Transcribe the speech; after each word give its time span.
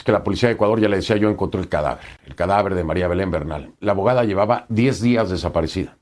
es 0.00 0.04
que 0.04 0.12
la 0.12 0.24
policía 0.24 0.48
de 0.48 0.54
Ecuador, 0.54 0.80
ya 0.80 0.88
le 0.88 0.96
decía 0.96 1.18
yo, 1.18 1.28
encontró 1.28 1.60
el 1.60 1.68
cadáver, 1.68 2.06
el 2.24 2.34
cadáver 2.34 2.74
de 2.74 2.84
María 2.84 3.06
Belén 3.06 3.30
Bernal. 3.30 3.74
La 3.80 3.92
abogada 3.92 4.24
llevaba 4.24 4.64
10 4.70 5.02
días 5.02 5.28
desaparecida 5.28 5.98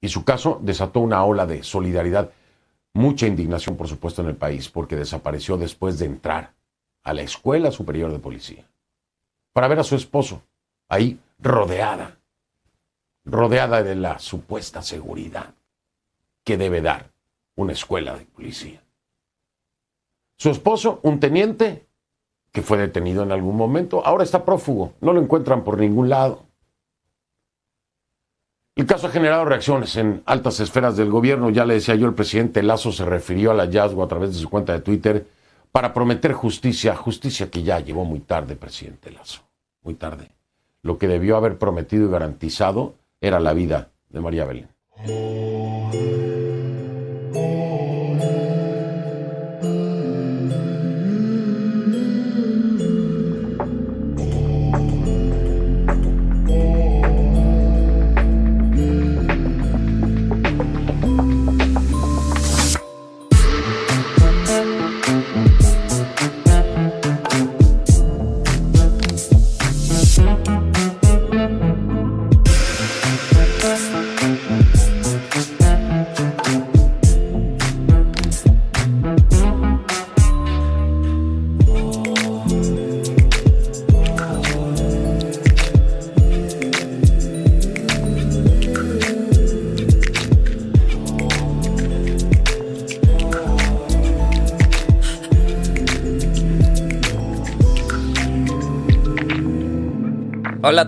y 0.00 0.08
su 0.10 0.24
caso 0.24 0.60
desató 0.62 1.00
una 1.00 1.24
ola 1.24 1.44
de 1.44 1.64
solidaridad, 1.64 2.30
mucha 2.94 3.26
indignación, 3.26 3.76
por 3.76 3.88
supuesto, 3.88 4.22
en 4.22 4.28
el 4.28 4.36
país, 4.36 4.68
porque 4.68 4.94
desapareció 4.94 5.56
después 5.56 5.98
de 5.98 6.06
entrar 6.06 6.52
a 7.02 7.12
la 7.12 7.22
Escuela 7.22 7.72
Superior 7.72 8.12
de 8.12 8.20
Policía 8.20 8.64
para 9.52 9.66
ver 9.66 9.80
a 9.80 9.84
su 9.84 9.96
esposo 9.96 10.44
ahí 10.88 11.18
rodeada, 11.40 12.16
rodeada 13.24 13.82
de 13.82 13.96
la 13.96 14.20
supuesta 14.20 14.82
seguridad 14.82 15.52
que 16.44 16.56
debe 16.56 16.80
dar 16.80 17.10
una 17.56 17.72
escuela 17.72 18.16
de 18.16 18.24
policía. 18.24 18.80
Su 20.36 20.50
esposo, 20.50 21.00
un 21.02 21.18
teniente, 21.18 21.89
que 22.52 22.62
fue 22.62 22.78
detenido 22.78 23.22
en 23.22 23.32
algún 23.32 23.56
momento, 23.56 24.04
ahora 24.04 24.24
está 24.24 24.44
prófugo, 24.44 24.92
no 25.00 25.12
lo 25.12 25.20
encuentran 25.20 25.62
por 25.62 25.78
ningún 25.78 26.08
lado. 26.08 26.42
El 28.76 28.86
caso 28.86 29.08
ha 29.08 29.10
generado 29.10 29.44
reacciones 29.44 29.96
en 29.96 30.22
altas 30.24 30.58
esferas 30.60 30.96
del 30.96 31.10
gobierno. 31.10 31.50
Ya 31.50 31.66
le 31.66 31.74
decía 31.74 31.96
yo, 31.96 32.06
el 32.06 32.14
presidente 32.14 32.62
Lazo 32.62 32.92
se 32.92 33.04
refirió 33.04 33.50
al 33.50 33.58
hallazgo 33.58 34.02
a 34.02 34.08
través 34.08 34.32
de 34.32 34.38
su 34.38 34.48
cuenta 34.48 34.72
de 34.72 34.80
Twitter 34.80 35.26
para 35.70 35.92
prometer 35.92 36.32
justicia, 36.32 36.96
justicia 36.96 37.50
que 37.50 37.62
ya 37.62 37.80
llegó 37.80 38.04
muy 38.04 38.20
tarde, 38.20 38.56
presidente 38.56 39.10
Lazo, 39.10 39.42
muy 39.82 39.94
tarde. 39.94 40.30
Lo 40.82 40.96
que 40.96 41.08
debió 41.08 41.36
haber 41.36 41.58
prometido 41.58 42.08
y 42.08 42.10
garantizado 42.10 42.94
era 43.20 43.38
la 43.38 43.52
vida 43.52 43.90
de 44.08 44.20
María 44.20 44.46
Belén. 44.46 44.68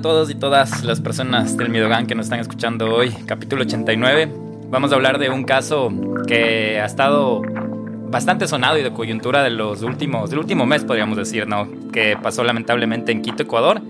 Todos 0.02 0.30
y 0.30 0.34
todas 0.34 0.82
las 0.82 1.00
personas 1.00 1.56
del 1.56 1.68
Midogan 1.68 2.08
que 2.08 2.16
nos 2.16 2.26
están 2.26 2.40
escuchando 2.40 2.92
hoy, 2.92 3.12
capítulo 3.24 3.62
89. 3.62 4.28
Vamos 4.68 4.90
a 4.90 4.96
hablar 4.96 5.18
de 5.18 5.30
un 5.30 5.44
caso 5.44 5.92
que 6.26 6.80
ha 6.80 6.84
estado 6.84 7.40
bastante 8.10 8.48
sonado 8.48 8.76
y 8.76 8.82
de 8.82 8.92
coyuntura 8.92 9.44
de 9.44 9.50
los 9.50 9.82
últimos, 9.82 10.30
del 10.30 10.40
último 10.40 10.66
mes, 10.66 10.82
podríamos 10.82 11.16
decir, 11.16 11.46
¿no? 11.46 11.68
Que 11.92 12.16
pasó 12.20 12.42
lamentablemente 12.42 13.12
en 13.12 13.22
Quito, 13.22 13.44
Ecuador, 13.44 13.80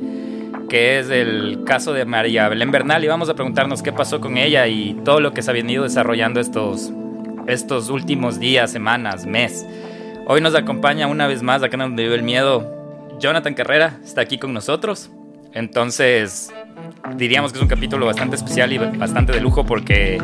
que 0.69 0.99
es 0.99 1.09
el 1.09 1.65
caso 1.65 1.95
de 1.95 2.05
María 2.05 2.47
Belén 2.51 2.71
Bernal 2.71 3.03
y 3.03 3.09
vamos 3.09 3.31
a 3.31 3.35
preguntarnos 3.35 3.83
qué 3.83 3.93
pasó 3.93 4.21
con 4.21 4.37
ella 4.37 4.67
y 4.67 4.93
todo 5.07 5.19
lo 5.19 5.33
que 5.33 5.41
se 5.41 5.51
ha 5.51 5.55
venido 5.55 5.85
desarrollando 5.85 6.41
estos, 6.41 6.93
estos 7.47 7.89
últimos 7.89 8.39
días, 8.39 8.71
semanas, 8.71 9.25
mes. 9.25 9.67
Hoy 10.27 10.43
nos 10.43 10.55
acompaña 10.55 11.07
una 11.07 11.27
vez 11.27 11.43
más, 11.43 11.63
acá 11.63 11.79
donde 11.79 12.03
vive 12.03 12.17
el 12.17 12.23
miedo, 12.23 12.71
Jonathan 13.19 13.55
Carrera, 13.55 13.99
está 14.05 14.21
aquí 14.21 14.37
con 14.37 14.53
nosotros. 14.53 15.11
Entonces, 15.55 16.53
diríamos 17.17 17.53
que 17.53 17.59
es 17.59 17.63
un 17.63 17.69
capítulo 17.69 18.07
bastante 18.07 18.37
especial 18.37 18.73
y 18.73 18.79
bastante 18.79 19.33
de 19.33 19.41
lujo 19.41 19.65
porque 19.67 20.19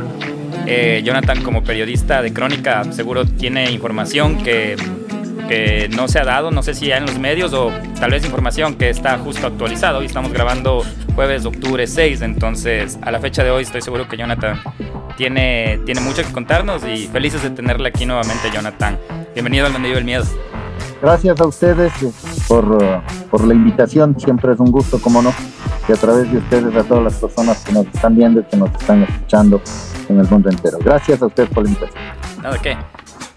eh, 0.67 1.03
Jonathan 1.05 1.43
como 1.43 1.63
periodista 1.63 2.23
de 2.23 2.33
crónica 2.33 2.85
seguro 2.93 3.25
tiene 3.25 3.71
información 3.71 4.43
que, 4.43 4.77
no 5.97 6.09
se 6.09 6.19
ha 6.19 6.25
dado, 6.25 6.51
no 6.51 6.63
sé 6.63 6.75
si 6.75 6.89
ya 6.89 6.99
en 6.99 7.07
los 7.07 7.19
medios 7.19 7.55
o 7.55 7.73
tal 7.99 8.11
vez 8.11 8.23
información 8.23 8.75
que 8.75 8.91
está 8.91 9.17
justo 9.17 9.47
actualizado 9.47 10.03
y 10.03 10.07
estamos 10.07 10.31
grabando 10.31 10.85
jueves 11.15 11.47
octubre 11.47 11.87
6, 11.87 12.21
entonces 12.21 12.99
a 13.01 13.11
la 13.11 13.19
fecha 13.19 13.43
de 13.43 13.51
hoy 13.51 13.63
estoy 13.63 13.81
seguro 13.81 14.07
que 14.07 14.19
Jonathan 14.19 14.61
tiene, 15.17 15.81
tiene 15.87 16.03
mucho 16.03 16.23
que 16.23 16.33
contarnos 16.33 16.83
y 16.87 17.07
felices 17.07 17.43
de 17.43 17.49
tenerle 17.51 17.89
aquí 17.89 18.05
nuevamente 18.05 18.51
Jonathan. 18.53 18.99
Bienvenido 19.33 19.65
al 19.65 19.73
Donde 19.73 19.89
Vive 19.89 20.01
el 20.01 20.05
Miedo. 20.05 20.25
Gracias 21.01 21.41
a 21.41 21.47
ustedes 21.47 21.93
por, 22.49 22.65
uh, 22.65 23.29
por 23.31 23.47
la 23.47 23.55
invitación, 23.55 24.19
siempre 24.19 24.53
es 24.53 24.61
un 24.61 24.71
gusto, 24.71 25.01
como 25.01 25.23
no, 25.23 25.33
y 25.89 25.93
a 25.93 25.97
través 25.97 26.31
de 26.31 26.39
ustedes 26.39 26.75
a 26.75 26.83
todas 26.83 27.05
las 27.05 27.15
personas 27.15 27.65
que 27.65 27.73
nos 27.73 27.87
están 27.87 28.17
viendo 28.17 28.41
y 28.41 28.45
que 28.45 28.57
nos 28.57 28.71
están 28.73 29.03
escuchando 29.05 29.61
en 30.09 30.19
el 30.19 30.29
mundo 30.29 30.51
entero. 30.51 30.79
Gracias 30.85 31.23
a 31.23 31.27
ustedes 31.27 31.49
por 31.51 31.65
la 31.65 31.71
invitación. 31.71 32.03
Nada 32.43 32.59
que. 32.59 32.77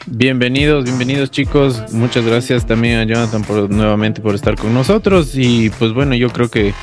Bienvenidos, 0.07 0.84
bienvenidos 0.84 1.29
chicos. 1.29 1.94
Muchas 1.94 2.25
gracias 2.25 2.66
también 2.66 3.00
a 3.00 3.03
Jonathan 3.03 3.44
por 3.44 3.69
nuevamente 3.69 4.19
por 4.19 4.34
estar 4.34 4.56
con 4.56 4.73
nosotros 4.73 5.34
y 5.35 5.69
pues 5.69 5.94
bueno, 5.94 6.16
yo 6.16 6.29
creo 6.29 6.50
que 6.50 6.73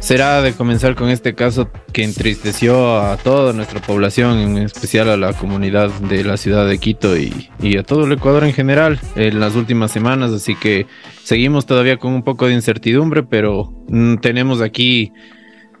será 0.00 0.42
de 0.42 0.54
comenzar 0.54 0.94
con 0.94 1.08
este 1.08 1.34
caso 1.34 1.70
que 1.92 2.04
entristeció 2.04 3.00
a 3.00 3.16
toda 3.16 3.52
nuestra 3.52 3.80
población, 3.80 4.38
en 4.38 4.58
especial 4.58 5.08
a 5.08 5.16
la 5.16 5.32
comunidad 5.32 5.90
de 6.00 6.24
la 6.24 6.36
ciudad 6.36 6.66
de 6.66 6.78
Quito 6.78 7.16
y, 7.16 7.50
a 7.76 7.82
todo 7.82 8.04
el 8.04 8.12
Ecuador 8.12 8.44
en 8.44 8.52
general 8.52 9.00
en 9.16 9.40
las 9.40 9.54
últimas 9.54 9.90
semanas. 9.90 10.32
Así 10.32 10.54
que 10.54 10.86
seguimos 11.22 11.66
todavía 11.66 11.96
con 11.96 12.12
un 12.12 12.22
poco 12.22 12.46
de 12.46 12.54
incertidumbre, 12.54 13.22
pero 13.22 13.72
mm, 13.88 14.16
tenemos 14.16 14.60
aquí 14.60 15.12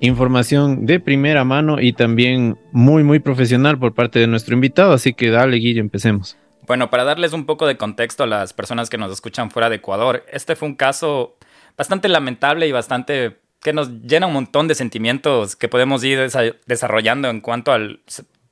información 0.00 0.86
de 0.86 1.00
primera 1.00 1.44
mano 1.44 1.80
y 1.80 1.92
también 1.92 2.58
muy, 2.72 3.02
muy 3.02 3.18
profesional 3.18 3.78
por 3.78 3.94
parte 3.94 4.18
de 4.18 4.26
nuestro 4.26 4.54
invitado. 4.54 4.92
Así 4.92 5.14
que 5.14 5.30
dale, 5.30 5.56
Guille, 5.56 5.80
empecemos. 5.80 6.36
Bueno, 6.66 6.90
para 6.90 7.04
darles 7.04 7.32
un 7.32 7.46
poco 7.46 7.66
de 7.66 7.76
contexto 7.76 8.24
a 8.24 8.26
las 8.26 8.52
personas 8.52 8.90
que 8.90 8.98
nos 8.98 9.12
escuchan 9.12 9.50
fuera 9.50 9.70
de 9.70 9.76
Ecuador, 9.76 10.24
este 10.32 10.56
fue 10.56 10.68
un 10.68 10.74
caso 10.74 11.36
bastante 11.76 12.08
lamentable 12.08 12.66
y 12.66 12.72
bastante 12.72 13.38
que 13.66 13.72
nos 13.72 13.90
llena 14.02 14.28
un 14.28 14.32
montón 14.32 14.68
de 14.68 14.76
sentimientos 14.76 15.56
que 15.56 15.66
podemos 15.66 16.04
ir 16.04 16.30
desarrollando 16.66 17.28
en 17.28 17.40
cuanto 17.40 17.72
al 17.72 17.98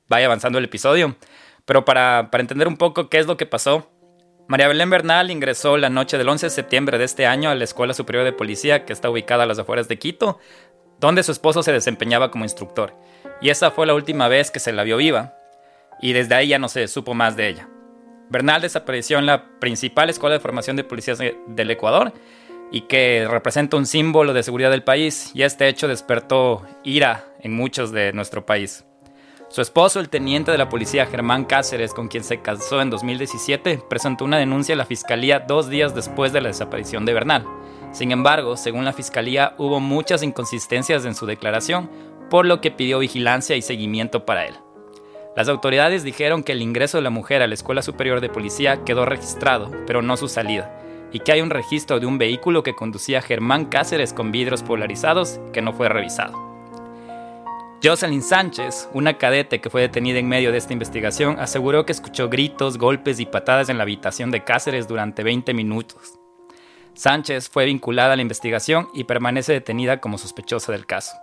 vaya 0.09 0.25
avanzando 0.25 0.57
el 0.57 0.65
episodio. 0.65 1.15
Pero 1.63 1.85
para, 1.85 2.27
para 2.31 2.41
entender 2.41 2.67
un 2.67 2.75
poco 2.75 3.07
qué 3.07 3.19
es 3.19 3.25
lo 3.25 3.37
que 3.37 3.45
pasó, 3.45 3.89
María 4.49 4.67
Belén 4.67 4.89
Bernal 4.89 5.31
ingresó 5.31 5.77
la 5.77 5.89
noche 5.89 6.17
del 6.17 6.27
11 6.27 6.47
de 6.47 6.49
septiembre 6.49 6.97
de 6.97 7.05
este 7.05 7.25
año 7.27 7.49
a 7.49 7.55
la 7.55 7.63
Escuela 7.63 7.93
Superior 7.93 8.25
de 8.25 8.33
Policía 8.33 8.83
que 8.83 8.91
está 8.91 9.09
ubicada 9.09 9.43
a 9.43 9.45
las 9.45 9.57
afueras 9.57 9.87
de 9.87 9.97
Quito, 9.97 10.37
donde 10.99 11.23
su 11.23 11.31
esposo 11.31 11.63
se 11.63 11.71
desempeñaba 11.71 12.29
como 12.29 12.43
instructor. 12.43 12.93
Y 13.39 13.51
esa 13.51 13.71
fue 13.71 13.87
la 13.87 13.93
última 13.93 14.27
vez 14.27 14.51
que 14.51 14.59
se 14.59 14.73
la 14.73 14.83
vio 14.83 14.97
viva, 14.97 15.35
y 16.01 16.11
desde 16.11 16.35
ahí 16.35 16.49
ya 16.49 16.59
no 16.59 16.67
se 16.67 16.89
supo 16.89 17.13
más 17.13 17.37
de 17.37 17.47
ella. 17.47 17.69
Bernal 18.29 18.61
desapareció 18.61 19.17
en 19.17 19.27
la 19.27 19.59
principal 19.59 20.09
escuela 20.09 20.33
de 20.33 20.41
formación 20.41 20.75
de 20.75 20.83
policías 20.83 21.19
del 21.19 21.71
Ecuador 21.71 22.11
y 22.71 22.81
que 22.81 23.27
representa 23.29 23.77
un 23.77 23.85
símbolo 23.85 24.33
de 24.33 24.43
seguridad 24.43 24.71
del 24.71 24.83
país, 24.83 25.31
y 25.33 25.43
este 25.43 25.67
hecho 25.67 25.87
despertó 25.87 26.63
ira 26.83 27.25
en 27.39 27.53
muchos 27.53 27.91
de 27.91 28.13
nuestro 28.13 28.45
país. 28.45 28.85
Su 29.49 29.61
esposo, 29.61 29.99
el 29.99 30.09
teniente 30.09 30.51
de 30.51 30.57
la 30.57 30.69
policía 30.69 31.05
Germán 31.05 31.45
Cáceres, 31.45 31.93
con 31.93 32.07
quien 32.07 32.23
se 32.23 32.41
casó 32.41 32.81
en 32.81 32.89
2017, 32.89 33.79
presentó 33.89 34.25
una 34.25 34.37
denuncia 34.37 34.75
a 34.75 34.77
la 34.77 34.85
fiscalía 34.85 35.39
dos 35.39 35.69
días 35.69 35.95
después 35.95 36.33
de 36.33 36.41
la 36.41 36.49
desaparición 36.49 37.05
de 37.05 37.13
Bernal. 37.13 37.45
Sin 37.91 38.11
embargo, 38.11 38.57
según 38.57 38.83
la 38.83 38.91
fiscalía, 38.91 39.53
hubo 39.57 39.79
muchas 39.79 40.23
inconsistencias 40.23 41.05
en 41.05 41.15
su 41.15 41.25
declaración, 41.25 41.89
por 42.29 42.45
lo 42.45 42.59
que 42.59 42.71
pidió 42.71 42.99
vigilancia 42.99 43.55
y 43.55 43.61
seguimiento 43.61 44.25
para 44.25 44.45
él. 44.45 44.55
Las 45.35 45.47
autoridades 45.47 46.03
dijeron 46.03 46.43
que 46.43 46.53
el 46.53 46.61
ingreso 46.61 46.97
de 46.97 47.03
la 47.03 47.09
mujer 47.09 47.41
a 47.41 47.47
la 47.47 47.53
Escuela 47.53 47.81
Superior 47.81 48.21
de 48.21 48.29
Policía 48.29 48.83
quedó 48.83 49.05
registrado, 49.05 49.69
pero 49.85 50.01
no 50.01 50.17
su 50.17 50.27
salida, 50.27 50.81
y 51.15 51.19
que 51.21 51.31
hay 51.31 51.39
un 51.39 51.49
registro 51.49 52.01
de 52.01 52.05
un 52.05 52.17
vehículo 52.17 52.61
que 52.61 52.75
conducía 52.75 53.21
Germán 53.21 53.67
Cáceres 53.67 54.11
con 54.11 54.33
vidrios 54.33 54.63
polarizados 54.63 55.39
que 55.53 55.61
no 55.61 55.71
fue 55.71 55.87
revisado. 55.87 56.33
Jocelyn 57.81 58.21
Sánchez, 58.21 58.89
una 58.91 59.17
cadete 59.17 59.61
que 59.61 59.69
fue 59.69 59.79
detenida 59.79 60.19
en 60.19 60.27
medio 60.27 60.51
de 60.51 60.57
esta 60.57 60.73
investigación, 60.73 61.39
aseguró 61.39 61.85
que 61.85 61.93
escuchó 61.93 62.27
gritos, 62.27 62.77
golpes 62.77 63.21
y 63.21 63.25
patadas 63.25 63.69
en 63.69 63.77
la 63.77 63.83
habitación 63.83 64.29
de 64.29 64.43
Cáceres 64.43 64.89
durante 64.89 65.23
20 65.23 65.53
minutos. 65.53 66.19
Sánchez 66.95 67.47
fue 67.47 67.63
vinculada 67.63 68.11
a 68.11 68.15
la 68.17 68.21
investigación 68.21 68.89
y 68.93 69.05
permanece 69.05 69.53
detenida 69.53 70.01
como 70.01 70.17
sospechosa 70.17 70.73
del 70.73 70.85
caso. 70.85 71.15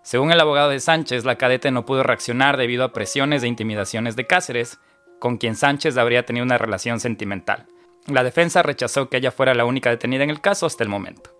Según 0.00 0.32
el 0.32 0.40
abogado 0.40 0.70
de 0.70 0.80
Sánchez, 0.80 1.26
la 1.26 1.36
cadete 1.36 1.70
no 1.70 1.84
pudo 1.84 2.02
reaccionar 2.02 2.56
debido 2.56 2.82
a 2.82 2.94
presiones 2.94 3.42
e 3.42 3.48
intimidaciones 3.48 4.16
de 4.16 4.26
Cáceres, 4.26 4.78
con 5.18 5.36
quien 5.36 5.54
Sánchez 5.54 5.98
habría 5.98 6.24
tenido 6.24 6.46
una 6.46 6.56
relación 6.56 6.98
sentimental. 6.98 7.66
La 8.06 8.22
defensa 8.22 8.62
rechazó 8.62 9.08
que 9.08 9.16
ella 9.16 9.30
fuera 9.30 9.54
la 9.54 9.64
única 9.64 9.88
detenida 9.88 10.24
en 10.24 10.30
el 10.30 10.42
caso 10.42 10.66
hasta 10.66 10.84
el 10.84 10.90
momento. 10.90 11.30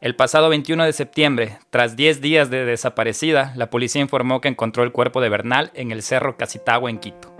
El 0.00 0.14
pasado 0.14 0.48
21 0.48 0.84
de 0.84 0.92
septiembre, 0.92 1.58
tras 1.70 1.96
10 1.96 2.20
días 2.20 2.50
de 2.50 2.64
desaparecida, 2.64 3.52
la 3.56 3.68
policía 3.68 4.00
informó 4.00 4.40
que 4.40 4.46
encontró 4.46 4.84
el 4.84 4.92
cuerpo 4.92 5.20
de 5.20 5.28
Bernal 5.28 5.72
en 5.74 5.90
el 5.90 6.04
Cerro 6.04 6.36
Casitagua 6.36 6.88
en 6.88 6.98
Quito. 6.98 7.34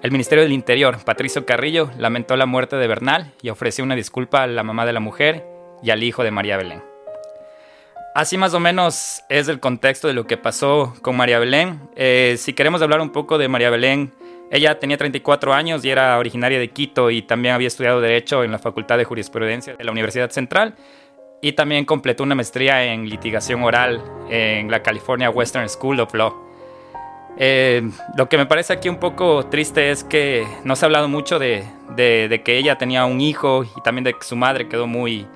El 0.00 0.12
Ministerio 0.12 0.44
del 0.44 0.52
Interior, 0.52 0.98
Patricio 1.04 1.44
Carrillo, 1.44 1.90
lamentó 1.98 2.36
la 2.36 2.46
muerte 2.46 2.76
de 2.76 2.86
Bernal 2.86 3.32
y 3.42 3.48
ofreció 3.48 3.82
una 3.82 3.96
disculpa 3.96 4.44
a 4.44 4.46
la 4.46 4.62
mamá 4.62 4.86
de 4.86 4.92
la 4.92 5.00
mujer 5.00 5.44
y 5.82 5.90
al 5.90 6.04
hijo 6.04 6.22
de 6.22 6.30
María 6.30 6.56
Belén. 6.56 6.84
Así 8.14 8.38
más 8.38 8.54
o 8.54 8.60
menos 8.60 9.24
es 9.28 9.48
el 9.48 9.58
contexto 9.58 10.06
de 10.06 10.14
lo 10.14 10.24
que 10.24 10.36
pasó 10.36 10.94
con 11.02 11.16
María 11.16 11.40
Belén. 11.40 11.80
Eh, 11.96 12.36
si 12.38 12.52
queremos 12.52 12.80
hablar 12.80 13.00
un 13.00 13.10
poco 13.10 13.38
de 13.38 13.48
María 13.48 13.70
Belén, 13.70 14.12
ella 14.50 14.78
tenía 14.78 14.96
34 14.96 15.52
años 15.52 15.84
y 15.84 15.90
era 15.90 16.18
originaria 16.18 16.58
de 16.58 16.68
Quito 16.70 17.10
y 17.10 17.22
también 17.22 17.54
había 17.54 17.68
estudiado 17.68 18.00
Derecho 18.00 18.44
en 18.44 18.52
la 18.52 18.58
Facultad 18.58 18.96
de 18.96 19.04
Jurisprudencia 19.04 19.74
de 19.76 19.84
la 19.84 19.92
Universidad 19.92 20.30
Central 20.30 20.74
y 21.40 21.52
también 21.52 21.84
completó 21.84 22.22
una 22.22 22.34
maestría 22.34 22.84
en 22.84 23.08
litigación 23.08 23.62
oral 23.62 24.02
en 24.30 24.70
la 24.70 24.82
California 24.82 25.30
Western 25.30 25.68
School 25.68 26.00
of 26.00 26.14
Law. 26.14 26.48
Eh, 27.40 27.88
lo 28.16 28.28
que 28.28 28.36
me 28.36 28.46
parece 28.46 28.72
aquí 28.72 28.88
un 28.88 28.98
poco 28.98 29.46
triste 29.46 29.90
es 29.90 30.02
que 30.02 30.44
no 30.64 30.74
se 30.74 30.84
ha 30.84 30.86
hablado 30.86 31.08
mucho 31.08 31.38
de, 31.38 31.64
que 31.96 32.58
ella 32.58 32.78
tenía 32.78 33.04
un 33.04 33.20
hijo 33.20 33.64
y 33.64 33.82
también 33.82 34.04
de 34.04 34.14
que 34.14 34.24
su 34.24 34.34
madre 34.34 34.68
quedó 34.68 34.88
muy, 34.88 35.26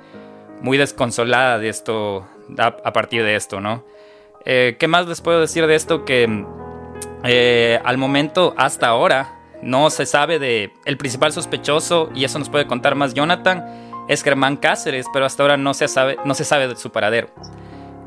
muy 0.60 0.78
desconsolada 0.78 1.58
de 1.58 1.68
esto, 1.68 2.26
a, 2.58 2.92
partir 2.92 3.22
de 3.22 3.36
esto, 3.36 3.60
¿no? 3.60 3.84
Eh, 4.44 4.76
¿Qué 4.80 4.88
más 4.88 5.06
les 5.06 5.20
puedo 5.20 5.40
decir 5.40 5.68
de 5.68 5.76
esto? 5.76 6.04
Que 6.04 6.44
eh, 7.24 7.80
al 7.84 7.98
momento, 7.98 8.54
hasta 8.56 8.88
ahora, 8.88 9.38
no 9.62 9.90
se 9.90 10.06
sabe 10.06 10.38
de 10.38 10.72
el 10.84 10.96
principal 10.96 11.32
sospechoso, 11.32 12.10
y 12.14 12.24
eso 12.24 12.38
nos 12.38 12.48
puede 12.48 12.66
contar 12.66 12.94
más 12.94 13.14
Jonathan, 13.14 13.64
es 14.08 14.22
Germán 14.22 14.56
Cáceres, 14.56 15.06
pero 15.12 15.24
hasta 15.24 15.42
ahora 15.42 15.56
no 15.56 15.74
se 15.74 15.88
sabe, 15.88 16.18
no 16.24 16.34
se 16.34 16.44
sabe 16.44 16.68
de 16.68 16.76
su 16.76 16.90
paradero. 16.90 17.28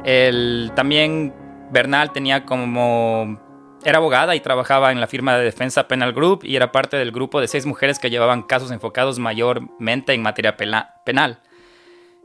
El, 0.04 0.72
también 0.76 1.34
Bernal 1.72 2.12
tenía 2.12 2.46
como... 2.46 3.40
Era 3.84 4.00
abogada 4.00 4.36
y 4.36 4.40
trabajaba 4.40 4.92
en 4.92 5.00
la 5.00 5.08
firma 5.08 5.38
de 5.38 5.44
Defensa 5.44 5.88
Penal 5.88 6.12
Group 6.12 6.44
y 6.44 6.56
era 6.56 6.72
parte 6.72 6.98
del 6.98 7.12
grupo 7.12 7.40
de 7.40 7.48
seis 7.48 7.68
mujeres 7.68 8.00
que 8.00 8.10
llevaban 8.10 8.42
casos 8.42 8.72
enfocados 8.72 9.20
mayormente 9.20 10.14
en 10.14 10.24
materia 10.24 10.58
penal. 10.58 11.40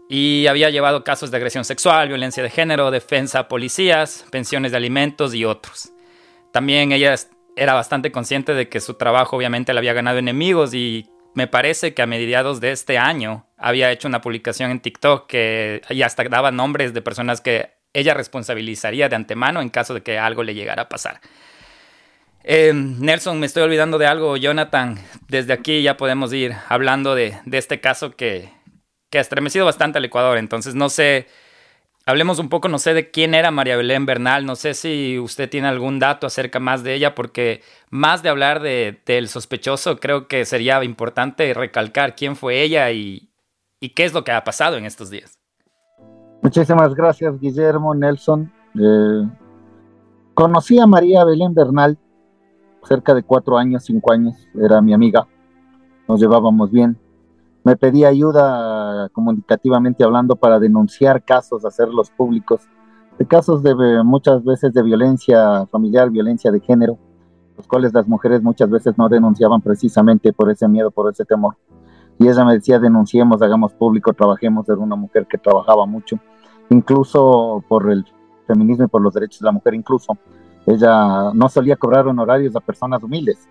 Y 0.08 0.46
había 0.46 0.70
llevado 0.70 1.04
casos 1.04 1.30
de 1.30 1.36
agresión 1.36 1.64
sexual, 1.64 2.08
violencia 2.08 2.42
de 2.42 2.48
género, 2.48 2.90
defensa 2.90 3.40
a 3.40 3.48
policías, 3.48 4.24
pensiones 4.30 4.72
de 4.72 4.78
alimentos 4.78 5.34
y 5.34 5.44
otros. 5.44 5.92
También 6.52 6.92
ella 6.92 7.14
era 7.56 7.74
bastante 7.74 8.12
consciente 8.12 8.54
de 8.54 8.68
que 8.68 8.80
su 8.80 8.94
trabajo 8.94 9.36
obviamente 9.36 9.72
le 9.72 9.78
había 9.78 9.92
ganado 9.92 10.18
enemigos 10.18 10.74
y 10.74 11.10
me 11.34 11.46
parece 11.46 11.94
que 11.94 12.02
a 12.02 12.06
mediados 12.06 12.60
de 12.60 12.72
este 12.72 12.98
año 12.98 13.46
había 13.56 13.92
hecho 13.92 14.08
una 14.08 14.20
publicación 14.20 14.70
en 14.70 14.80
TikTok 14.80 15.26
que 15.26 15.82
ya 15.90 16.06
hasta 16.06 16.24
daba 16.24 16.50
nombres 16.50 16.92
de 16.92 17.02
personas 17.02 17.40
que 17.40 17.70
ella 17.92 18.14
responsabilizaría 18.14 19.08
de 19.08 19.16
antemano 19.16 19.60
en 19.60 19.68
caso 19.68 19.94
de 19.94 20.02
que 20.02 20.18
algo 20.18 20.42
le 20.42 20.54
llegara 20.54 20.82
a 20.82 20.88
pasar. 20.88 21.20
Eh, 22.42 22.72
Nelson, 22.74 23.38
me 23.38 23.46
estoy 23.46 23.62
olvidando 23.62 23.98
de 23.98 24.06
algo. 24.06 24.36
Jonathan, 24.36 24.98
desde 25.28 25.52
aquí 25.52 25.82
ya 25.82 25.96
podemos 25.96 26.32
ir 26.32 26.54
hablando 26.68 27.14
de, 27.14 27.38
este 27.52 27.80
caso 27.80 28.12
que, 28.12 28.50
que 29.10 29.18
ha 29.18 29.20
estremecido 29.20 29.66
bastante 29.66 29.98
al 29.98 30.04
Ecuador. 30.04 30.38
Entonces, 30.38 30.74
no 30.74 30.88
sé 30.88 31.26
Hablemos 32.10 32.40
un 32.40 32.48
poco, 32.48 32.66
no 32.66 32.80
sé 32.80 32.92
de 32.92 33.12
quién 33.12 33.34
era 33.34 33.52
María 33.52 33.76
Belén 33.76 34.04
Bernal, 34.04 34.44
no 34.44 34.56
sé 34.56 34.74
si 34.74 35.16
usted 35.20 35.48
tiene 35.48 35.68
algún 35.68 36.00
dato 36.00 36.26
acerca 36.26 36.58
más 36.58 36.82
de 36.82 36.94
ella, 36.94 37.14
porque 37.14 37.62
más 37.88 38.24
de 38.24 38.28
hablar 38.28 38.60
del 38.62 39.28
sospechoso, 39.28 40.00
creo 40.00 40.26
que 40.26 40.44
sería 40.44 40.82
importante 40.82 41.54
recalcar 41.54 42.16
quién 42.16 42.34
fue 42.34 42.62
ella 42.62 42.90
y, 42.90 43.30
qué 43.94 44.04
es 44.04 44.12
lo 44.12 44.24
que 44.24 44.32
ha 44.32 44.42
pasado 44.42 44.76
en 44.76 44.86
estos 44.86 45.08
días. 45.08 45.38
Muchísimas 46.42 46.96
gracias, 46.96 47.38
Guillermo, 47.38 47.94
Nelson. 47.94 48.52
Eh, 48.74 49.28
conocí 50.34 50.80
a 50.80 50.88
María 50.88 51.24
Belén 51.24 51.54
Bernal 51.54 51.96
cerca 52.82 53.14
de 53.14 53.22
cuatro 53.22 53.56
años, 53.56 53.84
cinco 53.84 54.12
años, 54.12 54.34
era 54.60 54.80
mi 54.80 54.92
amiga, 54.92 55.28
nos 56.08 56.20
llevábamos 56.20 56.72
bien 56.72 56.98
me 57.64 57.76
pedía 57.76 58.08
ayuda 58.08 59.08
comunicativamente 59.10 60.04
hablando 60.04 60.36
para 60.36 60.58
denunciar 60.58 61.22
casos, 61.22 61.64
hacerlos 61.64 62.10
públicos, 62.10 62.62
de 63.18 63.26
casos 63.26 63.62
de 63.62 63.74
muchas 64.02 64.42
veces 64.44 64.72
de 64.72 64.82
violencia 64.82 65.66
familiar, 65.66 66.10
violencia 66.10 66.50
de 66.50 66.60
género, 66.60 66.98
los 67.56 67.66
cuales 67.66 67.92
las 67.92 68.08
mujeres 68.08 68.42
muchas 68.42 68.70
veces 68.70 68.96
no 68.96 69.08
denunciaban 69.08 69.60
precisamente 69.60 70.32
por 70.32 70.50
ese 70.50 70.66
miedo, 70.68 70.90
por 70.90 71.12
ese 71.12 71.24
temor. 71.24 71.56
Y 72.18 72.28
ella 72.28 72.44
me 72.44 72.54
decía, 72.54 72.78
denunciemos, 72.78 73.42
hagamos 73.42 73.74
público, 73.74 74.12
trabajemos, 74.14 74.68
era 74.68 74.78
una 74.78 74.96
mujer 74.96 75.26
que 75.26 75.38
trabajaba 75.38 75.84
mucho, 75.84 76.18
incluso 76.70 77.62
por 77.68 77.90
el 77.90 78.04
feminismo 78.46 78.86
y 78.86 78.88
por 78.88 79.02
los 79.02 79.12
derechos 79.12 79.40
de 79.40 79.46
la 79.46 79.52
mujer, 79.52 79.74
incluso. 79.74 80.16
Ella 80.66 81.32
no 81.34 81.48
solía 81.48 81.76
cobrar 81.76 82.06
honorarios 82.06 82.56
a 82.56 82.60
personas 82.60 83.02
humildes. 83.02 83.48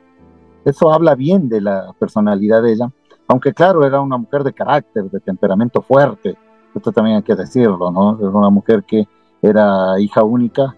Eso 0.66 0.92
habla 0.92 1.16
bien 1.16 1.48
de 1.50 1.62
la 1.62 1.94
personalidad 2.00 2.64
de 2.64 2.74
ella 2.74 2.92
aunque 3.30 3.54
claro, 3.54 3.86
era 3.86 4.02
una 4.02 4.18
mujer 4.18 4.44
de 4.44 4.52
carácter, 4.52 5.04
de 5.04 5.20
temperamento 5.20 5.82
fuerte, 5.84 6.36
esto 6.74 6.92
también 6.92 7.18
hay 7.18 7.24
que 7.24 7.36
decirlo, 7.36 7.92
¿no? 7.92 8.18
Era 8.20 8.30
una 8.30 8.50
mujer 8.50 8.84
que 8.84 9.08
era 9.40 10.00
hija 10.00 10.24
única, 10.24 10.76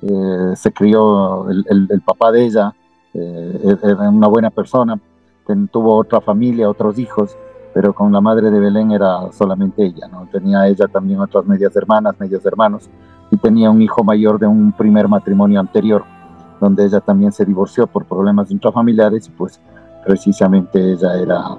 eh, 0.00 0.52
se 0.54 0.72
crió, 0.72 1.50
el, 1.50 2.02
papá 2.06 2.30
de 2.30 2.44
ella 2.44 2.72
eh, 3.12 3.76
e-, 3.82 3.90
era 3.90 4.08
una 4.08 4.28
buena 4.28 4.50
persona, 4.50 4.98
tuvo 5.72 5.96
otra 5.96 6.20
familia, 6.20 6.70
otros 6.70 6.96
hijos, 6.96 7.36
pero 7.74 7.92
con 7.92 8.12
la 8.12 8.20
madre 8.20 8.52
de 8.52 8.60
Belén 8.60 8.92
era 8.92 9.32
solamente 9.32 9.84
ella, 9.84 10.06
¿no? 10.06 10.28
Tenía 10.30 10.68
ella 10.68 10.86
también 10.86 11.18
otras 11.18 11.44
medias 11.44 11.74
hermanas, 11.74 12.14
medios 12.20 12.46
hermanos, 12.46 12.88
y 13.32 13.36
tenía 13.36 13.68
un 13.68 13.82
hijo 13.82 14.04
mayor 14.04 14.38
de 14.38 14.46
un 14.46 14.70
primer 14.70 15.08
matrimonio 15.08 15.58
anterior, 15.58 16.04
donde 16.60 16.84
ella 16.84 17.00
también 17.00 17.32
se 17.32 17.44
divorció 17.44 17.88
por 17.88 18.04
problemas 18.04 18.52
intrafamiliares 18.52 19.26
y 19.26 19.30
pues 19.32 19.60
precisamente 20.04 20.92
ella 20.92 21.16
era 21.20 21.56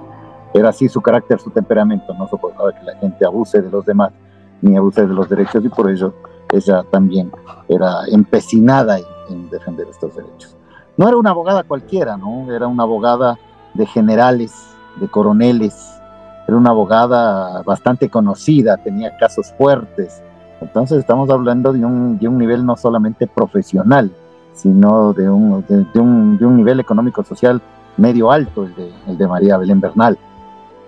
era 0.54 0.68
así 0.68 0.88
su 0.88 1.00
carácter, 1.00 1.40
su 1.40 1.50
temperamento, 1.50 2.14
no 2.14 2.28
soportaba 2.28 2.72
que 2.72 2.84
la 2.84 2.96
gente 2.96 3.24
abuse 3.24 3.60
de 3.60 3.70
los 3.70 3.84
demás 3.84 4.12
ni 4.60 4.76
abuse 4.76 5.06
de 5.06 5.14
los 5.14 5.28
derechos 5.28 5.64
y 5.64 5.68
por 5.68 5.90
ello 5.90 6.14
ella 6.52 6.84
también 6.90 7.32
era 7.68 8.04
empecinada 8.08 8.98
en, 9.28 9.48
defender 9.50 9.86
estos 9.88 10.14
derechos. 10.14 10.56
No 10.96 11.08
era 11.08 11.16
una 11.16 11.30
abogada 11.30 11.62
cualquiera, 11.62 12.16
¿no? 12.18 12.52
Era 12.52 12.66
una 12.66 12.82
abogada 12.82 13.38
de 13.72 13.86
generales, 13.86 14.52
de 15.00 15.08
coroneles, 15.08 16.00
era 16.46 16.56
una 16.56 16.70
abogada 16.70 17.62
bastante 17.62 18.10
conocida, 18.10 18.76
tenía 18.76 19.16
casos 19.16 19.54
fuertes. 19.56 20.22
Entonces 20.60 20.98
estamos 20.98 21.30
hablando 21.30 21.72
de 21.72 21.84
un, 21.84 22.18
de 22.18 22.28
un 22.28 22.36
nivel 22.36 22.66
no 22.66 22.76
solamente 22.76 23.26
profesional, 23.26 24.10
sino 24.52 25.14
de 25.14 25.30
un, 25.30 25.64
de, 25.66 26.00
un, 26.00 26.36
de 26.36 26.46
un 26.46 26.56
nivel 26.56 26.78
económico-social 26.78 27.62
medio 27.96 28.30
alto, 28.30 28.64
el 28.64 28.74
de, 28.74 28.92
el 29.08 29.16
de 29.16 29.26
María 29.26 29.56
Belén 29.56 29.80
Bernal. 29.80 30.18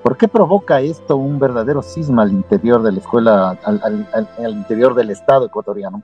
¿Por 0.04 0.18
qué 0.18 0.28
provoca 0.28 0.82
esto 0.82 1.16
un 1.16 1.38
verdadero 1.38 1.80
cisma 1.80 2.24
al 2.24 2.32
interior 2.32 2.82
de 2.82 2.92
la 2.92 2.98
escuela, 2.98 3.58
al, 3.64 4.50
interior 4.50 4.94
del 4.94 5.08
Estado 5.08 5.46
ecuatoriano? 5.46 6.02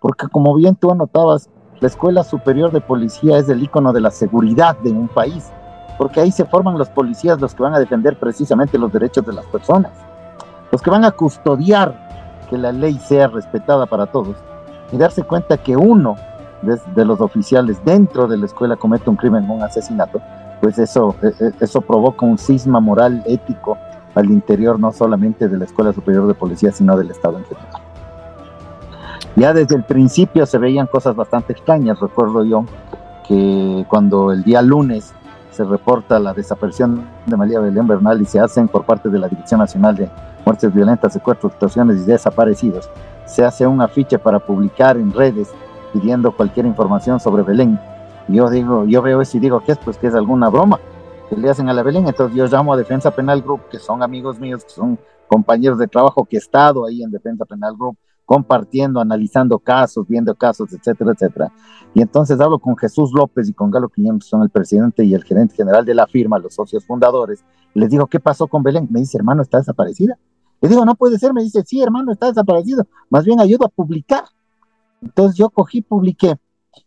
Porque 0.00 0.26
como 0.28 0.54
bien 0.54 0.74
tú 0.74 0.90
anotabas, 0.90 1.50
la 1.78 1.88
Escuela 1.88 2.24
Superior 2.24 2.72
de 2.72 2.80
Policía 2.80 3.36
es 3.36 3.50
el 3.50 3.62
icono 3.62 3.92
de 3.92 4.00
la 4.00 4.10
seguridad 4.10 4.78
de 4.78 4.90
un 4.90 5.06
país, 5.06 5.52
porque 5.98 6.20
ahí 6.20 6.32
se 6.32 6.46
forman 6.46 6.78
los 6.78 6.88
policías, 6.88 7.42
los 7.42 7.54
que 7.54 7.62
van 7.62 7.74
a 7.74 7.78
defender 7.78 8.18
precisamente 8.18 8.78
los 8.78 8.90
derechos 8.90 9.26
de 9.26 9.34
las 9.34 9.44
personas, 9.44 9.92
los 10.70 10.80
que 10.80 10.88
van 10.88 11.04
a 11.04 11.10
custodiar 11.10 12.38
que 12.48 12.56
la 12.56 12.72
ley 12.72 12.98
sea 13.00 13.26
respetada 13.26 13.84
para 13.84 14.06
todos 14.06 14.34
y 14.92 14.96
darse 14.96 15.24
cuenta 15.24 15.58
que 15.58 15.76
uno 15.76 16.16
de, 16.62 16.80
de 16.94 17.04
los 17.04 17.20
oficiales 17.20 17.84
dentro 17.84 18.26
de 18.26 18.38
la 18.38 18.46
escuela 18.46 18.76
comete 18.76 19.10
un 19.10 19.16
crimen, 19.16 19.50
un 19.50 19.62
asesinato, 19.62 20.22
pues 20.62 20.78
eso, 20.78 21.16
e, 21.20 21.26
e, 21.44 21.52
eso 21.58 21.80
provoca 21.80 22.24
un 22.24 22.38
cisma 22.38 22.78
moral, 22.78 23.24
ético 23.26 23.76
al 24.14 24.30
interior 24.30 24.78
no 24.78 24.92
solamente 24.92 25.48
de 25.48 25.58
la 25.58 25.64
Escuela 25.64 25.92
Superior 25.92 26.28
de 26.28 26.34
Policía, 26.34 26.70
sino 26.70 26.96
del 26.96 27.10
Estado 27.10 27.38
en 27.38 27.44
general. 27.44 27.82
Ya 29.34 29.52
desde 29.52 29.74
el 29.74 29.82
principio 29.82 30.46
se 30.46 30.58
veían 30.58 30.86
cosas 30.86 31.16
bastante 31.16 31.52
extrañas, 31.52 31.98
recuerdo 31.98 32.44
yo 32.44 32.64
que 33.26 33.84
cuando 33.88 34.30
el 34.30 34.44
día 34.44 34.62
lunes 34.62 35.12
se 35.50 35.64
reporta 35.64 36.20
la 36.20 36.32
desaparición 36.32 37.06
de 37.26 37.36
María 37.36 37.58
Belén 37.58 37.88
Bernal 37.88 38.22
y 38.22 38.24
se 38.24 38.38
hacen 38.38 38.68
por 38.68 38.84
parte 38.84 39.08
de 39.08 39.18
la 39.18 39.28
Dirección 39.28 39.58
Nacional 39.58 39.96
de 39.96 40.08
Muertes 40.46 40.72
Violentas, 40.72 41.12
Secuestros, 41.12 41.52
Extorsiones 41.52 42.02
y 42.02 42.04
Desaparecidos, 42.04 42.88
se 43.26 43.44
hace 43.44 43.66
un 43.66 43.82
afiche 43.82 44.16
para 44.16 44.38
publicar 44.38 44.96
en 44.96 45.12
redes 45.12 45.50
pidiendo 45.92 46.30
cualquier 46.30 46.66
información 46.66 47.18
sobre 47.18 47.42
Belén 47.42 47.80
yo 48.28 48.48
digo, 48.50 48.84
yo 48.86 49.02
veo 49.02 49.20
eso 49.20 49.36
y 49.36 49.40
digo, 49.40 49.62
¿qué 49.64 49.72
es? 49.72 49.78
Pues 49.78 49.98
que 49.98 50.06
es 50.06 50.14
alguna 50.14 50.48
broma 50.48 50.80
que 51.28 51.36
le 51.36 51.50
hacen 51.50 51.68
a 51.68 51.72
la 51.72 51.82
Belén. 51.82 52.06
Entonces 52.06 52.36
yo 52.36 52.46
llamo 52.46 52.72
a 52.72 52.76
Defensa 52.76 53.10
Penal 53.10 53.42
Group, 53.42 53.68
que 53.70 53.78
son 53.78 54.02
amigos 54.02 54.38
míos, 54.38 54.64
que 54.64 54.70
son 54.70 54.98
compañeros 55.28 55.78
de 55.78 55.88
trabajo, 55.88 56.24
que 56.24 56.36
he 56.36 56.38
estado 56.38 56.86
ahí 56.86 57.02
en 57.02 57.10
Defensa 57.10 57.44
Penal 57.44 57.76
Group 57.76 57.96
compartiendo, 58.24 59.00
analizando 59.00 59.58
casos, 59.58 60.06
viendo 60.06 60.34
casos, 60.34 60.72
etcétera, 60.72 61.12
etcétera. 61.12 61.52
Y 61.92 62.00
entonces 62.00 62.40
hablo 62.40 62.58
con 62.58 62.76
Jesús 62.76 63.10
López 63.12 63.48
y 63.48 63.52
con 63.52 63.70
Galo 63.70 63.88
Quiñones, 63.88 64.24
son 64.24 64.42
el 64.42 64.50
presidente 64.50 65.04
y 65.04 65.12
el 65.12 65.24
gerente 65.24 65.54
general 65.54 65.84
de 65.84 65.94
la 65.94 66.06
firma, 66.06 66.38
los 66.38 66.54
socios 66.54 66.84
fundadores. 66.86 67.44
Les 67.74 67.90
digo, 67.90 68.06
¿qué 68.06 68.20
pasó 68.20 68.46
con 68.46 68.62
Belén? 68.62 68.88
Me 68.90 69.00
dice, 69.00 69.18
hermano, 69.18 69.42
está 69.42 69.58
desaparecida. 69.58 70.16
Le 70.60 70.68
digo, 70.68 70.84
no 70.84 70.94
puede 70.94 71.18
ser. 71.18 71.34
Me 71.34 71.42
dice, 71.42 71.62
sí, 71.66 71.82
hermano, 71.82 72.12
está 72.12 72.28
desaparecido. 72.28 72.86
Más 73.10 73.24
bien 73.24 73.40
ayudo 73.40 73.66
a 73.66 73.68
publicar. 73.68 74.24
Entonces 75.02 75.36
yo 75.36 75.50
cogí, 75.50 75.82
publiqué. 75.82 76.36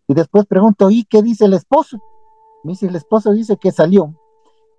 Y 0.07 0.13
después 0.13 0.45
pregunto, 0.45 0.89
¿y 0.89 1.03
qué 1.03 1.21
dice 1.21 1.45
el 1.45 1.53
esposo? 1.53 1.97
Me 2.63 2.71
dice, 2.71 2.87
el 2.87 2.95
esposo 2.95 3.31
dice 3.31 3.57
que 3.57 3.71
salió. 3.71 4.13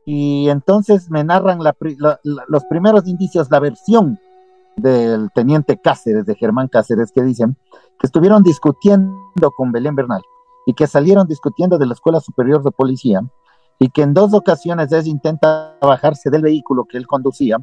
Y 0.04 0.48
entonces 0.48 1.10
me 1.10 1.24
narran 1.24 1.58
los 2.22 2.64
primeros 2.66 3.06
indicios, 3.08 3.50
la 3.50 3.60
versión 3.60 4.18
del 4.76 5.30
teniente 5.34 5.80
Cáceres, 5.80 6.26
de 6.26 6.34
Germán 6.34 6.68
Cáceres, 6.68 7.10
que 7.12 7.22
dicen 7.22 7.56
que 7.98 8.06
estuvieron 8.06 8.42
discutiendo 8.42 9.50
con 9.56 9.72
Belén 9.72 9.94
Bernal 9.96 10.22
y 10.66 10.74
que 10.74 10.86
salieron 10.86 11.26
discutiendo 11.26 11.78
de 11.78 11.86
la 11.86 11.94
Escuela 11.94 12.20
Superior 12.20 12.62
de 12.62 12.70
Policía 12.70 13.20
y 13.78 13.90
que 13.90 14.02
en 14.02 14.14
dos 14.14 14.34
ocasiones 14.34 14.92
él 14.92 15.06
intenta 15.06 15.76
bajarse 15.80 16.30
del 16.30 16.42
vehículo 16.42 16.84
que 16.84 16.98
él 16.98 17.06
conducía 17.06 17.58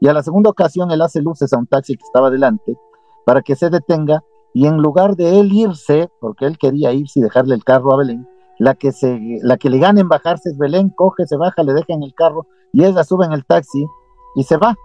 y 0.00 0.08
a 0.08 0.12
la 0.12 0.22
segunda 0.22 0.50
ocasión 0.50 0.90
él 0.90 1.02
hace 1.02 1.20
luces 1.22 1.52
a 1.52 1.58
un 1.58 1.66
taxi 1.66 1.96
que 1.96 2.04
estaba 2.04 2.30
delante 2.30 2.76
para 3.24 3.42
que 3.42 3.56
se 3.56 3.70
detenga 3.70 4.22
y 4.54 4.66
en 4.66 4.78
lugar 4.78 5.16
de 5.16 5.40
él 5.40 5.52
irse, 5.52 6.10
porque 6.20 6.46
él 6.46 6.58
quería 6.58 6.92
irse 6.92 7.20
y 7.20 7.22
dejarle 7.22 7.54
el 7.54 7.64
carro 7.64 7.92
a 7.92 7.98
Belén, 7.98 8.26
la 8.58 8.74
que, 8.74 8.92
se, 8.92 9.38
la 9.42 9.56
que 9.56 9.70
le 9.70 9.78
gana 9.78 10.00
en 10.00 10.08
bajarse 10.08 10.50
es 10.50 10.58
Belén, 10.58 10.90
coge, 10.90 11.26
se 11.26 11.36
baja, 11.36 11.62
le 11.62 11.74
deja 11.74 11.92
en 11.92 12.02
el 12.02 12.14
carro 12.14 12.46
y 12.72 12.84
ella 12.84 13.04
sube 13.04 13.24
en 13.24 13.32
el 13.32 13.44
taxi 13.44 13.86
y 14.34 14.42
se 14.42 14.56
va. 14.56 14.76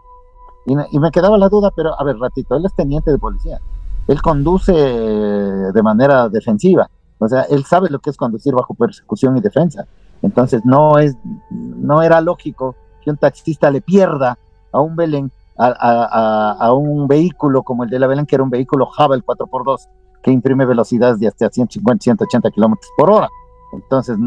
Y, 0.65 0.99
me 0.99 1.11
quedaba 1.11 1.37
la 1.37 1.49
duda, 1.49 1.71
pero 1.75 1.99
a 1.99 2.03
ver, 2.03 2.17
ratito, 2.17 2.55
él 2.55 2.65
es 2.65 2.73
teniente 2.75 3.11
de 3.11 3.17
policía. 3.17 3.59
Él 4.07 4.21
conduce 4.21 4.71
de 4.71 5.83
manera 5.83 6.29
defensiva. 6.29 6.89
O 7.19 7.27
sea, 7.27 7.41
él 7.43 7.65
sabe 7.65 7.89
lo 7.89 7.99
que 7.99 8.09
es 8.09 8.17
conducir 8.17 8.53
bajo 8.53 8.73
persecución 8.73 9.37
y 9.37 9.41
defensa. 9.41 9.85
Entonces, 10.21 10.61
no, 10.63 10.99
es, 10.99 11.15
no 11.49 12.01
era 12.01 12.21
lógico 12.21 12.75
que 13.01 13.09
un 13.09 13.17
taxista 13.17 13.71
le 13.71 13.81
pierda 13.81 14.37
a 14.71 14.79
un 14.79 14.95
Belén, 14.95 15.31
a, 15.57 16.73
un 16.73 17.07
vehículo 17.07 17.63
como 17.63 17.83
el 17.83 17.89
de 17.89 17.99
la 17.99 18.07
Belén, 18.07 18.25
que 18.25 18.35
era 18.35 18.43
un 18.43 18.49
vehículo 18.49 18.87
Java 18.87 19.15
el 19.15 19.25
4x2, 19.25 19.89
que 20.21 20.31
imprime 20.31 20.65
velocidades 20.65 21.19
de 21.19 21.27
hasta 21.27 21.49
150, 21.49 22.03
180 22.03 22.51
kilómetros 22.51 22.89
por 22.97 23.11
hora. 23.11 23.29
Entonces, 23.73 24.17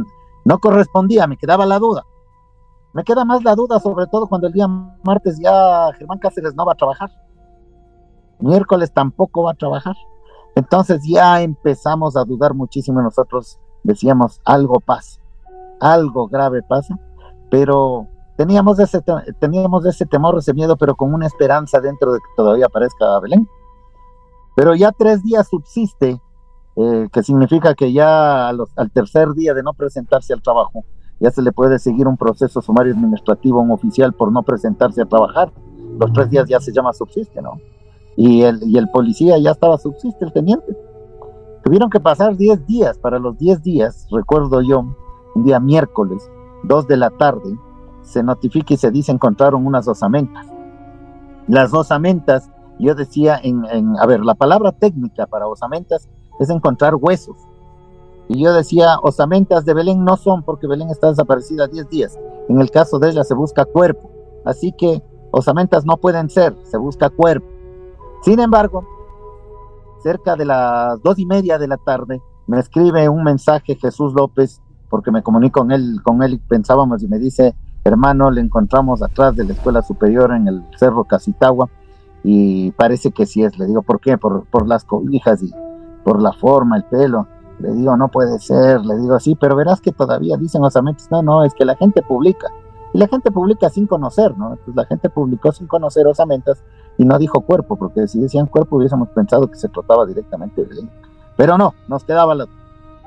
no 0.45 0.59
correspondía, 0.59 1.27
me 1.27 1.37
quedaba 1.37 1.67
la 1.67 1.79
duda. 1.79 2.05
Me 2.93 3.05
queda 3.05 3.25
más 3.25 3.45
la 3.45 3.55
duda, 3.55 3.79
sobre 3.81 4.07
todo 4.07 4.27
cuando 4.27 4.47
el 4.47 4.53
día 4.53 4.67
martes 4.69 5.39
ya 5.39 5.93
Germán 5.99 6.19
Cáceres 6.19 6.55
no 6.55 6.65
va 6.65 6.73
a 6.73 6.77
trabajar. 6.77 7.11
Miércoles 8.39 8.93
tampoco 8.93 9.43
va 9.43 9.53
a 9.53 9.55
trabajar. 9.55 9.95
Entonces 10.55 11.03
ya 11.07 11.43
empezamos 11.43 12.17
a 12.17 12.25
dudar 12.25 12.55
muchísimo 12.55 13.03
nosotros. 13.03 13.59
Decíamos, 13.83 14.41
algo 14.45 14.81
pasa, 14.81 15.21
algo 15.81 16.27
grave 16.29 16.63
pasa, 16.63 16.99
pero 17.51 18.09
teníamos 18.37 18.79
ese, 18.79 19.01
teníamos 19.41 19.85
ese 19.87 20.07
temor, 20.07 20.39
ese 20.39 20.55
miedo, 20.55 20.77
pero 20.77 20.95
con 20.95 21.13
una 21.15 21.27
esperanza 21.27 21.81
dentro 21.81 22.13
de 22.13 22.21
que 22.21 22.27
todavía 22.37 22.67
aparezca 22.67 23.19
Belén. 23.21 23.49
Pero 24.55 24.75
ya 24.75 24.93
tres 24.93 25.23
días 25.23 25.49
subsiste, 25.49 26.21
eh, 26.77 27.09
que 27.13 27.23
significa 27.23 27.75
que 27.75 27.93
ya 27.93 28.49
al 28.49 28.91
tercer 28.93 29.33
día 29.33 29.55
de 29.55 29.63
no 29.63 29.73
presentarse 29.73 30.33
al 30.33 30.43
trabajo, 30.43 30.85
ya 31.21 31.31
se 31.31 31.43
le 31.43 31.53
puede 31.53 31.79
seguir 31.79 32.07
un 32.07 32.17
proceso 32.17 32.61
sumario 32.61 32.93
administrativo 32.95 33.61
a 33.61 33.63
un 33.63 33.71
oficial 33.71 34.13
por 34.13 34.31
no 34.31 34.43
presentarse 34.43 35.03
a 35.03 35.07
trabajar. 35.07 35.53
Los 35.99 36.13
tres 36.13 36.31
días 36.31 36.47
ya 36.49 36.61
se 36.61 36.73
llama 36.73 36.93
subsiste, 36.93 37.41
¿no? 37.41 37.61
Y 38.17 38.43
el, 38.43 38.63
y 38.63 38.77
el 38.77 38.89
policía 38.91 39.39
ya 39.39 39.53
estaba 39.53 39.79
subsiste, 39.79 40.25
el 40.25 40.33
teniente. 40.33 40.77
Tuvieron 41.65 41.91
que 41.91 42.01
pasar 42.01 42.37
10 42.37 42.67
días. 42.67 42.99
Para 42.99 43.19
los 43.19 43.37
10 43.39 43.63
días, 43.63 44.07
recuerdo 44.11 44.61
yo, 44.63 44.85
un 45.35 45.45
día 45.45 45.59
miércoles, 45.59 46.31
2 46.65 46.87
de 46.87 46.97
la 46.97 47.11
tarde, 47.11 47.59
se 48.07 48.23
notifica 48.23 48.75
y 48.75 48.77
se 48.77 48.91
dice 48.91 49.13
encontraron 49.13 49.67
unas 49.67 49.87
osamentas. 49.87 50.47
Las 51.49 51.75
osamentas, 51.75 52.51
yo 52.79 52.95
decía, 52.95 53.39
en, 53.43 53.65
en, 53.67 53.99
a 53.99 54.07
ver, 54.07 54.21
la 54.21 54.35
palabra 54.35 54.73
técnica 54.73 55.27
para 55.27 55.47
osamentas 55.47 56.09
es 56.41 56.51
encontrar 56.51 56.95
huesos 56.95 57.37
y 58.29 58.43
yo 58.43 58.53
decía, 58.53 58.99
osamentas 59.03 59.65
de 59.65 59.75
Belén 59.75 60.05
no 60.05 60.17
son 60.17 60.43
porque 60.43 60.67
Belén 60.67 60.91
está 60.91 61.09
desaparecida 61.09 61.69
10 61.69 61.89
días. 61.89 62.19
En 62.49 62.61
el 62.61 62.71
caso 62.71 62.99
de 62.99 63.11
ella 63.11 63.25
se 63.25 63.35
busca 63.35 63.65
cuerpo. 63.65 64.11
Así 64.45 64.73
que 64.73 65.03
osamentas 65.31 65.85
no 65.85 65.97
pueden 65.97 66.29
ser, 66.29 66.57
se 66.65 66.77
busca 66.77 67.09
cuerpo. 67.09 67.47
Sin 68.23 68.41
embargo, 68.41 68.85
cerca 70.03 70.35
de 70.35 70.45
las 70.45 71.01
dos 71.03 71.19
y 71.19 71.27
media 71.27 71.59
de 71.59 71.69
la 71.69 71.77
tarde, 71.77 72.21
me 72.47 72.59
escribe 72.59 73.09
un 73.09 73.23
mensaje 73.23 73.77
Jesús 73.77 74.13
López, 74.15 74.61
porque 74.89 75.11
me 75.11 75.23
comunico 75.23 75.61
con 75.61 75.73
él, 75.73 76.01
con 76.03 76.23
él 76.23 76.41
pensábamos 76.49 77.03
y 77.03 77.09
me 77.09 77.19
dice, 77.19 77.55
hermano, 77.87 78.31
le 78.31 78.41
encontramos 78.41 79.03
atrás 79.03 79.37
de 79.37 79.45
la 79.45 79.53
escuela 79.53 79.83
superior 79.83 80.33
en 80.33 80.49
el 80.49 80.63
Cerro 80.77 81.05
Casitagua 81.05 81.69
y 82.23 82.73
parece 82.73 83.13
que 83.13 83.27
sí 83.27 83.43
es. 83.43 83.59
Le 83.59 83.67
digo, 83.67 83.83
¿por 83.83 84.01
qué? 84.01 84.19
Por, 84.19 84.67
las 84.67 84.85
cobijas 84.85 85.43
y 85.43 85.53
por 86.05 86.21
la 86.21 86.33
forma, 86.33 86.77
el 86.77 86.85
pelo. 86.85 87.27
Le 87.59 87.73
digo, 87.73 87.97
no 87.97 88.09
puede 88.09 88.39
ser, 88.39 88.85
le 88.85 88.97
digo, 88.97 89.19
sí, 89.21 89.35
pero 89.35 89.57
verás 89.57 89.81
que 89.81 89.93
todavía 89.93 90.37
dicen 90.37 90.63
osamentas, 90.63 91.09
no, 91.11 91.23
no, 91.23 91.45
es 91.45 91.55
que 91.55 91.65
la 91.65 91.77
gente 91.77 92.03
publica. 92.03 92.49
Y 92.93 92.99
la 92.99 93.09
gente 93.09 93.31
publica 93.31 93.69
sin 93.71 93.87
conocer, 93.87 94.37
¿no? 94.37 94.51
Entonces 94.51 94.75
la 94.75 94.85
gente 94.87 95.11
publicó 95.11 95.53
sin 95.53 95.67
conocer 95.67 96.07
osamentas 96.07 96.63
y 96.99 97.05
no 97.05 97.19
dijo 97.19 97.41
cuerpo, 97.43 97.77
porque 97.77 98.09
si 98.09 98.19
decían 98.21 98.47
cuerpo 98.47 98.77
hubiésemos 98.77 99.09
pensado 99.11 99.51
que 99.51 99.57
se 99.57 99.69
trataba 99.69 100.07
directamente 100.07 100.65
de 100.65 100.81
él. 100.81 100.91
Pero 101.37 101.59
no, 101.59 101.75
nos 101.89 102.05
quedaba 102.05 102.35
la... 102.35 102.47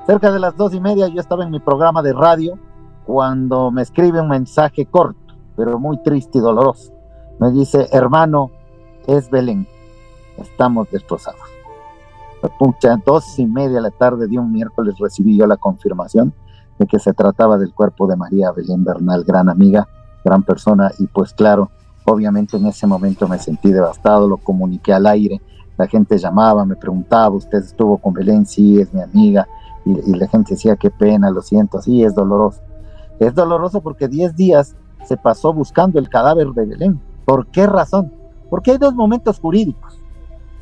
cerca 0.05 0.31
de 0.31 0.39
las 0.39 0.55
dos 0.55 0.74
y 0.74 0.79
media 0.79 1.07
yo 1.07 1.19
estaba 1.19 1.43
en 1.43 1.51
mi 1.51 1.59
programa 1.59 2.01
de 2.01 2.13
radio 2.13 2.57
cuando 3.10 3.72
me 3.72 3.82
escribe 3.82 4.22
un 4.22 4.28
mensaje 4.28 4.86
corto, 4.86 5.34
pero 5.56 5.80
muy 5.80 5.98
triste 6.04 6.38
y 6.38 6.42
doloroso. 6.42 6.94
Me 7.39 7.50
dice, 7.50 7.88
hermano, 7.92 8.51
es 9.08 9.32
Belén, 9.32 9.68
estamos 10.38 10.92
destrozados. 10.92 11.42
Pucha, 12.60 13.01
dos 13.04 13.39
y 13.39 13.48
media 13.48 13.78
de 13.78 13.82
la 13.82 13.89
tarde 13.89 14.28
de 14.28 14.38
un 14.38 14.51
miércoles 14.51 14.94
recibí 15.00 15.36
yo 15.36 15.48
la 15.48 15.58
confirmación 15.58 16.36
de 16.78 16.86
que 16.86 17.00
se 17.00 17.13
trataba 17.13 17.58
del 17.58 17.74
cuerpo 17.74 18.06
de 18.06 18.16
María 18.16 18.51
Belén 18.51 18.84
Bernal, 18.84 19.24
gran 19.24 19.50
amiga, 19.50 19.88
gran 20.24 20.44
persona, 20.44 20.92
y 21.00 21.08
pues 21.08 21.34
claro, 21.34 21.72
obviamente 22.06 22.58
en 22.58 22.68
ese 22.68 22.86
momento 22.86 23.28
me 23.28 23.39
sentí 23.39 23.72
devastado, 23.72 24.28
lo 24.28 24.38
comuniqué 24.38 24.94
al 24.94 25.08
aire, 25.08 25.42
la 25.80 25.88
gente 25.88 26.16
llamaba, 26.20 26.63
me 26.63 26.75
preguntaba, 26.75 27.36
¿usted 27.36 27.58
estuvo 27.58 27.98
con 27.98 28.13
Belén? 28.13 28.46
Sí, 28.46 28.80
es 28.80 28.94
mi 28.94 29.01
amiga, 29.01 29.48
y, 29.84 30.13
la 30.13 30.28
gente 30.28 30.54
decía, 30.54 30.75
qué 30.75 30.92
pena, 30.92 31.32
lo 31.32 31.42
siento, 31.42 31.82
sí, 31.82 32.04
es 32.04 32.13
doloroso. 32.13 32.69
Es 33.20 33.36
doloroso 33.36 33.82
porque 33.82 34.08
10 34.08 34.36
días 34.36 34.76
se 35.06 35.18
pasó 35.18 35.54
buscando 35.54 36.00
el 36.00 36.10
cadáver 36.10 36.48
de 36.50 36.66
Belén. 36.66 37.02
¿Por 37.26 37.48
qué 37.48 37.68
razón? 37.68 38.14
Porque 38.50 38.72
hay 38.72 38.78
dos 38.78 38.96
momentos 38.96 39.40
jurídicos 39.40 40.00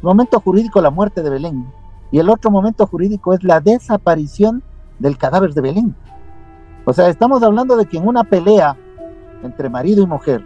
momento 0.02 0.40
jurídico 0.40 0.82
la 0.82 0.92
muerte 0.92 1.24
de 1.24 1.30
Belén 1.30 1.66
y 2.12 2.20
el 2.20 2.30
otro 2.30 2.52
momento 2.52 2.86
jurídico 2.88 3.34
es 3.34 3.44
la 3.44 3.60
desaparición 3.60 4.64
del 5.00 5.18
cadáver 5.18 5.54
de 5.54 5.62
Belén. 5.62 5.96
O 6.86 6.94
sea, 6.94 7.10
estamos 7.10 7.44
hablando 7.44 7.76
de 7.76 7.86
que 7.86 7.98
en 7.98 8.08
una 8.08 8.24
pelea 8.24 8.78
entre 9.44 9.70
marido 9.70 10.02
y 10.02 10.08
mujer 10.08 10.44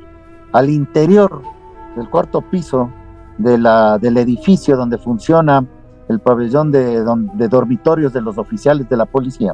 al 0.54 0.70
interior 0.70 1.42
del 1.96 2.10
cuarto 2.10 2.42
piso 2.42 2.90
del 3.38 4.18
edificio 4.18 4.76
donde 4.76 4.98
funciona 4.98 5.66
el 6.10 6.20
pabellón 6.20 6.72
de 6.72 7.48
dormitorios 7.50 8.14
de 8.14 8.22
los 8.22 8.38
oficiales 8.38 8.90
de 8.90 8.98
la 8.98 9.06
policía, 9.06 9.54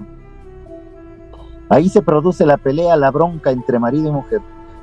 ahí 1.69 1.89
se 1.89 2.01
produce 2.01 2.45
la 2.45 2.57
pelea, 2.57 2.95
la 2.95 3.11
bronca 3.11 3.51
entre 3.51 3.79
marido 3.79 4.09
y 4.09 4.11
mujer, 4.11 4.41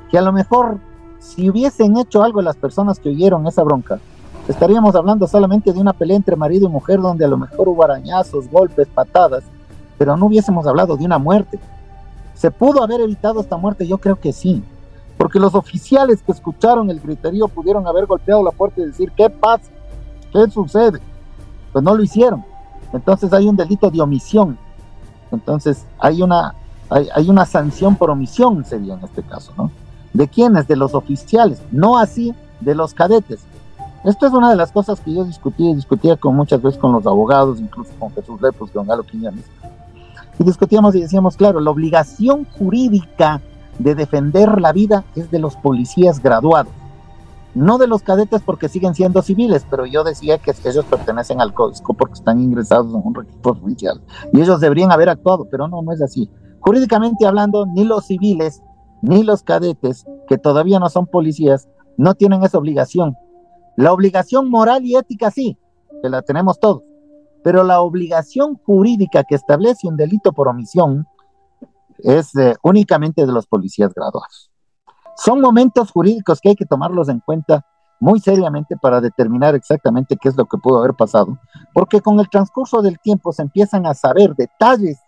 que 0.09 0.17
a 0.17 0.21
lo 0.21 0.31
mejor 0.31 0.77
si 1.19 1.49
hubiesen 1.49 1.97
hecho 1.97 2.23
algo 2.23 2.41
las 2.41 2.55
personas 2.55 2.99
que 2.99 3.09
oyeron 3.09 3.47
esa 3.47 3.63
bronca, 3.63 3.99
estaríamos 4.47 4.95
hablando 4.95 5.27
solamente 5.27 5.73
de 5.73 5.79
una 5.79 5.93
pelea 5.93 6.17
entre 6.17 6.35
marido 6.35 6.67
y 6.67 6.71
mujer 6.71 7.01
donde 7.01 7.25
a 7.25 7.27
lo 7.27 7.37
mejor 7.37 7.67
hubo 7.67 7.83
arañazos, 7.83 8.49
golpes, 8.49 8.87
patadas, 8.87 9.43
pero 9.97 10.15
no 10.15 10.27
hubiésemos 10.27 10.67
hablado 10.67 10.95
de 10.97 11.05
una 11.05 11.17
muerte. 11.17 11.59
¿Se 12.35 12.51
pudo 12.51 12.83
haber 12.83 13.01
evitado 13.01 13.41
esta 13.41 13.57
muerte? 13.57 13.87
Yo 13.87 13.97
creo 13.97 14.19
que 14.19 14.33
sí, 14.33 14.63
porque 15.17 15.39
los 15.39 15.55
oficiales 15.55 16.21
que 16.21 16.31
escucharon 16.31 16.89
el 16.89 16.99
griterío 16.99 17.47
pudieron 17.47 17.87
haber 17.87 18.05
golpeado 18.05 18.43
la 18.43 18.51
puerta 18.51 18.81
y 18.81 18.85
decir, 18.85 19.11
¿qué 19.15 19.29
pasa? 19.29 19.71
¿Qué 20.31 20.49
sucede? 20.51 20.99
Pues 21.71 21.83
no 21.83 21.95
lo 21.95 22.03
hicieron. 22.03 22.43
Entonces 22.93 23.31
hay 23.33 23.47
un 23.47 23.55
delito 23.55 23.89
de 23.89 24.01
omisión. 24.01 24.57
Entonces 25.31 25.85
hay 25.97 26.21
una, 26.21 26.53
hay, 26.95 27.09
hay 27.13 27.29
una 27.29 27.45
sanción 27.45 27.95
por 27.95 28.09
omisión, 28.09 28.63
sería 28.63 28.93
en 28.93 29.03
este 29.03 29.21
caso, 29.21 29.51
¿no? 29.57 29.69
¿De 30.13 30.27
quiénes? 30.29 30.67
De 30.67 30.77
los 30.77 30.93
oficiales, 30.93 31.61
no 31.71 31.97
así 31.97 32.33
de 32.61 32.73
los 32.73 32.93
cadetes. 32.93 33.41
Esto 34.05 34.27
es 34.27 34.33
una 34.33 34.49
de 34.49 34.55
las 34.55 34.71
cosas 34.71 34.99
que 35.01 35.13
yo 35.13 35.25
discutía 35.25 35.71
y 35.71 35.75
discutía 35.75 36.15
con 36.15 36.35
muchas 36.35 36.61
veces 36.61 36.79
con 36.79 36.93
los 36.93 37.05
abogados, 37.05 37.59
incluso 37.59 37.91
con 37.99 38.11
Jesús 38.13 38.39
Lepos, 38.41 38.71
con 38.71 38.87
Galo 38.87 39.03
Quiñones. 39.03 39.43
Y 40.39 40.43
discutíamos 40.43 40.95
y 40.95 41.01
decíamos, 41.01 41.35
claro, 41.35 41.59
la 41.59 41.71
obligación 41.71 42.45
jurídica 42.57 43.41
de 43.79 43.95
defender 43.95 44.61
la 44.61 44.71
vida 44.71 45.03
es 45.15 45.31
de 45.31 45.39
los 45.39 45.55
policías 45.57 46.21
graduados. 46.21 46.71
no 47.55 47.77
de 47.77 47.87
los 47.87 48.03
cadetes 48.03 48.41
porque 48.41 48.67
siguen 48.69 48.93
siendo 48.95 49.21
civiles, 49.21 49.65
pero 49.69 49.85
yo 49.85 50.03
decía 50.03 50.37
que 50.37 50.53
ellos 50.65 50.85
pertenecen 50.85 51.39
al 51.39 51.53
CODISCO 51.53 51.93
porque 51.93 52.15
están 52.15 52.41
ingresados 52.41 52.93
en 52.93 53.01
un 53.01 53.15
registro 53.15 53.55
provincial 53.55 54.01
y 54.33 54.41
ellos 54.41 54.59
deberían 54.59 54.91
haber 54.91 55.07
actuado, 55.07 55.47
pero 55.49 55.67
no, 55.67 55.81
no 55.81 55.93
es 55.93 56.01
así. 56.01 56.29
Jurídicamente 56.65 57.27
hablando, 57.27 57.67
ni 57.67 57.83
los 57.83 58.07
civiles 58.07 58.63
ni 59.01 59.21
los 59.23 59.43
cadetes, 59.43 60.05
que 60.27 60.39
todavía 60.39 60.79
no 60.79 60.89
son 60.89 61.05
policías, 61.05 61.69
no 61.95 62.15
tienen 62.15 62.43
esa 62.43 62.57
obligación. 62.57 63.15
La 63.75 63.93
obligación 63.93 64.49
moral 64.49 64.83
y 64.83 64.95
ética 64.95 65.29
sí, 65.29 65.59
que 66.01 66.09
la 66.09 66.23
tenemos 66.23 66.59
todos, 66.59 66.81
pero 67.43 67.63
la 67.63 67.81
obligación 67.81 68.55
jurídica 68.65 69.23
que 69.23 69.35
establece 69.35 69.87
un 69.87 69.95
delito 69.95 70.33
por 70.33 70.47
omisión 70.47 71.05
es 71.99 72.35
eh, 72.35 72.55
únicamente 72.63 73.25
de 73.25 73.31
los 73.31 73.45
policías 73.45 73.93
graduados. 73.93 74.49
Son 75.17 75.39
momentos 75.39 75.91
jurídicos 75.91 76.41
que 76.41 76.49
hay 76.49 76.55
que 76.55 76.65
tomarlos 76.65 77.09
en 77.09 77.19
cuenta 77.19 77.65
muy 77.99 78.19
seriamente 78.19 78.75
para 78.75 79.01
determinar 79.01 79.55
exactamente 79.55 80.17
qué 80.17 80.29
es 80.29 80.35
lo 80.35 80.45
que 80.45 80.57
pudo 80.57 80.79
haber 80.79 80.95
pasado, 80.95 81.37
porque 81.73 82.01
con 82.01 82.19
el 82.19 82.29
transcurso 82.29 82.81
del 82.81 82.99
tiempo 82.99 83.31
se 83.31 83.43
empiezan 83.43 83.85
a 83.85 83.93
saber 83.93 84.35
detalles, 84.35 84.99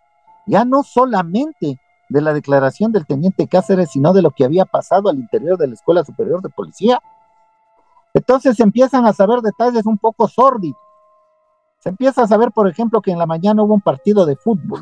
ya 0.47 0.65
no 0.65 0.83
solamente 0.83 1.79
de 2.09 2.21
la 2.21 2.33
declaración 2.33 2.91
del 2.91 3.05
teniente 3.05 3.47
Cáceres, 3.47 3.91
sino 3.91 4.13
de 4.13 4.21
lo 4.21 4.31
que 4.31 4.45
había 4.45 4.65
pasado 4.65 5.09
al 5.09 5.17
interior 5.17 5.57
de 5.57 5.67
la 5.67 5.73
Escuela 5.73 6.03
Superior 6.03 6.41
de 6.41 6.49
Policía. 6.49 6.99
Entonces 8.13 8.55
se 8.55 8.63
empiezan 8.63 9.05
a 9.05 9.13
saber 9.13 9.41
detalles 9.41 9.85
un 9.85 9.97
poco 9.97 10.27
sórdidos. 10.27 10.79
Se 11.79 11.89
empieza 11.89 12.23
a 12.23 12.27
saber, 12.27 12.51
por 12.51 12.67
ejemplo, 12.67 13.01
que 13.01 13.11
en 13.11 13.19
la 13.19 13.27
mañana 13.27 13.61
hubo 13.61 13.75
un 13.75 13.81
partido 13.81 14.25
de 14.25 14.35
fútbol 14.35 14.81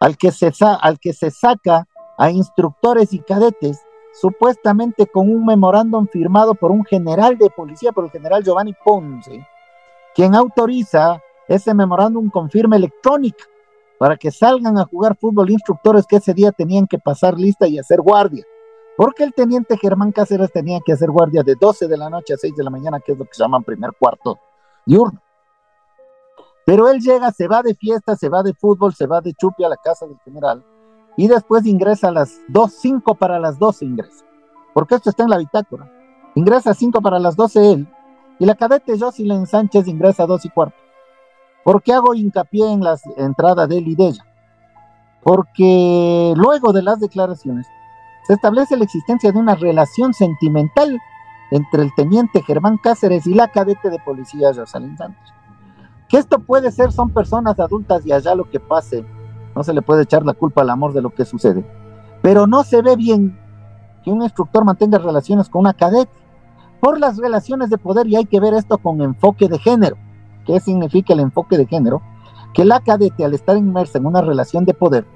al 0.00 0.16
que 0.16 0.32
se, 0.32 0.50
al 0.80 0.98
que 0.98 1.12
se 1.12 1.30
saca 1.30 1.86
a 2.16 2.30
instructores 2.30 3.12
y 3.12 3.18
cadetes 3.18 3.80
supuestamente 4.14 5.06
con 5.06 5.30
un 5.30 5.44
memorándum 5.44 6.06
firmado 6.06 6.54
por 6.54 6.70
un 6.70 6.84
general 6.84 7.38
de 7.38 7.50
policía, 7.50 7.92
por 7.92 8.04
el 8.04 8.10
general 8.10 8.44
Giovanni 8.44 8.74
Ponce, 8.84 9.46
quien 10.14 10.34
autoriza 10.34 11.20
ese 11.48 11.74
memorándum 11.74 12.30
con 12.30 12.50
firma 12.50 12.76
electrónica 12.76 13.44
para 14.02 14.16
que 14.16 14.32
salgan 14.32 14.76
a 14.78 14.84
jugar 14.84 15.16
fútbol 15.16 15.48
instructores 15.50 16.08
que 16.08 16.16
ese 16.16 16.34
día 16.34 16.50
tenían 16.50 16.88
que 16.88 16.98
pasar 16.98 17.38
lista 17.38 17.68
y 17.68 17.78
hacer 17.78 18.00
guardia. 18.00 18.44
Porque 18.96 19.22
el 19.22 19.32
teniente 19.32 19.78
Germán 19.78 20.10
Cáceres 20.10 20.50
tenía 20.50 20.80
que 20.84 20.90
hacer 20.90 21.08
guardia 21.08 21.44
de 21.44 21.54
12 21.54 21.86
de 21.86 21.96
la 21.96 22.10
noche 22.10 22.34
a 22.34 22.36
6 22.36 22.56
de 22.56 22.64
la 22.64 22.70
mañana, 22.70 22.98
que 22.98 23.12
es 23.12 23.18
lo 23.18 23.24
que 23.24 23.34
se 23.34 23.44
llaman 23.44 23.62
primer 23.62 23.92
cuarto 23.96 24.40
diurno. 24.84 25.22
Pero 26.66 26.88
él 26.88 26.98
llega, 26.98 27.30
se 27.30 27.46
va 27.46 27.62
de 27.62 27.76
fiesta, 27.76 28.16
se 28.16 28.28
va 28.28 28.42
de 28.42 28.54
fútbol, 28.54 28.92
se 28.92 29.06
va 29.06 29.20
de 29.20 29.34
chupi 29.34 29.62
a 29.62 29.68
la 29.68 29.76
casa 29.76 30.04
del 30.08 30.18
general 30.24 30.64
y 31.16 31.28
después 31.28 31.64
ingresa 31.64 32.08
a 32.08 32.12
las 32.12 32.40
2, 32.48 32.72
5 32.72 33.14
para 33.14 33.38
las 33.38 33.56
12 33.60 33.84
ingresa, 33.84 34.24
porque 34.74 34.96
esto 34.96 35.10
está 35.10 35.22
en 35.22 35.30
la 35.30 35.38
bitácora. 35.38 35.88
Ingresa 36.34 36.70
a 36.70 36.74
5 36.74 37.00
para 37.02 37.20
las 37.20 37.36
12 37.36 37.72
él, 37.72 37.88
y 38.40 38.46
la 38.46 38.56
cadete 38.56 38.98
Jocelyn 38.98 39.46
Sánchez 39.46 39.86
ingresa 39.86 40.24
a 40.24 40.26
2 40.26 40.44
y 40.46 40.50
cuarto. 40.50 40.81
¿Por 41.64 41.82
qué 41.82 41.92
hago 41.92 42.14
hincapié 42.14 42.70
en 42.70 42.80
la 42.80 42.96
entrada 43.16 43.66
de 43.66 43.78
él 43.78 43.88
y 43.88 43.94
de 43.94 44.08
ella? 44.08 44.26
Porque 45.22 46.34
luego 46.36 46.72
de 46.72 46.82
las 46.82 46.98
declaraciones 46.98 47.66
se 48.26 48.34
establece 48.34 48.76
la 48.76 48.84
existencia 48.84 49.30
de 49.30 49.38
una 49.38 49.54
relación 49.54 50.14
sentimental 50.14 51.00
entre 51.50 51.82
el 51.82 51.94
teniente 51.94 52.42
Germán 52.42 52.78
Cáceres 52.78 53.26
y 53.26 53.34
la 53.34 53.48
cadete 53.48 53.90
de 53.90 53.98
policía 53.98 54.52
Jocelyn 54.54 54.96
Sánchez. 54.96 55.22
Que 56.08 56.18
esto 56.18 56.40
puede 56.40 56.72
ser, 56.72 56.92
son 56.92 57.10
personas 57.10 57.58
adultas 57.60 58.04
y 58.06 58.12
allá 58.12 58.34
lo 58.34 58.48
que 58.48 58.58
pase 58.58 59.04
no 59.54 59.62
se 59.62 59.74
le 59.74 59.82
puede 59.82 60.02
echar 60.02 60.24
la 60.24 60.34
culpa 60.34 60.62
al 60.62 60.70
amor 60.70 60.92
de 60.92 61.02
lo 61.02 61.10
que 61.10 61.24
sucede. 61.24 61.64
Pero 62.22 62.46
no 62.46 62.64
se 62.64 62.82
ve 62.82 62.96
bien 62.96 63.38
que 64.02 64.10
un 64.10 64.22
instructor 64.22 64.64
mantenga 64.64 64.98
relaciones 64.98 65.48
con 65.48 65.60
una 65.60 65.74
cadete 65.74 66.12
por 66.80 66.98
las 66.98 67.16
relaciones 67.18 67.70
de 67.70 67.78
poder 67.78 68.06
y 68.08 68.16
hay 68.16 68.24
que 68.24 68.40
ver 68.40 68.54
esto 68.54 68.78
con 68.78 69.00
enfoque 69.02 69.48
de 69.48 69.58
género. 69.58 69.96
¿Qué 70.46 70.60
significa 70.60 71.12
el 71.14 71.20
enfoque 71.20 71.56
de 71.56 71.66
género? 71.66 72.02
Que 72.52 72.64
la 72.64 72.80
cadete 72.80 73.24
al 73.24 73.34
estar 73.34 73.56
inmersa 73.56 73.98
en 73.98 74.06
una 74.06 74.20
relación 74.20 74.64
de 74.64 74.74
poder 74.74 75.06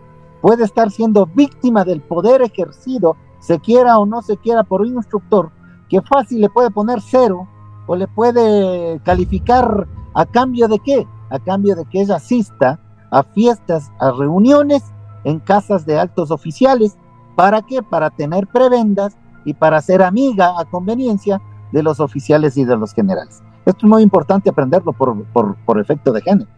puede 0.40 0.64
estar 0.64 0.90
siendo 0.90 1.26
víctima 1.26 1.84
del 1.84 2.00
poder 2.00 2.42
ejercido, 2.42 3.16
se 3.40 3.58
quiera 3.58 3.98
o 3.98 4.06
no 4.06 4.22
se 4.22 4.36
quiera, 4.36 4.62
por 4.62 4.82
un 4.82 4.94
instructor 4.94 5.50
que 5.88 6.02
fácil 6.02 6.40
le 6.40 6.48
puede 6.48 6.70
poner 6.70 7.00
cero 7.00 7.48
o 7.86 7.96
le 7.96 8.08
puede 8.08 9.00
calificar 9.04 9.86
a 10.14 10.26
cambio 10.26 10.68
de 10.68 10.78
qué? 10.80 11.06
A 11.30 11.38
cambio 11.38 11.76
de 11.76 11.84
que 11.84 12.00
ella 12.00 12.16
asista 12.16 12.80
a 13.10 13.22
fiestas, 13.22 13.92
a 13.98 14.10
reuniones 14.10 14.82
en 15.24 15.38
casas 15.40 15.86
de 15.86 15.98
altos 15.98 16.30
oficiales. 16.30 16.96
¿Para 17.34 17.62
qué? 17.62 17.82
Para 17.82 18.10
tener 18.10 18.46
prebendas 18.46 19.16
y 19.44 19.54
para 19.54 19.80
ser 19.80 20.02
amiga 20.02 20.58
a 20.58 20.64
conveniencia 20.64 21.40
de 21.72 21.82
los 21.82 22.00
oficiales 22.00 22.56
y 22.56 22.64
de 22.64 22.76
los 22.76 22.92
generales. 22.92 23.42
Esto 23.66 23.86
es 23.86 23.90
muy 23.90 24.02
importante 24.02 24.48
aprenderlo 24.48 24.92
por, 24.92 25.26
por, 25.32 25.80
efecto 25.80 26.12
de 26.12 26.22
género. 26.22 26.50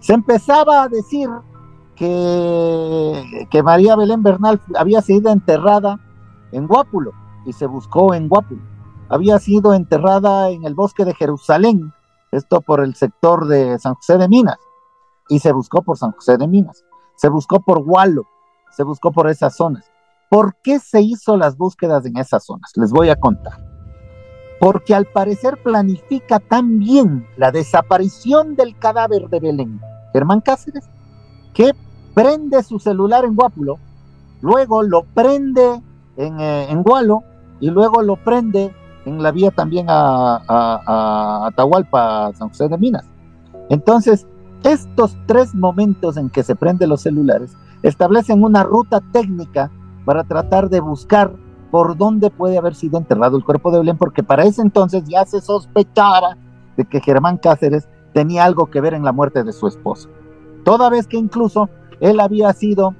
Se 0.00 0.14
empezaba 0.14 0.82
a 0.82 0.88
decir 0.88 1.28
que, 1.94 3.46
que, 3.50 3.62
María 3.62 3.94
Belén 3.94 4.22
Bernal 4.22 4.60
había 4.76 5.02
sido 5.02 5.30
enterrada 5.30 6.00
en 6.50 6.66
Guápulo 6.66 7.12
y 7.46 7.52
se 7.52 7.66
buscó 7.66 8.14
en 8.14 8.28
Guápulo. 8.28 8.62
Había 9.08 9.38
sido 9.38 9.74
enterrada 9.74 10.48
en 10.48 10.64
el 10.64 10.74
bosque 10.74 11.04
de 11.04 11.14
Jerusalén, 11.14 11.92
esto 12.32 12.60
por 12.60 12.80
el 12.80 12.94
sector 12.94 13.46
de 13.46 13.78
San 13.78 13.94
José 13.94 14.18
de 14.18 14.28
Minas 14.28 14.58
y 15.30 15.38
se 15.38 15.52
buscó 15.52 15.80
por 15.80 15.96
San 15.96 16.10
José 16.12 16.36
de 16.36 16.46
Minas, 16.46 16.84
se 17.14 17.28
buscó 17.28 17.60
por 17.60 17.82
Gualo, 17.82 18.26
se 18.72 18.82
buscó 18.82 19.12
por 19.12 19.30
esas 19.30 19.56
zonas. 19.56 19.90
¿Por 20.28 20.56
qué 20.56 20.78
se 20.78 21.00
hizo 21.00 21.36
las 21.36 21.56
búsquedas 21.56 22.04
en 22.04 22.18
esas 22.18 22.44
zonas? 22.44 22.72
Les 22.74 22.90
voy 22.90 23.08
a 23.08 23.16
contar. 23.16 23.69
Porque 24.60 24.94
al 24.94 25.06
parecer 25.06 25.58
planifica 25.62 26.38
también 26.38 27.26
la 27.36 27.50
desaparición 27.50 28.54
del 28.54 28.78
cadáver 28.78 29.28
de 29.28 29.40
Belén, 29.40 29.80
Germán 30.12 30.42
Cáceres, 30.42 30.88
que 31.54 31.72
prende 32.14 32.62
su 32.62 32.78
celular 32.78 33.24
en 33.24 33.34
Guápulo, 33.34 33.78
luego 34.42 34.82
lo 34.82 35.02
prende 35.02 35.82
en, 36.16 36.38
eh, 36.38 36.82
Gualo 36.84 37.24
y 37.58 37.70
luego 37.70 38.02
lo 38.02 38.16
prende 38.16 38.74
en 39.06 39.22
la 39.22 39.32
vía 39.32 39.50
también 39.50 39.86
a, 39.88 40.42
a 40.46 41.46
Atahualpa, 41.46 42.32
San 42.34 42.50
José 42.50 42.68
de 42.68 42.76
Minas. 42.76 43.06
Entonces, 43.70 44.26
estos 44.62 45.16
tres 45.26 45.54
momentos 45.54 46.18
en 46.18 46.28
que 46.28 46.42
se 46.42 46.54
prenden 46.54 46.90
los 46.90 47.00
celulares 47.00 47.56
establecen 47.82 48.44
una 48.44 48.62
ruta 48.62 49.00
técnica 49.12 49.70
para 50.04 50.24
tratar 50.24 50.68
de 50.68 50.80
buscar 50.80 51.32
por 51.70 51.96
dónde 51.96 52.30
puede 52.30 52.58
haber 52.58 52.74
sido 52.74 52.98
enterrado 52.98 53.36
el 53.36 53.44
cuerpo 53.44 53.70
de 53.70 53.78
Belén, 53.78 53.96
porque 53.96 54.22
para 54.22 54.44
ese 54.44 54.62
entonces 54.62 55.04
ya 55.06 55.24
se 55.24 55.40
sospechaba 55.40 56.36
de 56.76 56.84
que 56.84 57.00
Germán 57.00 57.38
Cáceres 57.38 57.88
tenía 58.12 58.44
algo 58.44 58.66
que 58.66 58.80
ver 58.80 58.94
en 58.94 59.04
la 59.04 59.12
muerte 59.12 59.44
de 59.44 59.52
su 59.52 59.68
esposa. 59.68 60.08
Toda 60.64 60.90
vez 60.90 61.06
que 61.06 61.16
incluso 61.16 61.68
él 62.00 62.20
había 62.20 62.52
sido 62.52 62.94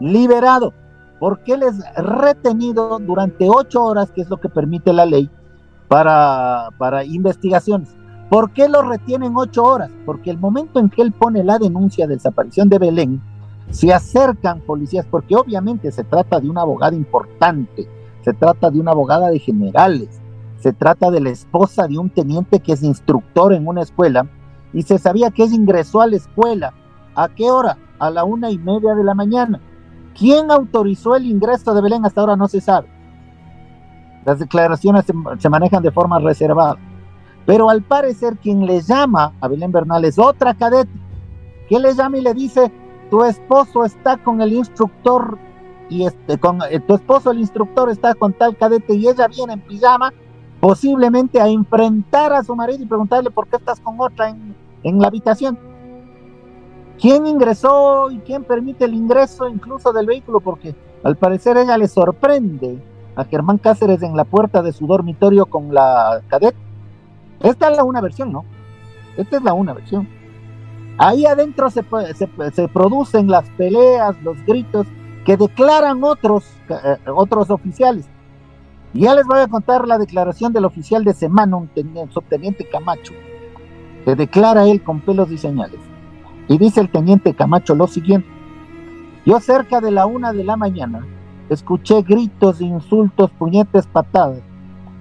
liberado, 0.00 0.72
porque 1.20 1.54
él 1.54 1.62
es 1.62 1.76
retenido 1.96 2.98
durante 2.98 3.48
ocho 3.48 3.84
horas, 3.84 4.10
que 4.10 4.22
es 4.22 4.28
lo 4.28 4.38
que 4.38 4.48
permite 4.48 4.92
la 4.92 5.06
ley 5.06 5.30
para, 5.88 6.68
para 6.76 7.04
investigaciones. 7.04 7.94
¿Por 8.30 8.50
qué 8.50 8.68
lo 8.68 8.82
retienen 8.82 9.36
ocho 9.36 9.62
horas? 9.62 9.90
Porque 10.04 10.30
el 10.30 10.38
momento 10.38 10.80
en 10.80 10.90
que 10.90 11.02
él 11.02 11.12
pone 11.12 11.44
la 11.44 11.58
denuncia 11.58 12.06
de 12.06 12.14
desaparición 12.14 12.68
de 12.68 12.78
Belén, 12.78 13.22
se 13.70 13.92
acercan 13.92 14.60
policías, 14.60 15.06
porque 15.10 15.36
obviamente 15.36 15.90
se 15.90 16.04
trata 16.04 16.40
de 16.40 16.48
una 16.48 16.62
abogada 16.62 16.94
importante, 16.94 17.88
se 18.22 18.32
trata 18.32 18.70
de 18.70 18.80
una 18.80 18.92
abogada 18.92 19.30
de 19.30 19.38
generales, 19.38 20.20
se 20.58 20.72
trata 20.72 21.10
de 21.10 21.20
la 21.20 21.30
esposa 21.30 21.86
de 21.86 21.98
un 21.98 22.10
teniente 22.10 22.60
que 22.60 22.72
es 22.72 22.82
instructor 22.82 23.52
en 23.52 23.66
una 23.66 23.82
escuela, 23.82 24.26
y 24.72 24.82
se 24.82 24.98
sabía 24.98 25.30
que 25.30 25.44
ella 25.44 25.54
ingresó 25.54 26.00
a 26.00 26.06
la 26.06 26.16
escuela. 26.16 26.74
¿A 27.14 27.28
qué 27.28 27.50
hora? 27.50 27.78
A 27.98 28.10
la 28.10 28.24
una 28.24 28.50
y 28.50 28.58
media 28.58 28.94
de 28.94 29.04
la 29.04 29.14
mañana. 29.14 29.60
¿Quién 30.18 30.50
autorizó 30.50 31.14
el 31.16 31.26
ingreso 31.26 31.74
de 31.74 31.80
Belén? 31.80 32.04
Hasta 32.04 32.20
ahora 32.20 32.36
no 32.36 32.48
se 32.48 32.60
sabe. 32.60 32.88
Las 34.24 34.38
declaraciones 34.38 35.04
se, 35.38 35.48
manejan 35.48 35.82
de 35.82 35.92
forma 35.92 36.18
reservada. 36.18 36.76
Pero 37.46 37.70
al 37.70 37.82
parecer 37.82 38.36
quien 38.38 38.66
le 38.66 38.80
llama 38.80 39.32
a 39.40 39.48
Belén 39.48 39.70
Bernal 39.70 40.04
es 40.04 40.18
otra 40.18 40.54
cadete, 40.54 40.90
que 41.68 41.78
le 41.78 41.94
llama 41.94 42.18
y 42.18 42.22
le 42.22 42.34
dice, 42.34 42.72
tu 43.10 43.24
esposo 43.24 43.84
está 43.84 44.16
con 44.16 44.40
el 44.40 44.52
instructor 44.52 45.38
y 45.88 46.06
este, 46.06 46.38
con 46.38 46.60
eh, 46.70 46.80
tu 46.80 46.94
esposo 46.94 47.30
el 47.30 47.40
instructor 47.40 47.90
está 47.90 48.14
con 48.14 48.32
tal 48.32 48.56
cadete 48.56 48.94
y 48.94 49.08
ella 49.08 49.28
viene 49.28 49.54
en 49.54 49.60
pijama, 49.60 50.12
posiblemente 50.60 51.40
a 51.40 51.48
enfrentar 51.48 52.32
a 52.32 52.42
su 52.42 52.54
marido 52.56 52.82
y 52.82 52.86
preguntarle 52.86 53.30
por 53.30 53.46
qué 53.48 53.56
estás 53.56 53.80
con 53.80 54.00
otra 54.00 54.30
en, 54.30 54.54
en 54.82 54.98
la 54.98 55.08
habitación. 55.08 55.58
¿Quién 57.00 57.26
ingresó 57.26 58.10
y 58.10 58.18
quién 58.18 58.44
permite 58.44 58.84
el 58.84 58.94
ingreso 58.94 59.48
incluso 59.48 59.92
del 59.92 60.06
vehículo? 60.06 60.40
Porque 60.40 60.74
al 61.02 61.16
parecer 61.16 61.56
ella 61.56 61.76
le 61.76 61.88
sorprende 61.88 62.78
a 63.16 63.24
Germán 63.24 63.58
Cáceres 63.58 64.02
en 64.02 64.16
la 64.16 64.24
puerta 64.24 64.62
de 64.62 64.72
su 64.72 64.86
dormitorio 64.86 65.46
con 65.46 65.74
la 65.74 66.22
cadete 66.28 66.64
esta 67.44 67.70
es 67.70 67.76
la 67.76 67.84
una 67.84 68.00
versión, 68.00 68.32
¿no? 68.32 68.44
Esta 69.18 69.36
es 69.36 69.42
la 69.42 69.52
una 69.52 69.74
versión. 69.74 70.08
Ahí 70.96 71.26
adentro 71.26 71.70
se, 71.70 71.84
se, 72.14 72.68
producen 72.68 73.28
las 73.28 73.48
peleas, 73.50 74.16
los 74.22 74.36
gritos 74.46 74.86
que 75.24 75.36
declaran 75.36 76.04
otros, 76.04 76.44
eh, 76.68 76.98
otros 77.06 77.50
oficiales. 77.50 78.06
Y 78.92 79.00
ya 79.00 79.14
les 79.14 79.26
voy 79.26 79.40
a 79.40 79.48
contar 79.48 79.88
la 79.88 79.98
declaración 79.98 80.52
del 80.52 80.64
oficial 80.64 81.02
de 81.02 81.14
semana, 81.14 81.56
un 81.56 81.68
subteniente 82.10 82.68
Camacho, 82.68 83.12
que 84.04 84.14
declara 84.14 84.68
él 84.68 84.82
con 84.82 85.00
pelos 85.00 85.32
y 85.32 85.38
señales. 85.38 85.80
Y 86.46 86.58
dice 86.58 86.80
el 86.80 86.90
teniente 86.90 87.34
Camacho 87.34 87.74
lo 87.74 87.88
siguiente. 87.88 88.28
Yo 89.26 89.40
cerca 89.40 89.80
de 89.80 89.90
la 89.90 90.06
una 90.06 90.32
de 90.32 90.44
la 90.44 90.56
mañana 90.56 91.04
escuché 91.48 92.02
gritos, 92.02 92.60
insultos, 92.60 93.30
puñetes, 93.32 93.86
patadas. 93.86 94.42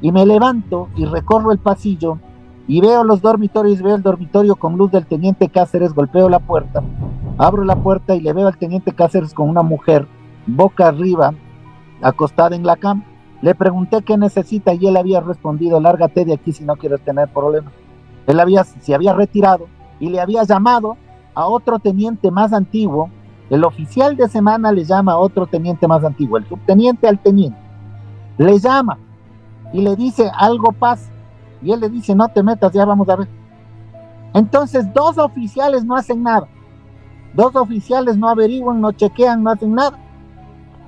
Y 0.02 0.12
me 0.12 0.26
levanto 0.26 0.90
y 0.96 1.06
recorro 1.06 1.52
el 1.52 1.60
pasillo 1.60 2.18
y 2.68 2.82
veo 2.82 3.04
los 3.04 3.22
dormitorios, 3.22 3.82
veo 3.82 3.96
el 3.96 4.02
dormitorio 4.02 4.56
con 4.56 4.78
luz 4.78 4.92
del 4.92 5.06
teniente 5.06 5.50
Cáceres, 5.50 5.94
golpeo 5.94 6.30
la 6.30 6.40
puerta, 6.40 6.82
abro 7.38 7.64
la 7.64 7.76
puerta 7.76 8.16
y 8.16 8.22
le 8.22 8.34
veo 8.34 8.48
al 8.48 8.58
teniente 8.58 8.94
Cáceres 8.94 9.34
con 9.34 9.50
una 9.50 9.64
mujer 9.64 10.08
boca 10.48 10.88
arriba, 10.88 11.34
acostada 12.02 12.56
en 12.56 12.66
la 12.66 12.76
cama. 12.78 13.04
Le 13.42 13.56
pregunté 13.56 14.02
qué 14.04 14.18
necesita 14.18 14.74
y 14.74 14.88
él 14.88 14.96
había 14.96 15.20
respondido, 15.20 15.80
lárgate 15.82 16.24
de 16.24 16.34
aquí 16.34 16.54
si 16.54 16.64
no 16.64 16.78
quieres 16.78 17.02
tener 17.02 17.28
problemas. 17.28 17.74
Él 18.28 18.40
había, 18.40 18.64
se 18.64 18.96
había 18.96 19.14
retirado 19.14 19.68
y 20.00 20.10
le 20.10 20.22
había 20.22 20.44
llamado 20.44 20.96
a 21.36 21.48
otro 21.48 21.80
teniente 21.80 22.32
más 22.32 22.54
antiguo. 22.54 23.10
El 23.50 23.66
oficial 23.66 24.16
de 24.16 24.30
semana 24.30 24.72
le 24.72 24.86
llama 24.86 25.14
a 25.14 25.18
otro 25.18 25.46
teniente 25.48 25.88
más 25.88 26.04
antiguo, 26.06 26.38
el 26.38 26.48
subteniente 26.48 27.08
al 27.08 27.20
teniente. 27.20 27.60
Le 28.38 28.58
llama 28.58 28.98
y 29.74 29.82
le 29.82 29.98
dice, 29.98 30.32
algo 30.34 30.72
pasa. 30.72 31.13
Y 31.64 31.72
él 31.72 31.80
le 31.80 31.90
dice, 31.90 32.16
no 32.16 32.28
te 32.28 32.44
metas, 32.44 32.72
ya 32.74 32.86
vamos 32.86 33.08
a 33.10 33.16
ver. 33.16 33.28
Entonces, 34.34 34.92
dos 34.94 35.18
oficiales 35.18 35.86
no 35.86 35.96
hacen 35.96 36.24
nada. 36.24 36.48
Dos 37.34 37.56
oficiales 37.56 38.18
no 38.18 38.30
averiguan, 38.30 38.82
no 38.82 38.92
chequean, 38.92 39.44
no 39.44 39.52
hacen 39.52 39.74
nada. 39.74 39.98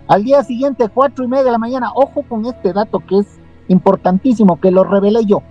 Al 0.08 0.24
día 0.24 0.44
siguiente, 0.44 0.88
cuatro 0.90 1.26
y 1.26 1.28
media 1.28 1.46
de 1.46 1.52
la 1.52 1.58
mañana, 1.58 1.92
ojo 1.96 2.24
con 2.24 2.46
este 2.46 2.74
dato 2.74 3.00
que 3.00 3.20
es 3.20 3.40
importantísimo, 3.68 4.60
que 4.60 4.70
lo 4.70 4.84
revelé 4.84 5.26
yo. 5.26 5.42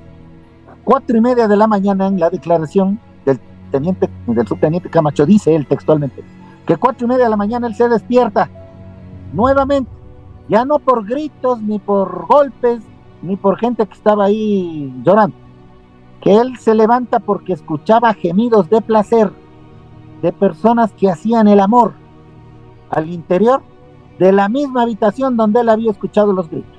Cuatro 0.84 1.16
y 1.16 1.20
media 1.20 1.48
de 1.48 1.56
la 1.56 1.66
mañana 1.66 2.06
en 2.06 2.20
la 2.20 2.30
declaración 2.30 3.00
del 3.24 3.40
teniente, 3.72 4.08
del 4.26 4.46
subteniente 4.46 4.90
Camacho, 4.90 5.26
dice 5.26 5.54
él 5.54 5.66
textualmente, 5.66 6.22
que 6.66 6.76
cuatro 6.76 7.06
y 7.06 7.08
media 7.08 7.24
de 7.24 7.30
la 7.30 7.36
mañana 7.36 7.66
él 7.66 7.74
se 7.74 7.88
despierta 7.88 8.48
nuevamente, 9.32 9.90
ya 10.48 10.64
no 10.64 10.78
por 10.78 11.04
gritos, 11.04 11.60
ni 11.60 11.80
por 11.80 12.26
golpes, 12.26 12.80
ni 13.24 13.36
por 13.36 13.58
gente 13.58 13.86
que 13.86 13.94
estaba 13.94 14.26
ahí 14.26 14.92
llorando, 15.02 15.36
que 16.20 16.36
él 16.36 16.56
se 16.58 16.74
levanta 16.74 17.20
porque 17.20 17.52
escuchaba 17.52 18.14
gemidos 18.14 18.68
de 18.70 18.80
placer 18.80 19.32
de 20.22 20.32
personas 20.32 20.92
que 20.92 21.10
hacían 21.10 21.48
el 21.48 21.60
amor 21.60 21.92
al 22.90 23.10
interior 23.10 23.62
de 24.18 24.32
la 24.32 24.48
misma 24.48 24.82
habitación 24.82 25.36
donde 25.36 25.60
él 25.60 25.68
había 25.68 25.90
escuchado 25.90 26.32
los 26.32 26.48
gritos. 26.48 26.78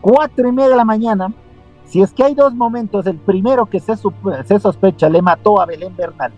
Cuatro 0.00 0.48
y 0.48 0.52
media 0.52 0.70
de 0.70 0.76
la 0.76 0.84
mañana, 0.84 1.32
si 1.84 2.02
es 2.02 2.12
que 2.12 2.24
hay 2.24 2.34
dos 2.34 2.54
momentos, 2.54 3.06
el 3.06 3.18
primero 3.18 3.66
que 3.66 3.80
se, 3.80 3.94
se 3.96 4.60
sospecha 4.60 5.08
le 5.08 5.22
mató 5.22 5.60
a 5.60 5.66
Belén 5.66 5.96
Bernal, 5.96 6.32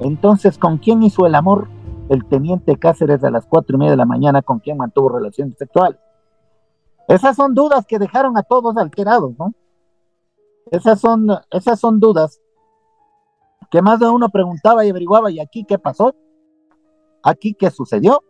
entonces 0.00 0.58
¿con 0.58 0.78
quién 0.78 1.02
hizo 1.02 1.26
el 1.26 1.34
amor 1.34 1.68
el 2.08 2.24
teniente 2.24 2.76
Cáceres 2.76 3.24
a 3.24 3.30
las 3.30 3.46
cuatro 3.46 3.76
y 3.76 3.78
media 3.78 3.92
de 3.92 3.96
la 3.98 4.06
mañana? 4.06 4.42
¿Con 4.42 4.58
quién 4.58 4.76
mantuvo 4.76 5.10
relaciones 5.10 5.56
sexuales? 5.56 5.98
Esas 7.08 7.36
son 7.36 7.54
dudas 7.54 7.84
que 7.86 7.98
dejaron 7.98 8.36
a 8.36 8.42
todos 8.42 8.76
alterados, 8.76 9.32
¿no? 9.38 9.52
Esas 10.70 11.00
son, 11.00 11.28
esas 11.50 11.78
son 11.78 12.00
dudas 12.00 12.40
que 13.70 13.82
más 13.82 13.98
de 13.98 14.08
uno 14.08 14.28
preguntaba 14.28 14.84
y 14.84 14.90
averiguaba, 14.90 15.30
¿y 15.30 15.40
aquí 15.40 15.64
qué 15.64 15.78
pasó? 15.78 16.14
¿Aquí 17.22 17.54
qué 17.54 17.70
sucedió? 17.70 18.22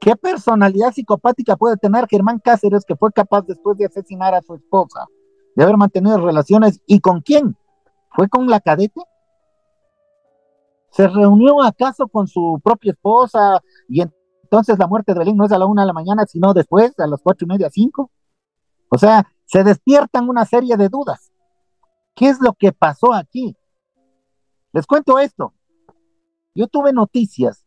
¿Qué 0.00 0.16
personalidad 0.16 0.92
psicopática 0.92 1.56
puede 1.56 1.76
tener 1.76 2.06
Germán 2.08 2.40
Cáceres 2.40 2.84
que 2.84 2.96
fue 2.96 3.12
capaz 3.12 3.42
después 3.42 3.78
de 3.78 3.86
asesinar 3.86 4.34
a 4.34 4.42
su 4.42 4.54
esposa, 4.54 5.06
de 5.54 5.62
haber 5.62 5.76
mantenido 5.76 6.18
relaciones 6.18 6.80
y 6.86 7.00
con 7.00 7.20
quién? 7.20 7.56
¿Fue 8.10 8.28
con 8.28 8.48
la 8.48 8.60
cadete? 8.60 9.00
¿Se 10.90 11.06
reunió 11.06 11.62
acaso 11.62 12.08
con 12.08 12.26
su 12.26 12.60
propia 12.62 12.92
esposa 12.92 13.60
y 13.88 14.00
entonces 14.00 14.21
la 14.78 14.86
muerte 14.86 15.12
de 15.12 15.18
Belén 15.18 15.36
no 15.36 15.46
es 15.46 15.52
a 15.52 15.58
la 15.58 15.66
una 15.66 15.82
de 15.82 15.86
la 15.86 15.92
mañana, 15.92 16.26
sino 16.26 16.52
después, 16.52 16.98
a 16.98 17.06
las 17.06 17.20
cuatro 17.22 17.46
y 17.46 17.48
media, 17.48 17.70
cinco? 17.70 18.10
O 18.88 18.98
sea, 18.98 19.26
se 19.44 19.64
despiertan 19.64 20.28
una 20.28 20.44
serie 20.44 20.76
de 20.76 20.88
dudas. 20.88 21.32
¿Qué 22.14 22.28
es 22.28 22.40
lo 22.40 22.52
que 22.52 22.72
pasó 22.72 23.14
aquí? 23.14 23.56
Les 24.72 24.86
cuento 24.86 25.18
esto. 25.18 25.54
Yo 26.54 26.66
tuve 26.66 26.92
noticias 26.92 27.64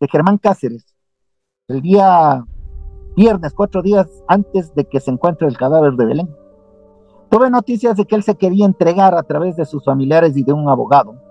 de 0.00 0.08
Germán 0.08 0.38
Cáceres 0.38 0.96
el 1.68 1.80
día 1.80 2.44
viernes, 3.14 3.52
cuatro 3.54 3.82
días 3.82 4.08
antes 4.28 4.74
de 4.74 4.84
que 4.84 5.00
se 5.00 5.10
encuentre 5.10 5.46
el 5.46 5.56
cadáver 5.56 5.92
de 5.94 6.06
Belén. 6.06 6.36
Tuve 7.30 7.50
noticias 7.50 7.96
de 7.96 8.04
que 8.04 8.16
él 8.16 8.22
se 8.22 8.36
quería 8.36 8.66
entregar 8.66 9.14
a 9.14 9.22
través 9.22 9.56
de 9.56 9.64
sus 9.64 9.84
familiares 9.84 10.36
y 10.36 10.42
de 10.42 10.52
un 10.52 10.68
abogado. 10.68 11.21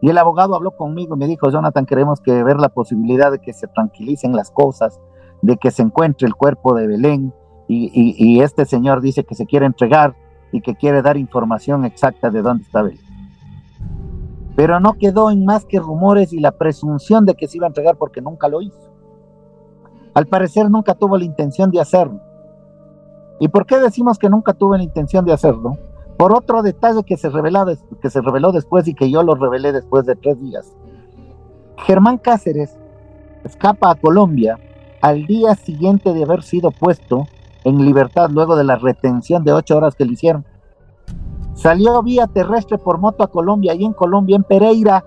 Y 0.00 0.10
el 0.10 0.18
abogado 0.18 0.54
habló 0.54 0.72
conmigo 0.72 1.16
y 1.16 1.18
me 1.18 1.26
dijo, 1.26 1.50
Jonathan, 1.50 1.86
queremos 1.86 2.20
que 2.20 2.42
ver 2.42 2.58
la 2.58 2.68
posibilidad 2.68 3.32
de 3.32 3.40
que 3.40 3.52
se 3.52 3.66
tranquilicen 3.66 4.34
las 4.34 4.50
cosas, 4.50 5.00
de 5.42 5.56
que 5.56 5.70
se 5.70 5.82
encuentre 5.82 6.26
el 6.26 6.34
cuerpo 6.34 6.74
de 6.74 6.86
Belén. 6.86 7.32
Y, 7.66 7.90
y 8.16 8.40
este 8.40 8.64
señor 8.64 9.00
dice 9.00 9.24
que 9.24 9.34
se 9.34 9.44
quiere 9.44 9.66
entregar 9.66 10.14
y 10.52 10.60
que 10.60 10.74
quiere 10.74 11.02
dar 11.02 11.16
información 11.16 11.84
exacta 11.84 12.30
de 12.30 12.42
dónde 12.42 12.64
está 12.64 12.82
Belén. 12.82 13.00
Pero 14.56 14.80
no 14.80 14.94
quedó 14.94 15.30
en 15.30 15.44
más 15.44 15.64
que 15.64 15.78
rumores 15.78 16.32
y 16.32 16.40
la 16.40 16.52
presunción 16.52 17.24
de 17.24 17.34
que 17.34 17.46
se 17.46 17.58
iba 17.58 17.66
a 17.66 17.68
entregar 17.68 17.96
porque 17.96 18.20
nunca 18.20 18.48
lo 18.48 18.62
hizo. 18.62 18.88
Al 20.14 20.26
parecer 20.26 20.68
nunca 20.70 20.94
tuvo 20.94 21.16
la 21.16 21.24
intención 21.24 21.70
de 21.70 21.80
hacerlo. 21.80 22.20
¿Y 23.40 23.48
por 23.48 23.66
qué 23.66 23.78
decimos 23.78 24.18
que 24.18 24.28
nunca 24.28 24.52
tuvo 24.52 24.76
la 24.76 24.82
intención 24.82 25.24
de 25.24 25.32
hacerlo? 25.32 25.78
Por 26.18 26.36
otro 26.36 26.62
detalle 26.62 27.04
que 27.04 27.16
se, 27.16 27.30
reveló, 27.30 27.64
después 28.52 28.88
y 28.88 28.94
que 28.94 29.08
yo 29.08 29.22
lo 29.22 29.36
revelé 29.36 29.70
después 29.70 30.04
de 30.04 30.16
tres 30.16 30.40
días. 30.40 30.74
Germán 31.76 32.18
Cáceres 32.18 32.76
escapa 33.44 33.92
a 33.92 33.94
Colombia 33.94 34.58
al 35.00 35.26
día 35.26 35.54
siguiente 35.54 36.12
de 36.12 36.24
haber 36.24 36.42
sido 36.42 36.72
puesto 36.72 37.28
en 37.62 37.84
libertad 37.84 38.30
luego 38.30 38.56
de 38.56 38.64
la 38.64 38.74
retención 38.74 39.44
de 39.44 39.52
ocho 39.52 39.76
horas 39.76 39.94
que 39.94 40.04
le 40.04 40.14
hicieron. 40.14 40.44
Salió 41.54 42.02
vía 42.02 42.26
terrestre 42.26 42.78
por 42.78 42.98
moto 42.98 43.22
a 43.22 43.28
Colombia 43.28 43.74
y 43.74 43.84
en 43.84 43.92
Colombia, 43.92 44.34
en 44.34 44.42
Pereira, 44.42 45.04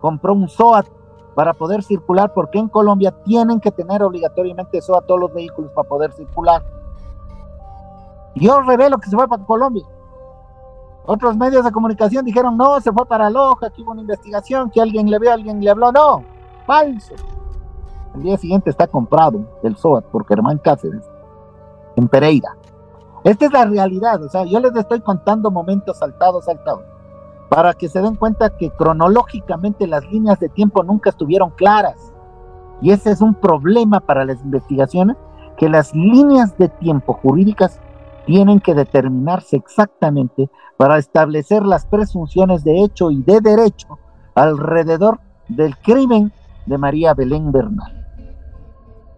compró 0.00 0.32
un 0.32 0.48
SOAT 0.48 0.86
para 1.34 1.54
poder 1.54 1.82
circular, 1.82 2.32
porque 2.32 2.60
en 2.60 2.68
Colombia 2.68 3.12
tienen 3.24 3.58
que 3.58 3.72
tener 3.72 4.00
obligatoriamente 4.00 4.78
eso 4.78 4.96
a 4.96 5.02
todos 5.02 5.18
los 5.18 5.34
vehículos 5.34 5.72
para 5.72 5.88
poder 5.88 6.12
circular. 6.12 6.62
Yo 8.36 8.60
revelo 8.60 8.98
que 8.98 9.10
se 9.10 9.16
fue 9.16 9.26
para 9.26 9.44
Colombia. 9.44 9.84
Otros 11.06 11.36
medios 11.36 11.64
de 11.64 11.70
comunicación 11.70 12.24
dijeron, 12.24 12.56
no, 12.56 12.80
se 12.80 12.92
fue 12.92 13.06
para 13.06 13.30
Loja, 13.30 13.70
que 13.70 13.82
hubo 13.82 13.92
una 13.92 14.00
investigación, 14.00 14.70
que 14.70 14.80
alguien 14.80 15.08
le 15.08 15.18
vio, 15.18 15.32
alguien 15.32 15.62
le 15.62 15.70
habló. 15.70 15.92
No, 15.92 16.22
falso. 16.66 17.14
El 18.14 18.22
día 18.22 18.36
siguiente 18.36 18.70
está 18.70 18.86
comprado 18.86 19.40
el 19.62 19.76
SOAT 19.76 20.06
por 20.06 20.26
Germán 20.26 20.58
Cáceres 20.58 21.04
en 21.96 22.08
Pereira. 22.08 22.56
Esta 23.24 23.46
es 23.46 23.52
la 23.52 23.64
realidad, 23.64 24.22
o 24.22 24.28
sea, 24.28 24.44
yo 24.44 24.60
les 24.60 24.74
estoy 24.74 25.00
contando 25.00 25.50
momentos 25.50 25.98
saltados, 25.98 26.44
saltados 26.44 26.84
para 27.48 27.74
que 27.74 27.88
se 27.88 28.00
den 28.00 28.16
cuenta 28.16 28.50
que 28.50 28.70
cronológicamente 28.70 29.86
las 29.86 30.04
líneas 30.10 30.40
de 30.40 30.48
tiempo 30.48 30.82
nunca 30.82 31.10
estuvieron 31.10 31.50
claras. 31.50 32.12
Y 32.80 32.90
ese 32.90 33.10
es 33.10 33.20
un 33.20 33.34
problema 33.34 34.00
para 34.00 34.24
las 34.24 34.42
investigaciones, 34.42 35.16
que 35.56 35.68
las 35.68 35.94
líneas 35.94 36.56
de 36.58 36.68
tiempo 36.68 37.14
jurídicas 37.14 37.80
tienen 38.26 38.60
que 38.60 38.74
determinarse 38.74 39.56
exactamente 39.56 40.50
para 40.76 40.98
establecer 40.98 41.64
las 41.64 41.86
presunciones 41.86 42.64
de 42.64 42.82
hecho 42.82 43.10
y 43.10 43.22
de 43.22 43.40
derecho 43.40 43.98
alrededor 44.34 45.20
del 45.48 45.76
crimen 45.78 46.32
de 46.66 46.76
María 46.76 47.14
Belén 47.14 47.50
Bernal. 47.52 48.04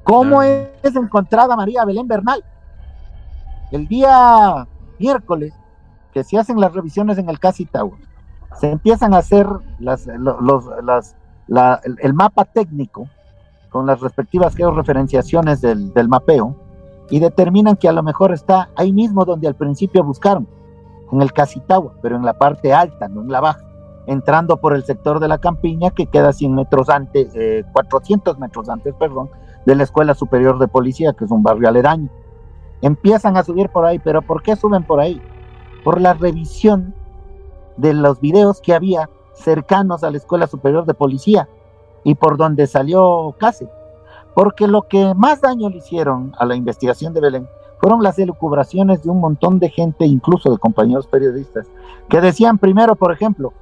¿Cómo 0.05 0.43
es 0.43 0.69
encontrada 0.95 1.57
María 1.57 1.85
Belén 1.85 2.07
Bernal? 2.07 2.45
El 3.73 3.89
día 3.89 4.67
miércoles, 4.99 5.53
que 6.13 6.23
se 6.23 6.39
hacen 6.39 6.61
las 6.61 6.73
revisiones 6.73 7.19
en 7.19 7.29
el 7.29 7.39
Casi 7.39 7.65
Tower, 7.65 7.99
se 8.61 8.71
empiezan 8.71 9.15
a 9.15 9.19
hacer 9.19 9.47
las, 9.79 10.07
los, 10.07 10.65
las, 10.83 11.17
el, 11.85 12.15
mapa 12.15 12.45
técnico 12.45 13.09
con 13.71 13.87
las 13.87 14.01
respectivas 14.01 14.55
georreferenciaciones 14.55 15.61
del, 15.61 15.93
del 15.93 16.09
mapeo 16.09 16.68
y 17.11 17.21
determinan 17.21 17.77
que 17.77 17.89
a 17.89 17.93
lo 17.93 18.03
mejor 18.03 18.33
está 18.33 18.71
ahí 18.77 18.93
mismo 18.93 19.25
donde 19.25 19.49
al 19.49 19.55
principio 19.55 20.05
buscaron, 20.05 20.47
en 21.11 21.23
el 21.23 21.33
Casitagua, 21.33 21.95
pero 22.03 22.17
en 22.17 22.25
la 22.25 22.35
parte 22.35 22.73
alta, 22.73 23.09
no 23.09 23.23
en 23.23 23.29
la 23.29 23.41
baja, 23.41 23.65
entrando 24.07 24.59
por 24.59 24.75
el 24.75 24.85
sector 24.85 25.21
de 25.21 25.29
la 25.29 25.39
campiña 25.39 25.91
que 25.91 26.07
queda 26.07 26.33
100 26.33 26.55
metros 26.55 26.89
antes, 26.89 27.33
400 27.73 28.35
eh, 28.35 28.41
metros 28.41 28.69
antes, 28.69 28.95
perdón, 28.95 29.31
de 29.65 29.75
la 29.75 29.85
Escuela 29.85 30.15
Superior 30.15 30.59
de 30.59 30.69
Policía, 30.69 31.13
que 31.13 31.25
es 31.25 31.31
un 31.31 31.43
barrio 31.43 31.69
aledaño. 31.69 32.09
Empiezan 32.81 33.37
a 33.37 33.43
subir 33.43 33.69
por 33.71 33.85
ahí, 33.85 33.99
pero 33.99 34.23
¿por 34.23 34.43
qué 34.43 34.57
suben 34.57 34.85
por 34.85 35.01
ahí? 35.01 35.21
Por 35.85 36.01
la 36.01 36.15
revisión 36.15 36.95
de 37.77 37.93
los 37.95 38.21
videos 38.21 38.61
que 38.61 38.75
había 38.75 39.09
cercanos 39.35 40.05
a 40.05 40.11
la 40.11 40.17
Escuela 40.17 40.47
Superior 40.47 40.85
de 40.85 40.95
Policía 40.95 41.49
y 42.05 42.15
por 42.15 42.37
donde 42.37 42.67
salió 42.67 43.35
Case. 43.39 43.69
Porque 44.35 44.69
lo 44.69 44.83
que 44.83 45.15
más 45.15 45.41
daño 45.41 45.69
le 45.69 45.79
hicieron 45.79 46.33
a 46.39 46.45
la 46.45 46.55
investigación 46.55 47.13
de 47.13 47.21
Belén 47.21 47.49
fueron 47.81 48.03
las 48.03 48.19
elucubraciones 48.19 49.03
de 49.03 49.11
un 49.11 49.21
montón 49.21 49.59
de 49.59 49.71
gente, 49.71 50.05
incluso 50.05 50.51
de 50.51 50.59
compañeros 50.59 51.07
periodistas, 51.07 51.67
que 52.09 52.21
decían 52.21 52.59
primero, 52.59 52.97
por 52.97 53.13
ejemplo, 53.13 53.53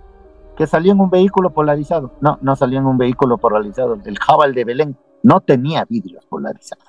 que 0.57 0.67
salió 0.67 0.93
en 0.93 1.01
un 1.01 1.11
vehículo 1.11 1.51
polarizado. 1.51 2.13
No, 2.21 2.39
no 2.41 2.57
salió 2.57 2.79
en 2.79 2.87
un 2.87 2.97
vehículo 2.97 3.37
polarizado. 3.37 3.99
El 4.05 4.19
Jabal 4.19 4.55
de 4.55 4.65
Belén 4.65 4.97
no 5.23 5.41
tenía 5.41 5.85
vidrios 5.89 6.25
polarizados. 6.27 6.87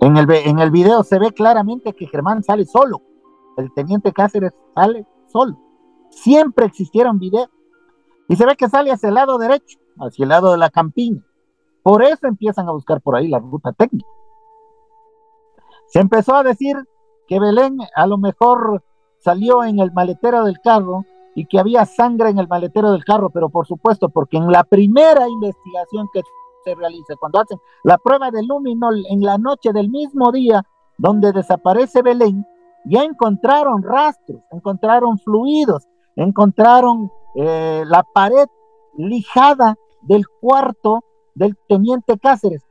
En 0.00 0.16
el, 0.16 0.30
en 0.30 0.58
el 0.58 0.70
video 0.70 1.02
se 1.02 1.18
ve 1.18 1.32
claramente 1.32 1.94
que 1.94 2.06
Germán 2.06 2.44
sale 2.44 2.66
solo. 2.66 3.02
El 3.56 3.72
teniente 3.72 4.12
Cáceres 4.12 4.52
sale 4.74 5.06
solo. 5.26 5.58
Siempre 6.10 6.66
existieron 6.66 7.18
videos. 7.18 7.48
Y 8.28 8.36
se 8.36 8.44
ve 8.44 8.56
que 8.56 8.68
sale 8.68 8.92
hacia 8.92 9.08
el 9.08 9.14
lado 9.14 9.38
derecho, 9.38 9.78
hacia 9.98 10.22
el 10.22 10.28
lado 10.28 10.52
de 10.52 10.58
la 10.58 10.70
campiña. 10.70 11.22
Por 11.88 12.02
eso 12.02 12.26
empiezan 12.26 12.68
a 12.68 12.72
buscar 12.72 13.00
por 13.00 13.16
ahí 13.16 13.28
la 13.28 13.38
ruta 13.38 13.72
técnica. 13.72 14.06
Se 15.86 16.00
empezó 16.00 16.34
a 16.34 16.42
decir 16.42 16.76
que 17.26 17.40
Belén 17.40 17.78
a 17.96 18.06
lo 18.06 18.18
mejor 18.18 18.84
salió 19.20 19.64
en 19.64 19.78
el 19.78 19.90
maletero 19.92 20.44
del 20.44 20.60
carro 20.60 21.06
y 21.34 21.46
que 21.46 21.58
había 21.58 21.86
sangre 21.86 22.28
en 22.28 22.38
el 22.38 22.46
maletero 22.46 22.92
del 22.92 23.06
carro, 23.06 23.30
pero 23.30 23.48
por 23.48 23.66
supuesto, 23.66 24.10
porque 24.10 24.36
en 24.36 24.52
la 24.52 24.64
primera 24.64 25.26
investigación 25.30 26.10
que 26.12 26.20
se 26.62 26.74
realiza, 26.74 27.14
cuando 27.18 27.40
hacen 27.40 27.58
la 27.84 27.96
prueba 27.96 28.30
del 28.30 28.46
luminol 28.46 29.02
en 29.08 29.22
la 29.22 29.38
noche 29.38 29.72
del 29.72 29.88
mismo 29.88 30.30
día 30.30 30.66
donde 30.98 31.32
desaparece 31.32 32.02
Belén, 32.02 32.46
ya 32.84 33.02
encontraron 33.02 33.82
rastros, 33.82 34.42
encontraron 34.50 35.18
fluidos, 35.20 35.88
encontraron 36.16 37.10
eh, 37.34 37.82
la 37.86 38.02
pared 38.02 38.46
lijada 38.98 39.78
del 40.02 40.28
cuarto 40.28 41.02
del 41.38 41.56
teniente 41.68 42.18
Cáceres. 42.18 42.62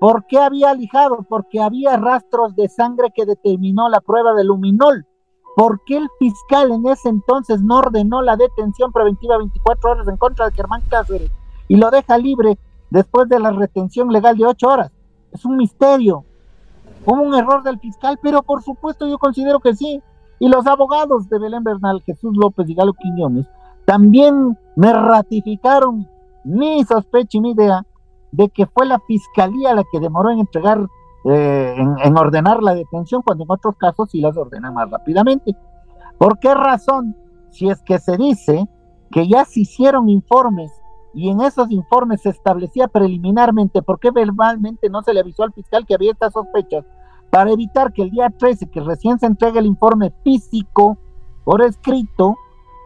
¿Por 0.00 0.26
qué 0.26 0.38
había 0.38 0.74
lijado? 0.74 1.24
Porque 1.28 1.60
había 1.60 1.96
rastros 1.96 2.56
de 2.56 2.68
sangre 2.68 3.12
que 3.14 3.26
determinó 3.26 3.88
la 3.88 4.00
prueba 4.00 4.32
del 4.34 4.48
luminol. 4.48 5.06
¿Por 5.54 5.82
qué 5.84 5.98
el 5.98 6.08
fiscal 6.18 6.72
en 6.72 6.86
ese 6.86 7.08
entonces 7.08 7.60
no 7.60 7.78
ordenó 7.78 8.22
la 8.22 8.36
detención 8.36 8.90
preventiva 8.90 9.36
24 9.36 9.90
horas 9.90 10.08
en 10.08 10.16
contra 10.16 10.46
de 10.46 10.56
Germán 10.56 10.82
Cáceres 10.88 11.30
y 11.68 11.76
lo 11.76 11.90
deja 11.90 12.16
libre 12.16 12.58
después 12.90 13.28
de 13.28 13.38
la 13.38 13.50
retención 13.50 14.08
legal 14.08 14.36
de 14.36 14.46
8 14.46 14.68
horas? 14.68 14.90
Es 15.30 15.44
un 15.44 15.56
misterio. 15.56 16.24
Hubo 17.04 17.22
un 17.22 17.34
error 17.34 17.62
del 17.62 17.78
fiscal, 17.78 18.18
pero 18.22 18.42
por 18.42 18.62
supuesto 18.62 19.06
yo 19.06 19.18
considero 19.18 19.60
que 19.60 19.74
sí. 19.74 20.00
Y 20.38 20.48
los 20.48 20.66
abogados 20.66 21.28
de 21.28 21.38
Belén 21.38 21.62
Bernal, 21.62 22.02
Jesús 22.04 22.36
López 22.36 22.68
y 22.68 22.74
Galo 22.74 22.94
Quiñones, 22.94 23.46
también 23.84 24.58
me 24.74 24.92
ratificaron 24.92 26.08
mi 26.44 26.82
sospecha 26.84 27.38
y 27.38 27.40
mi 27.40 27.50
idea 27.52 27.84
de 28.32 28.48
que 28.48 28.66
fue 28.66 28.86
la 28.86 28.98
fiscalía 29.00 29.74
la 29.74 29.84
que 29.90 30.00
demoró 30.00 30.30
en 30.30 30.40
entregar 30.40 30.88
eh, 31.24 31.76
en, 31.76 32.18
ordenar 32.18 32.62
la 32.62 32.74
detención, 32.74 33.22
cuando 33.22 33.44
en 33.44 33.50
otros 33.50 33.76
casos 33.76 34.10
sí 34.10 34.20
las 34.20 34.36
ordena 34.36 34.72
más 34.72 34.90
rápidamente. 34.90 35.54
¿Por 36.18 36.38
qué 36.40 36.52
razón? 36.52 37.16
Si 37.50 37.68
es 37.68 37.80
que 37.82 37.98
se 37.98 38.16
dice 38.16 38.66
que 39.10 39.28
ya 39.28 39.44
se 39.44 39.60
hicieron 39.60 40.08
informes 40.08 40.72
y 41.14 41.28
en 41.28 41.42
esos 41.42 41.70
informes 41.70 42.22
se 42.22 42.30
establecía 42.30 42.88
preliminarmente, 42.88 43.82
¿por 43.82 44.00
qué 44.00 44.10
verbalmente 44.10 44.88
no 44.88 45.02
se 45.02 45.12
le 45.12 45.20
avisó 45.20 45.44
al 45.44 45.52
fiscal 45.52 45.86
que 45.86 45.94
había 45.94 46.12
estas 46.12 46.32
sospechas? 46.32 46.84
Para 47.30 47.52
evitar 47.52 47.92
que 47.92 48.02
el 48.02 48.10
día 48.10 48.30
13, 48.30 48.70
que 48.70 48.80
recién 48.80 49.18
se 49.18 49.26
entregue 49.26 49.60
el 49.60 49.66
informe 49.66 50.12
físico 50.24 50.98
por 51.44 51.62
escrito, 51.62 52.36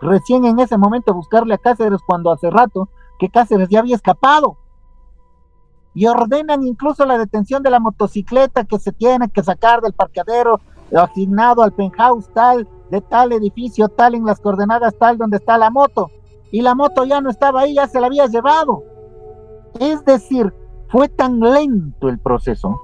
recién 0.03 0.45
en 0.45 0.59
ese 0.59 0.77
momento 0.77 1.15
buscarle 1.15 1.55
a 1.55 1.59
Cáceres 1.59 2.01
cuando 2.07 2.33
hace 2.33 2.51
rato 2.51 2.89
que 3.19 3.31
Cáceres 3.31 3.69
ya 3.71 3.79
había 3.79 3.97
escapado 3.97 4.59
y 5.97 6.07
ordenan 6.07 6.63
incluso 6.63 7.07
la 7.07 7.17
detención 7.17 7.63
de 7.63 7.71
la 7.71 7.81
motocicleta 7.81 8.65
que 8.65 8.79
se 8.79 8.93
tiene 8.93 9.31
que 9.31 9.43
sacar 9.43 9.81
del 9.81 9.95
parqueadero 9.95 10.61
asignado 10.95 11.63
al 11.63 11.73
penthouse 11.73 12.29
tal, 12.35 12.69
de 12.91 13.01
tal 13.01 13.33
edificio 13.33 13.89
tal, 13.89 14.15
en 14.15 14.27
las 14.27 14.39
coordenadas 14.39 14.95
tal 14.99 15.17
donde 15.17 15.39
está 15.39 15.57
la 15.57 15.71
moto. 15.71 16.11
Y 16.53 16.61
la 16.61 16.75
moto 16.75 17.07
ya 17.07 17.23
no 17.23 17.31
estaba 17.31 17.63
ahí, 17.63 17.77
ya 17.77 17.89
se 17.89 17.99
la 17.99 18.09
había 18.09 18.27
llevado. 18.27 18.85
Es 19.81 20.05
decir, 20.05 20.53
fue 20.91 21.09
tan 21.09 21.41
lento 21.41 22.11
el 22.11 22.19
proceso 22.19 22.79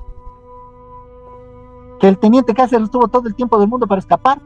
que 2.01 2.09
el 2.09 2.19
teniente 2.19 2.55
Cáceres 2.55 2.91
tuvo 2.91 3.09
todo 3.09 3.29
el 3.29 3.35
tiempo 3.35 3.59
del 3.59 3.69
mundo 3.69 3.87
para 3.87 3.99
escapar. 3.99 4.41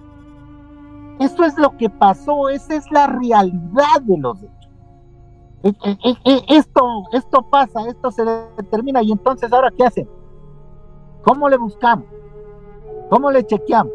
Esto 1.20 1.44
es 1.44 1.56
lo 1.56 1.76
que 1.76 1.88
pasó, 1.88 2.48
esa 2.48 2.74
es 2.74 2.90
la 2.90 3.06
realidad 3.06 4.02
de 4.02 4.18
los. 4.18 4.40
Esto, 5.62 7.04
esto 7.12 7.42
pasa, 7.50 7.88
esto 7.88 8.10
se 8.10 8.24
determina 8.56 9.02
y 9.02 9.12
entonces 9.12 9.52
ahora 9.52 9.70
¿qué 9.76 9.84
hacen? 9.84 10.08
¿Cómo 11.24 11.48
le 11.48 11.56
buscamos? 11.56 12.06
¿Cómo 13.10 13.30
le 13.30 13.44
chequeamos? 13.44 13.92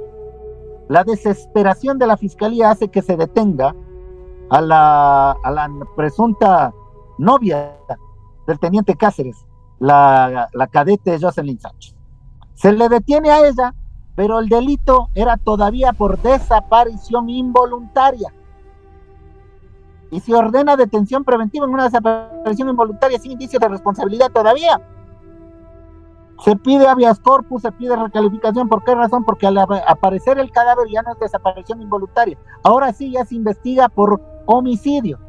La 0.89 1.03
desesperación 1.03 1.97
de 1.97 2.07
la 2.07 2.17
fiscalía 2.17 2.71
hace 2.71 2.89
que 2.89 3.01
se 3.01 3.15
detenga 3.15 3.73
a 4.49 4.61
la, 4.61 5.31
a 5.31 5.51
la 5.51 5.69
presunta 5.95 6.73
novia 7.17 7.77
del 8.47 8.59
teniente 8.59 8.95
Cáceres, 8.95 9.45
la, 9.79 10.49
la 10.51 10.67
cadete 10.67 11.17
Jocelyn 11.21 11.59
Sánchez. 11.59 11.95
Se 12.53 12.73
le 12.73 12.89
detiene 12.89 13.29
a 13.29 13.47
ella, 13.47 13.73
pero 14.15 14.39
el 14.39 14.49
delito 14.49 15.07
era 15.15 15.37
todavía 15.37 15.93
por 15.93 16.19
desaparición 16.21 17.29
involuntaria 17.29 18.33
y 20.11 20.19
se 20.19 20.35
ordena 20.35 20.75
detención 20.75 21.23
preventiva 21.23 21.65
en 21.65 21.73
una 21.73 21.85
desaparición 21.85 22.69
involuntaria 22.69 23.17
sin 23.17 23.31
indicios 23.31 23.59
de 23.59 23.69
responsabilidad 23.69 24.29
todavía. 24.31 24.79
Se 26.43 26.55
pide 26.55 26.87
habeas 26.87 27.19
corpus, 27.19 27.61
se 27.61 27.71
pide 27.71 27.95
recalificación. 27.95 28.67
¿Por 28.67 28.83
qué 28.83 28.93
razón? 28.93 29.23
Porque 29.23 29.47
al 29.47 29.57
aparecer 29.57 30.39
el 30.39 30.51
cadáver 30.51 30.87
ya 30.91 31.01
no 31.03 31.13
es 31.13 31.19
desaparición 31.19 31.81
involuntaria. 31.81 32.37
Ahora 32.63 32.91
sí 32.93 33.11
ya 33.11 33.25
se 33.25 33.35
investiga 33.35 33.89
por 33.89 34.19
homicidio. 34.47 35.19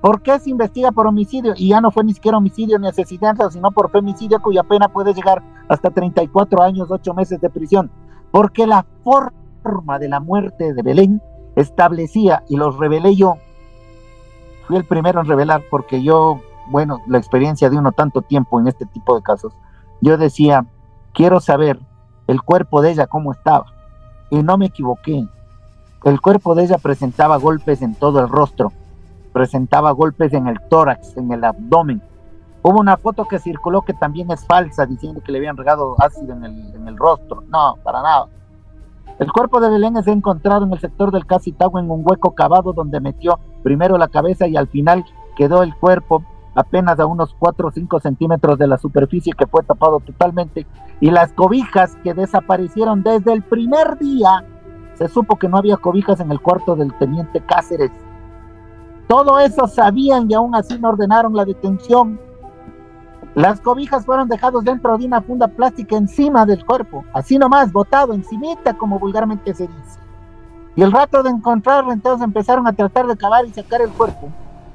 ¿Por 0.00 0.22
qué 0.22 0.38
se 0.38 0.50
investiga 0.50 0.90
por 0.90 1.06
homicidio? 1.06 1.54
Y 1.56 1.68
ya 1.68 1.80
no 1.80 1.90
fue 1.90 2.04
ni 2.04 2.14
siquiera 2.14 2.38
homicidio 2.38 2.78
ni 2.78 2.88
asesinato, 2.88 3.50
sino 3.50 3.70
por 3.70 3.90
femicidio 3.90 4.40
cuya 4.40 4.62
pena 4.62 4.88
puede 4.88 5.14
llegar 5.14 5.42
hasta 5.68 5.90
34 5.90 6.62
años, 6.62 6.90
8 6.90 7.14
meses 7.14 7.40
de 7.40 7.50
prisión. 7.50 7.90
Porque 8.30 8.66
la 8.66 8.84
forma 9.02 9.98
de 9.98 10.08
la 10.08 10.20
muerte 10.20 10.74
de 10.74 10.82
Belén 10.82 11.22
establecía, 11.56 12.42
y 12.48 12.56
los 12.56 12.76
revelé 12.78 13.14
yo, 13.16 13.36
fui 14.66 14.76
el 14.76 14.84
primero 14.84 15.20
en 15.20 15.26
revelar 15.26 15.62
porque 15.70 16.02
yo, 16.02 16.40
bueno, 16.68 17.00
la 17.06 17.18
experiencia 17.18 17.70
de 17.70 17.78
uno 17.78 17.92
tanto 17.92 18.22
tiempo 18.22 18.60
en 18.60 18.68
este 18.68 18.86
tipo 18.86 19.14
de 19.14 19.22
casos, 19.22 19.52
yo 20.00 20.18
decía, 20.18 20.66
quiero 21.12 21.40
saber 21.40 21.78
el 22.26 22.42
cuerpo 22.42 22.82
de 22.82 22.92
ella 22.92 23.06
cómo 23.06 23.32
estaba. 23.32 23.66
Y 24.30 24.42
no 24.42 24.58
me 24.58 24.66
equivoqué. 24.66 25.26
El 26.04 26.20
cuerpo 26.20 26.54
de 26.54 26.64
ella 26.64 26.78
presentaba 26.78 27.36
golpes 27.38 27.80
en 27.80 27.94
todo 27.94 28.20
el 28.20 28.28
rostro, 28.28 28.72
presentaba 29.32 29.90
golpes 29.92 30.32
en 30.34 30.48
el 30.48 30.60
tórax, 30.68 31.16
en 31.16 31.32
el 31.32 31.44
abdomen. 31.44 32.02
Hubo 32.62 32.80
una 32.80 32.96
foto 32.96 33.24
que 33.26 33.38
circuló 33.38 33.82
que 33.82 33.92
también 33.92 34.30
es 34.30 34.46
falsa, 34.46 34.86
diciendo 34.86 35.22
que 35.24 35.32
le 35.32 35.38
habían 35.38 35.56
regado 35.56 35.96
ácido 35.98 36.34
en 36.34 36.44
el, 36.44 36.74
en 36.74 36.88
el 36.88 36.96
rostro. 36.96 37.42
No, 37.48 37.76
para 37.82 38.02
nada. 38.02 38.26
El 39.18 39.30
cuerpo 39.30 39.60
de 39.60 39.70
Belén 39.70 39.96
es 39.96 40.06
encontrado 40.06 40.64
en 40.64 40.72
el 40.72 40.80
sector 40.80 41.10
del 41.10 41.26
Casitagua 41.26 41.80
en 41.80 41.90
un 41.90 42.02
hueco 42.04 42.34
cavado 42.34 42.72
donde 42.72 43.00
metió 43.00 43.38
primero 43.64 43.98
la 43.98 44.06
cabeza 44.06 44.46
y 44.46 44.56
al 44.56 44.68
final 44.68 45.04
quedó 45.34 45.64
el 45.64 45.74
cuerpo 45.74 46.22
apenas 46.54 47.00
a 47.00 47.06
unos 47.06 47.34
4 47.36 47.66
o 47.66 47.70
5 47.72 47.98
centímetros 47.98 48.56
de 48.58 48.68
la 48.68 48.78
superficie 48.78 49.32
que 49.36 49.48
fue 49.48 49.64
tapado 49.64 49.98
totalmente 49.98 50.64
y 51.00 51.10
las 51.10 51.32
cobijas 51.32 51.96
que 52.04 52.14
desaparecieron 52.14 53.02
desde 53.02 53.32
el 53.32 53.42
primer 53.42 53.98
día 53.98 54.44
se 54.94 55.08
supo 55.08 55.36
que 55.36 55.48
no 55.48 55.56
había 55.56 55.76
cobijas 55.76 56.20
en 56.20 56.30
el 56.30 56.40
cuarto 56.40 56.76
del 56.76 56.94
teniente 56.94 57.40
Cáceres. 57.40 57.90
Todo 59.08 59.40
eso 59.40 59.66
sabían 59.66 60.30
y 60.30 60.34
aún 60.34 60.54
así 60.54 60.78
no 60.78 60.90
ordenaron 60.90 61.34
la 61.34 61.44
detención 61.44 62.20
las 63.34 63.60
cobijas 63.60 64.06
fueron 64.06 64.28
dejadas 64.28 64.62
dentro 64.62 64.96
de 64.96 65.06
una 65.06 65.20
funda 65.20 65.48
plástica 65.48 65.96
encima 65.96 66.46
del 66.46 66.64
cuerpo, 66.64 67.04
así 67.12 67.36
nomás, 67.36 67.72
botado, 67.72 68.12
encimita, 68.12 68.74
como 68.74 69.00
vulgarmente 69.00 69.52
se 69.52 69.66
dice. 69.66 70.03
Y 70.76 70.82
el 70.82 70.92
rato 70.92 71.22
de 71.22 71.30
encontrarlo, 71.30 71.92
entonces 71.92 72.24
empezaron 72.24 72.66
a 72.66 72.72
tratar 72.72 73.06
de 73.06 73.16
cavar 73.16 73.46
y 73.46 73.52
sacar 73.52 73.80
el 73.80 73.90
cuerpo. 73.90 74.28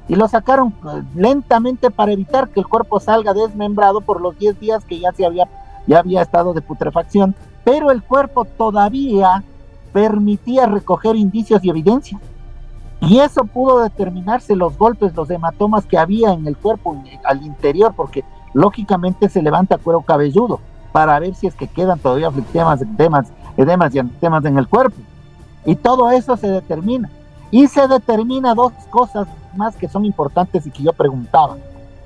Y 0.08 0.16
lo 0.16 0.26
sacaron 0.28 0.68
eh, 0.68 1.02
lentamente 1.14 1.90
para 1.90 2.12
evitar 2.12 2.48
que 2.48 2.60
el 2.60 2.66
cuerpo 2.66 2.98
salga 3.00 3.34
desmembrado 3.34 4.00
por 4.00 4.20
los 4.20 4.38
10 4.38 4.58
días 4.58 4.84
que 4.84 4.98
ya, 4.98 5.12
se 5.12 5.26
había, 5.26 5.46
ya 5.86 5.98
había 5.98 6.22
estado 6.22 6.54
de 6.54 6.62
putrefacción. 6.62 7.34
Pero 7.64 7.90
el 7.90 8.02
cuerpo 8.02 8.44
todavía 8.44 9.44
permitía 9.92 10.66
recoger 10.66 11.16
indicios 11.16 11.62
y 11.62 11.70
evidencias. 11.70 12.20
Y 13.00 13.20
eso 13.20 13.44
pudo 13.44 13.82
determinarse 13.82 14.56
los 14.56 14.76
golpes, 14.76 15.14
los 15.14 15.30
hematomas 15.30 15.86
que 15.86 15.98
había 15.98 16.32
en 16.32 16.46
el 16.46 16.56
cuerpo, 16.56 17.02
al 17.24 17.42
interior, 17.42 17.94
porque 17.96 18.24
lógicamente 18.52 19.28
se 19.28 19.42
levanta 19.42 19.78
cuero 19.78 20.02
cabelludo 20.02 20.60
para 20.92 21.18
ver 21.18 21.34
si 21.34 21.46
es 21.46 21.54
que 21.54 21.68
quedan 21.68 21.98
todavía 21.98 22.30
temas, 22.52 22.80
temas, 22.96 23.32
edemas 23.56 23.94
y 23.94 24.02
temas 24.02 24.44
en 24.44 24.58
el 24.58 24.68
cuerpo. 24.68 24.96
Y 25.64 25.76
todo 25.76 26.10
eso 26.10 26.36
se 26.36 26.48
determina. 26.48 27.10
Y 27.50 27.66
se 27.66 27.86
determina 27.88 28.54
dos 28.54 28.72
cosas 28.90 29.26
más 29.56 29.76
que 29.76 29.88
son 29.88 30.04
importantes 30.04 30.66
y 30.66 30.70
que 30.70 30.82
yo 30.82 30.92
preguntaba. 30.92 31.56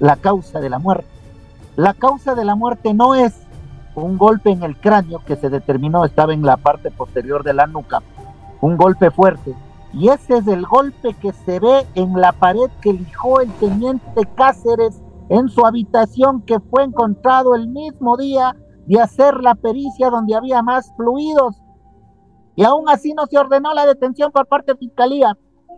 La 0.01 0.17
causa 0.17 0.61
de 0.61 0.71
la 0.71 0.79
muerte. 0.79 1.09
La 1.77 1.95
causa 1.95 2.35
de 2.35 2.45
la 2.45 2.55
muerte 2.55 2.95
no 2.95 3.15
es 3.15 3.35
un 3.95 4.19
golpe 4.19 4.51
en 4.51 4.63
el 4.63 4.77
cráneo 4.77 5.23
que 5.25 5.37
se 5.37 5.51
determinó 5.51 6.05
estaba 6.05 6.35
en 6.35 6.43
la 6.43 6.57
parte 6.57 6.91
posterior 6.91 7.45
de 7.45 7.55
la 7.55 7.67
nuca, 7.67 8.03
un 8.61 8.77
golpe 8.77 9.11
fuerte. 9.11 9.55
Y 9.93 10.09
ese 10.09 10.39
es 10.39 10.49
el 10.49 10.67
golpe 10.67 11.15
que 11.15 11.33
se 11.33 11.61
ve 11.61 11.87
en 11.95 12.21
la 12.21 12.33
pared 12.33 12.71
que 12.81 12.93
lijó 12.93 13.41
el 13.41 13.51
teniente 13.55 14.27
Cáceres 14.35 15.01
en 15.29 15.49
su 15.49 15.65
habitación 15.65 16.43
que 16.43 16.59
fue 16.59 16.83
encontrado 16.83 17.55
el 17.55 17.69
mismo 17.69 18.17
día 18.17 18.57
de 18.87 19.01
hacer 19.01 19.41
la 19.41 19.55
pericia 19.55 20.11
donde 20.11 20.35
había 20.35 20.63
más 20.63 20.93
fluidos. 20.97 21.63
Y 22.57 22.65
aún 22.65 22.89
así 22.89 23.15
no 23.15 23.27
se 23.27 23.39
ordenó 23.39 23.75
la 23.75 23.87
detención 23.87 24.31
por 24.31 24.47
parte 24.47 24.73
de 24.73 24.79
Fiscalía. 24.79 25.37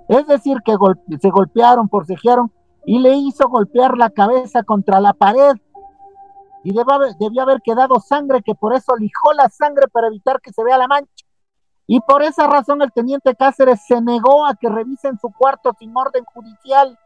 Es 0.09 0.27
decir, 0.27 0.59
que 0.65 0.77
se 1.19 1.31
golpearon, 1.31 1.89
forcejearon 1.89 2.53
y 2.85 2.99
le 3.01 3.17
hizo 3.17 3.49
golpear 3.49 3.97
la 3.97 4.11
cabeza 4.11 4.63
contra 4.63 5.01
la 5.01 5.13
pared. 5.13 5.55
Y 6.63 6.73
debió 6.73 7.43
haber 7.43 7.63
quedado 7.63 8.01
sangre, 8.01 8.43
que 8.43 8.55
por 8.55 8.75
eso 8.75 8.97
lijó 8.97 9.33
la 9.33 9.49
sangre 9.49 9.87
para 9.89 10.09
evitar 10.09 10.41
que 10.41 10.53
se 10.53 10.65
vea 10.65 10.79
la 10.79 10.89
mancha. 10.89 11.27
Y 11.87 12.01
por 12.01 12.23
esa 12.23 12.49
razón 12.49 12.83
el 12.83 12.93
teniente 12.93 13.37
Cáceres 13.37 13.87
se 13.87 14.01
negó 14.01 14.45
a 14.47 14.55
que 14.55 14.69
revisen 14.69 15.19
su 15.19 15.31
cuarto 15.31 15.73
sin 15.79 15.97
orden 15.97 16.25
judicial. 16.25 16.99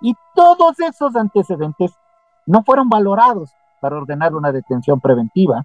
Y 0.00 0.14
todos 0.34 0.80
esos 0.80 1.14
antecedentes 1.16 1.92
no 2.46 2.62
fueron 2.62 2.88
valorados 2.88 3.50
para 3.80 3.96
ordenar 3.96 4.34
una 4.34 4.52
detención 4.52 5.00
preventiva, 5.00 5.64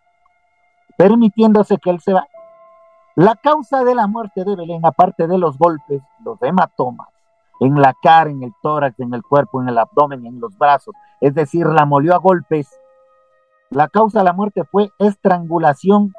permitiéndose 0.97 1.77
que 1.77 1.89
él 1.89 2.01
se 2.01 2.13
va. 2.13 2.27
La 3.15 3.35
causa 3.35 3.83
de 3.83 3.95
la 3.95 4.07
muerte 4.07 4.45
de 4.45 4.55
Belén, 4.55 4.85
aparte 4.85 5.27
de 5.27 5.37
los 5.37 5.57
golpes, 5.57 6.01
los 6.23 6.41
hematomas, 6.41 7.09
en 7.59 7.75
la 7.81 7.93
cara, 8.01 8.29
en 8.29 8.43
el 8.43 8.53
tórax, 8.61 8.99
en 8.99 9.13
el 9.13 9.23
cuerpo, 9.23 9.61
en 9.61 9.69
el 9.69 9.77
abdomen, 9.77 10.25
en 10.25 10.39
los 10.39 10.57
brazos, 10.57 10.95
es 11.19 11.33
decir, 11.33 11.65
la 11.65 11.85
molió 11.85 12.13
a 12.13 12.19
golpes. 12.19 12.79
La 13.71 13.87
causa 13.87 14.19
de 14.19 14.25
la 14.25 14.33
muerte 14.33 14.63
fue 14.63 14.91
estrangulación 14.99 16.13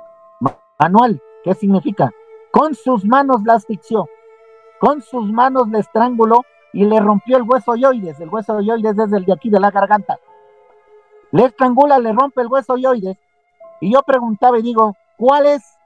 manual. 0.79 1.22
¿Qué 1.42 1.55
significa? 1.55 2.11
Con 2.53 2.74
sus 2.74 3.05
manos 3.05 3.42
la 3.44 3.55
asfixió, 3.55 4.07
con 4.79 5.00
sus 5.00 5.33
manos 5.33 5.68
le 5.68 5.79
estranguló 5.79 6.42
y 6.72 6.85
le 6.85 7.00
rompió 7.00 7.37
el 7.37 7.44
hueso 7.44 7.76
yoides. 7.76 8.20
El 8.20 8.29
hueso 8.29 8.61
yoides 8.61 8.98
es 8.98 9.12
el 9.12 9.24
de 9.24 9.33
aquí 9.33 9.48
de 9.48 9.61
la 9.61 9.70
garganta. 9.70 10.18
Le 11.33 11.44
estrangula, 11.44 11.98
le 11.98 12.12
rompe 12.12 12.42
el 12.42 12.48
hueso 12.48 12.76
yoides. 12.76 13.16
Y 13.81 13.92
yo 13.92 14.03
preguntaba 14.03 14.59
y 14.59 14.62
digo, 14.62 14.96
¿cuáles 15.16 15.79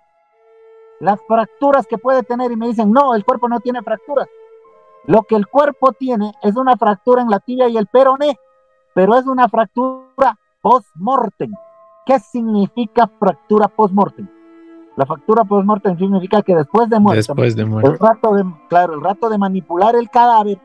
las 1.01 1.21
fracturas 1.27 1.87
que 1.87 1.99
puede 1.99 2.23
tener? 2.23 2.53
Y 2.53 2.57
me 2.57 2.69
dicen, 2.69 2.93
no, 2.93 3.15
el 3.15 3.25
cuerpo 3.25 3.49
no 3.49 3.61
tiene 3.61 3.83
fracturas. 3.83 4.29
Lo 5.07 5.23
que 5.23 5.37
el 5.37 5.47
cuerpo 5.47 5.93
tiene 5.93 6.33
es 6.43 6.57
una 6.57 6.77
fractura 6.77 7.23
en 7.23 7.29
la 7.29 7.41
tibia 7.41 7.69
y 7.69 7.77
el 7.77 7.87
peroné, 7.87 8.39
pero 8.95 9.17
es 9.17 9.27
una 9.27 9.49
fractura 9.49 10.39
post-mortem. 10.63 11.53
¿Qué 12.07 12.19
significa 12.19 13.11
fractura 13.19 13.69
post-mortem? 13.69 14.29
La 14.97 15.05
fractura 15.05 15.45
post-mortem 15.45 15.99
significa 15.99 16.43
que 16.43 16.55
después 16.55 16.89
de 16.89 17.01
muerte, 17.01 17.19
después 17.19 17.57
de 17.57 17.65
muerte. 17.65 17.91
El 17.91 17.99
rato 17.99 18.35
de, 18.35 18.45
claro, 18.69 18.95
el 18.95 19.03
rato 19.03 19.29
de 19.29 19.37
manipular 19.37 19.95
el 19.97 20.09
cadáver, 20.09 20.59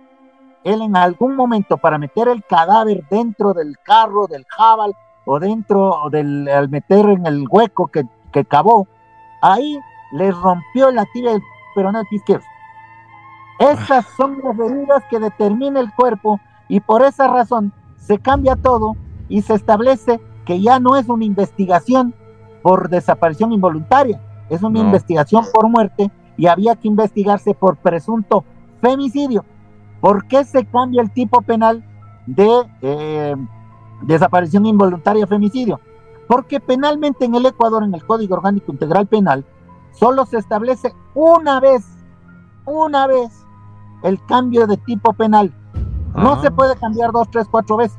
él 0.64 0.82
en 0.82 0.96
algún 0.96 1.36
momento 1.36 1.78
para 1.78 1.98
meter 1.98 2.28
el 2.28 2.44
cadáver 2.44 3.04
dentro 3.10 3.54
del 3.54 3.76
carro, 3.84 4.28
del 4.28 4.46
jabal, 4.48 4.94
o 5.26 5.40
dentro 5.40 6.10
del, 6.12 6.48
al 6.48 6.70
meter 6.70 7.06
en 7.10 7.26
el 7.26 7.46
hueco 7.50 7.88
que, 7.88 8.04
que 8.32 8.46
cavó, 8.46 8.88
ahí 9.42 9.78
le 10.12 10.32
rompió 10.32 10.92
la 10.92 11.06
tibia 11.06 11.32
del 11.32 11.44
peroné 11.76 12.02
izquierdo. 12.12 12.46
Estas 13.60 14.06
son 14.16 14.40
las 14.44 14.58
heridas 14.58 15.04
que 15.10 15.20
determina 15.20 15.80
el 15.80 15.94
cuerpo 15.94 16.40
y 16.68 16.80
por 16.80 17.04
esa 17.04 17.28
razón 17.28 17.74
se 17.98 18.18
cambia 18.18 18.56
todo 18.56 18.96
y 19.28 19.42
se 19.42 19.54
establece 19.54 20.22
que 20.46 20.62
ya 20.62 20.80
no 20.80 20.96
es 20.96 21.10
una 21.10 21.26
investigación 21.26 22.14
por 22.62 22.90
desaparición 22.90 23.52
involuntaria, 23.52 24.22
es 24.50 24.64
una 24.64 24.80
investigación 24.80 25.46
por 25.54 25.70
muerte 25.70 26.10
y 26.38 26.48
había 26.48 26.76
que 26.76 26.88
investigarse 26.88 27.54
por 27.54 27.78
presunto 27.78 28.46
femicidio. 28.82 29.46
¿Por 30.00 30.26
qué 30.28 30.46
se 30.46 30.66
cambia 30.66 31.02
el 31.02 31.12
tipo 31.12 31.42
penal 31.42 31.84
de 32.26 32.50
eh, 32.82 33.36
desaparición 34.04 34.66
involuntaria 34.66 35.28
femicidio? 35.28 35.80
Porque 36.28 36.60
penalmente 36.60 37.26
en 37.26 37.36
el 37.36 37.46
Ecuador, 37.46 37.84
en 37.84 37.94
el 37.94 38.06
Código 38.06 38.36
Orgánico 38.36 38.72
Integral 38.72 39.08
Penal, 39.08 39.46
solo 39.92 40.26
se 40.26 40.38
establece 40.38 40.94
una 41.14 41.60
vez, 41.60 41.86
una 42.66 43.08
vez 43.08 43.46
el 44.04 44.24
cambio 44.26 44.68
de 44.68 44.78
tipo 44.78 45.14
penal. 45.14 45.54
No 46.16 46.34
ah. 46.34 46.40
se 46.42 46.52
puede 46.52 46.76
cambiar 46.78 47.12
dos, 47.12 47.30
tres, 47.30 47.48
cuatro 47.50 47.78
veces. 47.78 47.98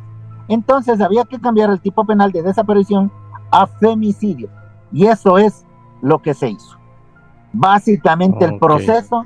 Entonces 0.48 1.00
había 1.00 1.24
que 1.24 1.40
cambiar 1.40 1.70
el 1.70 1.80
tipo 1.80 2.04
penal 2.04 2.32
de 2.32 2.42
desaparición 2.42 3.12
a 3.50 3.66
femicidio. 3.66 4.48
Y 4.92 5.06
eso 5.06 5.38
es 5.38 5.64
lo 6.02 6.20
que 6.20 6.34
se 6.34 6.50
hizo. 6.50 6.76
Básicamente 7.52 8.44
el 8.44 8.58
proceso 8.58 9.22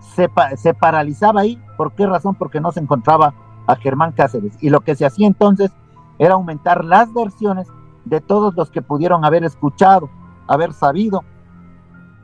se, 0.00 0.30
se, 0.56 0.74
paralizaba 0.74 1.42
ahí. 1.42 1.62
¿Por 1.76 1.92
qué 1.92 2.06
razón? 2.06 2.34
Porque 2.34 2.60
no 2.60 2.72
se 2.72 2.80
encontraba 2.80 3.34
a 3.66 3.76
Germán 3.76 4.12
Cáceres. 4.12 4.56
Y 4.62 4.70
lo 4.70 4.80
que 4.80 4.94
se 4.94 5.06
hacía 5.06 5.26
entonces 5.26 5.70
era 6.18 6.34
aumentar 6.34 6.84
las 6.84 7.12
versiones 7.12 7.68
de 8.04 8.20
todos 8.20 8.54
los 8.54 8.70
que 8.70 8.82
pudieron 8.82 9.24
haber 9.24 9.44
escuchado, 9.44 10.08
haber 10.46 10.72
sabido, 10.72 11.24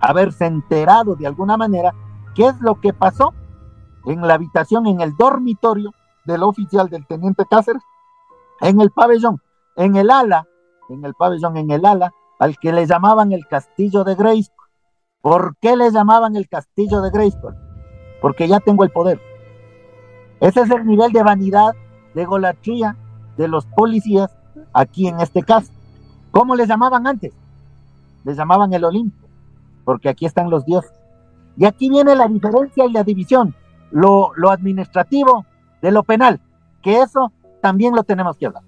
haberse 0.00 0.46
enterado 0.46 1.14
de 1.14 1.26
alguna 1.26 1.56
manera 1.56 1.94
qué 2.34 2.46
es 2.46 2.61
lo 2.61 2.80
que 2.80 2.92
pasó 2.92 3.34
en 4.06 4.26
la 4.26 4.34
habitación, 4.34 4.87
en 4.87 5.00
el 5.00 5.16
dormitorio 5.16 5.92
del 6.24 6.42
oficial 6.42 6.88
del 6.88 7.06
teniente 7.06 7.44
Cáceres, 7.48 7.82
en 8.61 8.80
el 8.80 8.90
pabellón, 8.90 9.40
en 9.76 9.96
el 9.96 10.11
ala, 10.11 10.46
en 10.88 11.04
el 11.04 11.14
pabellón, 11.14 11.56
en 11.56 11.70
el 11.70 11.84
ala, 11.84 12.12
al 12.38 12.58
que 12.58 12.72
le 12.72 12.87
llamaban 12.87 13.32
el 13.32 13.46
castillo 13.46 14.04
de 14.04 14.14
Grayskull. 14.14 14.68
¿Por 15.20 15.56
qué 15.56 15.76
le 15.76 15.90
llamaban 15.90 16.37
el 16.37 16.48
castillo 16.48 17.00
de 17.02 17.11
Grayskull? 17.11 17.56
Porque 18.20 18.48
ya 18.48 18.61
tengo 18.61 18.84
el 18.84 18.90
poder. 18.90 19.20
Ese 20.40 20.61
es 20.61 20.70
el 20.70 20.87
nivel 20.87 21.12
de 21.12 21.22
vanidad, 21.22 21.74
de 22.14 22.24
golatría 22.24 22.96
de 23.37 23.48
los 23.48 23.66
policías 23.66 24.37
aquí 24.72 25.08
en 25.08 25.20
este 25.20 25.42
caso. 25.42 25.72
¿Cómo 26.30 26.54
les 26.54 26.68
llamaban 26.68 27.06
antes? 27.06 27.32
Les 28.24 28.37
llamaban 28.37 28.72
el 28.72 28.84
Olimpo, 28.84 29.27
porque 29.88 30.11
aquí 30.11 30.27
están 30.27 30.51
los 30.51 30.66
dioses. 30.66 30.92
Y 31.57 31.64
aquí 31.64 31.88
viene 31.88 32.14
la 32.14 32.29
diferencia 32.29 32.85
y 32.85 32.92
la 32.92 33.05
división, 33.05 33.55
lo, 33.90 34.33
lo 34.37 34.51
administrativo 34.51 35.46
de 35.81 35.90
lo 35.90 36.03
penal, 36.03 36.40
que 36.83 37.01
eso 37.01 37.33
también 37.62 37.94
lo 37.96 38.03
tenemos 38.03 38.37
que 38.37 38.44
hablar. 38.44 38.62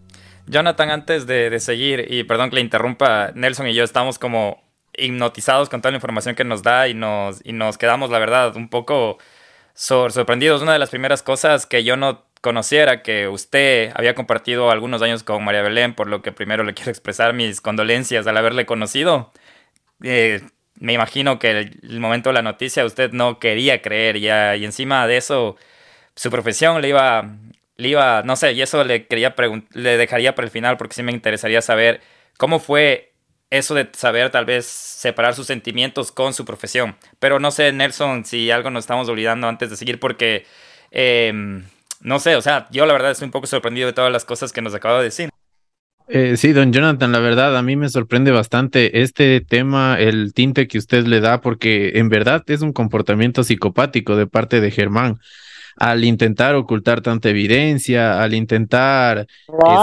Jonathan, 0.47 0.89
antes 0.89 1.27
de, 1.27 1.61
seguir, 1.61 2.07
y 2.09 2.25
perdón 2.25 2.49
que 2.49 2.55
le 2.55 2.63
interrumpa, 2.63 3.33
Nelson 3.35 3.67
y 3.67 3.75
yo 3.75 3.85
estamos 3.85 4.19
como 4.19 4.63
hipnotizados 4.97 5.69
con 5.69 5.83
toda 5.83 5.91
la 5.91 5.99
información 5.99 6.35
que 6.35 6.45
nos 6.45 6.63
da 6.63 6.89
y 6.89 6.95
nos, 6.95 7.45
y 7.45 7.53
nos 7.53 7.77
quedamos, 7.77 8.09
la 8.09 8.19
verdad, 8.19 8.57
un 8.57 8.71
poco 8.71 9.19
sorprendidos. 9.75 10.63
Una 10.63 10.73
de 10.73 10.79
las 10.79 10.89
primeras 10.89 11.23
cosas 11.23 11.67
que 11.67 11.85
yo 11.85 11.99
no 11.99 12.25
conociera 12.41 13.03
que 13.03 13.29
usted 13.29 13.93
había 13.95 14.15
compartido 14.15 14.71
algunos 14.71 15.03
años 15.03 15.23
con 15.23 15.45
María 15.45 15.61
Belén, 15.61 15.95
por 15.95 16.07
lo 16.07 16.23
que 16.23 16.33
primero 16.33 16.65
le 16.65 16.73
quiero 16.75 16.91
expresar 16.91 17.35
mis 17.35 17.61
condolencias 17.61 18.27
al 18.27 18.39
haberle 18.39 18.65
conocido. 18.65 19.31
Eh, 20.03 20.41
me 20.81 20.93
imagino 20.95 21.39
que 21.39 21.51
el, 21.51 21.81
el, 21.83 22.01
momento 22.01 22.31
de 22.31 22.35
la 22.35 22.43
noticia 22.43 22.85
usted 22.85 23.13
no 23.13 23.39
quería 23.39 23.83
creer 23.83 24.19
ya, 24.21 24.57
y 24.57 24.65
encima 24.65 25.07
de 25.07 25.17
eso 25.19 25.57
su 26.17 26.31
profesión 26.31 26.83
le 26.83 26.89
iba 26.89 27.37
le 27.81 27.89
iba, 27.89 28.23
no 28.25 28.37
sé, 28.37 28.53
y 28.53 28.63
eso 28.63 28.85
le 28.85 29.07
quería 29.07 29.35
le 29.73 29.97
dejaría 29.97 30.35
para 30.35 30.47
el 30.47 30.53
final 30.53 30.77
porque 30.77 30.95
sí 30.95 31.03
me 31.03 31.13
interesaría 31.13 31.63
saber 31.63 32.01
cómo 32.37 32.59
fue 32.61 33.15
eso 33.51 33.75
de 33.75 33.89
saber 33.93 34.31
tal 34.31 34.45
vez 34.45 34.67
separar 34.67 35.35
sus 35.35 35.47
sentimientos 35.47 36.13
con 36.13 36.35
su 36.35 36.45
profesión. 36.45 36.97
Pero 37.19 37.41
no 37.41 37.51
sé, 37.51 37.73
Nelson, 37.73 38.25
si 38.25 38.51
algo 38.51 38.71
nos 38.71 38.85
estamos 38.85 39.09
olvidando 39.09 39.49
antes 39.49 39.71
de 39.71 39.77
seguir 39.77 39.99
porque, 39.99 40.47
em, 40.91 41.65
no 42.01 42.21
sé, 42.21 42.37
o 42.37 42.43
sea, 42.43 42.69
yo 42.71 42.87
la 42.87 42.93
verdad 42.93 43.11
estoy 43.13 43.27
un 43.27 43.33
poco 43.33 43.47
sorprendido 43.47 43.87
de 43.89 43.93
todas 43.93 44.13
las 44.13 44.25
cosas 44.25 44.53
que 44.53 44.63
nos 44.63 44.75
acaba 44.75 44.99
de 44.99 45.05
decir. 45.05 45.31
Eh, 46.13 46.37
sí, 46.37 46.53
don 46.53 46.73
Jonathan, 46.73 47.13
la 47.13 47.21
verdad 47.21 47.57
a 47.57 47.63
mí 47.63 47.77
me 47.77 47.89
sorprende 47.89 48.33
bastante 48.33 49.03
este 49.03 49.41
tema, 49.41 49.97
el 49.97 50.35
tinte 50.35 50.67
que 50.67 50.79
usted 50.79 51.07
le 51.07 51.21
da, 51.21 51.41
porque 51.41 51.93
en 51.95 52.09
verdad 52.09 52.43
es 52.49 52.63
un 52.63 52.73
comportamiento 52.73 53.45
psicopático 53.45 54.17
de 54.17 54.27
parte 54.27 54.61
de 54.61 54.73
Germán. 54.73 55.19
Al 55.77 56.05
intentar 56.05 56.57
ocultar 56.57 57.01
tanta 57.01 57.31
evidencia, 57.31 58.21
al 58.21 58.35
intentar 58.35 59.29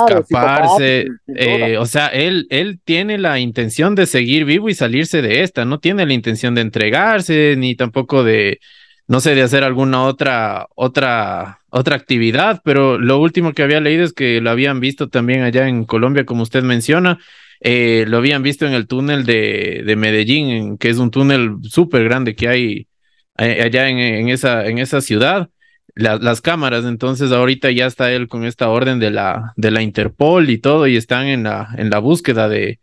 escaparse, 0.09 1.07
eh, 1.33 1.77
o 1.77 1.85
sea, 1.85 2.07
él, 2.07 2.45
él 2.49 2.81
tiene 2.83 3.17
la 3.17 3.39
intención 3.39 3.95
de 3.95 4.05
seguir 4.05 4.43
vivo 4.43 4.67
y 4.67 4.73
salirse 4.73 5.21
de 5.21 5.43
esta, 5.43 5.63
no 5.63 5.79
tiene 5.79 6.05
la 6.05 6.13
intención 6.13 6.55
de 6.55 6.61
entregarse, 6.61 7.55
ni 7.57 7.73
tampoco 7.75 8.25
de, 8.25 8.59
no 9.07 9.19
sé, 9.21 9.35
de 9.35 9.41
hacer 9.43 9.63
alguna 9.63 10.03
otra, 10.03 10.67
otra, 10.75 11.59
otra 11.69 11.95
actividad, 11.95 12.61
pero 12.63 12.97
lo 12.99 13.19
último 13.19 13.53
que 13.53 13.63
había 13.63 13.79
leído 13.79 14.03
es 14.03 14.13
que 14.13 14.41
lo 14.41 14.49
habían 14.49 14.79
visto 14.79 15.09
también 15.09 15.43
allá 15.43 15.67
en 15.67 15.85
Colombia, 15.85 16.25
como 16.25 16.43
usted 16.43 16.63
menciona, 16.63 17.19
eh, 17.61 18.05
lo 18.07 18.17
habían 18.17 18.43
visto 18.43 18.67
en 18.67 18.73
el 18.73 18.87
túnel 18.87 19.25
de, 19.25 19.83
de 19.85 19.95
Medellín, 19.95 20.77
que 20.77 20.89
es 20.89 20.97
un 20.97 21.11
túnel 21.11 21.55
súper 21.63 22.03
grande 22.03 22.35
que 22.35 22.47
hay 22.49 22.87
eh, 23.37 23.61
allá 23.63 23.89
en, 23.89 23.97
en, 23.99 24.29
esa, 24.29 24.65
en 24.65 24.77
esa 24.77 25.01
ciudad 25.01 25.49
las 25.97 26.41
cámaras. 26.41 26.85
Entonces 26.85 27.31
ahorita 27.31 27.71
ya 27.71 27.87
está 27.87 28.11
él 28.11 28.27
con 28.27 28.45
esta 28.45 28.69
orden 28.69 28.99
de 28.99 29.11
la, 29.11 29.53
de 29.55 29.71
la 29.71 29.81
Interpol 29.81 30.49
y 30.49 30.59
todo 30.59 30.87
y 30.87 30.95
están 30.95 31.27
en 31.27 31.43
la, 31.43 31.69
en 31.77 31.89
la 31.89 31.99
búsqueda 31.99 32.47
de, 32.49 32.79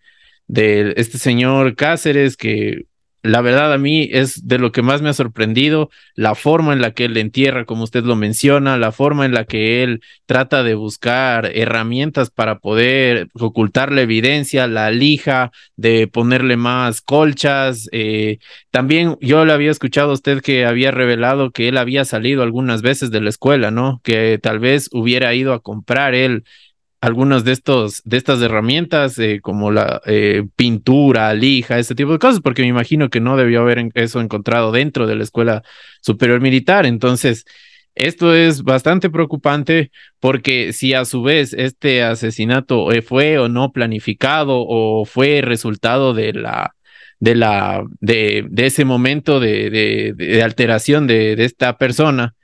de 0.47 0.95
este 0.97 1.19
señor 1.19 1.77
Cáceres 1.77 2.37
que 2.37 2.87
la 3.25 3.41
verdad 3.41 3.73
a 3.73 3.79
mí 3.79 4.07
es 4.13 4.47
de 4.47 4.59
lo 4.59 4.71
que 4.71 4.83
más 4.83 5.01
me 5.01 5.09
ha 5.09 5.15
sorprendido, 5.15 5.89
la 6.15 6.35
forma 6.35 6.75
en 6.75 6.83
la 6.83 6.91
que 6.91 7.07
él 7.07 7.17
entierra, 7.17 7.65
como 7.65 7.85
usted 7.85 8.05
lo 8.05 8.17
menciona, 8.17 8.77
la 8.77 8.93
forma 8.93 9.25
en 9.25 9.33
la 9.33 9.47
que 9.47 9.83
él 9.83 10.03
trata 10.27 10.63
de 10.63 10.75
buscar 10.75 11.51
herramientas 11.55 12.29
para 12.29 12.59
poder 12.59 13.29
ocultar 13.33 13.93
la 13.93 14.03
evidencia, 14.03 14.67
la 14.67 14.91
lija, 14.91 15.53
de 15.75 16.07
ponerle 16.07 16.59
más 16.59 17.01
colchas. 17.01 17.89
Eh, 17.93 18.41
también 18.71 19.17
yo 19.23 19.47
le 19.47 19.55
había 19.55 19.71
escuchado 19.71 20.11
a 20.11 20.15
usted 20.15 20.43
que 20.43 20.67
había 20.67 20.91
revelado 20.91 21.51
que 21.51 21.69
él 21.69 21.79
había 21.79 22.05
salido 22.05 22.43
algunas 22.43 22.83
veces 22.83 23.11
de 23.11 23.23
la 23.23 23.31
escuela, 23.31 23.71
¿no? 23.71 24.03
Que 24.05 24.39
tal 24.39 24.59
vez 24.59 24.91
hubiera 24.93 25.33
ido 25.35 25.55
a 25.55 25.63
comprar 25.63 26.15
él 26.15 26.45
algunas 27.05 27.45
de 27.45 27.53
estos 27.53 28.03
de 28.05 28.17
estas 28.17 28.41
herramientas 28.41 29.19
eh, 29.19 29.41
como 29.43 29.71
la 29.71 30.01
eh, 30.07 30.45
pintura, 30.57 31.35
lija, 31.35 31.79
ese 31.79 31.95
tipo 31.95 32.13
de 32.13 32.19
cosas, 32.19 32.41
porque 32.41 32.63
me 32.63 32.69
imagino 32.69 33.11
que 33.11 33.21
no 33.21 33.37
debió 33.37 33.61
haber 33.61 33.91
eso 33.95 34.21
encontrado 34.21 34.73
dentro 34.73 35.07
de 35.07 35.17
la 35.17 35.23
escuela 35.25 35.63
superior 36.01 36.41
militar. 36.41 36.87
Entonces, 36.87 37.45
esto 37.95 38.35
es 38.35 38.63
bastante 38.63 39.11
preocupante 39.11 39.91
porque 40.19 40.73
si 40.73 40.95
a 40.95 41.05
su 41.05 41.23
vez 41.23 41.53
este 41.53 42.03
asesinato 42.03 42.91
eh, 42.91 43.03
fue 43.03 43.39
o 43.39 43.49
no 43.49 43.71
planificado 43.73 44.65
o 44.67 45.05
fue 45.05 45.43
resultado 45.43 46.15
de 46.15 46.33
la 46.33 46.75
de 47.21 47.35
la 47.35 47.85
de, 48.01 48.47
de 48.49 48.67
ese 48.67 48.85
momento 48.87 49.41
de, 49.41 49.69
de, 49.71 50.15
de 50.17 50.43
alteración 50.43 51.07
de, 51.07 51.37
de 51.37 51.45
esta 51.45 51.77
persona, 51.77 52.35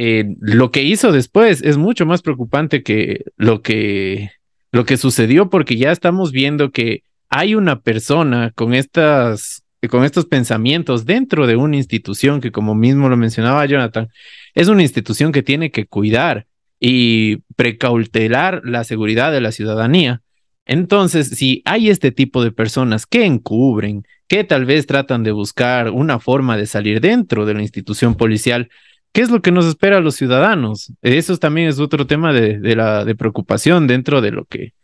eh, 0.00 0.36
lo 0.38 0.70
que 0.70 0.84
hizo 0.84 1.10
después 1.10 1.60
es 1.60 1.76
mucho 1.76 2.06
más 2.06 2.22
preocupante 2.22 2.84
que 2.84 3.24
lo 3.36 3.62
que, 3.62 4.30
lo 4.70 4.84
que 4.84 4.96
sucedió 4.96 5.50
porque 5.50 5.76
ya 5.76 5.90
estamos 5.90 6.30
viendo 6.30 6.70
que 6.70 7.02
hay 7.28 7.56
una 7.56 7.80
persona 7.80 8.52
con 8.54 8.74
estas 8.74 9.64
con 9.90 10.04
estos 10.04 10.26
pensamientos 10.26 11.04
dentro 11.04 11.48
de 11.48 11.56
una 11.56 11.76
institución 11.76 12.40
que 12.40 12.52
como 12.52 12.76
mismo 12.76 13.08
lo 13.08 13.16
mencionaba 13.16 13.66
Jonathan, 13.66 14.08
es 14.54 14.68
una 14.68 14.82
institución 14.82 15.32
que 15.32 15.42
tiene 15.42 15.72
que 15.72 15.86
cuidar 15.86 16.46
y 16.78 17.38
precautelar 17.56 18.62
la 18.64 18.84
seguridad 18.84 19.32
de 19.32 19.40
la 19.40 19.50
ciudadanía. 19.50 20.22
Entonces, 20.64 21.28
si 21.28 21.62
hay 21.64 21.90
este 21.90 22.12
tipo 22.12 22.44
de 22.44 22.52
personas 22.52 23.04
que 23.04 23.24
encubren, 23.24 24.04
que 24.28 24.44
tal 24.44 24.64
vez 24.64 24.86
tratan 24.86 25.24
de 25.24 25.32
buscar 25.32 25.90
una 25.90 26.20
forma 26.20 26.56
de 26.56 26.66
salir 26.66 27.00
dentro 27.00 27.46
de 27.46 27.54
la 27.54 27.62
institución 27.62 28.14
policial, 28.14 28.68
¿Qué 29.12 29.22
es 29.22 29.30
lo 29.30 29.42
que 29.42 29.52
nos 29.52 29.66
espera 29.66 29.98
a 29.98 30.00
los 30.00 30.16
ciudadanos? 30.16 30.92
Eso 31.02 31.36
también 31.38 31.68
es 31.68 31.80
otro 31.80 32.06
tema 32.06 32.32
de, 32.32 32.58
la 32.76 33.04
de 33.04 33.14
preocupación 33.14 33.86
dentro 33.86 34.20
de 34.20 34.30
lo 34.30 34.44
que 34.44 34.74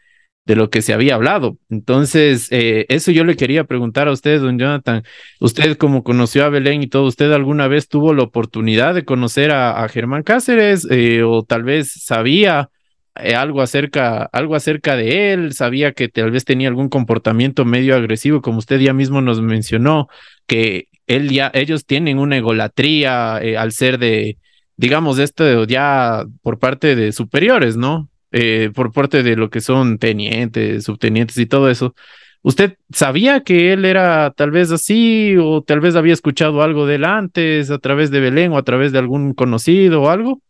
de 0.44 0.56
lo 0.56 0.68
que 0.70 0.82
se 0.82 0.92
había 0.92 1.14
hablado. 1.14 1.56
Entonces, 1.70 2.48
eh, 2.50 2.86
eso 2.90 3.10
yo 3.10 3.24
le 3.24 3.36
quería 3.36 3.64
preguntar 3.64 4.08
a 4.08 4.12
usted, 4.12 4.40
don 4.40 4.58
Jonathan. 4.58 5.02
Usted, 5.40 5.76
como 5.78 6.04
conoció 6.04 6.44
a 6.44 6.50
Belén 6.50 6.82
y 6.82 6.86
todo, 6.86 7.04
¿usted 7.04 7.32
alguna 7.32 7.66
vez 7.66 7.88
tuvo 7.88 8.12
la 8.12 8.24
oportunidad 8.24 8.94
de 8.94 9.04
conocer 9.04 9.52
a, 9.52 9.88
Germán 9.88 10.22
Cáceres 10.22 10.86
eh, 10.90 11.22
o 11.22 11.44
tal 11.44 11.62
vez 11.62 11.92
sabía 12.04 12.68
eh, 13.14 13.34
algo 13.34 13.62
acerca, 13.62 14.24
algo 14.32 14.54
acerca 14.54 14.96
de 14.96 15.32
él? 15.32 15.54
¿Sabía 15.54 15.92
que 15.92 16.08
tal 16.08 16.30
vez 16.30 16.44
tenía 16.44 16.68
algún 16.68 16.90
comportamiento 16.90 17.64
medio 17.64 17.96
agresivo, 17.96 18.42
como 18.42 18.58
usted 18.58 18.80
ya 18.80 18.92
mismo 18.92 19.22
nos 19.22 19.40
mencionó, 19.40 20.08
que 20.46 20.88
él 21.06 21.30
ya, 21.30 21.50
ellos 21.54 21.86
tienen 21.86 22.18
una 22.18 22.36
egolatría 22.36 23.38
eh, 23.42 23.56
al 23.56 23.72
ser 23.72 23.98
de, 23.98 24.38
digamos, 24.76 25.18
esto 25.18 25.64
ya 25.64 26.24
por 26.42 26.58
parte 26.58 26.96
de 26.96 27.12
superiores, 27.12 27.76
¿no? 27.76 28.08
Eh, 28.32 28.70
por 28.74 28.92
parte 28.92 29.22
de 29.22 29.36
lo 29.36 29.48
que 29.48 29.60
son 29.60 29.98
tenientes, 29.98 30.84
subtenientes 30.84 31.38
y 31.38 31.46
todo 31.46 31.70
eso. 31.70 31.94
¿Usted 32.42 32.76
sabía 32.92 33.42
que 33.42 33.72
él 33.72 33.84
era 33.84 34.32
tal 34.32 34.50
vez 34.50 34.70
así 34.70 35.36
o 35.38 35.62
tal 35.62 35.80
vez 35.80 35.96
había 35.96 36.12
escuchado 36.12 36.62
algo 36.62 36.84
de 36.84 37.02
antes 37.06 37.70
a 37.70 37.78
través 37.78 38.10
de 38.10 38.20
Belén 38.20 38.52
o 38.52 38.58
a 38.58 38.62
través 38.62 38.92
de 38.92 38.98
algún 38.98 39.34
conocido 39.34 40.02
o 40.02 40.10
algo? 40.10 40.40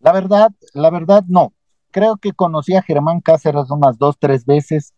La 0.00 0.12
verdad, 0.12 0.50
la 0.74 0.90
verdad 0.90 1.24
no. 1.28 1.52
Creo 1.90 2.18
que 2.18 2.32
conocí 2.32 2.74
a 2.74 2.82
Germán 2.82 3.20
Cáceres 3.20 3.70
unas 3.70 3.98
dos, 3.98 4.16
tres 4.18 4.44
veces 4.44 4.92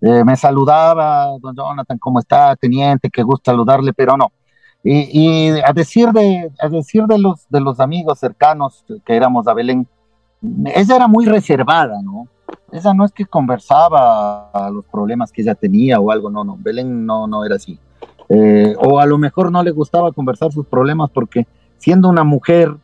eh, 0.00 0.24
me 0.24 0.36
saludaba, 0.36 1.28
don 1.40 1.54
Jonathan, 1.54 1.98
¿cómo 1.98 2.18
está, 2.18 2.56
teniente? 2.56 3.10
Qué 3.10 3.22
gusto 3.22 3.50
saludarle, 3.50 3.92
pero 3.92 4.16
no. 4.16 4.32
Y, 4.86 5.48
a 5.48 5.72
decir 5.72 6.10
de 6.10 6.50
a 6.60 6.68
decir 6.68 7.04
de 7.04 7.18
los 7.18 7.48
de 7.48 7.58
los 7.62 7.80
amigos 7.80 8.18
cercanos 8.18 8.84
que 9.06 9.16
éramos 9.16 9.48
a 9.48 9.54
Belén, 9.54 9.88
ella 10.42 10.96
era 10.96 11.08
muy 11.08 11.24
reservada, 11.24 12.02
¿no? 12.02 12.28
Ella 12.70 12.92
no 12.92 13.06
es 13.06 13.12
que 13.12 13.24
conversaba 13.24 14.50
a 14.50 14.68
los 14.68 14.84
problemas 14.84 15.32
que 15.32 15.40
ella 15.40 15.54
tenía 15.54 16.00
o 16.00 16.10
algo, 16.10 16.28
no, 16.28 16.44
no. 16.44 16.58
Belén 16.60 17.06
no 17.06 17.26
no 17.26 17.46
era 17.46 17.56
así. 17.56 17.78
Eh, 18.28 18.74
o 18.78 19.00
a 19.00 19.06
lo 19.06 19.16
mejor 19.16 19.50
no 19.50 19.62
le 19.62 19.70
gustaba 19.70 20.12
conversar 20.12 20.52
sus 20.52 20.66
problemas 20.66 21.10
porque 21.10 21.46
siendo 21.78 22.08
una 22.10 22.24
mujer 22.24 22.76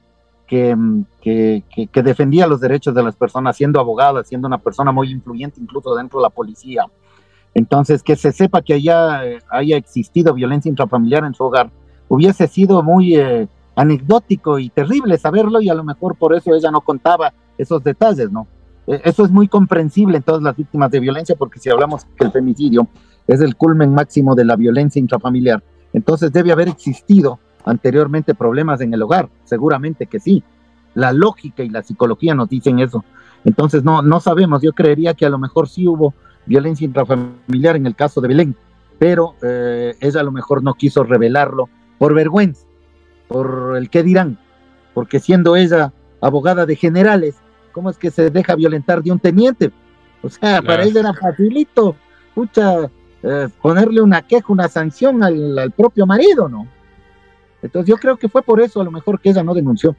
que, 0.46 0.76
que, 1.20 1.62
que, 1.92 2.02
defendía 2.02 2.46
los 2.46 2.60
derechos 2.60 2.92
de 2.92 3.04
las 3.04 3.14
personas, 3.14 3.56
siendo 3.56 3.78
abogada, 3.78 4.24
siendo 4.24 4.48
una 4.48 4.58
persona 4.58 4.90
muy 4.90 5.10
influyente 5.10 5.60
incluso 5.60 5.94
dentro 5.94 6.18
de 6.18 6.24
la 6.24 6.30
policía, 6.30 6.86
entonces, 7.54 8.02
que 8.02 8.16
se 8.16 8.32
sepa 8.32 8.62
que 8.62 8.74
haya, 8.74 9.22
haya 9.50 9.76
existido 9.76 10.34
violencia 10.34 10.68
intrafamiliar 10.68 11.24
en 11.24 11.34
su 11.34 11.44
hogar, 11.44 11.70
hubiese 12.08 12.46
sido 12.46 12.82
muy 12.82 13.16
eh, 13.16 13.48
anecdótico 13.74 14.58
y 14.58 14.68
terrible 14.68 15.18
saberlo 15.18 15.60
y 15.60 15.68
a 15.68 15.74
lo 15.74 15.84
mejor 15.84 16.16
por 16.16 16.34
eso 16.34 16.54
ella 16.54 16.70
no 16.70 16.80
contaba 16.80 17.32
esos 17.58 17.82
detalles, 17.82 18.30
¿no? 18.30 18.46
E, 18.86 19.00
eso 19.04 19.24
es 19.24 19.30
muy 19.30 19.48
comprensible 19.48 20.18
en 20.18 20.22
todas 20.22 20.42
las 20.42 20.56
víctimas 20.56 20.90
de 20.90 21.00
violencia 21.00 21.34
porque 21.36 21.58
si 21.58 21.70
hablamos 21.70 22.04
que 22.16 22.24
el 22.24 22.32
femicidio 22.32 22.88
es 23.26 23.40
el 23.40 23.56
culmen 23.56 23.94
máximo 23.94 24.34
de 24.34 24.44
la 24.44 24.56
violencia 24.56 25.00
intrafamiliar, 25.00 25.62
entonces 25.92 26.32
debe 26.32 26.52
haber 26.52 26.68
existido 26.68 27.38
anteriormente 27.64 28.34
problemas 28.34 28.80
en 28.80 28.94
el 28.94 29.02
hogar, 29.02 29.28
seguramente 29.44 30.06
que 30.06 30.20
sí. 30.20 30.42
La 30.94 31.12
lógica 31.12 31.62
y 31.62 31.68
la 31.68 31.82
psicología 31.82 32.34
nos 32.34 32.48
dicen 32.48 32.80
eso. 32.80 33.04
Entonces 33.44 33.84
no, 33.84 34.02
no 34.02 34.20
sabemos, 34.20 34.62
yo 34.62 34.72
creería 34.72 35.14
que 35.14 35.26
a 35.26 35.30
lo 35.30 35.38
mejor 35.38 35.68
sí 35.68 35.86
hubo 35.86 36.14
violencia 36.46 36.84
intrafamiliar 36.84 37.76
en 37.76 37.86
el 37.86 37.94
caso 37.94 38.20
de 38.20 38.28
Belén, 38.28 38.56
pero 38.98 39.34
eh, 39.42 39.94
ella 40.00 40.20
a 40.20 40.24
lo 40.24 40.32
mejor 40.32 40.62
no 40.62 40.74
quiso 40.74 41.04
revelarlo 41.04 41.68
por 41.98 42.14
vergüenza, 42.14 42.66
por 43.28 43.76
el 43.76 43.90
qué 43.90 44.02
dirán, 44.02 44.38
porque 44.94 45.20
siendo 45.20 45.56
ella 45.56 45.92
abogada 46.20 46.66
de 46.66 46.76
generales, 46.76 47.36
¿cómo 47.72 47.90
es 47.90 47.98
que 47.98 48.10
se 48.10 48.30
deja 48.30 48.54
violentar 48.54 49.02
de 49.02 49.12
un 49.12 49.18
teniente? 49.18 49.70
O 50.22 50.28
sea, 50.28 50.60
para 50.60 50.84
ella 50.84 51.00
era 51.00 51.14
facilito, 51.14 51.96
escucha, 52.28 52.90
eh, 53.22 53.48
ponerle 53.62 54.02
una 54.02 54.22
queja, 54.22 54.52
una 54.52 54.68
sanción 54.68 55.22
al, 55.22 55.58
al 55.58 55.70
propio 55.70 56.06
marido, 56.06 56.48
¿no? 56.48 56.66
Entonces 57.62 57.88
yo 57.88 57.96
creo 57.96 58.16
que 58.16 58.28
fue 58.28 58.42
por 58.42 58.60
eso 58.60 58.80
a 58.80 58.84
lo 58.84 58.90
mejor 58.90 59.20
que 59.20 59.30
ella 59.30 59.42
no 59.42 59.54
denunció. 59.54 59.96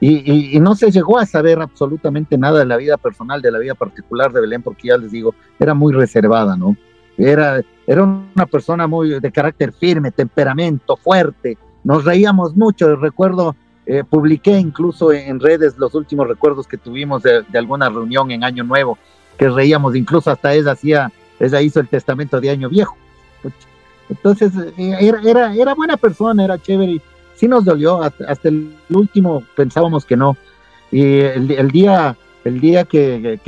Y, 0.00 0.60
no 0.60 0.76
se 0.76 0.90
llegó 0.90 1.18
a 1.18 1.26
saber 1.26 1.60
absolutamente 1.60 2.38
nada 2.38 2.60
de 2.60 2.66
la 2.66 2.76
vida 2.76 2.96
personal, 2.96 3.42
de 3.42 3.50
la 3.50 3.58
vida 3.58 3.74
particular 3.74 4.32
de 4.32 4.40
Belén, 4.40 4.62
porque 4.62 4.88
ya 4.88 4.96
les 4.96 5.10
digo, 5.10 5.34
era 5.58 5.74
muy 5.74 5.92
reservada, 5.92 6.56
¿no? 6.56 6.76
Era, 7.16 7.60
era 7.84 8.04
una 8.04 8.46
persona 8.46 8.86
muy 8.86 9.18
de 9.18 9.32
carácter 9.32 9.72
firme, 9.72 10.12
temperamento 10.12 10.96
fuerte, 10.96 11.58
nos 11.82 12.04
reíamos 12.04 12.56
mucho, 12.56 12.96
recuerdo, 12.96 13.56
eh, 13.86 14.04
publiqué 14.04 14.58
incluso 14.58 15.12
en 15.12 15.40
redes 15.40 15.78
los 15.78 15.94
últimos 15.94 16.28
recuerdos 16.28 16.66
que 16.66 16.76
tuvimos 16.76 17.22
de, 17.22 17.44
alguna 17.54 17.88
reunión 17.88 18.30
en 18.30 18.44
Año 18.44 18.62
Nuevo, 18.62 18.98
que 19.38 19.48
reíamos, 19.48 19.96
incluso 19.96 20.30
hasta 20.30 20.52
ella 20.52 20.72
hacía, 20.72 21.10
ella 21.40 21.62
hizo 21.62 21.80
el 21.80 21.88
testamento 21.88 22.40
de 22.40 22.50
Año 22.50 22.68
Viejo. 22.68 22.96
Entonces, 24.10 24.52
eh, 24.76 25.12
era, 25.24 25.54
era, 25.54 25.74
buena 25.74 25.96
persona, 25.96 26.44
era 26.44 26.58
chévere 26.58 27.00
sí 27.38 27.46
nos 27.46 27.64
dolió, 27.64 28.02
hasta, 28.02 28.48
el 28.48 28.74
último 28.90 29.44
pensábamos 29.54 30.04
que 30.04 30.16
no. 30.16 30.36
Y 30.90 31.20
el, 31.20 31.70
día, 31.70 32.16
el 32.44 32.60
día 32.60 32.84
que, 32.84 33.40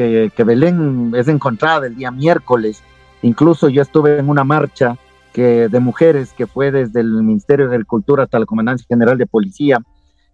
Belén 0.47 1.13
es 1.17 1.27
encontrada, 1.29 1.87
el 1.87 1.97
día 1.97 2.11
miércoles, 2.11 2.83
incluso 3.23 3.69
yo 3.69 3.83
estuve 3.83 4.19
en 4.19 4.29
una 4.29 4.45
marcha 4.45 4.97
que, 5.33 5.69
de 5.69 5.81
mujeres 5.81 6.33
que 6.33 6.47
fue 6.47 6.71
desde 6.71 7.01
el 7.01 7.11
Ministerio 7.23 7.69
de 7.69 7.75
Agricultura 7.75 8.25
hasta 8.25 8.39
la 8.39 8.47
Comandancia 8.47 8.87
General 8.89 9.19
de 9.19 9.27
Policía. 9.27 9.79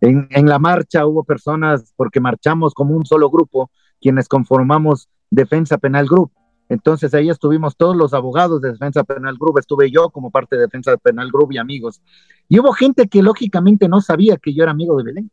En, 0.03 0.27
en 0.31 0.47
la 0.47 0.59
marcha 0.59 1.07
hubo 1.07 1.25
personas, 1.25 1.95
porque 1.97 2.21
marchamos 2.21 2.75
como 2.75 2.95
un 2.95 3.07
solo 3.07 3.31
grupo, 3.31 3.71
quienes 4.01 4.29
conformamos 4.29 5.09
Defensa 5.31 5.79
Penal 5.79 6.07
Group. 6.07 6.31
Entonces 6.69 7.15
ahí 7.15 7.31
estuvimos 7.31 7.77
todos 7.77 7.97
los 7.97 8.13
abogados 8.13 8.61
de 8.61 8.73
Defensa 8.73 9.05
Penal 9.05 9.37
Group, 9.39 9.59
estuve 9.59 9.91
yo 9.91 10.11
como 10.11 10.31
parte 10.31 10.57
de 10.57 10.63
Defensa 10.63 10.97
Penal 10.97 11.31
Group 11.31 11.53
y 11.53 11.59
amigos. 11.59 12.01
Y 12.49 12.59
hubo 12.59 12.73
gente 12.73 13.09
que 13.09 13.23
lógicamente 13.23 13.89
no 13.89 14.01
sabía 14.01 14.37
que 14.37 14.53
yo 14.53 14.65
era 14.65 14.73
amigo 14.73 14.97
de 14.97 15.05
Belén. 15.05 15.31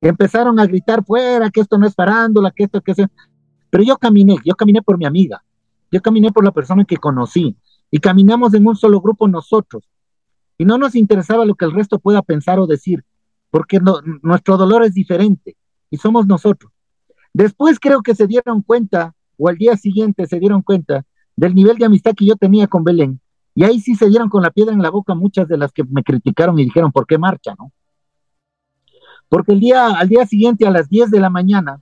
Empezaron 0.00 0.58
a 0.58 0.66
gritar 0.66 1.04
fuera, 1.04 1.50
que 1.50 1.60
esto 1.60 1.76
no 1.76 1.86
es 1.86 1.94
parándola, 1.94 2.50
que 2.50 2.64
esto, 2.64 2.80
que 2.80 2.92
eso. 2.92 3.04
Pero 3.68 3.84
yo 3.84 3.98
caminé, 3.98 4.36
yo 4.44 4.54
caminé 4.54 4.80
por 4.80 4.96
mi 4.96 5.04
amiga, 5.04 5.44
yo 5.90 6.00
caminé 6.00 6.32
por 6.32 6.44
la 6.44 6.52
persona 6.52 6.84
que 6.84 6.96
conocí 6.96 7.56
y 7.90 7.98
caminamos 7.98 8.54
en 8.54 8.66
un 8.66 8.76
solo 8.76 9.00
grupo 9.00 9.28
nosotros. 9.28 9.84
Y 10.56 10.64
no 10.64 10.78
nos 10.78 10.94
interesaba 10.94 11.44
lo 11.44 11.54
que 11.54 11.66
el 11.66 11.72
resto 11.72 11.98
pueda 11.98 12.22
pensar 12.22 12.58
o 12.58 12.66
decir, 12.66 13.04
porque 13.50 13.80
nuestro 14.22 14.56
dolor 14.56 14.84
es 14.84 14.94
diferente 14.94 15.56
y 15.90 15.98
somos 15.98 16.26
nosotros. 16.26 16.72
Después 17.32 17.78
creo 17.78 18.02
que 18.02 18.14
se 18.14 18.26
dieron 18.26 18.62
cuenta 18.62 19.14
o 19.40 19.48
al 19.48 19.56
día 19.56 19.76
siguiente 19.76 20.26
se 20.26 20.38
dieron 20.38 20.60
cuenta 20.60 21.04
del 21.34 21.54
nivel 21.54 21.78
de 21.78 21.86
amistad 21.86 22.12
que 22.14 22.26
yo 22.26 22.36
tenía 22.36 22.66
con 22.66 22.84
Belén. 22.84 23.18
Y 23.54 23.64
ahí 23.64 23.80
sí 23.80 23.94
se 23.94 24.08
dieron 24.08 24.28
con 24.28 24.42
la 24.42 24.50
piedra 24.50 24.74
en 24.74 24.82
la 24.82 24.90
boca 24.90 25.14
muchas 25.14 25.48
de 25.48 25.56
las 25.56 25.72
que 25.72 25.82
me 25.84 26.04
criticaron 26.04 26.58
y 26.58 26.64
dijeron, 26.64 26.92
¿por 26.92 27.06
qué 27.06 27.16
marcha? 27.16 27.54
¿no? 27.58 27.72
Porque 29.30 29.52
el 29.52 29.60
día, 29.60 29.86
al 29.86 30.08
día 30.08 30.26
siguiente, 30.26 30.66
a 30.66 30.70
las 30.70 30.90
10 30.90 31.10
de 31.10 31.20
la 31.20 31.30
mañana, 31.30 31.80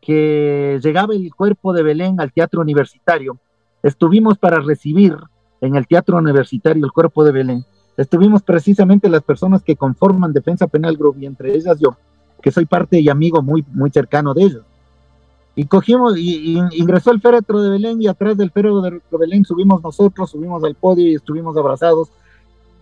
que 0.00 0.78
llegaba 0.80 1.14
el 1.14 1.34
cuerpo 1.34 1.72
de 1.72 1.82
Belén 1.82 2.20
al 2.20 2.32
teatro 2.32 2.60
universitario, 2.60 3.38
estuvimos 3.82 4.38
para 4.38 4.60
recibir 4.60 5.16
en 5.60 5.74
el 5.74 5.86
teatro 5.88 6.18
universitario 6.18 6.84
el 6.84 6.92
cuerpo 6.92 7.24
de 7.24 7.32
Belén. 7.32 7.64
Estuvimos 7.96 8.42
precisamente 8.42 9.08
las 9.08 9.22
personas 9.22 9.64
que 9.64 9.74
conforman 9.74 10.32
Defensa 10.32 10.68
Penal 10.68 10.96
Group 10.96 11.16
y 11.18 11.26
entre 11.26 11.54
ellas 11.54 11.78
yo, 11.80 11.96
que 12.40 12.52
soy 12.52 12.66
parte 12.66 13.00
y 13.00 13.08
amigo 13.08 13.42
muy, 13.42 13.64
muy 13.72 13.90
cercano 13.90 14.34
de 14.34 14.42
ellos. 14.44 14.64
Y 15.58 15.64
cogimos, 15.64 16.18
y, 16.18 16.58
ingresó 16.72 17.10
el 17.12 17.20
féretro 17.20 17.62
de 17.62 17.70
Belén 17.70 18.00
y 18.00 18.06
atrás 18.06 18.36
del 18.36 18.50
féretro 18.50 18.82
de 18.82 19.00
Belén 19.10 19.44
subimos 19.44 19.82
nosotros, 19.82 20.30
subimos 20.30 20.62
al 20.62 20.74
podio 20.74 21.08
y 21.08 21.14
estuvimos 21.14 21.56
abrazados. 21.56 22.10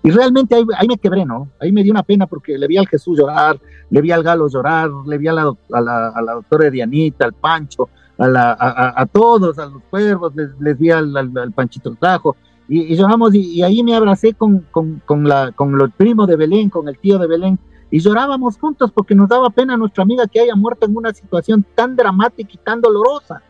Y 0.03 0.11
realmente 0.11 0.57
ahí, 0.57 0.65
ahí, 0.77 0.89
me 0.89 0.99
quebré, 0.99 1.25
¿no? 1.25 1.49
Ahí 1.61 1.71
me 1.71 1.85
dio 1.85 1.93
una 1.93 2.03
pena 2.03 2.27
porque 2.27 2.59
le 2.59 2.67
vi 2.67 2.77
al 2.77 2.89
Jesús 2.89 3.17
llorar, 3.17 3.59
le 3.89 4.01
vi 4.03 4.11
al 4.11 4.25
Galo 4.25 4.49
llorar, 4.49 4.91
le 5.07 5.17
vi 5.17 5.29
a 5.29 5.33
la, 5.33 5.53
a 5.73 5.81
la, 5.81 6.09
a 6.09 6.21
la 6.21 6.33
doctora 6.33 6.69
Dianita, 6.69 7.25
al 7.25 7.33
Pancho, 7.33 7.89
a, 8.19 8.27
la, 8.27 8.53
a, 8.53 9.01
a, 9.01 9.07
todos, 9.07 9.57
a 9.59 9.67
los 9.67 9.83
cuervos, 9.89 10.35
les, 10.35 10.51
les 10.61 10.77
vi 10.77 10.91
al, 10.91 11.17
al, 11.17 11.53
Panchito 11.53 11.95
Tajo, 11.95 12.37
y, 12.69 12.93
y 12.93 12.97
lloramos, 12.97 13.35
y, 13.35 13.53
y, 13.53 13.63
ahí 13.63 13.83
me 13.83 13.95
abracé 13.95 14.35
con, 14.35 14.67
con, 14.73 15.01
con, 15.07 15.29
la, 15.29 15.53
con 15.53 15.81
el 15.81 15.91
primo 15.93 16.27
de 16.27 16.37
Belén, 16.37 16.71
con 16.71 16.89
el 16.89 16.99
tío 16.99 17.19
de 17.19 17.29
Belén, 17.29 17.59
y 17.95 18.01
llorábamos 18.01 18.59
juntos 18.59 18.91
porque 18.91 19.15
nos 19.15 19.29
daba 19.29 19.51
pena 19.51 19.75
a 19.75 19.77
nuestra 19.77 20.03
amiga 20.03 20.27
que 20.27 20.41
haya 20.41 20.57
muerto 20.57 20.85
en 20.85 20.97
una 20.97 21.15
situación 21.15 21.65
tan 21.77 21.95
dramática 21.95 22.51
y 22.53 22.57
tan 22.57 22.81
dolorosa, 22.81 23.41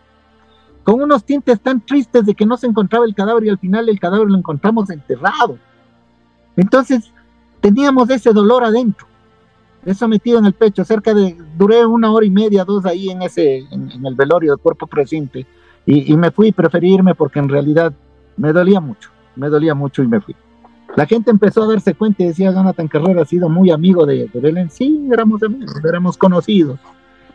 con 0.83 1.01
unos 1.01 1.25
tintes 1.25 1.59
tan 1.63 1.81
tristes 1.81 2.27
de 2.27 2.35
que 2.35 2.45
no 2.45 2.59
se 2.59 2.67
encontraba 2.67 3.07
el 3.07 3.15
cadáver 3.15 3.47
y 3.47 3.49
al 3.49 3.59
final 3.59 3.89
el 3.89 3.99
cadáver 3.99 4.29
lo 4.29 4.37
encontramos 4.37 4.91
enterrado. 4.91 5.57
Entonces 6.59 7.11
teníamos 7.63 8.11
ese 8.11 8.35
dolor 8.35 8.65
adentro, 8.65 9.07
eso 9.87 10.07
metido 10.09 10.41
en 10.41 10.45
el 10.45 10.53
pecho, 10.53 10.85
cerca 10.85 11.15
de, 11.15 11.39
duré 11.57 11.87
una 11.87 12.13
hora 12.13 12.27
y 12.27 12.31
media, 12.31 12.67
dos 12.67 12.85
ahí 12.85 13.09
en 13.09 13.23
ese, 13.23 13.61
en, 13.71 14.05
el 14.05 14.15
velorio 14.15 14.51
del 14.51 14.61
cuerpo 14.61 14.87
presente, 14.87 15.47
y, 15.87 16.13
y 16.13 16.17
me 16.19 16.31
fui, 16.31 16.53
preferí 16.53 16.93
irme 16.93 17.15
porque 17.15 17.39
en 17.39 17.49
realidad 17.49 17.95
me 18.37 18.53
dolía 18.53 18.81
mucho, 18.81 19.09
me 19.37 19.49
dolía 19.49 19.75
mucho 19.75 20.03
y 20.03 20.07
me 20.07 20.21
fui. 20.21 20.37
La 20.97 21.07
gente 21.07 21.31
empezó 21.31 21.65
a 21.65 21.69
darse 21.69 21.95
cuenta 21.95 22.23
y 22.23 22.27
decía, 22.27 22.53
Jonathan 22.53 22.89
Carrera 22.89 23.23
ha 23.23 23.25
sido 23.25 23.49
muy 23.49 23.71
amigo 23.71 24.07
de, 24.07 24.29
de 24.33 24.41
Belén. 24.41 24.71
Sí, 24.71 25.09
éramos 25.13 25.43
amigos, 25.43 25.75
éramos 25.85 26.17
conocidos. 26.17 26.79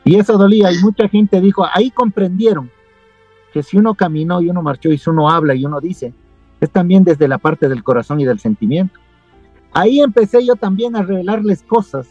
Y 0.05 0.15
eso 0.15 0.37
dolía 0.37 0.71
y 0.71 0.77
mucha 0.79 1.07
gente 1.09 1.41
dijo, 1.41 1.65
ahí 1.73 1.91
comprendieron 1.91 2.71
que 3.53 3.63
si 3.63 3.77
uno 3.77 3.95
caminó 3.95 4.41
y 4.41 4.49
uno 4.49 4.61
marchó 4.61 4.89
y 4.89 4.97
si 4.97 5.09
uno 5.09 5.29
habla 5.29 5.55
y 5.55 5.65
uno 5.65 5.81
dice, 5.81 6.13
es 6.61 6.69
también 6.69 7.03
desde 7.03 7.27
la 7.27 7.37
parte 7.37 7.67
del 7.67 7.83
corazón 7.83 8.19
y 8.19 8.25
del 8.25 8.39
sentimiento. 8.39 8.99
Ahí 9.71 9.99
empecé 9.99 10.45
yo 10.45 10.55
también 10.55 10.95
a 10.95 11.03
revelarles 11.03 11.63
cosas 11.63 12.07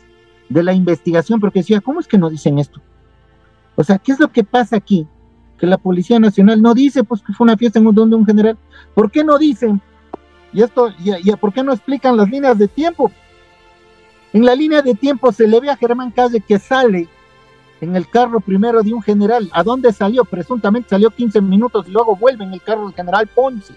de 0.49 0.63
la 0.63 0.73
investigación 0.73 1.41
porque 1.41 1.61
decía, 1.61 1.81
¿cómo 1.81 2.01
es 2.01 2.07
que 2.07 2.19
no 2.19 2.31
dicen 2.31 2.59
esto? 2.59 2.81
O 3.75 3.85
sea, 3.85 3.99
¿qué 3.99 4.13
es 4.13 4.21
lo 4.21 4.31
que 4.31 4.45
pasa 4.45 4.77
aquí? 4.77 5.07
Que 5.59 5.67
la 5.67 5.79
Policía 5.79 6.19
Nacional 6.19 6.63
no 6.63 6.75
dice 6.75 7.05
pues 7.05 7.23
que 7.23 7.33
fue 7.33 7.45
una 7.45 7.57
fiesta 7.57 7.79
en 7.79 7.87
un 7.87 7.95
don 7.95 8.11
de 8.11 8.17
un 8.17 8.27
general. 8.27 8.57
¿Por 8.95 9.11
qué 9.11 9.25
no 9.25 9.39
dicen? 9.39 9.81
Y 10.53 10.63
esto, 10.63 10.91
y, 10.99 11.31
¿por 11.37 11.53
qué 11.53 11.63
no 11.63 11.73
explican 11.73 12.17
las 12.17 12.29
líneas 12.29 12.59
de 12.59 12.69
tiempo? 12.69 13.11
En 14.33 14.45
la 14.45 14.55
línea 14.55 14.83
de 14.83 14.95
tiempo 14.95 15.33
se 15.33 15.47
le 15.47 15.61
ve 15.61 15.71
a 15.71 15.77
Germán 15.77 16.11
Calle 16.11 16.41
que 16.41 16.59
sale 16.59 17.09
en 17.81 17.97
el 17.97 18.09
carro 18.09 18.41
primero 18.41 18.83
de 18.83 18.93
un 18.93 19.03
general. 19.03 19.49
¿A 19.53 19.63
dónde 19.63 19.93
salió? 19.93 20.25
Presuntamente 20.25 20.91
salió 20.91 21.11
15 21.11 21.41
minutos 21.41 21.87
y 21.89 21.91
luego 21.91 22.17
vuelve 22.17 22.45
en 22.45 22.53
el 22.53 22.63
carro 22.63 22.87
del 22.87 22.95
general 22.95 23.27
Ponce. 23.29 23.75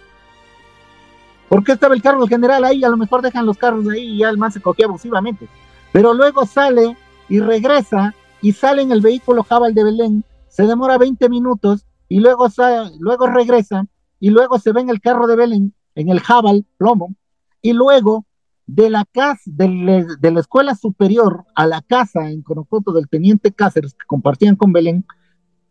¿Por 1.47 1.63
qué 1.63 1.73
estaba 1.73 1.93
el 1.93 2.01
carro 2.01 2.19
del 2.19 2.29
general 2.29 2.63
ahí? 2.63 2.83
A 2.83 2.89
lo 2.89 2.97
mejor 2.97 3.21
dejan 3.21 3.45
los 3.45 3.57
carros 3.57 3.87
ahí 3.89 4.15
y 4.15 4.17
ya 4.19 4.29
el 4.29 4.37
man 4.37 4.51
se 4.51 4.61
cogía 4.61 4.85
abusivamente. 4.85 5.47
Pero 5.91 6.13
luego 6.13 6.45
sale 6.45 6.95
y 7.27 7.39
regresa 7.39 8.15
y 8.41 8.53
sale 8.53 8.81
en 8.81 8.91
el 8.91 9.01
vehículo 9.01 9.43
Jabal 9.43 9.73
de 9.73 9.83
Belén. 9.83 10.23
Se 10.47 10.63
demora 10.63 10.97
20 10.97 11.29
minutos 11.29 11.85
y 12.07 12.19
luego, 12.19 12.49
sale, 12.49 12.91
luego 12.99 13.27
regresa 13.27 13.85
y 14.19 14.29
luego 14.29 14.59
se 14.59 14.71
ve 14.71 14.81
en 14.81 14.89
el 14.89 15.01
carro 15.01 15.27
de 15.27 15.35
Belén 15.35 15.73
en 15.95 16.09
el 16.09 16.19
Jabal, 16.19 16.65
plomo, 16.77 17.15
y 17.61 17.73
luego 17.73 18.25
de 18.65 18.89
la 18.89 19.05
casa, 19.05 19.41
de, 19.45 20.05
la 20.21 20.39
escuela 20.39 20.75
superior 20.75 21.45
a 21.55 21.67
la 21.67 21.81
casa 21.81 22.29
en 22.29 22.41
Conocoto 22.41 22.93
del 22.93 23.09
teniente 23.09 23.51
Cáceres, 23.51 23.93
que 23.93 24.05
compartían 24.07 24.55
con 24.55 24.71
Belén, 24.71 25.05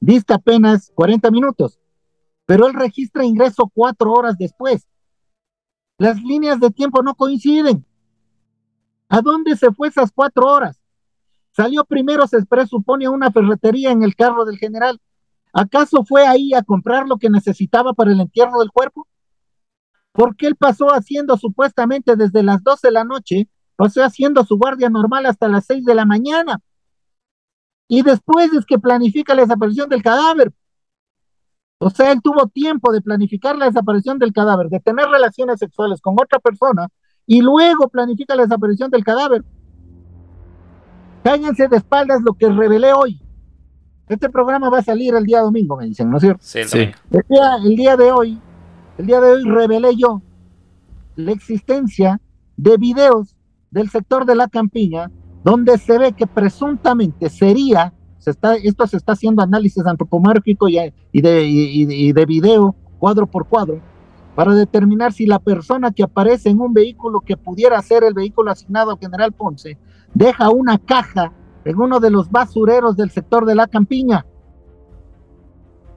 dista 0.00 0.34
apenas 0.34 0.92
40 0.94 1.30
minutos, 1.30 1.80
pero 2.46 2.66
él 2.66 2.74
registra 2.74 3.24
ingreso 3.24 3.70
cuatro 3.72 4.12
horas 4.12 4.36
después. 4.36 4.86
Las 5.98 6.20
líneas 6.22 6.60
de 6.60 6.70
tiempo 6.70 7.02
no 7.02 7.14
coinciden. 7.14 7.84
¿A 9.08 9.20
dónde 9.20 9.56
se 9.56 9.72
fue 9.72 9.88
esas 9.88 10.10
cuatro 10.12 10.46
horas? 10.46 10.80
Salió 11.52 11.84
primero, 11.84 12.26
se 12.26 12.44
presupone, 12.46 13.06
a 13.06 13.10
una 13.10 13.30
ferretería 13.30 13.90
en 13.90 14.02
el 14.02 14.14
carro 14.14 14.44
del 14.44 14.56
general. 14.56 15.00
¿Acaso 15.52 16.04
fue 16.04 16.26
ahí 16.26 16.54
a 16.54 16.62
comprar 16.62 17.08
lo 17.08 17.18
que 17.18 17.28
necesitaba 17.28 17.92
para 17.92 18.12
el 18.12 18.20
entierro 18.20 18.60
del 18.60 18.70
cuerpo? 18.70 19.06
Porque 20.12 20.46
él 20.46 20.56
pasó 20.56 20.88
haciendo 20.88 21.36
supuestamente 21.36 22.16
desde 22.16 22.42
las 22.42 22.62
12 22.62 22.88
de 22.88 22.92
la 22.92 23.04
noche, 23.04 23.48
pasó 23.76 24.02
haciendo 24.02 24.44
su 24.44 24.58
guardia 24.58 24.90
normal 24.90 25.26
hasta 25.26 25.48
las 25.48 25.66
6 25.66 25.84
de 25.84 25.94
la 25.94 26.04
mañana. 26.04 26.60
Y 27.88 28.02
después 28.02 28.52
es 28.52 28.64
que 28.66 28.78
planifica 28.78 29.34
la 29.34 29.42
desaparición 29.42 29.88
del 29.88 30.02
cadáver. 30.02 30.52
O 31.78 31.90
sea, 31.90 32.12
él 32.12 32.20
tuvo 32.22 32.46
tiempo 32.46 32.92
de 32.92 33.00
planificar 33.00 33.56
la 33.56 33.66
desaparición 33.66 34.18
del 34.18 34.32
cadáver, 34.32 34.68
de 34.68 34.80
tener 34.80 35.06
relaciones 35.06 35.58
sexuales 35.58 36.00
con 36.00 36.14
otra 36.14 36.38
persona 36.38 36.88
y 37.26 37.40
luego 37.40 37.88
planifica 37.88 38.34
la 38.34 38.42
desaparición 38.42 38.90
del 38.90 39.02
cadáver. 39.02 39.42
Cáñense 41.24 41.68
de 41.68 41.76
espaldas 41.76 42.20
lo 42.22 42.34
que 42.34 42.48
revelé 42.48 42.92
hoy. 42.92 43.20
Este 44.08 44.28
programa 44.28 44.68
va 44.68 44.80
a 44.80 44.82
salir 44.82 45.14
el 45.14 45.24
día 45.24 45.40
domingo, 45.40 45.76
me 45.76 45.86
dicen, 45.86 46.10
¿no 46.10 46.16
es 46.16 46.22
cierto? 46.22 46.42
Sí, 46.42 46.64
sí. 46.64 46.90
El, 47.10 47.24
día, 47.28 47.56
el 47.64 47.76
día 47.76 47.96
de 47.96 48.12
hoy 48.12 48.40
el 49.00 49.06
día 49.06 49.18
de 49.18 49.32
hoy 49.32 49.44
revelé 49.44 49.96
yo 49.96 50.20
la 51.16 51.32
existencia 51.32 52.20
de 52.58 52.76
videos 52.76 53.34
del 53.70 53.88
sector 53.88 54.26
de 54.26 54.34
la 54.34 54.46
campiña 54.46 55.10
donde 55.42 55.78
se 55.78 55.96
ve 55.96 56.12
que 56.12 56.26
presuntamente 56.26 57.30
sería, 57.30 57.94
se 58.18 58.32
está, 58.32 58.56
esto 58.56 58.86
se 58.86 58.98
está 58.98 59.12
haciendo 59.12 59.42
análisis 59.42 59.86
antropomórfico 59.86 60.68
y, 60.68 60.76
de, 61.14 61.46
y 61.46 62.12
de 62.12 62.26
video 62.26 62.76
cuadro 62.98 63.26
por 63.26 63.46
cuadro 63.46 63.80
para 64.34 64.52
determinar 64.52 65.14
si 65.14 65.24
la 65.24 65.38
persona 65.38 65.92
que 65.92 66.02
aparece 66.02 66.50
en 66.50 66.60
un 66.60 66.74
vehículo 66.74 67.20
que 67.20 67.38
pudiera 67.38 67.80
ser 67.80 68.04
el 68.04 68.12
vehículo 68.12 68.50
asignado 68.50 68.90
al 68.90 68.98
general 68.98 69.32
Ponce 69.32 69.78
deja 70.12 70.50
una 70.50 70.76
caja 70.76 71.32
en 71.64 71.80
uno 71.80 72.00
de 72.00 72.10
los 72.10 72.30
basureros 72.30 72.98
del 72.98 73.10
sector 73.10 73.46
de 73.46 73.54
la 73.54 73.66
campiña 73.66 74.26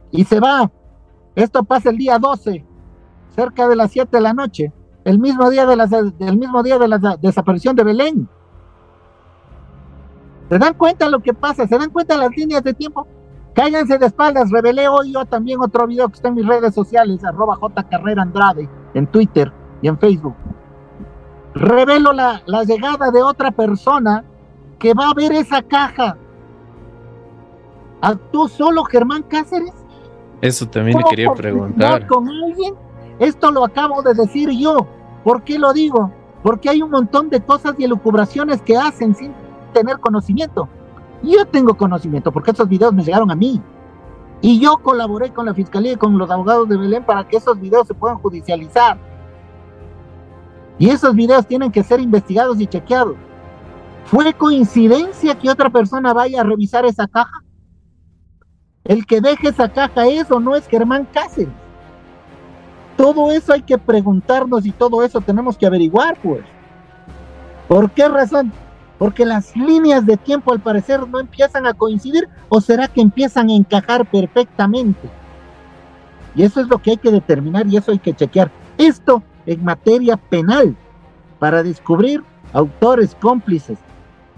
y 0.10 0.24
se 0.24 0.40
va. 0.40 0.72
Esto 1.36 1.66
pasa 1.66 1.90
el 1.90 1.98
día 1.98 2.18
12 2.18 2.72
cerca 3.36 3.68
de 3.68 3.76
las 3.76 3.92
7 3.92 4.10
de 4.12 4.22
la 4.22 4.34
noche, 4.34 4.72
el 5.04 5.20
mismo 5.20 5.50
día 5.50 5.66
de 5.66 5.76
la, 5.76 5.88
el 6.20 6.38
mismo 6.38 6.64
día 6.64 6.78
de 6.78 6.88
la 6.88 7.18
desaparición 7.22 7.76
de 7.76 7.84
Belén. 7.84 8.30
¿Se 10.50 10.58
dan 10.58 10.74
cuenta 10.74 11.10
lo 11.10 11.20
que 11.20 11.34
pasa? 11.34 11.68
¿Se 11.68 11.78
dan 11.78 11.90
cuenta 11.90 12.18
las 12.18 12.36
líneas 12.36 12.64
de 12.64 12.74
tiempo? 12.74 13.08
Cállense 13.54 13.98
de 13.98 14.08
espaldas, 14.08 14.50
revelé 14.50 14.88
hoy 14.88 15.14
yo 15.14 15.26
también 15.26 15.62
otro 15.62 15.86
video 15.86 16.08
que 16.10 16.16
está 16.16 16.30
en 16.30 16.36
mis 16.36 16.46
redes 16.46 16.74
sociales, 16.74 17.24
arroba 17.24 17.58
Andrade, 18.18 18.68
en 18.94 19.08
Twitter 19.08 19.52
y 19.82 19.88
en 19.88 19.98
Facebook. 20.00 20.36
Revelo 21.54 22.14
la, 22.14 22.42
la 22.48 22.64
llegada 22.64 23.12
de 23.12 23.22
otra 23.22 23.52
persona 23.52 24.24
que 24.80 24.94
va 24.94 25.10
a 25.10 25.14
ver 25.14 25.34
esa 25.34 25.62
caja. 25.62 26.18
¿Actuó 28.02 28.48
solo 28.48 28.84
Germán 28.84 29.24
Cáceres? 29.24 29.72
Eso 30.42 30.68
también 30.68 30.98
le 30.98 31.04
quería 31.06 31.34
preguntar. 31.34 32.08
¿Con 32.08 32.28
alguien? 32.28 32.74
Esto 33.20 33.52
lo 33.52 33.66
acabo 33.66 34.02
de 34.02 34.14
decir 34.14 34.50
yo. 34.50 34.88
¿Por 35.24 35.44
qué 35.44 35.58
lo 35.60 35.74
digo? 35.74 36.12
Porque 36.42 36.70
hay 36.70 36.82
un 36.82 36.92
montón 36.92 37.30
de 37.30 37.42
cosas 37.42 37.76
y 37.78 37.86
elucubraciones 37.86 38.62
que 38.62 38.78
hacen 38.78 39.16
sin 39.16 39.34
tener 39.74 40.00
conocimiento. 40.00 40.68
Yo 41.22 41.46
tengo 41.46 41.76
conocimiento 41.76 42.32
porque 42.32 42.52
esos 42.52 42.68
videos 42.68 42.94
me 42.94 43.04
llegaron 43.04 43.32
a 43.32 43.36
mí. 43.36 43.62
Y 44.42 44.60
yo 44.60 44.78
colaboré 44.78 45.32
con 45.32 45.46
la 45.46 45.54
fiscalía 45.54 45.94
y 45.94 45.96
con 45.96 46.18
los 46.18 46.30
abogados 46.30 46.68
de 46.68 46.76
Belén 46.76 47.06
para 47.06 47.26
que 47.26 47.38
esos 47.38 47.60
videos 47.60 47.88
se 47.88 47.94
puedan 47.94 48.18
judicializar. 48.18 48.98
Y 50.78 50.90
esos 50.90 51.16
videos 51.16 51.48
tienen 51.48 51.72
que 51.72 51.84
ser 51.84 52.02
investigados 52.02 52.60
y 52.60 52.68
chequeados. 52.68 53.16
¿Fue 54.06 54.34
coincidencia 54.34 55.40
que 55.40 55.50
otra 55.50 55.70
persona 55.70 56.14
vaya 56.14 56.42
a 56.42 56.44
revisar 56.44 56.86
esa 56.86 57.08
caja? 57.08 57.42
El 58.84 59.06
que 59.06 59.22
deje 59.22 59.48
esa 59.48 59.72
caja 59.72 60.08
es 60.08 60.30
o 60.30 60.42
no 60.42 60.56
es 60.56 60.68
Germán 60.68 61.08
Cáceres. 61.14 61.63
Todo 62.98 63.32
eso 63.32 63.54
hay 63.54 63.62
que 63.62 63.78
preguntarnos 63.78 64.66
y 64.66 64.72
todo 64.72 65.04
eso 65.04 65.22
tenemos 65.22 65.58
que 65.58 65.66
averiguar, 65.66 66.18
pues. 66.22 66.44
¿Por 67.68 67.92
qué 67.92 68.08
razón? 68.08 68.52
Porque 69.00 69.26
las 69.26 69.56
líneas 69.56 70.06
de 70.06 70.18
tiempo 70.18 70.54
al 70.54 70.60
parecer 70.60 71.08
no 71.08 71.20
empiezan 71.20 71.66
a 71.66 71.74
coincidir 71.74 72.30
o 72.50 72.62
será 72.62 72.88
que 72.88 73.02
empiezan 73.02 73.50
a 73.50 73.54
encajar 73.54 74.06
perfectamente. 74.06 75.10
Y 76.36 76.44
eso 76.44 76.62
es 76.62 76.68
lo 76.68 76.78
que 76.80 76.92
hay 76.92 76.98
que 76.98 77.12
determinar 77.12 77.68
y 77.68 77.78
eso 77.78 77.92
hay 77.92 78.00
que 78.00 78.14
chequear. 78.14 78.52
Esto 78.78 79.24
en 79.46 79.64
materia 79.64 80.18
penal, 80.18 80.76
para 81.40 81.64
descubrir 81.64 82.24
autores 82.54 83.16
cómplices, 83.20 83.78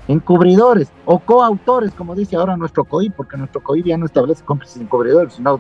encubridores 0.08 0.92
o 1.06 1.20
coautores, 1.20 1.94
como 1.94 2.16
dice 2.16 2.36
ahora 2.36 2.58
nuestro 2.58 2.86
COI, 2.86 3.10
porque 3.10 3.38
nuestro 3.38 3.62
COI 3.62 3.84
ya 3.84 3.98
no 3.98 4.06
establece 4.06 4.44
cómplices 4.44 4.82
encubridores, 4.82 5.34
sino 5.34 5.60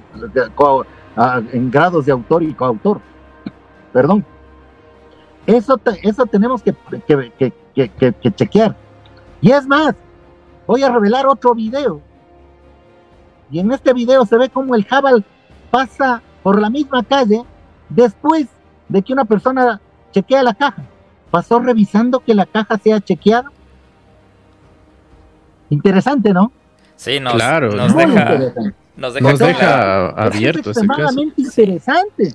en 1.52 1.72
grados 1.72 2.06
de 2.06 2.12
autor 2.12 2.44
y 2.44 2.54
coautor. 2.54 3.00
Perdón. 3.94 4.26
Eso, 5.46 5.80
eso 6.02 6.26
tenemos 6.26 6.62
que, 6.62 6.76
que, 7.06 8.32
chequear. 8.36 8.76
Y 9.42 9.52
es 9.52 9.68
más, 9.68 9.96
voy 10.66 10.84
a 10.84 10.90
revelar 10.90 11.28
otro 11.28 11.54
video. 11.54 12.02
Y 13.52 13.60
en 13.60 13.72
este 13.72 13.94
video 13.94 14.26
se 14.26 14.38
ve 14.38 14.50
como 14.50 14.76
el 14.76 14.86
Jabal 14.86 15.24
pasa 15.70 16.22
por 16.42 16.60
la 16.60 16.70
misma 16.70 17.04
calle 17.04 17.44
después 17.90 18.48
de 18.90 19.02
que 19.02 19.14
una 19.14 19.26
persona 19.26 19.80
chequea 20.12 20.44
la 20.44 20.54
caja. 20.54 20.84
Pasó 21.30 21.60
revisando 21.60 22.20
que 22.20 22.34
la 22.34 22.46
caja 22.46 22.78
sea 22.78 23.00
chequeada. 23.00 23.52
Interesante, 25.70 26.34
¿no? 26.34 26.52
Sí, 26.96 27.20
nos, 27.20 27.34
claro, 27.34 27.72
nos 27.72 27.96
deja, 27.96 28.40
nos 28.98 29.14
deja, 29.14 30.10
abierto. 30.10 30.72
Es 30.72 30.78
extremadamente 30.78 31.42
interesante. 31.42 32.34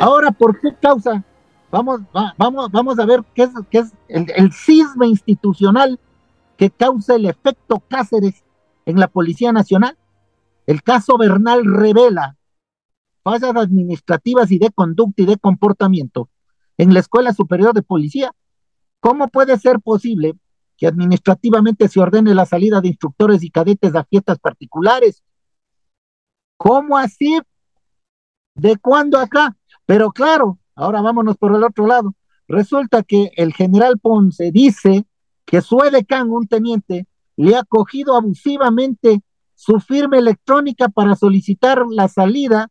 Ahora, 0.00 0.30
¿por 0.30 0.60
qué 0.60 0.74
causa? 0.80 1.22
Vamos, 1.70 2.00
vamos, 2.38 2.70
vamos 2.70 2.98
a 2.98 3.06
ver 3.06 3.22
qué 3.34 3.44
es, 3.44 3.50
qué 3.70 3.78
es 3.78 3.92
el, 4.08 4.26
el 4.36 4.52
cisma 4.52 5.06
institucional 5.06 5.98
que 6.56 6.70
causa 6.70 7.16
el 7.16 7.26
efecto 7.26 7.82
Cáceres 7.88 8.44
en 8.86 9.00
la 9.00 9.08
Policía 9.08 9.52
Nacional. 9.52 9.96
El 10.66 10.82
caso 10.82 11.18
Bernal 11.18 11.64
revela 11.64 12.36
fallas 13.22 13.56
administrativas 13.56 14.52
y 14.52 14.58
de 14.58 14.70
conducta 14.70 15.22
y 15.22 15.26
de 15.26 15.36
comportamiento 15.36 16.28
en 16.78 16.94
la 16.94 17.00
Escuela 17.00 17.32
Superior 17.32 17.74
de 17.74 17.82
Policía. 17.82 18.32
¿Cómo 19.00 19.28
puede 19.28 19.58
ser 19.58 19.80
posible 19.80 20.34
que 20.76 20.86
administrativamente 20.86 21.88
se 21.88 22.00
ordene 22.00 22.34
la 22.34 22.46
salida 22.46 22.80
de 22.80 22.88
instructores 22.88 23.42
y 23.42 23.50
cadetes 23.50 23.94
a 23.94 24.04
fiestas 24.04 24.38
particulares? 24.38 25.22
¿Cómo 26.64 26.96
así? 26.96 27.38
¿De 28.54 28.78
cuándo 28.78 29.18
acá? 29.18 29.54
Pero 29.84 30.10
claro, 30.12 30.58
ahora 30.74 31.02
vámonos 31.02 31.36
por 31.36 31.54
el 31.54 31.62
otro 31.62 31.86
lado. 31.86 32.14
Resulta 32.48 33.02
que 33.02 33.30
el 33.36 33.52
general 33.52 33.98
Ponce 33.98 34.50
dice 34.50 35.04
que 35.44 35.60
su 35.60 35.80
edecán, 35.80 36.30
un 36.30 36.46
teniente, 36.48 37.06
le 37.36 37.54
ha 37.54 37.64
cogido 37.64 38.16
abusivamente 38.16 39.20
su 39.54 39.78
firma 39.78 40.16
electrónica 40.16 40.88
para 40.88 41.16
solicitar 41.16 41.82
la 41.86 42.08
salida 42.08 42.68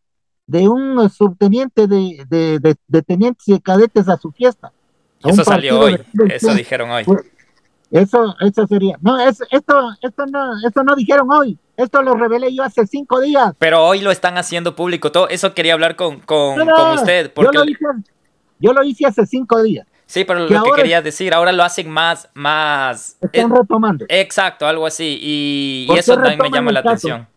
de 0.47 0.67
un 0.67 1.07
subteniente 1.11 1.85
de, 1.85 2.25
de, 2.27 2.75
de, 2.87 3.01
tenientes 3.03 3.47
y 3.47 3.59
cadetes 3.59 4.09
a 4.09 4.17
su 4.17 4.31
fiesta. 4.31 4.73
eso 5.23 5.43
salió 5.43 5.79
hoy, 5.79 5.99
eso 6.31 6.51
dijeron 6.55 6.89
hoy. 6.89 7.05
Eso, 7.93 8.35
eso 8.39 8.65
sería. 8.65 8.97
No, 9.01 9.19
esto, 9.19 9.45
esto 9.51 10.25
no, 10.25 10.51
esto 10.65 10.83
no 10.83 10.95
dijeron 10.95 11.31
hoy. 11.31 11.59
Esto 11.77 12.01
lo 12.01 12.15
revelé 12.15 12.53
yo 12.53 12.63
hace 12.63 12.87
cinco 12.87 13.21
días. 13.21 13.53
Pero 13.59 13.85
hoy 13.85 14.01
lo 14.01 14.09
están 14.09 14.35
haciendo 14.39 14.75
público. 14.75 15.11
Todo 15.11 15.29
eso 15.29 15.53
quería 15.53 15.73
hablar 15.73 15.95
con, 15.95 16.19
con, 16.21 16.59
usted. 16.95 17.31
Porque... 17.31 17.55
Yo, 17.55 17.63
lo 17.63 17.69
hice, 17.69 17.85
yo 18.59 18.73
lo 18.73 18.83
hice 18.83 19.05
hace 19.05 19.27
cinco 19.27 19.61
días. 19.61 19.85
Sí, 20.07 20.25
pero 20.25 20.47
lo 20.47 20.63
que 20.63 20.71
quería 20.75 21.03
decir, 21.03 21.35
ahora 21.35 21.51
lo 21.51 21.63
hacen 21.63 21.87
más, 21.87 22.29
más. 22.33 23.15
Están 23.21 23.51
retomando. 23.55 24.05
Exacto, 24.09 24.65
algo 24.65 24.87
así. 24.87 25.19
Y, 25.21 25.87
eso 25.95 26.15
también 26.15 26.39
me 26.39 26.49
llama 26.49 26.71
la 26.71 26.79
atención. 26.79 27.27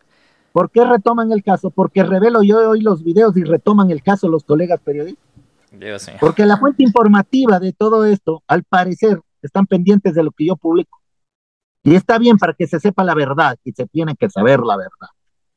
¿Por 0.52 0.70
qué 0.70 0.86
retoman 0.86 1.32
el 1.32 1.42
caso? 1.42 1.68
Porque 1.68 2.02
revelo 2.02 2.42
yo 2.42 2.70
hoy 2.70 2.80
los 2.80 3.04
videos 3.04 3.36
y 3.36 3.44
retoman 3.44 3.90
el 3.90 4.02
caso 4.02 4.26
los 4.26 4.42
colegas 4.44 4.80
periodistas. 4.82 5.22
Dios 5.70 6.11
Porque 6.18 6.46
la 6.46 6.57
fuente 6.57 6.82
informativa 6.82 7.61
de 7.61 7.74
todo 7.74 8.07
esto, 8.07 8.42
al 8.46 8.64
parecer, 8.64 9.20
están 9.43 9.66
pendientes 9.66 10.14
de 10.14 10.24
lo 10.24 10.30
que 10.32 10.47
yo 10.47 10.57
publico. 10.57 11.01
Y 11.82 11.95
está 11.95 12.18
bien 12.18 12.37
para 12.37 12.55
que 12.55 12.66
se 12.66 12.80
sepa 12.80 13.05
la 13.05 13.14
verdad 13.14 13.57
y 13.62 13.72
se 13.72 13.87
tiene 13.87 14.16
que 14.16 14.28
saber 14.28 14.61
la 14.61 14.76
verdad. 14.76 15.09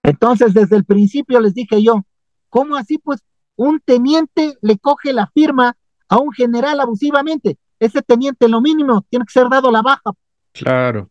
Entonces, 0.03 0.53
desde 0.53 0.75
el 0.75 0.85
principio 0.85 1.39
les 1.39 1.53
dije 1.53 1.81
yo, 1.81 2.03
¿cómo 2.49 2.75
así? 2.75 2.97
Pues 2.99 3.21
un 3.55 3.79
teniente 3.79 4.55
le 4.61 4.77
coge 4.77 5.11
la 5.11 5.27
firma 5.33 5.75
a 6.07 6.17
un 6.17 6.31
general 6.31 6.79
abusivamente. 6.79 7.57
Ese 7.79 8.01
teniente, 8.01 8.47
lo 8.47 8.61
mínimo, 8.61 9.05
tiene 9.09 9.25
que 9.25 9.33
ser 9.33 9.49
dado 9.49 9.71
la 9.71 9.81
baja. 9.81 10.11
Claro. 10.51 11.09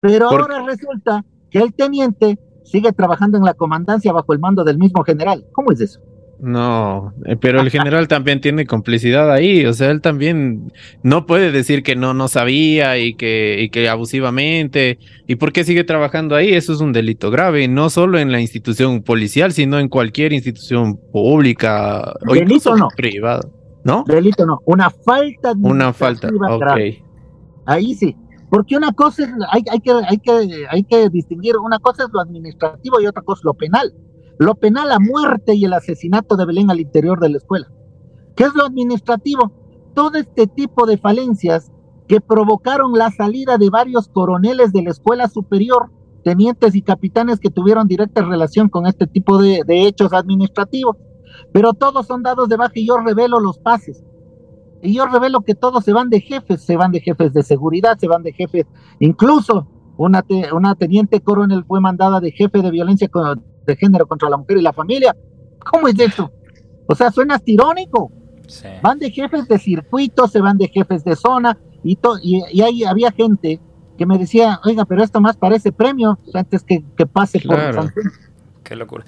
Pero 0.00 0.28
ahora 0.28 0.62
resulta 0.62 1.24
que 1.50 1.58
el 1.58 1.74
teniente 1.74 2.38
sigue 2.64 2.92
trabajando 2.92 3.36
en 3.36 3.44
la 3.44 3.54
comandancia 3.54 4.12
bajo 4.12 4.32
el 4.32 4.38
mando 4.38 4.64
del 4.64 4.78
mismo 4.78 5.02
general. 5.04 5.44
¿Cómo 5.52 5.72
es 5.72 5.80
eso? 5.80 6.00
No, 6.42 7.12
eh, 7.26 7.36
pero 7.36 7.60
el 7.60 7.70
general 7.70 8.08
también 8.08 8.40
tiene 8.40 8.64
complicidad 8.64 9.30
ahí, 9.30 9.66
o 9.66 9.74
sea, 9.74 9.90
él 9.90 10.00
también 10.00 10.72
no 11.02 11.26
puede 11.26 11.52
decir 11.52 11.82
que 11.82 11.96
no, 11.96 12.14
no 12.14 12.28
sabía 12.28 12.96
y 12.96 13.14
que, 13.14 13.60
y 13.60 13.68
que 13.68 13.90
abusivamente, 13.90 14.98
¿y 15.26 15.34
por 15.34 15.52
qué 15.52 15.64
sigue 15.64 15.84
trabajando 15.84 16.34
ahí? 16.34 16.54
Eso 16.54 16.72
es 16.72 16.80
un 16.80 16.94
delito 16.94 17.30
grave, 17.30 17.68
no 17.68 17.90
solo 17.90 18.18
en 18.18 18.32
la 18.32 18.40
institución 18.40 19.02
policial, 19.02 19.52
sino 19.52 19.78
en 19.78 19.90
cualquier 19.90 20.32
institución 20.32 20.96
pública 21.12 22.14
o 22.26 22.32
delito 22.32 22.74
no. 22.74 22.88
privada, 22.96 23.42
¿no? 23.84 24.04
Delito 24.06 24.46
no, 24.46 24.60
una 24.64 24.88
falta 24.88 25.52
Una 25.60 25.92
falta, 25.92 26.28
ok. 26.28 26.80
Ahí 27.66 27.94
sí, 27.94 28.16
porque 28.48 28.78
una 28.78 28.92
cosa 28.92 29.24
es, 29.24 29.28
hay, 29.50 29.62
hay, 29.70 29.80
que, 29.80 29.92
hay, 29.92 30.18
que, 30.18 30.66
hay 30.70 30.84
que 30.84 31.10
distinguir, 31.10 31.58
una 31.58 31.78
cosa 31.80 32.04
es 32.04 32.08
lo 32.14 32.20
administrativo 32.20 32.98
y 32.98 33.06
otra 33.06 33.20
cosa 33.20 33.40
es 33.40 33.44
lo 33.44 33.52
penal. 33.52 33.92
Lo 34.40 34.54
penal, 34.54 34.88
la 34.88 34.98
muerte 34.98 35.54
y 35.54 35.66
el 35.66 35.74
asesinato 35.74 36.34
de 36.34 36.46
Belén 36.46 36.70
al 36.70 36.80
interior 36.80 37.20
de 37.20 37.28
la 37.28 37.36
escuela. 37.36 37.70
¿Qué 38.34 38.44
es 38.44 38.54
lo 38.54 38.64
administrativo? 38.64 39.52
Todo 39.94 40.16
este 40.16 40.46
tipo 40.46 40.86
de 40.86 40.96
falencias 40.96 41.70
que 42.08 42.22
provocaron 42.22 42.94
la 42.94 43.10
salida 43.10 43.58
de 43.58 43.68
varios 43.68 44.08
coroneles 44.08 44.72
de 44.72 44.82
la 44.82 44.92
escuela 44.92 45.28
superior, 45.28 45.90
tenientes 46.24 46.74
y 46.74 46.80
capitanes 46.80 47.38
que 47.38 47.50
tuvieron 47.50 47.86
directa 47.86 48.22
relación 48.22 48.70
con 48.70 48.86
este 48.86 49.06
tipo 49.06 49.36
de, 49.42 49.62
hechos 49.68 50.14
administrativos. 50.14 50.96
Pero 51.52 51.74
todos 51.74 52.06
son 52.06 52.22
dados 52.22 52.48
de 52.48 52.56
baja 52.56 52.72
y 52.76 52.86
yo 52.86 52.96
revelo 52.96 53.40
los 53.40 53.58
pases 53.58 54.02
y 54.80 54.94
yo 54.94 55.04
revelo 55.04 55.42
que 55.42 55.54
todos 55.54 55.84
se 55.84 55.92
van 55.92 56.08
de 56.08 56.22
jefes, 56.22 56.62
se 56.62 56.78
van 56.78 56.92
de 56.92 57.00
jefes 57.00 57.34
de 57.34 57.42
seguridad, 57.42 57.98
se 57.98 58.08
van 58.08 58.22
de 58.22 58.32
jefes, 58.32 58.64
incluso 59.00 59.68
una, 59.98 60.24
una 60.54 60.76
teniente 60.76 61.20
coronel 61.20 61.62
fue 61.66 61.82
mandada 61.82 62.20
de 62.20 62.32
jefe 62.32 62.62
de 62.62 62.70
violencia 62.70 63.06
de 63.66 63.76
género 63.76 64.06
contra 64.06 64.28
la 64.28 64.36
mujer 64.36 64.58
y 64.58 64.62
la 64.62 64.72
familia. 64.72 65.16
¿Cómo 65.70 65.88
es 65.88 65.98
eso? 65.98 66.30
O 66.86 66.94
sea, 66.94 67.10
suena 67.10 67.40
irónico. 67.44 68.10
Van 68.82 68.98
de 68.98 69.10
jefes 69.10 69.46
de 69.46 69.58
circuito, 69.58 70.26
se 70.26 70.40
van 70.40 70.58
de 70.58 70.66
jefes 70.68 71.04
de 71.04 71.14
zona 71.14 71.56
y, 71.84 71.96
y, 72.22 72.62
ahí 72.62 72.82
había 72.84 73.12
gente 73.12 73.60
que 73.96 74.06
me 74.06 74.18
decía, 74.18 74.60
oiga, 74.64 74.84
pero 74.84 75.04
esto 75.04 75.20
más 75.20 75.36
parece 75.36 75.70
premio 75.70 76.18
antes 76.34 76.64
que, 76.64 76.82
que 76.96 77.06
pase 77.06 77.38
claro. 77.38 77.82
por 77.82 77.92
Qué 78.64 78.74
locura. 78.76 79.04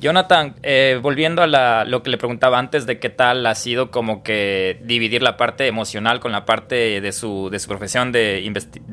Jonathan, 0.00 0.56
eh, 0.62 0.98
volviendo 1.00 1.42
a 1.42 1.84
lo 1.84 2.02
que 2.02 2.10
le 2.10 2.18
preguntaba 2.18 2.58
antes 2.58 2.84
de 2.84 2.98
qué 2.98 3.10
tal 3.10 3.46
ha 3.46 3.54
sido 3.54 3.90
como 3.90 4.22
que 4.22 4.80
dividir 4.84 5.22
la 5.22 5.36
parte 5.36 5.66
emocional 5.66 6.20
con 6.20 6.32
la 6.32 6.44
parte 6.44 7.00
de 7.00 7.12
su, 7.12 7.48
de 7.50 7.58
su 7.58 7.68
profesión 7.68 8.12
de, 8.12 8.42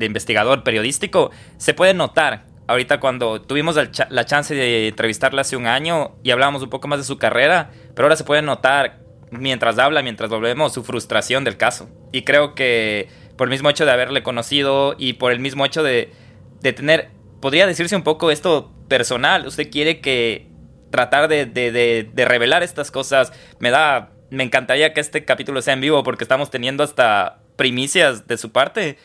investigador 0.00 0.62
periodístico, 0.62 1.30
se 1.56 1.74
puede 1.74 1.92
notar. 1.92 2.44
Ahorita 2.72 3.00
cuando 3.00 3.42
tuvimos 3.42 3.76
la 4.08 4.24
chance 4.24 4.54
de 4.54 4.88
entrevistarla 4.88 5.42
hace 5.42 5.56
un 5.56 5.66
año 5.66 6.16
y 6.22 6.30
hablábamos 6.30 6.62
un 6.62 6.70
poco 6.70 6.88
más 6.88 6.98
de 6.98 7.04
su 7.04 7.18
carrera, 7.18 7.70
pero 7.94 8.06
ahora 8.06 8.16
se 8.16 8.24
puede 8.24 8.40
notar 8.40 8.98
mientras 9.30 9.78
habla, 9.78 10.00
mientras 10.00 10.30
volvemos, 10.30 10.72
su 10.72 10.82
frustración 10.82 11.44
del 11.44 11.58
caso. 11.58 11.90
Y 12.12 12.22
creo 12.22 12.54
que 12.54 13.10
por 13.36 13.48
el 13.48 13.50
mismo 13.50 13.68
hecho 13.68 13.84
de 13.84 13.90
haberle 13.90 14.22
conocido 14.22 14.94
y 14.96 15.12
por 15.12 15.32
el 15.32 15.38
mismo 15.38 15.66
hecho 15.66 15.82
de, 15.82 16.14
de 16.62 16.72
tener, 16.72 17.10
podría 17.42 17.66
decirse 17.66 17.94
un 17.94 18.04
poco 18.04 18.30
esto 18.30 18.72
personal, 18.88 19.46
usted 19.46 19.70
quiere 19.70 20.00
que 20.00 20.48
tratar 20.88 21.28
de, 21.28 21.44
de, 21.44 22.24
revelar 22.24 22.62
estas 22.62 22.90
cosas. 22.90 23.34
Me 23.58 23.68
da, 23.68 24.12
me 24.30 24.44
encantaría 24.44 24.94
que 24.94 25.02
este 25.02 25.26
capítulo 25.26 25.60
sea 25.60 25.74
en 25.74 25.82
vivo 25.82 26.02
porque 26.04 26.24
estamos 26.24 26.48
teniendo 26.48 26.84
hasta 26.84 27.42
primicias 27.56 28.26
de 28.26 28.38
su 28.38 28.50
parte. 28.50 28.96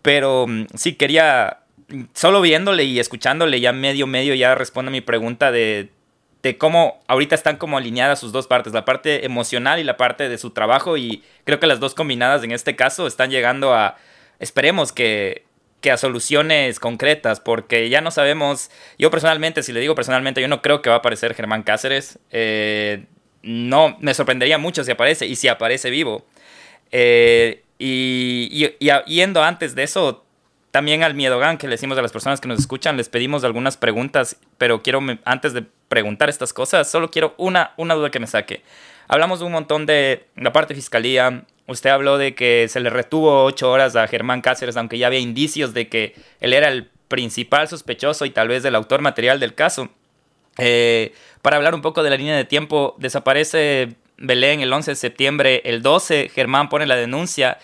Pero 0.00 0.46
mm, 0.46 0.66
sí, 0.76 0.94
quería, 0.94 1.59
solo 2.14 2.40
viéndole 2.40 2.84
y 2.84 2.98
escuchándole 2.98 3.60
ya 3.60 3.72
medio, 3.72 4.06
medio, 4.06 4.34
ya 4.34 4.54
responde 4.54 4.90
a 4.90 4.92
mi 4.92 5.00
pregunta 5.00 5.50
de, 5.52 5.90
de 6.42 6.58
cómo 6.58 7.00
ahorita 7.06 7.34
están 7.34 7.56
como 7.56 7.78
alineadas 7.78 8.20
sus 8.20 8.32
dos 8.32 8.46
partes, 8.46 8.72
la 8.72 8.84
parte 8.84 9.24
emocional 9.24 9.78
y 9.78 9.84
la 9.84 9.96
parte 9.96 10.28
de 10.28 10.38
su 10.38 10.50
trabajo. 10.50 10.96
Y 10.96 11.22
creo 11.44 11.60
que 11.60 11.66
las 11.66 11.80
dos 11.80 11.94
combinadas 11.94 12.42
en 12.44 12.52
este 12.52 12.76
caso 12.76 13.06
están 13.06 13.30
llegando 13.30 13.74
a, 13.74 13.96
esperemos 14.38 14.92
que 14.92 15.44
que 15.80 15.90
a 15.90 15.96
soluciones 15.96 16.78
concretas, 16.78 17.40
porque 17.40 17.88
ya 17.88 18.00
no 18.00 18.10
sabemos, 18.10 18.70
yo 18.98 19.10
personalmente, 19.10 19.62
si 19.62 19.72
le 19.72 19.80
digo 19.80 19.94
personalmente, 19.94 20.40
yo 20.40 20.48
no 20.48 20.62
creo 20.62 20.82
que 20.82 20.90
va 20.90 20.96
a 20.96 20.98
aparecer 20.98 21.34
Germán 21.34 21.62
Cáceres, 21.62 22.18
eh, 22.30 23.06
no, 23.42 23.96
me 24.00 24.12
sorprendería 24.14 24.58
mucho 24.58 24.84
si 24.84 24.90
aparece 24.90 25.26
y 25.26 25.36
si 25.36 25.48
aparece 25.48 25.90
vivo. 25.90 26.26
Eh, 26.92 27.62
y, 27.78 28.74
y, 28.78 28.90
yendo 29.06 29.42
antes 29.42 29.74
de 29.74 29.84
eso, 29.84 30.24
también 30.70 31.02
al 31.02 31.14
Miedogan, 31.14 31.58
que 31.58 31.66
le 31.66 31.72
decimos 31.72 31.98
a 31.98 32.02
las 32.02 32.12
personas 32.12 32.40
que 32.40 32.48
nos 32.48 32.60
escuchan, 32.60 32.96
les 32.96 33.08
pedimos 33.08 33.42
algunas 33.42 33.76
preguntas, 33.76 34.36
pero 34.56 34.82
quiero, 34.82 35.00
antes 35.24 35.52
de 35.52 35.64
preguntar 35.88 36.28
estas 36.28 36.52
cosas, 36.52 36.90
solo 36.90 37.10
quiero 37.10 37.34
una, 37.38 37.72
una 37.76 37.94
duda 37.94 38.10
que 38.10 38.20
me 38.20 38.26
saque. 38.26 38.62
Hablamos 39.08 39.40
de 39.40 39.46
un 39.46 39.52
montón 39.52 39.86
de 39.86 40.26
la 40.36 40.52
parte 40.52 40.72
de 40.72 40.80
fiscalía. 40.80 41.44
Usted 41.66 41.90
habló 41.90 42.16
de 42.16 42.36
que 42.36 42.68
se 42.68 42.78
le 42.78 42.90
retuvo 42.90 43.44
ocho 43.44 43.70
horas 43.70 43.96
a 43.96 44.06
Germán 44.06 44.40
Cáceres, 44.40 44.76
aunque 44.76 44.98
ya 44.98 45.08
había 45.08 45.18
indicios 45.18 45.74
de 45.74 45.88
que 45.88 46.14
él 46.40 46.52
era 46.52 46.68
el 46.68 46.88
principal 47.08 47.66
sospechoso 47.66 48.24
y 48.24 48.30
tal 48.30 48.46
vez 48.46 48.64
el 48.64 48.76
autor 48.76 49.00
material 49.00 49.40
del 49.40 49.54
caso. 49.54 49.88
Eh, 50.58 51.12
para 51.42 51.56
hablar 51.56 51.74
un 51.74 51.82
poco 51.82 52.04
de 52.04 52.10
la 52.10 52.16
línea 52.16 52.36
de 52.36 52.44
tiempo, 52.44 52.94
desaparece 52.98 53.96
Belén 54.16 54.60
el 54.60 54.72
11 54.72 54.92
de 54.92 54.94
septiembre, 54.94 55.62
el 55.64 55.82
12 55.82 56.28
Germán 56.28 56.68
pone 56.68 56.86
la 56.86 56.94
denuncia 56.94 57.58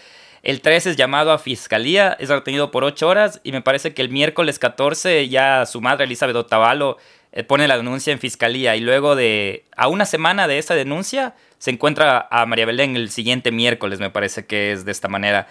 el 0.47 0.61
13 0.61 0.91
es 0.91 0.97
llamado 0.97 1.33
a 1.33 1.39
fiscalía, 1.39 2.17
es 2.21 2.29
retenido 2.29 2.71
por 2.71 2.85
8 2.85 3.09
horas 3.09 3.41
y 3.43 3.51
me 3.51 3.63
parece 3.63 3.95
que 3.95 4.03
el 4.03 4.11
miércoles 4.11 4.61
14 4.61 5.29
ya 5.29 5.67
su 5.67 5.81
madre 5.81 6.05
Elizabeth 6.05 6.37
Otavalo 6.37 6.99
eh, 7.33 7.43
pone 7.43 7.67
la 7.67 7.77
denuncia 7.77 8.13
en 8.13 8.21
fiscalía 8.21 8.77
y 8.77 8.81
luego 8.81 9.17
de 9.17 9.65
a 9.77 9.89
una 9.89 10.05
semana 10.05 10.47
de 10.47 10.59
esa 10.59 10.77
denuncia 10.77 11.35
se 11.59 11.73
encuentra 11.73 12.29
a 12.31 12.47
María 12.47 12.65
Belén 12.65 12.95
el 12.95 13.11
siguiente 13.11 13.51
miércoles, 13.51 13.99
me 13.99 14.09
parece 14.09 14.47
que 14.47 14.71
es 14.71 14.85
de 14.85 14.93
esta 14.93 15.09
manera. 15.09 15.49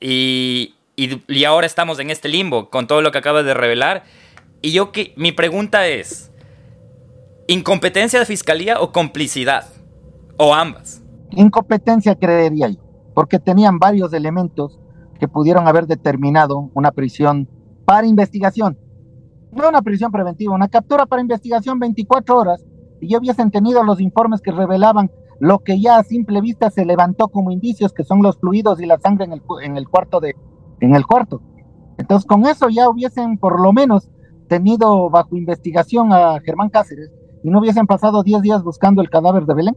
Y, 0.00 0.74
y, 0.96 1.44
ahora 1.44 1.66
estamos 1.66 1.98
en 1.98 2.10
este 2.10 2.28
limbo 2.28 2.68
con 2.68 2.86
todo 2.86 3.00
lo 3.00 3.12
que 3.12 3.18
acaba 3.18 3.42
de 3.42 3.54
revelar. 3.54 4.04
Y 4.60 4.72
yo 4.72 4.92
que 4.92 5.14
mi 5.16 5.32
pregunta 5.32 5.88
es, 5.88 6.30
¿incompetencia 7.46 8.18
de 8.18 8.26
fiscalía 8.26 8.80
o 8.82 8.92
complicidad? 8.92 9.66
¿O 10.36 10.54
ambas? 10.54 11.00
Incompetencia 11.30 12.14
creería 12.14 12.68
yo 12.68 12.85
porque 13.16 13.38
tenían 13.38 13.78
varios 13.78 14.12
elementos 14.12 14.78
que 15.18 15.26
pudieron 15.26 15.66
haber 15.66 15.86
determinado 15.86 16.70
una 16.74 16.92
prisión 16.92 17.48
para 17.86 18.06
investigación. 18.06 18.78
No 19.52 19.70
una 19.70 19.80
prisión 19.80 20.12
preventiva, 20.12 20.54
una 20.54 20.68
captura 20.68 21.06
para 21.06 21.22
investigación 21.22 21.78
24 21.78 22.36
horas 22.36 22.62
y 23.00 23.08
ya 23.08 23.18
hubiesen 23.18 23.50
tenido 23.50 23.82
los 23.84 24.02
informes 24.02 24.42
que 24.42 24.52
revelaban 24.52 25.10
lo 25.40 25.60
que 25.60 25.80
ya 25.80 25.96
a 25.96 26.02
simple 26.02 26.42
vista 26.42 26.68
se 26.68 26.84
levantó 26.84 27.28
como 27.28 27.50
indicios, 27.50 27.94
que 27.94 28.04
son 28.04 28.20
los 28.22 28.36
fluidos 28.38 28.82
y 28.82 28.86
la 28.86 28.98
sangre 28.98 29.24
en 29.24 29.76
el, 29.78 29.88
cuarto 29.88 30.20
de, 30.20 30.34
en 30.80 30.94
el 30.94 31.06
cuarto. 31.06 31.40
Entonces, 31.96 32.26
con 32.26 32.44
eso 32.44 32.68
ya 32.68 32.90
hubiesen 32.90 33.38
por 33.38 33.62
lo 33.62 33.72
menos 33.72 34.10
tenido 34.46 35.08
bajo 35.08 35.38
investigación 35.38 36.12
a 36.12 36.38
Germán 36.40 36.68
Cáceres 36.68 37.10
y 37.42 37.48
no 37.48 37.60
hubiesen 37.60 37.86
pasado 37.86 38.22
10 38.22 38.42
días 38.42 38.62
buscando 38.62 39.00
el 39.00 39.08
cadáver 39.08 39.46
de 39.46 39.54
Belén. 39.54 39.76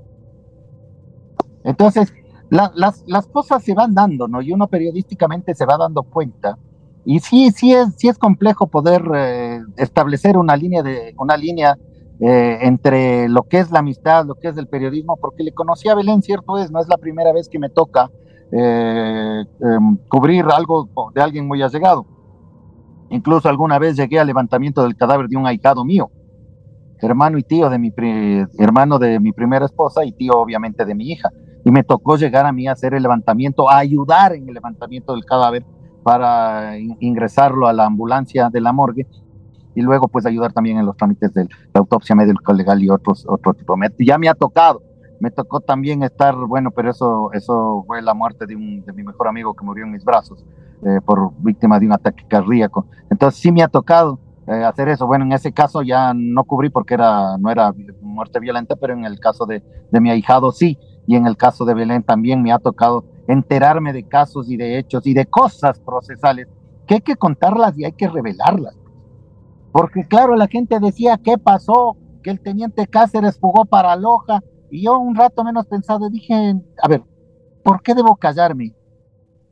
Entonces, 1.64 2.14
las, 2.50 3.04
las 3.08 3.28
cosas 3.28 3.64
se 3.64 3.74
van 3.74 3.94
dando, 3.94 4.28
¿no? 4.28 4.42
Y 4.42 4.52
uno 4.52 4.68
periodísticamente 4.68 5.54
se 5.54 5.66
va 5.66 5.78
dando 5.78 6.04
cuenta. 6.04 6.58
Y 7.06 7.20
sí, 7.20 7.52
sí 7.52 7.74
es, 7.74 7.96
sí 7.98 8.08
es 8.08 8.18
complejo 8.18 8.68
poder 8.68 9.04
eh, 9.16 9.62
establecer 9.78 10.38
una 10.38 10.56
línea, 10.56 10.84
de, 10.84 11.14
una 11.18 11.38
línea 11.38 11.78
eh, 12.20 12.60
entre 12.62 13.30
lo 13.30 13.44
que 13.44 13.60
es 13.60 13.72
la 13.72 13.80
amistad, 13.80 14.26
lo 14.26 14.36
que 14.36 14.50
es 14.50 14.58
el 14.58 14.68
periodismo, 14.68 15.18
porque 15.18 15.44
le 15.44 15.54
conocí 15.54 15.88
a 15.90 15.96
Belén, 15.96 16.22
cierto 16.22 16.58
es, 16.58 16.72
no 16.72 16.80
es 16.80 16.88
la 16.88 16.98
primera 16.98 17.32
vez 17.32 17.48
que 17.48 17.60
me 17.60 17.70
toca 17.70 18.12
eh, 18.52 19.44
em, 19.62 19.98
cubrir 20.08 20.46
algo 20.46 20.90
de 21.14 21.22
alguien 21.22 21.48
muy 21.48 21.62
allegado. 21.62 22.06
Incluso 23.10 23.50
alguna 23.50 23.80
vez 23.80 23.96
llegué 23.96 24.20
al 24.20 24.28
levantamiento 24.28 24.84
del 24.84 24.96
cadáver 24.96 25.28
de 25.28 25.38
un 25.38 25.48
ahijado 25.48 25.84
mío, 25.86 26.12
hermano 27.02 27.38
y 27.38 27.44
tío 27.44 27.70
de 27.70 27.80
mi 27.80 27.94
hermano 28.58 29.00
de 29.00 29.20
mi 29.20 29.32
primera 29.32 29.66
esposa 29.66 30.04
y 30.04 30.12
tío 30.12 30.34
obviamente 30.34 30.84
de 30.86 30.94
mi 30.94 31.10
hija 31.12 31.30
y 31.70 31.72
me 31.72 31.84
tocó 31.84 32.18
llegar 32.18 32.48
a 32.48 32.52
mí 32.52 32.68
a 32.68 32.72
hacer 32.72 32.96
el 32.96 33.04
levantamiento, 33.04 33.70
a 33.70 33.78
ayudar 33.78 34.34
en 34.34 34.48
el 34.48 34.56
levantamiento 34.56 35.14
del 35.14 35.24
cadáver 35.24 35.64
para 36.02 36.80
ingresarlo 36.80 37.68
a 37.68 37.74
la 37.74 37.86
ambulancia 37.86 38.50
de 38.50 38.60
la 38.60 38.74
morgue 38.74 39.06
y 39.76 39.82
luego 39.84 40.08
pues 40.08 40.26
ayudar 40.26 40.52
también 40.52 40.80
en 40.80 40.88
los 40.88 40.98
trámites 40.98 41.32
de 41.32 41.44
la 41.44 41.80
autopsia 41.80 42.16
médico 42.16 42.54
legal 42.54 42.82
y 42.82 42.90
otros 42.90 43.24
otro 43.30 43.54
tipo. 43.54 43.76
ya 44.00 44.18
me 44.18 44.28
ha 44.28 44.34
tocado, 44.34 44.82
me 45.20 45.30
tocó 45.30 45.60
también 45.60 46.02
estar, 46.02 46.34
bueno, 46.36 46.72
pero 46.72 46.90
eso 46.90 47.32
eso 47.34 47.84
fue 47.86 48.02
la 48.02 48.16
muerte 48.16 48.48
de, 48.48 48.56
un, 48.56 48.84
de 48.84 48.92
mi 48.92 49.04
mejor 49.04 49.28
amigo 49.28 49.54
que 49.54 49.64
murió 49.64 49.86
en 49.86 49.92
mis 49.92 50.04
brazos 50.04 50.44
eh, 50.84 51.02
por 51.06 51.32
víctima 51.38 51.80
de 51.80 51.86
un 51.86 51.94
ataque 51.94 52.26
cardíaco. 52.28 52.88
Entonces 53.12 53.40
sí 53.40 53.52
me 53.52 53.62
ha 53.62 53.68
tocado 53.68 54.18
eh, 54.48 54.64
hacer 54.64 54.90
eso. 54.90 55.06
Bueno, 55.06 55.24
en 55.24 55.34
ese 55.34 55.52
caso 55.52 55.84
ya 55.84 56.16
no 56.16 56.46
cubrí 56.46 56.72
porque 56.72 56.96
era 56.96 57.38
no 57.38 57.52
era 57.52 57.72
muerte 58.02 58.40
violenta, 58.40 58.76
pero 58.76 58.94
en 58.94 59.06
el 59.06 59.20
caso 59.20 59.46
de, 59.46 59.62
de 59.92 60.02
mi 60.02 60.10
ahijado 60.10 60.52
sí 60.52 60.80
y 61.10 61.16
en 61.16 61.26
el 61.26 61.38
caso 61.38 61.66
de 61.66 61.74
Belén 61.74 62.04
también 62.04 62.44
me 62.44 62.52
ha 62.52 62.60
tocado 62.60 63.04
enterarme 63.28 63.94
de 63.94 64.04
casos 64.04 64.48
y 64.48 64.58
de 64.58 64.78
hechos 64.78 65.08
y 65.08 65.16
de 65.16 65.26
cosas 65.26 65.80
procesales 65.80 66.48
que 66.86 66.94
hay 66.94 67.02
que 67.02 67.16
contarlas 67.16 67.76
y 67.80 67.84
hay 67.84 67.94
que 67.94 68.08
revelarlas. 68.08 68.78
Porque 69.72 70.06
claro, 70.08 70.36
la 70.36 70.46
gente 70.46 70.80
decía, 70.80 71.18
¿qué 71.18 71.40
pasó? 71.40 71.98
Que 72.22 72.30
el 72.30 72.40
teniente 72.40 72.86
Cáceres 72.86 73.40
jugó 73.42 73.66
para 73.66 73.96
Loja 73.96 74.44
y 74.70 74.84
yo 74.84 75.00
un 75.00 75.16
rato 75.16 75.44
menos 75.44 75.66
pensado 75.66 76.12
dije, 76.12 76.54
a 76.80 76.88
ver, 76.88 77.02
¿por 77.64 77.82
qué 77.82 77.96
debo 77.96 78.16
callarme? 78.16 78.76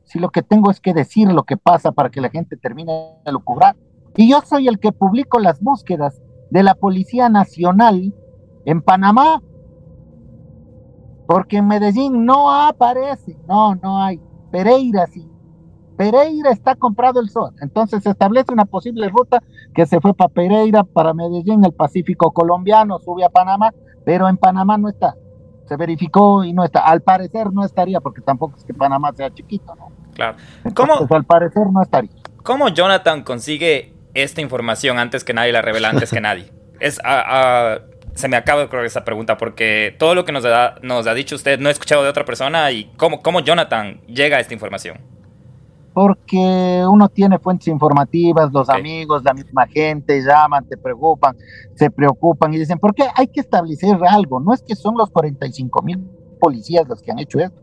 Si 0.04 0.20
lo 0.20 0.28
que 0.28 0.42
tengo 0.42 0.70
es 0.70 0.78
que 0.78 0.94
decir 0.94 1.26
lo 1.26 1.42
que 1.42 1.56
pasa 1.56 1.90
para 1.90 2.08
que 2.08 2.20
la 2.20 2.30
gente 2.30 2.56
termine 2.56 3.16
de 3.24 3.32
lucubrar. 3.32 3.74
Y 4.16 4.30
yo 4.30 4.42
soy 4.42 4.68
el 4.68 4.78
que 4.78 4.92
publico 4.92 5.40
las 5.40 5.60
búsquedas 5.60 6.22
de 6.50 6.62
la 6.62 6.76
Policía 6.76 7.28
Nacional 7.28 8.14
en 8.64 8.80
Panamá 8.80 9.42
porque 11.28 11.58
en 11.58 11.68
Medellín 11.68 12.24
no 12.24 12.50
aparece, 12.50 13.36
no, 13.46 13.74
no 13.74 14.02
hay. 14.02 14.18
Pereira 14.50 15.06
sí. 15.08 15.30
Pereira 15.94 16.50
está 16.50 16.74
comprado 16.74 17.20
el 17.20 17.28
sol. 17.28 17.52
Entonces 17.60 18.02
se 18.02 18.08
establece 18.08 18.50
una 18.50 18.64
posible 18.64 19.06
ruta 19.10 19.42
que 19.74 19.84
se 19.84 20.00
fue 20.00 20.14
para 20.14 20.30
Pereira, 20.30 20.84
para 20.84 21.12
Medellín, 21.12 21.62
el 21.66 21.74
Pacífico 21.74 22.32
colombiano, 22.32 22.98
sube 23.00 23.26
a 23.26 23.28
Panamá, 23.28 23.74
pero 24.06 24.26
en 24.26 24.38
Panamá 24.38 24.78
no 24.78 24.88
está. 24.88 25.16
Se 25.66 25.76
verificó 25.76 26.44
y 26.44 26.54
no 26.54 26.64
está. 26.64 26.80
Al 26.80 27.02
parecer 27.02 27.52
no 27.52 27.62
estaría, 27.62 28.00
porque 28.00 28.22
tampoco 28.22 28.56
es 28.56 28.64
que 28.64 28.72
Panamá 28.72 29.12
sea 29.14 29.30
chiquito, 29.30 29.74
¿no? 29.74 29.90
Claro. 30.14 30.38
¿Cómo, 30.74 30.94
al 31.10 31.24
parecer 31.24 31.66
no 31.70 31.82
estaría. 31.82 32.10
¿Cómo 32.42 32.70
Jonathan 32.70 33.22
consigue 33.22 33.92
esta 34.14 34.40
información 34.40 34.98
antes 34.98 35.24
que 35.24 35.34
nadie 35.34 35.52
la 35.52 35.60
revela, 35.60 35.90
antes 35.90 36.10
que 36.10 36.22
nadie? 36.22 36.50
Es 36.80 36.98
a, 37.04 37.80
se 38.18 38.26
me 38.26 38.36
acaba 38.36 38.58
de 38.58 38.66
ocurrir 38.66 38.86
esa 38.86 39.04
pregunta 39.04 39.38
porque 39.38 39.94
todo 39.96 40.16
lo 40.16 40.24
que 40.24 40.32
nos 40.32 40.44
ha, 40.44 40.74
nos 40.82 41.06
ha 41.06 41.14
dicho 41.14 41.36
usted 41.36 41.60
no 41.60 41.68
he 41.68 41.72
escuchado 41.72 42.02
de 42.02 42.08
otra 42.08 42.24
persona 42.24 42.68
y 42.72 42.86
cómo, 42.96 43.22
cómo 43.22 43.38
Jonathan 43.38 44.00
llega 44.08 44.38
a 44.38 44.40
esta 44.40 44.52
información. 44.54 44.98
Porque 45.94 46.84
uno 46.90 47.08
tiene 47.08 47.38
fuentes 47.38 47.68
informativas, 47.68 48.52
los 48.52 48.68
amigos, 48.70 49.22
la 49.22 49.34
misma 49.34 49.68
gente 49.68 50.20
llaman, 50.20 50.66
te 50.66 50.76
preocupan, 50.76 51.36
se 51.76 51.92
preocupan 51.92 52.52
y 52.54 52.58
dicen, 52.58 52.80
¿por 52.80 52.92
qué 52.92 53.04
hay 53.14 53.28
que 53.28 53.38
establecer 53.38 53.96
algo? 54.08 54.40
No 54.40 54.52
es 54.52 54.62
que 54.62 54.74
son 54.74 54.96
los 54.98 55.10
45 55.10 55.80
mil 55.82 56.00
policías 56.40 56.88
los 56.88 57.00
que 57.00 57.12
han 57.12 57.20
hecho 57.20 57.38
esto. 57.38 57.62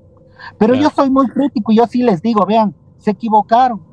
Pero 0.58 0.74
yo 0.74 0.89
soy 0.89 1.10
muy 1.10 1.28
crítico 1.28 1.74
y 1.74 1.78
yo 1.78 1.86
sí 1.86 2.01
les 2.01 2.22
digo, 2.22 2.45
vean, 2.45 2.74
se 2.97 3.12
equivocaron. 3.12 3.84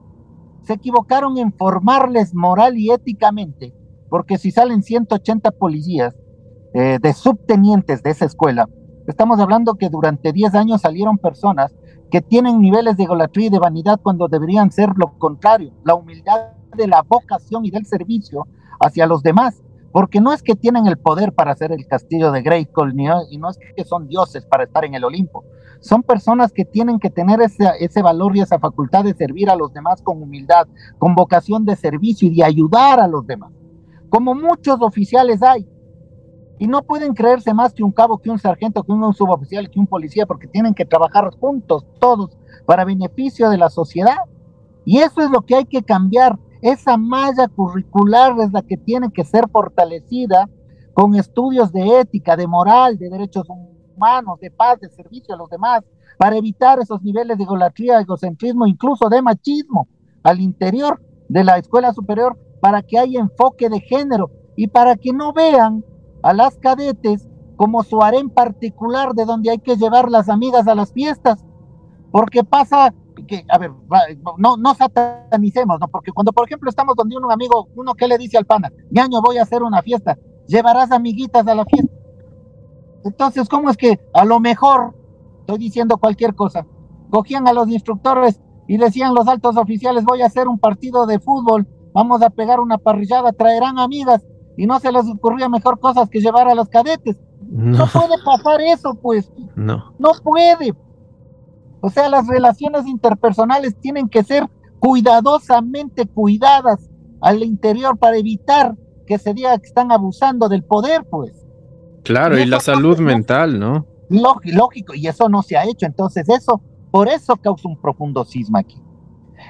Se 0.63 0.75
equivocaron 0.75 1.39
en 1.39 1.53
formarles 1.53 2.33
moral 2.37 2.79
y 2.79 2.93
éticamente, 2.93 3.75
porque 4.09 4.39
si 4.39 4.53
salen 4.53 4.85
180 4.85 5.51
policías, 5.53 6.15
eh, 6.75 6.99
de 7.01 7.13
subtenientes 7.13 8.03
de 8.03 8.11
esa 8.11 8.25
escuela, 8.25 8.69
estamos 9.07 9.39
hablando 9.41 9.75
que 9.75 9.89
durante 9.89 10.33
10 10.33 10.55
años 10.55 10.81
salieron 10.81 11.19
personas 11.19 11.75
que 12.11 12.21
tienen 12.21 12.61
niveles 12.61 12.97
de 12.97 13.05
egolatría 13.05 13.47
y 13.47 13.51
de 13.51 13.59
vanidad 13.59 14.01
cuando 14.03 14.29
deberían 14.29 14.71
ser 14.71 14.91
lo 14.97 15.19
contrario, 15.19 15.73
la 15.85 15.95
humildad 15.95 16.53
de 16.77 16.87
la 16.87 17.03
vocación 17.03 17.65
y 17.65 17.71
del 17.71 17.87
servicio 17.87 18.47
hacia 18.81 19.07
los 19.07 19.23
demás, 19.23 19.63
porque 19.93 20.21
no 20.21 20.33
es 20.33 20.43
que 20.43 20.55
tienen 20.55 20.87
el 20.87 20.99
poder 20.99 21.33
para 21.33 21.53
hacer 21.53 21.73
el 21.73 21.87
castillo 21.87 22.33
de 22.33 22.43
ni, 22.43 23.07
y 23.31 23.39
no 23.39 23.51
es 23.51 23.59
que 23.77 23.85
son 23.85 24.09
dioses 24.09 24.45
para 24.47 24.65
estar 24.65 24.85
en 24.85 24.95
el 24.95 25.05
Olimpo, 25.05 25.45
son 25.81 26.03
personas 26.03 26.53
que 26.53 26.65
tienen 26.65 26.99
que 26.99 27.11
tener 27.11 27.41
ese, 27.41 27.65
ese 27.81 28.03
valor 28.03 28.37
y 28.37 28.41
esa 28.41 28.59
facultad 28.59 29.05
de 29.05 29.15
servir 29.15 29.51
a 29.51 29.57
los 29.57 29.73
demás 29.73 30.01
con 30.03 30.23
humildad, 30.23 30.67
con 30.99 31.15
vocación 31.15 31.65
de 31.65 31.77
servicio 31.77 32.29
y 32.29 32.37
de 32.37 32.45
ayudar 32.45 33.01
a 33.01 33.09
los 33.09 33.27
demás, 33.27 33.53
como 34.09 34.35
muchos 34.35 34.81
oficiales 34.81 35.43
hay, 35.43 35.67
y 36.59 36.67
no 36.67 36.83
pueden 36.83 37.15
creerse 37.15 37.53
más 37.55 37.73
que 37.73 37.83
un 37.83 37.93
cabo, 37.93 38.19
que 38.19 38.31
un 38.31 38.39
sargento, 38.39 38.83
que 38.83 38.93
un 38.93 39.13
suboficial, 39.15 39.69
que 39.71 39.81
un 39.81 39.87
policía, 39.87 40.27
porque 40.27 40.47
tienen 40.47 40.75
que 40.75 40.85
trabajar 40.85 41.31
juntos, 41.41 41.85
todos, 41.99 42.37
para 42.67 42.85
beneficio 42.85 43.51
de 43.51 43.59
la 43.59 43.71
sociedad. 43.71 44.19
Y 44.85 44.99
eso 44.99 45.23
es 45.23 45.31
lo 45.31 45.43
que 45.43 45.57
hay 45.57 45.65
que 45.65 45.83
cambiar. 45.83 46.39
Esa 46.61 46.97
malla 46.97 47.49
curricular 47.49 48.37
es 48.41 48.53
la 48.53 48.63
que 48.63 48.77
tiene 48.77 49.11
que 49.13 49.25
ser 49.25 49.49
fortalecida 49.51 50.49
con 50.95 51.15
estudios 51.15 51.73
de 51.73 52.01
ética, 52.01 52.37
de 52.37 52.47
moral, 52.47 52.99
de 52.99 53.09
derechos 53.09 53.47
humanos, 53.97 54.39
de 54.41 54.51
paz, 54.51 54.79
de 54.81 54.89
servicio 54.91 55.35
a 55.35 55.39
los 55.39 55.51
demás, 55.51 55.83
para 56.19 56.37
evitar 56.37 56.79
esos 56.79 57.03
niveles 57.03 57.37
de 57.39 57.45
egolatría, 57.45 58.01
egocentrismo, 58.01 58.67
incluso 58.67 59.09
de 59.09 59.23
machismo 59.23 59.89
al 60.23 60.41
interior 60.41 61.03
de 61.29 61.43
la 61.43 61.59
escuela 61.59 61.93
superior, 61.93 62.39
para 62.61 62.83
que 62.83 62.99
haya 62.99 63.19
enfoque 63.19 63.69
de 63.69 63.81
género 63.81 64.31
y 64.55 64.69
para 64.69 64.95
que 64.97 65.13
no 65.13 65.33
vean 65.33 65.85
a 66.23 66.33
las 66.33 66.57
cadetes 66.59 67.29
como 67.57 67.83
su 67.83 68.03
harén 68.03 68.31
particular 68.31 69.15
de 69.15 69.25
donde 69.25 69.51
hay 69.51 69.59
que 69.59 69.77
llevar 69.77 70.11
las 70.11 70.29
amigas 70.29 70.67
a 70.67 70.75
las 70.75 70.93
fiestas, 70.93 71.45
porque 72.11 72.45
pasa 72.45 72.95
que, 73.27 73.45
a 73.49 73.59
ver, 73.59 73.71
no, 74.39 74.57
no 74.57 74.75
satanicemos, 74.75 75.79
¿no? 75.79 75.89
Porque 75.89 76.13
cuando, 76.13 76.33
por 76.33 76.47
ejemplo, 76.47 76.69
estamos 76.69 76.97
donde 76.97 77.17
un 77.17 77.31
amigo, 77.31 77.69
uno 77.77 77.95
que 77.95 78.09
le 78.09 78.19
dice 78.19 78.39
al 78.39 78.47
pana, 78.47 78.73
ñaño, 78.91 79.21
voy 79.23 79.39
a 79.39 79.43
hacer 79.43 79.63
una 79.63 79.83
fiesta, 79.83 80.19
llevarás 80.47 80.91
amiguitas 80.93 81.47
a 81.47 81.55
la 81.55 81.65
fiesta. 81.65 81.93
Entonces, 83.05 83.49
¿cómo 83.49 83.71
es 83.71 83.77
que 83.77 84.01
a 84.15 84.25
lo 84.25 84.41
mejor, 84.41 84.95
estoy 85.41 85.59
diciendo 85.59 85.99
cualquier 85.99 86.35
cosa, 86.35 86.67
cogían 87.11 87.47
a 87.49 87.53
los 87.53 87.69
instructores 87.69 88.41
y 88.67 88.77
decían 88.77 89.15
los 89.15 89.29
altos 89.29 89.57
oficiales, 89.57 90.05
voy 90.05 90.23
a 90.23 90.27
hacer 90.27 90.49
un 90.49 90.59
partido 90.59 91.07
de 91.07 91.19
fútbol, 91.19 91.67
vamos 91.93 92.23
a 92.23 92.31
pegar 92.31 92.61
una 92.61 92.79
parrillada, 92.79 93.33
traerán 93.33 93.79
amigas, 93.79 94.25
y 94.57 94.67
no 94.67 94.79
se 94.81 94.93
les 94.93 95.07
ocurría 95.09 95.49
mejor 95.49 95.79
cosas 95.81 96.09
que 96.09 96.21
llevar 96.21 96.49
a 96.49 96.55
los 96.55 96.69
cadetes. 96.69 97.17
No, 97.51 97.79
no 97.79 97.87
puede 97.87 98.23
pasar 98.25 98.61
eso, 98.61 98.95
pues. 98.95 99.31
No. 99.57 99.95
No 99.99 100.11
puede. 100.23 100.75
O 101.81 101.91
sea, 101.91 102.09
las 102.09 102.27
relaciones 102.27 102.87
interpersonales 102.87 103.77
tienen 103.81 104.09
que 104.09 104.23
ser 104.23 104.49
cuidadosamente 104.79 106.07
cuidadas 106.07 106.89
al 107.21 107.43
interior 107.43 107.99
para 107.99 108.17
evitar 108.17 108.77
que 109.07 109.19
se 109.19 109.35
diga 109.35 109.59
que 109.59 109.67
están 109.67 109.93
abusando 109.93 110.49
del 110.49 110.65
poder, 110.65 111.05
pues. 111.09 111.33
Claro, 112.03 112.39
y, 112.39 112.47
la 112.47 112.61
salud 112.61 112.99
mental, 112.99 113.59
¿no? 113.59 113.87
Lógico, 114.09 114.95
y 114.95 115.07
eso 115.07 115.29
no 115.29 115.43
se 115.43 115.57
ha 115.57 115.65
hecho. 115.65 115.87
Entonces, 115.87 116.29
eso, 116.29 116.61
por 116.91 117.09
eso 117.09 117.37
causa 117.37 117.69
un 117.69 117.81
profundo 117.81 118.25
cisma 118.25 118.61
aquí. 118.61 118.82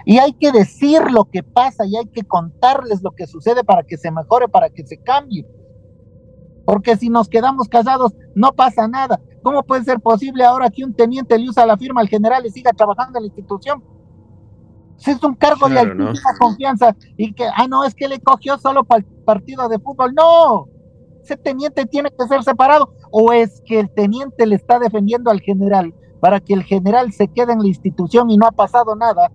Y 0.04 0.18
hay 0.18 0.32
que 0.32 0.52
decir 0.52 1.10
lo 1.10 1.24
que 1.24 1.42
pasa 1.42 1.84
y 1.86 1.96
hay 1.96 2.06
que 2.06 2.22
contarles 2.22 3.02
lo 3.02 3.12
que 3.12 3.26
sucede 3.26 3.64
para 3.64 3.82
que 3.82 3.96
se 3.96 4.10
mejore, 4.10 4.48
para 4.48 4.70
que 4.70 4.86
se 4.86 4.98
cambie. 4.98 5.46
Porque 6.64 6.96
si 6.96 7.08
nos 7.08 7.28
quedamos 7.28 7.68
callados, 7.68 8.12
no 8.34 8.52
pasa 8.52 8.86
nada. 8.88 9.20
¿Cómo 9.42 9.62
puede 9.62 9.84
ser 9.84 10.00
posible 10.00 10.44
ahora 10.44 10.70
que 10.70 10.84
un 10.84 10.94
teniente 10.94 11.38
le 11.38 11.48
usa 11.48 11.66
la 11.66 11.76
firma 11.76 12.00
al 12.00 12.08
general 12.08 12.46
y 12.46 12.50
siga 12.50 12.72
trabajando 12.72 13.18
en 13.18 13.24
la 13.24 13.26
institución? 13.28 13.82
es 15.10 15.22
un 15.22 15.34
cargo 15.34 15.68
de 15.68 15.80
altísima 15.80 16.36
confianza 16.38 16.96
y 17.16 17.32
que, 17.32 17.44
ah, 17.44 17.66
no, 17.68 17.84
es 17.84 17.94
que 17.94 18.06
le 18.08 18.20
cogió 18.20 18.56
solo 18.58 18.84
para 18.84 19.00
el 19.00 19.04
partido 19.24 19.68
de 19.68 19.78
fútbol. 19.78 20.14
No, 20.14 20.68
ese 21.22 21.36
teniente 21.36 21.86
tiene 21.86 22.10
que 22.10 22.26
ser 22.26 22.42
separado. 22.42 22.94
O 23.10 23.32
es 23.32 23.62
que 23.64 23.80
el 23.80 23.90
teniente 23.90 24.46
le 24.46 24.56
está 24.56 24.78
defendiendo 24.78 25.30
al 25.30 25.40
general 25.40 25.94
para 26.20 26.40
que 26.40 26.54
el 26.54 26.62
general 26.62 27.12
se 27.12 27.28
quede 27.28 27.52
en 27.52 27.60
la 27.60 27.68
institución 27.68 28.30
y 28.30 28.36
no 28.36 28.46
ha 28.46 28.52
pasado 28.52 28.94
nada. 28.94 29.32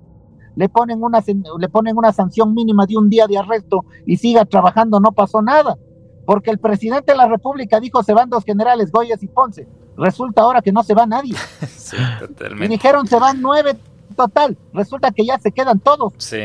Le 0.58 0.68
ponen 0.68 1.02
una, 1.02 1.24
le 1.60 1.70
ponen 1.70 1.98
una 1.98 2.12
sanción 2.12 2.54
mínima 2.54 2.86
de 2.86 2.98
un 2.98 3.10
día 3.10 3.28
de 3.28 3.38
arresto 3.38 3.86
y 4.06 4.18
siga 4.18 4.44
trabajando, 4.44 5.00
no 5.00 5.14
pasó 5.14 5.42
nada. 5.42 5.78
Porque 6.26 6.52
el 6.52 6.58
presidente 6.58 7.14
de 7.14 7.18
la 7.18 7.28
República 7.28 7.80
dijo 7.80 8.04
se 8.04 8.14
van 8.14 8.30
dos 8.30 8.44
generales, 8.44 8.92
Goyes 8.92 9.24
y 9.24 9.28
Ponce 9.28 9.66
resulta 9.98 10.44
ahora 10.44 10.62
que 10.62 10.72
no 10.72 10.84
se 10.84 10.94
va 10.94 11.06
nadie. 11.06 11.34
sí, 11.68 11.98
totalmente. 12.20 12.66
Y 12.66 12.70
dijeron 12.70 13.08
se 13.08 13.20
van 13.20 13.42
nueve 13.42 13.76
total, 14.16 14.58
resulta 14.74 15.12
que 15.12 15.26
ya 15.26 15.40
se 15.40 15.52
quedan 15.52 15.80
todos. 15.80 16.14
Sí. 16.18 16.44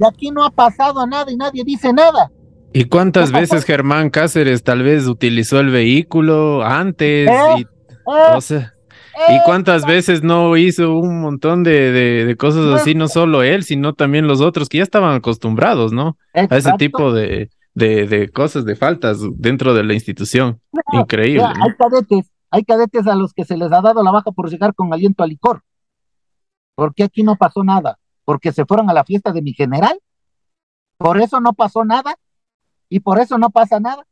Y 0.00 0.06
aquí 0.06 0.30
no 0.30 0.44
ha 0.44 0.50
pasado 0.50 1.06
nada 1.06 1.30
y 1.30 1.36
nadie 1.36 1.64
dice 1.64 1.92
nada. 1.92 2.30
¿Y 2.72 2.86
cuántas 2.86 3.30
veces 3.30 3.64
Germán 3.64 4.10
Cáceres 4.10 4.64
tal 4.64 4.82
vez 4.82 5.06
utilizó 5.06 5.60
el 5.60 5.70
vehículo 5.70 6.64
antes? 6.64 7.28
¿Eh? 7.28 7.54
Y, 7.58 7.62
¿Eh? 7.62 8.66
¿Y 9.28 9.44
cuántas 9.44 9.86
veces 9.86 10.22
no 10.22 10.56
hizo 10.56 10.98
un 10.98 11.20
montón 11.20 11.62
de, 11.62 11.92
de, 12.24 12.36
cosas 12.36 12.80
así, 12.80 12.94
no 12.94 13.08
solo 13.08 13.42
él, 13.42 13.62
sino 13.62 13.94
también 13.94 14.26
los 14.26 14.40
otros 14.40 14.68
que 14.68 14.78
ya 14.78 14.84
estaban 14.84 15.14
acostumbrados, 15.14 15.92
¿no? 15.92 16.16
A 16.32 16.56
ese 16.56 16.72
tipo 16.78 17.12
de, 17.12 17.50
de, 17.74 18.30
cosas, 18.32 18.64
de 18.64 18.76
faltas 18.76 19.18
dentro 19.36 19.74
de 19.74 19.84
la 19.84 19.94
institución. 19.94 20.60
Increíble. 20.92 21.44
Hay 21.44 21.74
cadetes 21.78 22.34
hay 22.54 22.62
cadetes 22.62 23.08
a 23.08 23.16
los 23.16 23.34
que 23.34 23.44
se 23.44 23.56
les 23.56 23.72
ha 23.72 23.80
dado 23.80 24.04
la 24.04 24.12
baja 24.12 24.30
por 24.30 24.48
llegar 24.48 24.76
con 24.76 24.92
aliento 24.92 25.24
a 25.24 25.26
licor. 25.26 25.64
¿Por 26.76 26.94
qué 26.94 27.02
aquí 27.02 27.24
no 27.24 27.34
pasó 27.34 27.64
nada? 27.64 27.98
Porque 28.24 28.52
se 28.52 28.64
fueron 28.64 28.88
a 28.88 28.92
la 28.92 29.02
fiesta 29.02 29.32
de 29.32 29.42
mi 29.42 29.54
general. 29.54 29.98
Por 30.96 31.20
eso 31.20 31.40
no 31.40 31.52
pasó 31.54 31.84
nada. 31.84 32.14
Y 32.88 33.00
por 33.00 33.18
eso 33.18 33.38
no 33.38 33.50
pasa 33.50 33.80
nada. 33.80 34.06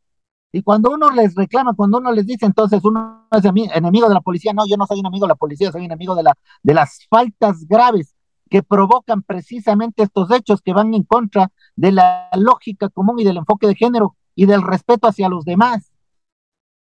Y 0.54 0.62
cuando 0.62 0.90
uno 0.90 1.10
les 1.10 1.34
reclama, 1.34 1.72
cuando 1.72 1.96
uno 1.96 2.12
les 2.12 2.26
dice, 2.26 2.44
entonces 2.44 2.84
uno 2.84 3.26
es 3.30 3.42
enemigo 3.44 4.06
de 4.06 4.14
la 4.14 4.20
policía. 4.20 4.52
No, 4.52 4.66
yo 4.66 4.76
no 4.76 4.86
soy 4.86 5.00
enemigo 5.00 5.24
de 5.24 5.30
la 5.30 5.34
policía, 5.34 5.72
soy 5.72 5.86
enemigo 5.86 6.14
de, 6.14 6.24
la, 6.24 6.34
de 6.62 6.74
las 6.74 7.06
faltas 7.08 7.66
graves 7.66 8.14
que 8.50 8.62
provocan 8.62 9.22
precisamente 9.22 10.02
estos 10.02 10.30
hechos 10.30 10.60
que 10.60 10.74
van 10.74 10.92
en 10.92 11.04
contra 11.04 11.50
de 11.74 11.92
la 11.92 12.28
lógica 12.36 12.90
común 12.90 13.18
y 13.18 13.24
del 13.24 13.38
enfoque 13.38 13.66
de 13.66 13.74
género 13.74 14.14
y 14.34 14.44
del 14.44 14.60
respeto 14.60 15.08
hacia 15.08 15.30
los 15.30 15.46
demás. 15.46 15.90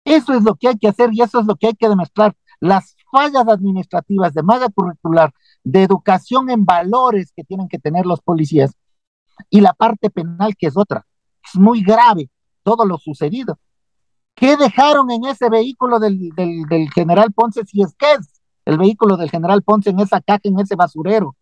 Eso 0.06 0.34
es 0.34 0.44
lo 0.44 0.56
que 0.56 0.70
hay 0.70 0.78
que 0.78 0.88
hacer 0.88 1.10
y 1.12 1.22
eso 1.22 1.42
es 1.42 1.46
lo 1.46 1.58
que 1.58 1.68
hay 1.68 1.74
que 1.74 1.90
demostrar. 1.90 2.38
Las 2.62 2.96
fallas 3.12 3.50
administrativas 3.50 4.34
de 4.34 4.44
malla 4.44 4.70
curricular, 4.70 5.34
de 5.66 5.84
educación 5.84 6.50
en 6.50 6.64
valores 6.64 7.34
que 7.36 7.44
tienen 7.44 7.68
que 7.68 7.80
tener 7.80 8.06
los 8.06 8.22
policías 8.22 8.72
y 9.50 9.60
la 9.60 9.74
parte 9.74 10.10
penal 10.10 10.56
que 10.58 10.68
es 10.68 10.78
otra. 10.78 11.06
Es 11.44 11.60
muy 11.60 11.84
grave 11.84 12.30
todo 12.68 12.84
lo 12.84 12.98
sucedido. 12.98 13.58
¿Qué 14.36 14.58
dejaron 14.58 15.10
en 15.10 15.24
ese 15.24 15.50
vehículo 15.50 16.00
del, 16.00 16.32
del 16.36 16.92
general 16.94 17.32
Ponce 17.32 17.64
si 17.64 17.82
es 17.82 17.96
que 17.96 18.12
es 18.12 18.42
el 18.66 18.78
vehículo 18.78 19.16
del 19.16 19.30
general 19.30 19.64
Ponce 19.64 19.92
en 19.92 20.02
esa 20.02 20.20
caja, 20.20 20.42
en 20.44 20.60
ese 20.60 20.76
basurero? 20.76 21.34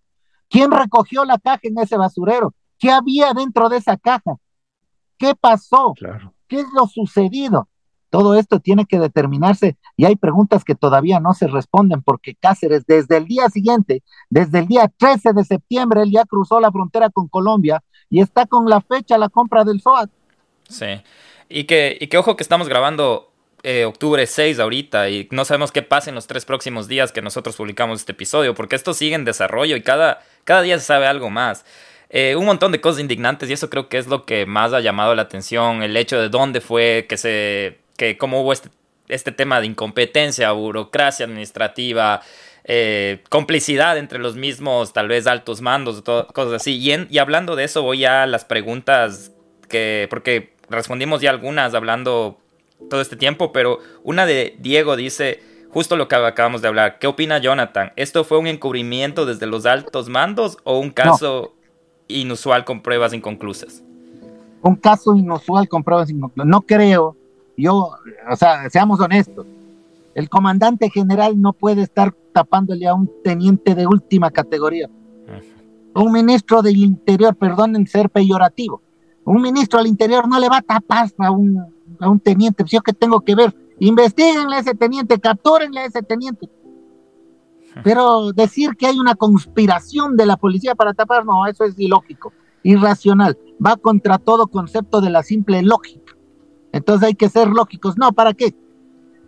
¿Quién 0.52 0.70
recogió 0.70 1.26
la 1.26 1.40
caja 1.40 1.62
en 1.64 1.80
ese 1.80 1.98
basurero? 1.98 2.54
¿Qué 2.78 2.92
había 2.92 3.34
dentro 3.34 3.70
de 3.70 3.78
esa 3.78 3.98
caja? 3.98 4.36
¿Qué 5.18 5.34
pasó? 5.34 5.94
Claro. 5.98 6.32
¿Qué 6.48 6.60
es 6.60 6.68
lo 6.76 6.86
sucedido? 6.86 7.70
Todo 8.12 8.36
esto 8.36 8.60
tiene 8.60 8.86
que 8.86 9.00
determinarse 9.00 9.78
y 9.98 10.06
hay 10.06 10.18
preguntas 10.18 10.64
que 10.64 10.76
todavía 10.76 11.20
no 11.20 11.34
se 11.34 11.48
responden 11.48 12.04
porque 12.04 12.36
Cáceres 12.36 12.86
desde 12.86 13.18
el 13.18 13.26
día 13.26 13.50
siguiente, 13.50 14.04
desde 14.30 14.60
el 14.60 14.68
día 14.68 14.94
13 14.96 15.34
de 15.34 15.44
septiembre, 15.44 16.04
él 16.04 16.12
ya 16.12 16.24
cruzó 16.26 16.60
la 16.60 16.72
frontera 16.72 17.10
con 17.10 17.28
Colombia 17.28 17.84
y 18.12 18.22
está 18.22 18.46
con 18.46 18.70
la 18.70 18.80
fecha 18.82 19.18
la 19.18 19.30
compra 19.30 19.64
del 19.64 19.82
SOAT. 19.82 20.12
Sí, 20.70 21.02
y 21.50 21.66
que, 21.66 21.98
y 22.00 22.08
que 22.08 22.18
ojo 22.18 22.36
que 22.36 22.44
estamos 22.44 22.68
grabando 22.68 23.32
eh, 23.64 23.86
octubre 23.86 24.26
6 24.26 24.60
ahorita 24.60 25.10
y 25.10 25.28
no 25.32 25.46
sabemos 25.46 25.72
qué 25.72 25.82
pasa 25.82 26.10
en 26.10 26.16
los 26.16 26.28
tres 26.28 26.46
próximos 26.46 26.88
días 26.88 27.12
que 27.12 27.22
nosotros 27.22 27.56
publicamos 27.56 28.00
este 28.00 28.12
episodio 28.12 28.54
porque 28.54 28.76
esto 28.76 28.94
sigue 28.94 29.16
en 29.16 29.26
desarrollo 29.26 29.76
y 29.76 29.82
cada, 29.82 30.22
cada 30.44 30.62
día 30.62 30.78
se 30.80 30.86
sabe 30.86 31.08
algo 31.08 31.30
más. 31.30 31.66
Eh, 32.10 32.36
un 32.36 32.46
montón 32.46 32.72
de 32.72 32.80
cosas 32.80 33.02
indignantes 33.02 33.50
y 33.50 33.54
eso 33.54 33.70
creo 33.70 33.90
que 33.90 33.98
es 33.98 34.08
lo 34.08 34.26
que 34.26 34.46
más 34.46 34.74
ha 34.74 34.80
llamado 34.80 35.16
la 35.16 35.24
atención, 35.24 35.82
el 35.82 35.98
hecho 35.98 36.20
de 36.20 36.30
dónde 36.30 36.62
fue 36.62 37.08
que 37.10 37.18
se 37.18 37.80
que 37.98 38.18
como 38.18 38.42
hubo 38.42 38.54
este, 38.54 38.70
este 39.08 39.32
tema 39.32 39.60
de 39.60 39.68
incompetencia, 39.68 40.52
burocracia 40.52 41.26
administrativa, 41.26 42.22
eh, 42.66 43.24
complicidad 43.30 43.98
entre 43.98 44.20
los 44.20 44.36
mismos, 44.36 44.94
tal 44.94 45.08
vez 45.08 45.28
altos 45.28 45.62
mandos, 45.62 46.02
cosas 46.02 46.54
así. 46.54 46.78
Y, 46.78 47.08
y 47.10 47.18
hablando 47.20 47.56
de 47.56 47.64
eso, 47.64 47.84
voy 47.84 48.06
a 48.06 48.26
las 48.26 48.46
preguntas 48.46 49.32
que, 49.70 50.08
porque 50.10 50.55
respondimos 50.70 51.22
ya 51.22 51.30
algunas 51.30 51.74
hablando 51.74 52.38
todo 52.90 53.02
este 53.02 53.16
tiempo, 53.16 53.52
pero 53.52 53.80
una 54.04 54.26
de 54.26 54.56
Diego 54.60 54.96
dice 54.96 55.42
justo 55.72 55.98
lo 55.98 56.08
que 56.08 56.16
acabamos 56.16 56.62
de 56.62 56.68
hablar. 56.68 57.00
¿Qué 57.00 57.08
opina 57.08 57.38
Jonathan? 57.38 57.92
¿Esto 57.96 58.24
fue 58.24 58.38
un 58.38 58.48
encubrimiento 58.48 59.26
desde 59.26 59.46
los 59.46 59.66
altos 59.66 60.10
mandos 60.10 60.58
o 60.64 60.80
un 60.80 60.90
caso 60.90 61.54
inusual 62.08 62.64
con 62.64 62.82
pruebas 62.82 63.14
inconclusas? 63.14 63.84
Un 64.62 64.76
caso 64.78 65.16
inusual 65.16 65.68
con 65.68 65.84
pruebas 65.84 66.10
inconclusas. 66.10 66.48
No 66.48 66.62
creo 66.62 67.16
yo, 67.58 67.92
o 68.30 68.36
sea, 68.36 68.70
seamos 68.70 69.00
honestos, 69.00 69.46
el 70.14 70.30
comandante 70.30 70.90
general 70.90 71.40
no 71.40 71.54
puede 71.54 71.82
estar 71.82 72.14
tapándole 72.34 72.88
a 72.88 72.94
un 72.94 73.10
teniente 73.24 73.76
de 73.76 73.88
última 73.88 74.32
categoría. 74.32 74.90
Un 75.94 76.12
ministro 76.12 76.62
del 76.62 76.78
interior, 76.78 77.36
perdonen 77.36 77.88
ser 77.88 78.10
peyorativo, 78.10 78.82
un 79.26 79.42
ministro 79.42 79.80
del 79.80 79.88
interior 79.88 80.28
no 80.28 80.40
le 80.40 80.50
va 80.50 80.58
a 80.58 80.62
tapar 80.62 81.12
a 81.18 81.32
un, 81.32 81.60
a 82.00 82.10
un 82.10 82.20
teniente, 82.20 82.64
pues 82.64 82.72
yo 82.72 82.82
que 82.82 82.94
tengo 82.94 83.22
que 83.22 83.36
ver, 83.36 83.56
investiguenle 83.80 84.56
a 84.56 84.60
ese 84.60 84.76
teniente, 84.76 85.20
captúrenle 85.20 85.82
a 85.82 85.86
ese 85.86 86.02
teniente. 86.02 86.50
Pero 87.84 88.32
decir 88.32 88.78
que 88.78 88.88
hay 88.88 89.00
una 89.00 89.16
conspiración 89.16 90.16
de 90.16 90.26
la 90.26 90.38
policía 90.38 90.76
para 90.76 90.94
tapar, 90.94 91.26
no, 91.26 91.46
eso 91.46 91.66
es 91.66 91.78
ilógico, 91.78 92.32
irracional, 92.64 93.38
va 93.64 93.76
contra 93.76 94.18
todo 94.18 94.48
concepto 94.48 95.02
de 95.02 95.10
la 95.10 95.24
simple 95.24 95.62
lógica. 95.62 96.16
Entonces 96.72 97.08
hay 97.08 97.16
que 97.16 97.30
ser 97.30 97.50
lógicos. 97.50 97.98
No, 97.98 98.12
¿para 98.12 98.34
qué? 98.34 98.56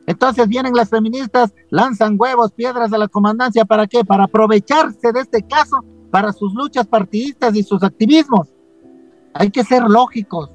Entonces 0.05 0.47
vienen 0.47 0.73
las 0.73 0.89
feministas, 0.89 1.53
lanzan 1.69 2.15
huevos, 2.17 2.53
piedras 2.53 2.93
a 2.93 2.97
la 2.97 3.07
comandancia. 3.09 3.65
¿Para 3.65 3.87
qué? 3.87 4.05
Para 4.05 4.25
aprovecharse 4.25 5.11
de 5.11 5.19
este 5.19 5.43
caso 5.43 5.83
para 6.11 6.31
sus 6.31 6.53
luchas 6.53 6.87
partidistas 6.87 7.55
y 7.55 7.63
sus 7.63 7.83
activismos. 7.83 8.47
Hay 9.33 9.51
que 9.51 9.63
ser 9.63 9.83
lógicos. 9.83 10.49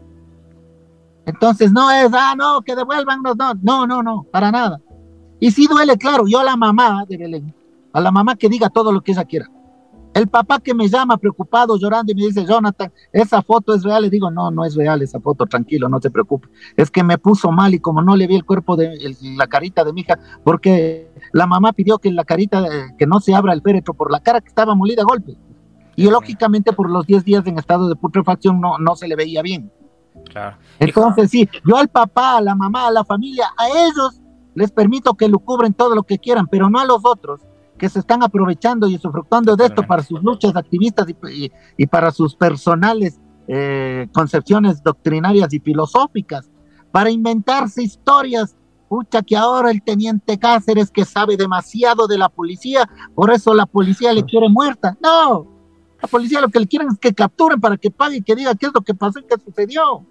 Entonces 1.25 1.73
no 1.73 1.91
es, 1.91 2.11
ah, 2.13 2.35
no, 2.37 2.63
que 2.63 2.75
devuelvan, 2.75 3.23
no, 3.23 3.35
no, 3.63 3.87
no, 3.87 4.03
no, 4.03 4.27
para 4.31 4.51
nada. 4.51 4.81
Y 5.39 5.51
si 5.51 5.67
duele, 5.67 5.97
claro, 5.97 6.25
yo 6.27 6.41
a 6.41 6.45
la 6.45 6.57
mamá 6.57 7.05
de 7.09 7.17
Belén, 7.17 7.55
a 7.93 8.01
la 8.01 8.11
mamá 8.11 8.37
que 8.37 8.49
diga 8.49 8.71
todo 8.71 8.93
lo 8.93 9.01
que 9.01 9.13
ella 9.13 9.25
quiera. 9.25 9.49
El 10.15 10.29
papá 10.29 10.61
que 10.61 10.75
me 10.75 10.89
llama 10.89 11.17
preocupado, 11.17 11.79
llorando 11.79 12.13
y 12.13 12.15
me 12.15 12.27
dice, 12.27 12.45
Jonathan, 12.45 12.93
esa 13.13 13.41
foto 13.41 13.75
es 13.75 13.83
real. 13.83 14.03
Le 14.03 14.11
digo, 14.11 14.31
no, 14.31 14.51
no 14.51 14.65
es 14.65 14.75
real 14.75 15.01
esa 15.01 15.19
foto, 15.21 15.47
tranquilo, 15.47 15.89
no 15.89 16.01
te 16.01 16.11
preocupes. 16.11 16.51
Es 16.77 16.91
que 16.91 17.03
me 17.03 17.17
puso 17.17 17.51
mal 17.51 17.73
y 17.73 17.81
como 17.81 18.03
no 18.03 18.15
le 18.15 18.27
vi 18.27 18.37
el 18.37 18.45
cuerpo 18.45 18.77
de 18.77 19.17
la 19.37 19.47
carita 19.47 19.85
de 19.85 19.93
mi 19.93 20.03
hija, 20.03 20.19
porque 20.45 21.11
la 21.33 21.47
mamá 21.47 21.73
pidió 21.73 21.99
que 21.99 22.13
la 22.13 22.25
carita, 22.25 22.63
que 22.99 23.07
no 23.07 23.21
se 23.21 23.35
abra 23.35 23.55
el 23.55 23.63
féretro 23.63 23.95
por 23.95 24.11
la 24.11 24.21
cara 24.21 24.41
que 24.43 24.49
estaba 24.49 24.75
molida 24.75 25.03
a 25.03 25.07
golpe. 25.07 25.37
Y 25.97 26.09
lógicamente 26.09 26.73
por 26.73 26.91
los 26.91 27.07
10 27.07 27.25
días 27.25 27.47
en 27.47 27.59
estado 27.59 27.89
de 27.89 27.97
putrefacción 27.97 28.61
no, 28.61 28.79
no 28.79 28.97
se 28.97 29.09
le 29.09 29.17
veía 29.17 29.43
bien. 29.43 29.71
Claro. 30.31 30.57
Entonces 30.79 31.31
sí, 31.31 31.49
yo 31.67 31.77
al 31.77 31.89
papá, 31.89 32.39
a 32.39 32.41
la 32.41 32.55
mamá, 32.55 32.89
a 32.89 32.91
la 32.91 33.05
familia, 33.05 33.47
a 33.59 33.69
ellos 33.69 34.21
les 34.55 34.71
permito 34.71 35.15
que 35.15 35.29
lo 35.29 35.39
cubren 35.39 35.73
todo 35.73 35.95
lo 35.95 36.03
que 36.03 36.19
quieran, 36.19 36.47
pero 36.47 36.69
no 36.69 36.79
a 36.79 36.85
los 36.85 37.01
otros 37.05 37.41
que 37.79 37.89
se 37.89 37.99
están 37.99 38.23
aprovechando 38.23 38.87
y 38.87 38.97
usufructando 38.97 39.57
de 39.57 39.67
esto 39.67 39.83
para 39.83 40.03
sus 40.03 40.23
luchas 40.23 40.55
activistas 40.55 41.07
y, 41.77 41.87
para 41.87 42.13
sus 42.13 42.37
personales 42.37 43.19
eh, 43.49 44.07
concepciones 44.13 44.83
doctrinarias 44.83 45.53
y 45.53 45.59
filosóficas, 45.59 46.49
para 46.93 47.11
inventarse 47.11 47.83
historias. 47.83 48.55
Pucha, 48.89 49.23
que 49.23 49.35
ahora 49.35 49.71
el 49.71 49.83
teniente 49.83 50.39
Cáceres 50.39 50.91
que 50.91 51.07
sabe 51.07 51.39
demasiado 51.39 52.07
de 52.07 52.19
la 52.19 52.29
policía, 52.29 52.89
por 53.15 53.33
eso 53.33 53.55
la 53.55 53.65
policía 53.65 54.13
le 54.13 54.23
quiere 54.23 54.51
muerta. 54.51 54.99
No, 55.03 55.52
la 56.03 56.09
policía 56.09 56.41
lo 56.41 56.49
que 56.49 56.59
le 56.59 56.67
quieren 56.67 56.89
es 56.89 56.99
que 56.99 57.15
capturen 57.15 57.61
para 57.61 57.77
que 57.77 57.91
pague 57.91 58.17
y 58.17 58.23
que 58.23 58.35
diga 58.35 58.55
qué 58.57 58.67
es 58.67 58.73
lo 58.75 58.81
que 58.81 58.93
pasó 58.93 59.21
y 59.21 59.23
qué 59.23 59.37
sucedió. 59.43 60.05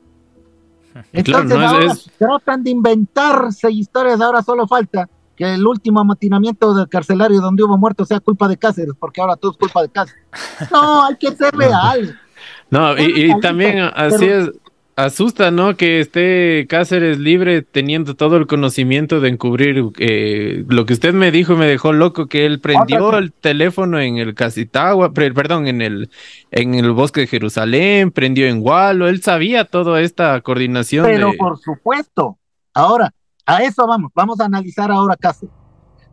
Entonces 1.13 1.57
ahora 1.57 1.93
tratan 2.17 2.63
de 2.63 2.71
inventarse 2.71 3.69
historias, 3.69 4.21
ahora 4.21 4.41
solo 4.41 4.67
falta 4.67 5.09
que 5.35 5.53
el 5.53 5.65
último 5.65 5.99
amotinamiento 5.99 6.73
del 6.73 6.87
carcelario 6.87 7.41
donde 7.41 7.63
hubo 7.63 7.77
muertos 7.77 8.07
sea 8.07 8.19
culpa 8.19 8.47
de 8.47 8.57
Cáceres, 8.57 8.93
porque 8.97 9.21
ahora 9.21 9.35
todo 9.35 9.51
es 9.51 9.57
culpa 9.57 9.81
de 9.81 9.89
Cáceres. 9.89 10.23
No, 10.71 11.05
hay 11.05 11.15
que 11.17 11.35
ser 11.35 11.53
real. 11.53 12.19
No, 12.71 12.97
y, 12.97 13.37
también 13.41 13.91
así 13.93 14.25
es, 14.25 14.49
asusta, 14.95 15.51
¿no? 15.51 15.75
Que 15.75 15.99
esté 15.99 16.65
Cáceres 16.67 17.19
libre 17.19 17.61
teniendo 17.61 18.15
todo 18.15 18.37
el 18.37 18.47
conocimiento 18.47 19.19
de 19.19 19.29
encubrir 19.29 19.91
eh, 19.97 20.63
lo 20.67 20.85
que 20.85 20.93
usted 20.93 21.13
me 21.13 21.31
dijo, 21.31 21.55
me 21.55 21.65
dejó 21.65 21.93
loco 21.93 22.27
que 22.27 22.45
él 22.45 22.59
prendió 22.59 23.17
el 23.17 23.31
teléfono 23.31 23.99
en 23.99 24.17
el 24.17 24.33
Casitagua, 24.35 25.13
perdón, 25.13 25.67
en 25.67 25.81
el 25.81 26.09
en 26.51 26.75
el 26.75 26.91
bosque 26.91 27.21
de 27.21 27.27
Jerusalén, 27.27 28.11
prendió 28.11 28.47
en 28.47 28.59
Gualo, 28.59 29.07
él 29.07 29.21
sabía 29.21 29.65
toda 29.65 30.01
esta 30.01 30.39
coordinación. 30.41 31.05
Pero 31.05 31.31
por 31.37 31.57
supuesto, 31.59 32.37
ahora 32.73 33.13
a 33.45 33.63
eso 33.63 33.87
vamos, 33.87 34.11
vamos 34.13 34.39
a 34.39 34.45
analizar 34.45 34.91
ahora 34.91 35.15
Cáceres. 35.15 35.55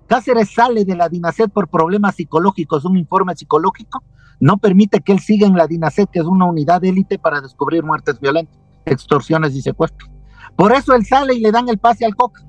Cáceres 0.06 0.50
sale 0.54 0.84
de 0.84 0.96
la 0.96 1.08
DINASED 1.08 1.50
por 1.50 1.68
problemas 1.68 2.14
psicológicos, 2.14 2.84
un 2.84 2.96
informe 2.96 3.36
psicológico 3.36 4.02
no 4.40 4.58
permite 4.58 5.00
que 5.00 5.12
él 5.12 5.18
siga 5.18 5.46
en 5.46 5.56
la 5.56 5.66
DINASED, 5.66 6.08
que 6.08 6.20
es 6.20 6.24
una 6.24 6.46
unidad 6.46 6.84
élite 6.84 7.18
para 7.18 7.40
descubrir 7.40 7.82
muertes 7.82 8.20
violentas 8.20 8.56
extorsiones 8.84 9.54
y 9.54 9.62
secuestros. 9.62 10.10
Por 10.56 10.72
eso 10.72 10.94
él 10.94 11.06
sale 11.06 11.34
y 11.34 11.40
le 11.40 11.52
dan 11.52 11.68
el 11.68 11.78
pase 11.78 12.04
al 12.04 12.16
Coca. 12.16 12.42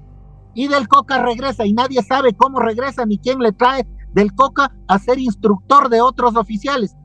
Y 0.54 0.68
del 0.68 0.88
Coca 0.88 1.22
regresa 1.22 1.66
y 1.66 1.74
nadie 1.74 2.02
sabe 2.02 2.34
cómo 2.34 2.60
regresa 2.60 3.06
ni 3.06 3.20
quién 3.20 3.40
le 3.40 3.52
trae 3.52 3.88
del 4.14 4.34
Coca 4.34 4.74
a 4.88 5.00
ser 5.00 5.20
instructor 5.20 5.90
de 5.90 6.02
otros 6.02 6.36
oficiales. 6.36 6.96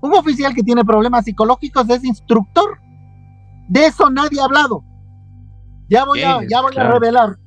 Un 0.00 0.14
oficial 0.14 0.54
que 0.54 0.62
tiene 0.62 0.84
problemas 0.84 1.24
psicológicos 1.24 1.88
es 1.90 2.04
instructor. 2.04 2.78
De 3.68 3.86
eso 3.86 4.08
nadie 4.10 4.40
ha 4.40 4.44
hablado. 4.44 4.84
Ya 5.88 6.04
voy, 6.04 6.22
a, 6.22 6.40
ya 6.48 6.60
voy 6.60 6.76
a 6.76 6.90
revelar, 6.90 7.38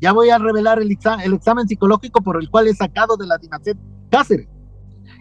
ya 0.00 0.12
voy 0.12 0.30
a 0.30 0.38
revelar 0.38 0.80
el, 0.80 0.96
el, 1.24 1.32
examen 1.32 1.66
psicológico 1.66 2.20
por 2.20 2.40
el 2.40 2.48
cual 2.48 2.68
he 2.68 2.74
sacado 2.74 3.16
de 3.16 3.26
la 3.26 3.38
dinastía 3.38 3.74
Cáceres. 4.08 4.48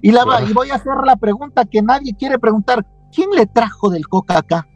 Y, 0.02 0.12
la, 0.12 0.24
y 0.48 0.54
voy 0.54 0.70
a 0.70 0.76
hacer 0.76 0.94
la 1.06 1.16
pregunta 1.16 1.66
que 1.66 1.82
nadie 1.82 2.16
quiere 2.16 2.38
preguntar. 2.38 2.86
¿Quién 3.12 3.30
le 3.32 3.48
trajo 3.48 3.90
del 3.90 4.08
Coca 4.08 4.38
acá? 4.38 4.68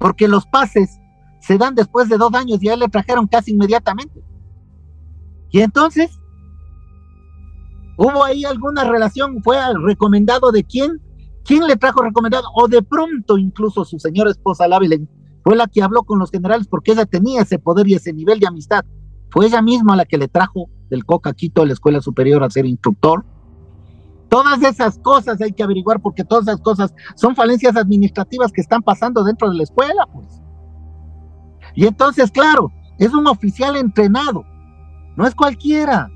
Porque 0.00 0.26
los 0.26 0.46
pases 0.46 0.98
se 1.40 1.58
dan 1.58 1.74
después 1.74 2.08
de 2.08 2.16
dos 2.16 2.32
años 2.34 2.60
y 2.62 2.68
a 2.68 2.74
él 2.74 2.80
le 2.80 2.88
trajeron 2.88 3.26
casi 3.28 3.52
inmediatamente. 3.52 4.24
Y 5.50 5.60
entonces, 5.60 6.18
¿hubo 7.98 8.24
ahí 8.24 8.44
alguna 8.44 8.84
relación? 8.84 9.42
¿Fue 9.42 9.58
recomendado 9.84 10.52
de 10.52 10.64
quién? 10.64 11.00
¿Quién 11.44 11.66
le 11.66 11.76
trajo 11.76 12.02
recomendado? 12.02 12.48
O 12.54 12.66
de 12.66 12.82
pronto 12.82 13.36
incluso 13.36 13.84
su 13.84 13.98
señora 13.98 14.30
esposa 14.30 14.66
Lavilén 14.66 15.08
fue 15.44 15.54
la 15.54 15.66
que 15.66 15.82
habló 15.82 16.02
con 16.02 16.18
los 16.18 16.30
generales 16.30 16.66
porque 16.66 16.92
ella 16.92 17.04
tenía 17.04 17.42
ese 17.42 17.58
poder 17.58 17.86
y 17.86 17.94
ese 17.94 18.12
nivel 18.12 18.40
de 18.40 18.46
amistad. 18.46 18.84
Fue 19.30 19.46
ella 19.46 19.60
misma 19.60 19.96
la 19.96 20.06
que 20.06 20.18
le 20.18 20.28
trajo 20.28 20.70
del 20.88 21.04
Coca 21.04 21.34
Quito 21.34 21.62
a 21.62 21.66
la 21.66 21.74
escuela 21.74 22.00
superior 22.00 22.42
a 22.42 22.50
ser 22.50 22.64
instructor. 22.64 23.24
Todas 24.30 24.62
esas 24.62 24.96
cosas 25.00 25.40
hay 25.40 25.52
que 25.52 25.64
averiguar 25.64 26.00
porque 26.00 26.24
todas 26.24 26.46
esas 26.46 26.60
cosas 26.60 26.94
son 27.16 27.34
falencias 27.34 27.76
administrativas 27.76 28.52
que 28.52 28.60
están 28.60 28.80
pasando 28.80 29.24
dentro 29.24 29.50
de 29.50 29.56
la 29.56 29.64
escuela, 29.64 30.06
pues. 30.12 30.40
Y 31.74 31.86
entonces, 31.86 32.30
claro, 32.30 32.70
es 32.98 33.12
un 33.12 33.26
oficial 33.26 33.76
entrenado, 33.76 34.44
no 35.16 35.26
es 35.26 35.34
cualquiera. 35.34 36.08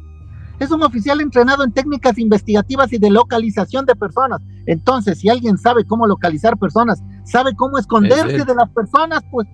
Es 0.60 0.70
un 0.70 0.84
oficial 0.84 1.20
entrenado 1.20 1.64
en 1.64 1.72
técnicas 1.72 2.16
investigativas 2.16 2.92
y 2.92 2.98
de 2.98 3.10
localización 3.10 3.84
de 3.84 3.96
personas. 3.96 4.40
Entonces, 4.66 5.18
si 5.18 5.28
alguien 5.28 5.58
sabe 5.58 5.84
cómo 5.84 6.06
localizar 6.06 6.56
personas, 6.56 7.02
sabe 7.24 7.56
cómo 7.56 7.78
esconderse 7.78 8.44
de 8.44 8.54
las 8.54 8.70
personas, 8.70 9.24
pues 9.32 9.48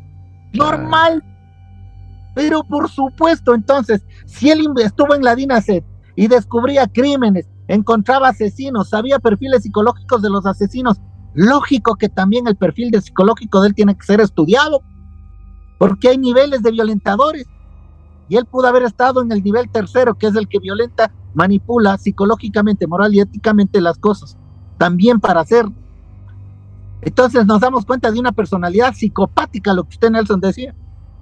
normal. 0.53 1.25
Pero 2.35 2.63
por 2.63 2.91
supuesto, 2.91 3.55
entonces, 3.55 4.05
si 4.27 4.51
él 4.51 4.67
estuvo 4.85 5.15
en 5.15 5.23
la 5.23 5.35
DINASET 5.35 5.83
y 6.15 6.29
descubría 6.29 6.87
crímenes 6.87 7.49
encontraba 7.75 8.29
asesinos, 8.29 8.89
sabía 8.89 9.19
perfiles 9.21 9.63
psicológicos 9.63 10.23
de 10.23 10.31
los 10.31 10.45
asesinos. 10.45 11.01
Lógico 11.35 11.95
que 11.95 12.09
también 12.09 12.49
el 12.49 12.57
perfil 12.57 12.91
de 12.91 13.01
psicológico 13.01 13.61
de 13.61 13.69
él 13.69 13.75
tiene 13.75 13.95
que 13.97 14.05
ser 14.05 14.21
estudiado, 14.21 14.83
porque 15.79 16.09
hay 16.09 16.19
niveles 16.19 16.63
de 16.63 16.73
violentadores. 16.73 17.47
Y 18.29 18.37
él 18.37 18.45
pudo 18.47 18.67
haber 18.67 18.83
estado 18.83 19.23
en 19.23 19.31
el 19.31 19.43
nivel 19.43 19.71
tercero, 19.71 20.15
que 20.15 20.27
es 20.27 20.37
el 20.37 20.49
que 20.49 20.59
violenta, 20.59 21.13
manipula 21.35 21.97
psicológicamente, 21.97 22.87
moral 22.87 23.15
y 23.15 23.21
éticamente 23.21 23.81
las 23.81 23.99
cosas, 23.99 24.37
también 24.77 25.21
para 25.21 25.41
hacer. 25.41 25.67
Entonces 27.03 27.47
nos 27.47 27.61
damos 27.61 27.87
cuenta 27.87 28.11
de 28.11 28.19
una 28.19 28.33
personalidad 28.33 28.95
psicopática, 28.95 29.73
lo 29.73 29.85
que 29.85 29.91
usted 29.91 30.11
Nelson 30.11 30.41
decía. 30.41 30.75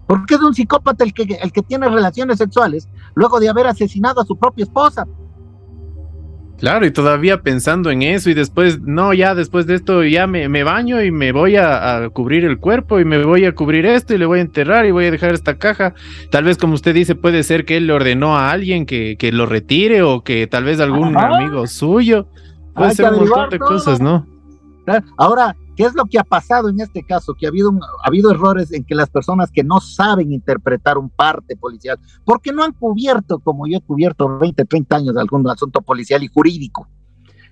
Porque 0.06 0.36
es 0.36 0.40
un 0.40 0.54
psicópata 0.54 1.04
el 1.04 1.12
que, 1.12 1.24
el 1.42 1.52
que 1.52 1.62
tiene 1.62 1.88
relaciones 1.88 2.38
sexuales 2.38 2.88
luego 3.14 3.38
de 3.38 3.50
haber 3.50 3.66
asesinado 3.66 4.22
a 4.22 4.24
su 4.24 4.36
propia 4.36 4.64
esposa. 4.64 5.06
Claro, 6.58 6.86
y 6.86 6.90
todavía 6.90 7.40
pensando 7.40 7.90
en 7.90 8.02
eso 8.02 8.30
y 8.30 8.34
después, 8.34 8.80
no, 8.80 9.14
ya 9.14 9.36
después 9.36 9.66
de 9.66 9.76
esto 9.76 10.02
ya 10.02 10.26
me, 10.26 10.64
baño 10.64 11.00
y 11.02 11.12
me 11.12 11.30
voy 11.30 11.56
a, 11.56 12.08
cubrir 12.12 12.44
el 12.44 12.58
cuerpo 12.58 12.98
y 12.98 13.04
me 13.04 13.22
voy 13.22 13.44
a 13.44 13.54
cubrir 13.54 13.86
esto 13.86 14.12
y 14.12 14.18
le 14.18 14.26
voy 14.26 14.40
a 14.40 14.42
enterrar 14.42 14.84
y 14.84 14.90
voy 14.90 15.06
a 15.06 15.10
dejar 15.12 15.34
esta 15.34 15.56
caja. 15.56 15.94
Tal 16.30 16.44
vez 16.44 16.58
como 16.58 16.74
usted 16.74 16.94
dice, 16.94 17.14
puede 17.14 17.44
ser 17.44 17.64
que 17.64 17.76
él 17.76 17.86
le 17.86 17.92
ordenó 17.92 18.36
a 18.36 18.50
alguien 18.50 18.86
que, 18.86 19.16
que 19.16 19.30
lo 19.30 19.46
retire 19.46 20.02
o 20.02 20.22
que 20.22 20.48
tal 20.48 20.64
vez 20.64 20.80
algún 20.80 21.16
amigo 21.16 21.66
suyo. 21.68 22.26
Puede 22.74 22.94
ser 22.94 23.12
un 23.12 23.20
montón 23.20 23.50
de 23.50 23.58
cosas, 23.60 24.00
¿no? 24.00 24.26
Ahora, 25.16 25.54
¿Qué 25.78 25.84
es 25.84 25.94
lo 25.94 26.06
que 26.06 26.18
ha 26.18 26.24
pasado 26.24 26.68
en 26.70 26.80
este 26.80 27.04
caso? 27.04 27.34
Que 27.34 27.46
ha 27.46 27.50
habido, 27.50 27.70
ha 27.70 28.08
habido 28.08 28.32
errores 28.32 28.72
en 28.72 28.84
que 28.84 28.96
las 28.96 29.08
personas 29.10 29.52
que 29.52 29.62
no 29.62 29.78
saben 29.78 30.32
interpretar 30.32 30.98
un 30.98 31.08
parte 31.08 31.56
policial, 31.56 32.00
porque 32.24 32.50
no 32.52 32.64
han 32.64 32.72
cubierto, 32.72 33.38
como 33.38 33.64
yo 33.68 33.76
he 33.76 33.80
cubierto 33.80 34.38
20, 34.40 34.64
30 34.64 34.96
años, 34.96 35.16
algún 35.16 35.48
asunto 35.48 35.80
policial 35.80 36.20
y 36.24 36.26
jurídico. 36.26 36.88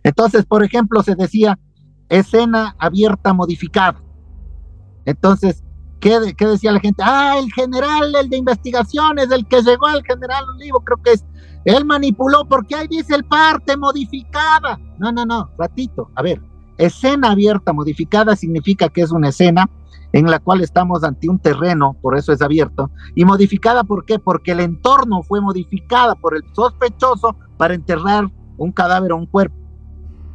Entonces, 0.02 0.44
por 0.44 0.64
ejemplo, 0.64 1.04
se 1.04 1.14
decía 1.14 1.56
escena 2.08 2.74
abierta 2.80 3.32
modificada. 3.32 4.02
Entonces, 5.04 5.62
¿qué, 6.00 6.34
¿qué, 6.36 6.46
decía 6.48 6.72
la 6.72 6.80
gente? 6.80 7.04
Ah, 7.06 7.36
el 7.38 7.52
general, 7.52 8.12
el 8.12 8.28
de 8.28 8.38
investigaciones, 8.38 9.30
el 9.30 9.46
que 9.46 9.62
llegó 9.62 9.86
al 9.86 10.02
general 10.02 10.42
Olivo, 10.56 10.80
creo 10.80 11.00
que 11.00 11.12
es, 11.12 11.24
él 11.64 11.84
manipuló 11.84 12.44
porque 12.48 12.74
ahí 12.74 12.88
dice 12.88 13.14
el 13.14 13.24
parte 13.24 13.76
modificada. 13.76 14.80
No, 14.98 15.12
no, 15.12 15.24
no, 15.24 15.48
ratito, 15.56 16.10
a 16.16 16.22
ver, 16.22 16.42
Escena 16.78 17.30
abierta 17.30 17.72
modificada 17.72 18.36
significa 18.36 18.88
que 18.88 19.02
es 19.02 19.10
una 19.10 19.28
escena 19.28 19.68
en 20.12 20.30
la 20.30 20.38
cual 20.38 20.62
estamos 20.62 21.04
ante 21.04 21.28
un 21.28 21.38
terreno, 21.38 21.96
por 22.00 22.16
eso 22.16 22.32
es 22.32 22.40
abierto, 22.40 22.90
y 23.14 23.24
modificada 23.24 23.84
¿por 23.84 24.04
qué? 24.04 24.18
Porque 24.18 24.52
el 24.52 24.60
entorno 24.60 25.22
fue 25.22 25.40
modificada 25.40 26.14
por 26.14 26.34
el 26.34 26.42
sospechoso 26.54 27.36
para 27.56 27.74
enterrar 27.74 28.30
un 28.56 28.72
cadáver 28.72 29.12
o 29.12 29.16
un 29.16 29.26
cuerpo. 29.26 29.56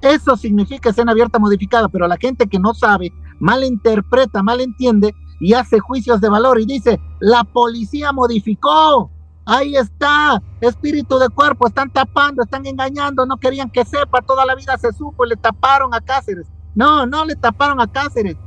Eso 0.01 0.35
significa 0.35 0.89
escena 0.89 1.11
abierta 1.11 1.39
modificada, 1.39 1.87
pero 1.87 2.07
la 2.07 2.17
gente 2.17 2.47
que 2.47 2.59
no 2.59 2.73
sabe, 2.73 3.11
malinterpreta, 3.39 4.43
malentiende 4.43 5.13
y 5.39 5.53
hace 5.53 5.79
juicios 5.79 6.21
de 6.21 6.29
valor 6.29 6.59
y 6.59 6.65
dice, 6.65 6.99
la 7.19 7.43
policía 7.43 8.11
modificó, 8.11 9.11
Ahí 9.53 9.75
está, 9.75 10.41
espíritu 10.61 11.19
de 11.19 11.27
cuerpo, 11.27 11.67
están 11.67 11.89
tapando, 11.89 12.41
están 12.41 12.65
engañando, 12.65 13.25
no 13.25 13.35
querían 13.35 13.69
que 13.69 13.83
sepa, 13.83 14.21
toda 14.21 14.45
la 14.45 14.55
vida 14.55 14.77
se 14.77 14.93
supo, 14.93 15.25
le 15.25 15.35
taparon 15.35 15.93
a 15.93 15.99
Cáceres. 15.99 16.47
No, 16.73 17.05
no 17.05 17.25
le 17.25 17.35
taparon 17.35 17.81
a 17.81 17.91
Cáceres. 17.91 18.37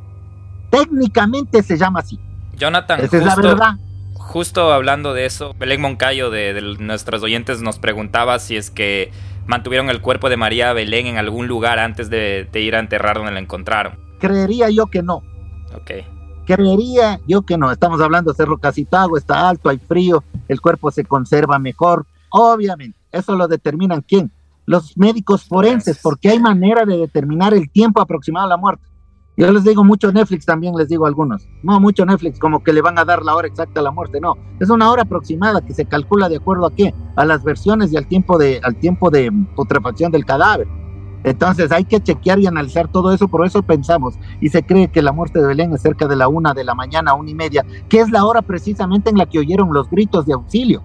Técnicamente 0.71 1.63
se 1.63 1.77
llama 1.77 2.01
así. 2.01 2.19
Jonathan, 2.57 3.01
Esa 3.01 3.19
justo, 3.19 3.19
es 3.19 3.25
la 3.27 3.37
verdad. 3.37 3.75
Justo 4.15 4.73
hablando 4.73 5.13
de 5.13 5.27
eso, 5.27 5.53
Belén 5.59 5.83
Moncayo 5.83 6.31
de, 6.31 6.59
nuestros 6.79 7.23
oyentes 7.23 7.61
nos 7.61 7.79
preguntaba 7.79 8.39
si 8.39 8.57
es 8.57 8.71
que 8.71 9.13
mantuvieron 9.45 9.91
el 9.91 10.01
cuerpo 10.01 10.31
de 10.31 10.39
María 10.39 10.73
Belén 10.73 11.07
en 11.07 11.19
algún 11.19 11.49
lugar 11.49 11.81
antes 11.81 12.09
de, 12.09 12.49
de 12.51 12.61
ir 12.63 12.77
a 12.77 12.79
enterrar 12.79 13.19
donde 13.19 13.33
la 13.33 13.41
encontraron. 13.41 13.99
Creería 14.21 14.71
yo 14.71 14.87
que 14.87 15.03
no. 15.03 15.17
Ok. 15.75 16.14
Creería 16.45 17.21
yo 17.27 17.43
que 17.43 17.57
no, 17.57 17.71
estamos 17.71 18.01
hablando 18.01 18.31
de 18.31 18.37
Cerro 18.37 18.59
Casitago, 18.59 19.17
está 19.17 19.49
alto, 19.49 19.69
hay 19.69 19.79
frío, 19.79 20.23
el 20.49 20.61
cuerpo 20.61 20.91
se 20.91 21.05
conserva 21.05 21.59
mejor, 21.59 22.07
obviamente. 22.31 22.99
Eso 23.11 23.37
lo 23.37 23.49
determinan 23.49 24.05
quién? 24.07 24.31
Los 24.67 24.97
médicos 24.97 25.45
forenses, 25.45 26.01
porque 26.03 26.31
hay 26.31 26.39
manera 26.39 26.85
de 26.85 26.97
determinar 26.97 27.55
el 27.55 27.71
tiempo 27.71 28.01
aproximado 28.01 28.47
a 28.47 28.49
la 28.49 28.57
muerte. 28.57 28.85
Yo 29.37 29.51
les 29.51 29.65
digo 29.65 29.83
mucho 29.83 30.13
Netflix 30.13 30.45
también, 30.45 30.75
les 30.77 30.89
digo 30.89 31.07
a 31.07 31.09
algunos. 31.09 31.49
No 31.63 31.81
mucho 31.81 32.07
Netflix, 32.07 32.39
como 32.39 32.63
que 32.63 32.73
le 32.73 32.83
van 32.83 32.99
a 32.99 33.05
dar 33.05 33.23
la 33.23 33.35
hora 33.35 33.49
exacta 33.49 33.81
a 33.81 33.83
la 33.83 33.91
muerte. 33.91 34.21
No, 34.21 34.35
es 34.61 34.71
una 34.71 34.91
hora 34.91 35.03
aproximada 35.03 35.61
que 35.61 35.75
se 35.75 35.87
calcula 35.87 36.29
de 36.29 36.37
acuerdo 36.37 36.67
a 36.67 36.75
qué? 36.75 36.95
A 37.17 37.25
las 37.25 37.43
versiones 37.43 37.93
y 37.93 37.97
al 37.97 38.07
tiempo 38.07 38.39
de, 38.39 38.61
al 38.63 38.77
tiempo 38.77 39.11
de 39.11 39.33
putrefacción 39.57 40.13
del 40.13 40.25
cadáver. 40.25 40.69
Entonces 41.25 41.73
hay 41.73 41.85
que 41.85 42.01
chequear 42.01 42.39
y 42.39 42.47
analizar 42.47 42.87
todo 42.89 43.13
eso, 43.13 43.29
por 43.29 43.47
eso 43.47 43.63
pensamos 43.63 44.15
y 44.41 44.51
se 44.51 44.65
cree 44.65 44.93
que 44.93 45.01
la 45.01 45.11
muerte 45.11 45.41
de 45.41 45.47
Belén 45.47 45.73
es 45.73 45.81
cerca 45.81 46.07
de 46.07 46.17
la 46.17 46.29
una 46.29 46.53
de 46.53 46.65
la 46.65 46.75
mañana, 46.75 47.15
una 47.15 47.31
y 47.31 47.35
media, 47.35 47.65
que 47.89 48.01
es 48.01 48.11
la 48.11 48.27
hora 48.27 48.43
precisamente 48.43 49.09
en 49.09 49.17
la 49.17 49.27
que 49.27 49.39
oyeron 49.39 49.73
los 49.73 49.89
gritos 49.91 50.27
de 50.27 50.35
auxilio 50.35 50.83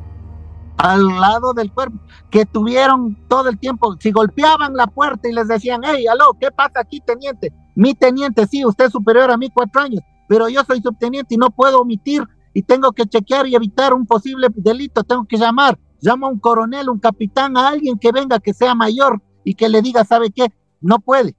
al 0.78 1.06
lado 1.08 1.54
del 1.54 1.74
cuerpo, 1.74 2.00
que 2.30 2.46
tuvieron 2.46 3.18
todo 3.28 3.50
el 3.50 3.60
tiempo, 3.60 3.98
si 4.00 4.12
golpeaban 4.12 4.76
la 4.76 4.88
puerta 4.88 5.28
y 5.28 5.34
les 5.34 5.50
decían, 5.50 5.82
hey, 5.84 6.08
aló, 6.08 6.38
¿qué 6.40 6.52
pasa 6.52 6.80
aquí, 6.80 7.02
teniente? 7.02 7.52
Mi 7.76 7.94
teniente, 7.94 8.48
sí, 8.48 8.66
usted 8.66 8.86
es 8.86 8.94
superior 8.94 9.30
a 9.30 9.38
mí 9.38 9.50
cuatro 9.54 9.82
años, 9.82 10.02
pero 10.30 10.48
yo 10.48 10.64
soy 10.64 10.80
subteniente 10.82 11.36
y 11.36 11.38
no 11.38 11.50
puedo 11.50 11.82
omitir 11.82 12.24
y 12.54 12.62
tengo 12.62 12.94
que 12.94 13.06
chequear 13.06 13.46
y 13.48 13.56
evitar 13.56 13.94
un 13.94 14.06
posible 14.06 14.48
delito, 14.56 15.04
tengo 15.04 15.26
que 15.26 15.38
llamar, 15.38 15.78
llamo 16.00 16.28
a 16.28 16.30
un 16.30 16.40
coronel, 16.40 16.90
un 16.90 17.00
capitán, 17.00 17.58
a 17.58 17.68
alguien 17.68 18.00
que 18.00 18.14
venga, 18.14 18.40
que 18.40 18.54
sea 18.54 18.74
mayor 18.74 19.22
y 19.44 19.56
que 19.56 19.70
le 19.70 19.82
diga, 19.82 20.06
¿sabe 20.06 20.32
qué? 20.32 20.54
No 20.82 21.00
puede. 21.00 21.36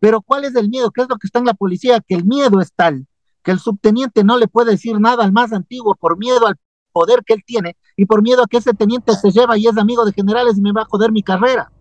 Pero 0.00 0.20
¿cuál 0.20 0.44
es 0.44 0.54
el 0.54 0.68
miedo? 0.68 0.90
¿Qué 0.90 1.02
es 1.02 1.08
lo 1.08 1.16
que 1.16 1.26
está 1.26 1.38
en 1.38 1.46
la 1.46 1.54
policía? 1.54 2.00
Que 2.00 2.14
el 2.14 2.24
miedo 2.24 2.60
es 2.60 2.72
tal 2.72 3.06
que 3.42 3.52
el 3.52 3.60
subteniente 3.60 4.24
no 4.24 4.36
le 4.36 4.48
puede 4.48 4.72
decir 4.72 5.00
nada 5.00 5.24
al 5.24 5.32
más 5.32 5.54
antiguo 5.54 5.94
por 5.94 6.18
miedo 6.18 6.46
al 6.46 6.56
poder 6.92 7.22
que 7.24 7.34
él 7.34 7.42
tiene 7.46 7.76
y 7.96 8.04
por 8.04 8.22
miedo 8.22 8.42
a 8.42 8.46
que 8.46 8.58
ese 8.58 8.74
teniente 8.74 9.14
se 9.14 9.30
lleva 9.30 9.56
y 9.56 9.66
es 9.66 9.78
amigo 9.78 10.04
de 10.04 10.12
generales 10.12 10.58
y 10.58 10.60
me 10.60 10.72
va 10.72 10.82
a 10.82 10.86
joder 10.86 11.12
mi 11.12 11.22
carrera. 11.22 11.72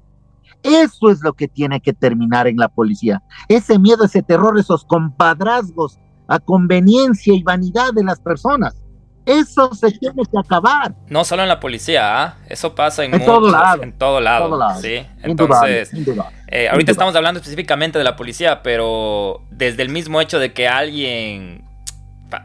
Eso 0.63 1.09
es 1.09 1.21
lo 1.21 1.33
que 1.33 1.49
tiene 1.49 1.81
que 1.81 1.91
terminar 1.91 2.47
en 2.47 2.55
la 2.55 2.69
policía. 2.69 3.21
Ese 3.47 3.79
miedo, 3.79 4.05
ese 4.05 4.23
terror, 4.23 4.57
esos 4.57 4.85
compadrazgos 4.85 5.99
a 6.27 6.39
conveniencia 6.39 7.33
y 7.33 7.43
vanidad 7.43 7.93
de 7.93 8.03
las 8.03 8.19
personas. 8.19 8.81
Eso 9.27 9.73
se 9.73 9.91
tiene 9.91 10.23
que 10.31 10.39
acabar. 10.39 10.95
No 11.09 11.25
solo 11.25 11.43
en 11.43 11.49
la 11.49 11.59
policía, 11.59 12.23
¿ah? 12.23 12.35
eso 12.47 12.73
pasa 12.75 13.03
en, 13.03 13.11
todo 13.25 13.51
lado. 13.51 13.83
En 13.83 13.91
todo 13.91 14.21
lado. 14.21 14.79
Sí. 14.81 15.05
Entonces, 15.21 15.91
eh, 16.47 16.69
ahorita 16.69 16.93
estamos 16.93 17.13
hablando 17.13 17.39
específicamente 17.39 17.97
de 17.97 18.05
la 18.05 18.15
policía, 18.15 18.63
pero 18.63 19.41
desde 19.51 19.83
el 19.83 19.89
mismo 19.89 20.21
hecho 20.21 20.39
de 20.39 20.53
que 20.53 20.69
alguien 20.69 21.65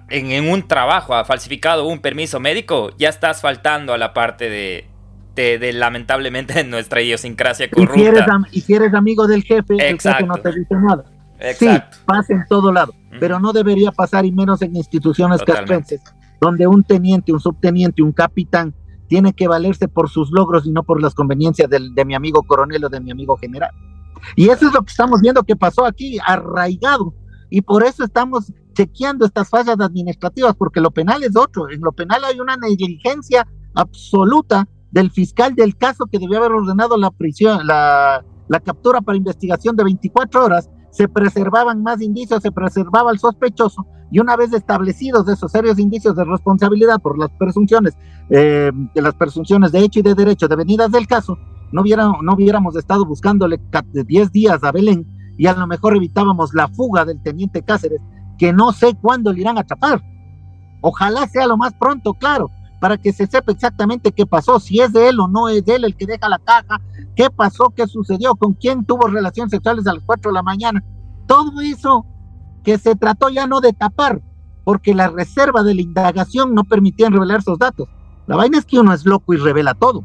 en, 0.08 0.50
un 0.50 0.66
trabajo 0.66 1.14
ha 1.14 1.24
falsificado 1.24 1.86
un 1.86 2.00
permiso 2.00 2.40
médico, 2.40 2.90
ya 2.98 3.10
estás 3.10 3.40
faltando 3.40 3.94
a 3.94 3.98
la 3.98 4.12
parte 4.12 4.50
de, 4.50 4.88
de, 5.36 5.72
lamentablemente 5.72 6.64
nuestra 6.64 7.00
idiosincrasia 7.00 7.70
corrupta. 7.70 8.40
Y 8.50 8.60
si, 8.60 8.74
eres, 8.74 8.92
amigo 8.92 9.28
del 9.28 9.44
jefe, 9.44 9.74
el 9.78 10.00
jefe 10.00 10.24
no 10.24 10.34
te 10.34 10.50
dice 10.50 10.74
nada. 10.74 11.04
Sí, 11.56 11.68
pasa 12.04 12.32
en 12.32 12.44
todo 12.48 12.72
lado, 12.72 12.92
pero 13.20 13.38
no 13.38 13.52
debería 13.52 13.92
pasar 13.92 14.24
y 14.24 14.32
menos 14.32 14.60
en 14.62 14.74
instituciones 14.74 15.42
castrenses 15.42 16.00
donde 16.42 16.66
un 16.66 16.82
teniente, 16.82 17.32
un 17.32 17.38
subteniente, 17.38 18.02
un 18.02 18.12
capitán 18.12 18.74
tiene 19.06 19.32
que 19.32 19.46
valerse 19.46 19.86
por 19.86 20.10
sus 20.10 20.32
logros 20.32 20.66
y 20.66 20.72
no 20.72 20.82
por 20.82 21.00
las 21.00 21.14
conveniencias 21.14 21.70
de 21.70 22.04
mi 22.04 22.14
amigo 22.14 22.42
coronel 22.42 22.84
o 22.84 22.88
de 22.88 23.00
mi 23.00 23.12
amigo 23.12 23.36
general. 23.36 23.70
Y 24.34 24.48
eso 24.48 24.66
es 24.66 24.74
lo 24.74 24.82
que 24.82 24.90
estamos 24.90 25.20
viendo 25.20 25.44
que 25.44 25.54
pasó 25.54 25.86
aquí, 25.86 26.18
arraigado. 26.26 27.14
Y 27.48 27.62
por 27.62 27.84
eso 27.84 28.02
estamos 28.02 28.52
chequeando 28.74 29.24
estas 29.24 29.48
fallas 29.50 29.78
administrativas, 29.78 30.56
porque 30.56 30.80
lo 30.80 30.90
penal 30.90 31.22
es 31.22 31.36
otro. 31.36 31.70
En 31.70 31.80
lo 31.80 31.92
penal 31.92 32.24
hay 32.24 32.40
una 32.40 32.56
negligencia 32.56 33.46
absoluta 33.74 34.66
del 34.90 35.10
fiscal 35.10 35.54
del 35.54 35.76
caso 35.76 36.06
que 36.10 36.18
debió 36.18 36.38
haber 36.38 36.52
ordenado 36.52 36.96
la 36.96 37.10
prisión, 37.10 37.66
la, 37.66 38.24
la 38.48 38.60
captura 38.60 39.00
para 39.00 39.16
investigación 39.16 39.76
de 39.76 39.84
24 39.84 40.44
horas 40.44 40.70
se 40.90 41.08
preservaban 41.08 41.82
más 41.82 42.02
indicios, 42.02 42.42
se 42.42 42.52
preservaba 42.52 43.12
el 43.12 43.18
sospechoso 43.18 43.86
y 44.12 44.18
una 44.18 44.36
vez 44.36 44.52
establecidos 44.52 45.26
esos 45.26 45.50
serios 45.50 45.78
indicios 45.78 46.14
de 46.14 46.24
responsabilidad 46.24 47.00
por 47.00 47.18
las 47.18 47.30
presunciones, 47.30 47.96
eh, 48.28 48.70
de 48.94 49.02
las 49.02 49.14
presunciones 49.14 49.72
de 49.72 49.80
hecho 49.80 50.00
y 50.00 50.02
de 50.02 50.14
derecho 50.14 50.48
devenidas 50.48 50.92
del 50.92 51.06
caso, 51.06 51.38
no, 51.72 51.80
hubiera, 51.80 52.04
no 52.04 52.34
hubiéramos 52.34 52.76
estado 52.76 53.06
buscándole 53.06 53.58
10 53.90 54.30
días 54.30 54.62
a 54.62 54.70
Belén 54.70 55.06
y 55.38 55.46
a 55.46 55.54
lo 55.54 55.66
mejor 55.66 55.96
evitábamos 55.96 56.52
la 56.52 56.68
fuga 56.68 57.06
del 57.06 57.22
teniente 57.22 57.62
Cáceres, 57.62 58.02
que 58.36 58.52
no 58.52 58.72
sé 58.72 58.94
cuándo 59.00 59.32
le 59.32 59.40
irán 59.40 59.56
a 59.56 59.62
atrapar. 59.62 60.02
Ojalá 60.82 61.26
sea 61.26 61.46
lo 61.46 61.56
más 61.56 61.72
pronto, 61.72 62.12
claro, 62.12 62.50
para 62.82 62.98
que 62.98 63.14
se 63.14 63.26
sepa 63.26 63.52
exactamente 63.52 64.12
qué 64.12 64.26
pasó, 64.26 64.60
si 64.60 64.80
es 64.80 64.92
de 64.92 65.08
él 65.08 65.20
o 65.20 65.28
no 65.28 65.48
es 65.48 65.64
de 65.64 65.76
él 65.76 65.84
el 65.84 65.96
que 65.96 66.04
deja 66.04 66.28
la 66.28 66.38
caja, 66.38 66.82
qué 67.16 67.30
pasó, 67.30 67.70
qué 67.70 67.86
sucedió, 67.86 68.34
con 68.34 68.52
quién 68.52 68.84
tuvo 68.84 69.06
relaciones 69.06 69.52
sexuales 69.52 69.86
a 69.86 69.94
las 69.94 70.02
4 70.04 70.30
de 70.30 70.34
la 70.34 70.42
mañana. 70.42 70.84
Todo 71.26 71.62
eso 71.62 72.04
que 72.62 72.78
se 72.78 72.94
trató 72.94 73.28
ya 73.28 73.46
no 73.46 73.60
de 73.60 73.72
tapar, 73.72 74.22
porque 74.64 74.94
la 74.94 75.08
reserva 75.08 75.62
de 75.62 75.74
la 75.74 75.82
indagación 75.82 76.54
no 76.54 76.64
permitía 76.64 77.10
revelar 77.10 77.40
esos 77.40 77.58
datos. 77.58 77.88
La 78.26 78.36
vaina 78.36 78.58
es 78.58 78.64
que 78.64 78.78
uno 78.78 78.92
es 78.92 79.04
loco 79.04 79.34
y 79.34 79.36
revela 79.36 79.74
todo. 79.74 80.04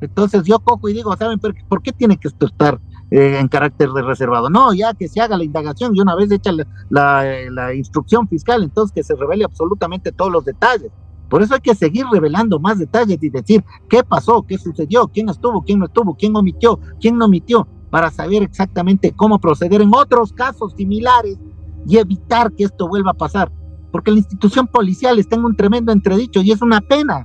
Entonces 0.00 0.44
yo 0.44 0.58
cojo 0.58 0.88
y 0.88 0.94
digo, 0.94 1.14
¿saben 1.16 1.38
por 1.38 1.82
qué 1.82 1.92
tiene 1.92 2.16
que 2.16 2.28
estar 2.28 2.80
eh, 3.10 3.38
en 3.38 3.48
carácter 3.48 3.90
de 3.90 4.02
reservado? 4.02 4.48
No, 4.48 4.72
ya 4.72 4.94
que 4.94 5.08
se 5.08 5.20
haga 5.20 5.36
la 5.36 5.44
indagación 5.44 5.94
y 5.94 6.00
una 6.00 6.14
vez 6.14 6.30
hecha 6.30 6.52
la, 6.88 7.24
la 7.50 7.74
instrucción 7.74 8.26
fiscal, 8.26 8.62
entonces 8.62 8.94
que 8.94 9.02
se 9.02 9.14
revele 9.14 9.44
absolutamente 9.44 10.10
todos 10.10 10.32
los 10.32 10.44
detalles. 10.44 10.90
Por 11.28 11.42
eso 11.42 11.54
hay 11.54 11.60
que 11.60 11.76
seguir 11.76 12.06
revelando 12.10 12.58
más 12.58 12.78
detalles 12.78 13.22
y 13.22 13.30
decir 13.30 13.64
qué 13.88 14.02
pasó, 14.02 14.42
qué 14.42 14.58
sucedió, 14.58 15.06
quién 15.06 15.28
estuvo, 15.28 15.62
quién 15.62 15.78
no 15.78 15.84
estuvo, 15.84 16.16
quién 16.16 16.34
omitió, 16.34 16.80
quién 17.00 17.16
no 17.16 17.26
omitió, 17.26 17.68
para 17.88 18.10
saber 18.10 18.42
exactamente 18.42 19.12
cómo 19.12 19.38
proceder 19.38 19.80
en 19.80 19.94
otros 19.94 20.32
casos 20.32 20.74
similares 20.76 21.38
y 21.86 21.98
evitar 21.98 22.52
que 22.52 22.64
esto 22.64 22.88
vuelva 22.88 23.12
a 23.12 23.14
pasar. 23.14 23.50
Porque 23.92 24.10
la 24.10 24.18
institución 24.18 24.66
policial 24.66 25.18
está 25.18 25.36
en 25.36 25.44
un 25.44 25.56
tremendo 25.56 25.92
entredicho 25.92 26.40
y 26.40 26.52
es 26.52 26.62
una 26.62 26.80
pena. 26.80 27.24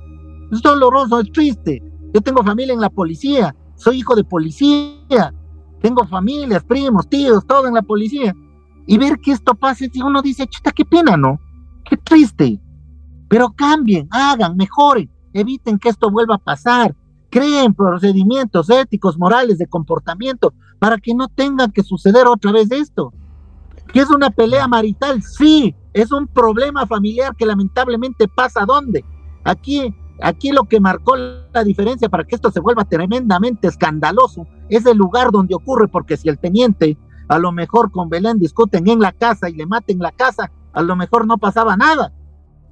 Es 0.50 0.62
doloroso, 0.62 1.20
es 1.20 1.30
triste. 1.32 1.82
Yo 2.12 2.20
tengo 2.20 2.42
familia 2.42 2.74
en 2.74 2.80
la 2.80 2.90
policía, 2.90 3.54
soy 3.76 3.98
hijo 3.98 4.14
de 4.14 4.24
policía, 4.24 5.32
tengo 5.80 6.06
familias, 6.06 6.64
primos, 6.64 7.08
tíos, 7.08 7.46
todo 7.46 7.66
en 7.68 7.74
la 7.74 7.82
policía. 7.82 8.34
Y 8.86 8.98
ver 8.98 9.18
que 9.18 9.32
esto 9.32 9.54
pase, 9.54 9.90
y 9.92 10.02
uno 10.02 10.22
dice, 10.22 10.46
chuta, 10.46 10.72
qué 10.72 10.84
pena, 10.84 11.16
¿no? 11.16 11.38
Qué 11.84 11.96
triste. 11.96 12.60
Pero 13.28 13.52
cambien, 13.52 14.08
hagan, 14.10 14.56
mejoren, 14.56 15.10
eviten 15.32 15.78
que 15.78 15.88
esto 15.88 16.10
vuelva 16.10 16.36
a 16.36 16.38
pasar, 16.38 16.94
creen 17.30 17.74
procedimientos 17.74 18.70
éticos, 18.70 19.18
morales, 19.18 19.58
de 19.58 19.66
comportamiento, 19.66 20.54
para 20.78 20.98
que 20.98 21.14
no 21.14 21.28
tenga 21.28 21.68
que 21.68 21.82
suceder 21.82 22.26
otra 22.26 22.52
vez 22.52 22.70
esto. 22.70 23.12
¿Que 23.92 24.00
es 24.00 24.10
una 24.10 24.30
pelea 24.30 24.68
marital? 24.68 25.22
Sí, 25.22 25.74
es 25.92 26.12
un 26.12 26.26
problema 26.26 26.86
familiar 26.86 27.34
que 27.36 27.46
lamentablemente 27.46 28.28
pasa 28.28 28.64
¿dónde? 28.66 29.04
Aquí, 29.44 29.94
aquí 30.20 30.50
lo 30.50 30.64
que 30.64 30.80
marcó 30.80 31.16
la 31.16 31.64
diferencia 31.64 32.08
para 32.08 32.24
que 32.24 32.34
esto 32.34 32.50
se 32.50 32.60
vuelva 32.60 32.84
tremendamente 32.84 33.68
escandaloso 33.68 34.46
es 34.68 34.84
el 34.86 34.98
lugar 34.98 35.30
donde 35.30 35.54
ocurre, 35.54 35.88
porque 35.88 36.16
si 36.16 36.28
el 36.28 36.38
teniente 36.38 36.98
a 37.28 37.38
lo 37.38 37.52
mejor 37.52 37.90
con 37.90 38.08
Belén 38.08 38.38
discuten 38.38 38.88
en 38.88 39.00
la 39.00 39.12
casa 39.12 39.48
y 39.48 39.54
le 39.54 39.66
maten 39.66 39.98
la 39.98 40.12
casa, 40.12 40.50
a 40.72 40.82
lo 40.82 40.94
mejor 40.96 41.26
no 41.26 41.38
pasaba 41.38 41.76
nada 41.76 42.12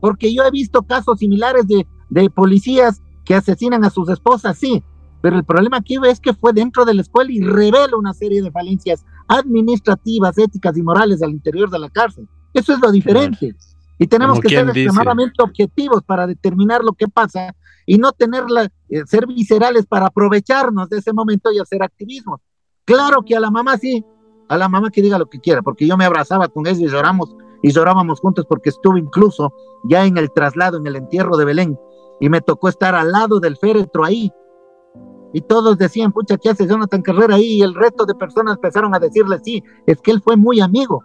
porque 0.04 0.34
yo 0.34 0.42
he 0.42 0.50
visto 0.50 0.82
casos 0.82 1.18
similares 1.18 1.66
de, 1.66 1.86
de 2.10 2.28
policías 2.28 3.00
que 3.24 3.34
asesinan 3.34 3.86
a 3.86 3.88
sus 3.88 4.10
esposas, 4.10 4.58
sí, 4.58 4.84
pero 5.22 5.36
el 5.36 5.44
problema 5.44 5.78
aquí 5.78 5.96
es 6.04 6.20
que 6.20 6.34
fue 6.34 6.52
dentro 6.52 6.84
de 6.84 6.92
la 6.92 7.00
escuela 7.00 7.32
y 7.32 7.40
revela 7.40 7.96
una 7.96 8.12
serie 8.12 8.42
de 8.42 8.50
falencias 8.50 9.02
administrativas, 9.28 10.36
éticas 10.38 10.76
y 10.76 10.82
morales 10.82 11.22
al 11.22 11.30
interior 11.30 11.70
de 11.70 11.78
la 11.78 11.88
cárcel. 11.90 12.28
Eso 12.52 12.72
es 12.72 12.80
lo 12.80 12.90
diferente. 12.92 13.54
Y 13.98 14.06
tenemos 14.06 14.40
que 14.40 14.48
ser 14.48 14.66
extremadamente 14.68 15.42
objetivos 15.42 16.02
para 16.02 16.26
determinar 16.26 16.82
lo 16.82 16.92
que 16.92 17.08
pasa 17.08 17.54
y 17.86 17.98
no 17.98 18.12
tenerla, 18.12 18.68
eh, 18.88 19.02
ser 19.06 19.26
viscerales 19.26 19.86
para 19.86 20.06
aprovecharnos 20.06 20.88
de 20.88 20.98
ese 20.98 21.12
momento 21.12 21.52
y 21.52 21.58
hacer 21.58 21.82
activismo. 21.82 22.40
Claro 22.84 23.22
que 23.22 23.36
a 23.36 23.40
la 23.40 23.50
mamá 23.50 23.76
sí, 23.78 24.04
a 24.48 24.56
la 24.56 24.68
mamá 24.68 24.90
que 24.90 25.02
diga 25.02 25.18
lo 25.18 25.26
que 25.26 25.40
quiera, 25.40 25.62
porque 25.62 25.86
yo 25.86 25.96
me 25.96 26.04
abrazaba 26.04 26.48
con 26.48 26.66
ella 26.66 26.80
y 26.80 26.88
lloramos 26.88 27.34
y 27.62 27.70
llorábamos 27.70 28.20
juntos 28.20 28.44
porque 28.48 28.70
estuve 28.70 29.00
incluso 29.00 29.52
ya 29.84 30.04
en 30.04 30.18
el 30.18 30.30
traslado, 30.30 30.78
en 30.78 30.86
el 30.86 30.96
entierro 30.96 31.36
de 31.36 31.44
Belén, 31.44 31.78
y 32.20 32.28
me 32.28 32.40
tocó 32.40 32.68
estar 32.68 32.94
al 32.94 33.10
lado 33.12 33.40
del 33.40 33.56
féretro 33.56 34.04
ahí. 34.04 34.30
Y 35.34 35.40
todos 35.40 35.76
decían, 35.76 36.12
pucha, 36.12 36.36
¿qué 36.36 36.50
hace 36.50 36.64
Jonathan 36.64 37.02
Carrera 37.02 37.34
ahí? 37.34 37.58
Y 37.58 37.62
el 37.62 37.74
resto 37.74 38.06
de 38.06 38.14
personas 38.14 38.54
empezaron 38.54 38.94
a 38.94 39.00
decirle, 39.00 39.40
sí, 39.42 39.62
es 39.84 40.00
que 40.00 40.12
él 40.12 40.22
fue 40.22 40.36
muy 40.36 40.60
amigo. 40.60 41.02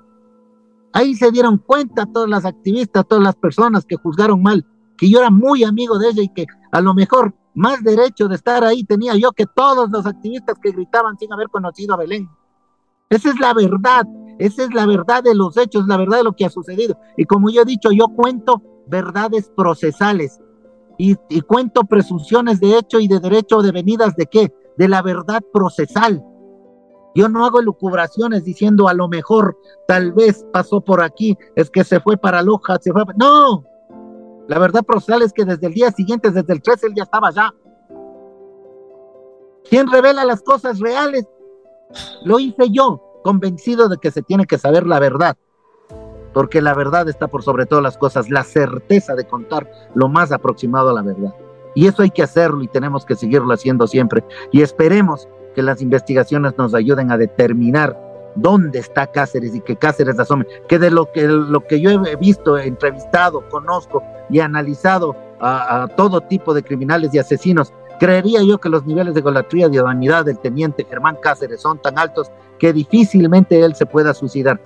Ahí 0.94 1.16
se 1.16 1.32
dieron 1.32 1.58
cuenta 1.58 2.06
todas 2.06 2.30
las 2.30 2.46
activistas, 2.46 3.08
todas 3.08 3.24
las 3.24 3.36
personas 3.36 3.86
que 3.86 3.96
juzgaron 3.96 4.44
mal, 4.44 4.64
que 4.98 5.10
yo 5.10 5.18
era 5.18 5.32
muy 5.32 5.64
amigo 5.64 5.98
de 5.98 6.10
ella 6.10 6.22
y 6.22 6.30
que 6.30 6.46
a 6.72 6.80
lo 6.80 6.94
mejor 6.94 7.34
más 7.56 7.84
derecho 7.84 8.28
de 8.28 8.36
estar 8.36 8.64
ahí 8.64 8.84
tenía 8.84 9.16
yo 9.16 9.32
que 9.32 9.48
todos 9.48 9.90
los 9.90 10.06
activistas 10.06 10.60
que 10.62 10.74
gritaban 10.74 11.18
sin 11.18 11.34
haber 11.34 11.48
conocido 11.50 11.96
a 11.96 11.98
Belén. 11.98 12.30
Esa 13.10 13.30
es 13.30 13.40
la 13.40 13.56
verdad. 13.56 14.06
Esa 14.38 14.64
es 14.64 14.74
la 14.76 14.86
verdad 14.86 15.24
de 15.24 15.34
los 15.34 15.58
hechos, 15.58 15.88
la 15.88 15.98
verdad 15.98 16.20
de 16.20 16.24
lo 16.26 16.34
que 16.34 16.46
ha 16.46 16.52
sucedido. 16.52 17.00
Y 17.18 17.26
como 17.26 17.50
yo 17.50 17.64
he 17.64 17.66
dicho, 17.66 17.92
yo 17.92 18.10
cuento 18.10 18.62
verdades 18.88 19.52
procesales. 19.58 20.40
Y, 21.02 21.42
cuento 21.42 21.86
presunciones 21.86 22.60
de 22.60 22.78
hecho 22.78 23.00
y 23.00 23.08
de 23.08 23.22
derecho 23.22 23.62
devenidas 23.62 24.16
de 24.18 24.26
qué? 24.26 24.54
De 24.78 24.90
la 24.90 25.02
verdad 25.02 25.42
procesal. 25.54 26.22
Yo 27.16 27.30
no 27.30 27.46
hago 27.46 27.62
elucubraciones 27.62 28.44
diciendo 28.44 28.90
a 28.90 28.94
lo 28.94 29.08
mejor 29.08 29.58
tal 29.88 30.12
vez 30.12 30.46
pasó 30.52 30.82
por 30.82 31.02
aquí, 31.02 31.38
es 31.56 31.70
que 31.70 31.86
se 31.86 32.02
fue 32.02 32.18
para 32.18 32.42
Loja, 32.42 32.78
se 32.82 32.92
fue. 32.92 33.04
No, 33.16 33.64
la 34.50 34.60
verdad 34.60 34.84
procesal 34.84 35.22
es 35.22 35.32
que 35.32 35.46
desde 35.46 35.68
el 35.68 35.74
día 35.74 35.90
siguiente, 35.92 36.32
desde 36.32 36.52
el 36.52 36.62
13, 36.62 36.88
él 36.88 36.94
ya 36.98 37.04
estaba 37.04 37.30
allá. 37.30 37.54
¿Quién 39.70 39.90
revela 39.90 40.26
las 40.26 40.42
cosas 40.42 40.80
reales? 40.80 41.26
Lo 42.26 42.40
hice 42.40 42.70
yo, 42.72 43.02
convencido 43.24 43.88
de 43.88 43.98
que 43.98 44.12
se 44.12 44.22
tiene 44.22 44.46
que 44.46 44.58
saber 44.58 44.86
la 44.86 45.00
verdad, 45.00 45.38
porque 46.34 46.62
la 46.62 46.74
verdad 46.74 47.10
está 47.10 47.28
por 47.28 47.44
sobre 47.44 47.66
todas 47.66 47.84
las 47.84 47.98
cosas, 47.98 48.30
la 48.30 48.44
certeza 48.44 49.16
de 49.16 49.26
contar 49.26 49.70
lo 49.96 50.08
más 50.08 50.32
aproximado 50.32 50.90
a 50.90 50.94
la 50.94 51.02
verdad. 51.02 51.34
Y 51.76 51.88
eso 51.88 52.04
hay 52.04 52.10
que 52.10 52.24
hacerlo 52.24 52.64
y 52.64 52.68
tenemos 52.68 53.06
que 53.06 53.16
seguirlo 53.16 53.54
haciendo 53.54 53.88
siempre. 53.88 54.24
Y 54.52 54.62
esperemos 54.62 55.28
que 55.56 55.62
las 55.62 55.82
investigaciones 55.82 56.58
nos 56.58 56.74
ayuden 56.74 57.12
a 57.12 57.18
determinar 57.18 57.98
dónde 58.36 58.80
está 58.80 59.08
Cáceres 59.08 59.56
y 59.56 59.62
que 59.62 59.76
Cáceres 59.76 60.20
asome, 60.20 60.46
que 60.68 60.80
de 60.80 60.92
lo 60.92 61.12
que, 61.12 61.28
lo 61.28 61.62
que 61.62 61.80
yo 61.80 61.92
he 61.92 62.16
visto, 62.16 62.58
entrevistado, 62.58 63.48
conozco 63.50 64.04
y 64.30 64.40
analizado 64.40 65.16
a, 65.40 65.88
todo 65.96 66.22
tipo 66.22 66.54
de 66.54 66.64
criminales 66.64 67.14
y 67.14 67.20
asesinos, 67.20 67.74
creería 68.00 68.42
yo 68.44 68.60
que 68.60 68.70
los 68.70 68.86
niveles 68.86 69.14
de 69.14 69.22
golatría 69.22 69.68
y 69.68 69.72
de 69.72 69.82
vanidad 69.82 70.26
del 70.26 70.40
teniente 70.40 70.86
Germán 70.86 71.18
Cáceres 71.22 71.62
son 71.62 71.80
tan 71.80 71.98
altos 71.98 72.32
que 72.58 72.74
difícilmente 72.74 73.62
él 73.62 73.76
se 73.76 73.86
pueda 73.86 74.14
suicidar, 74.14 74.60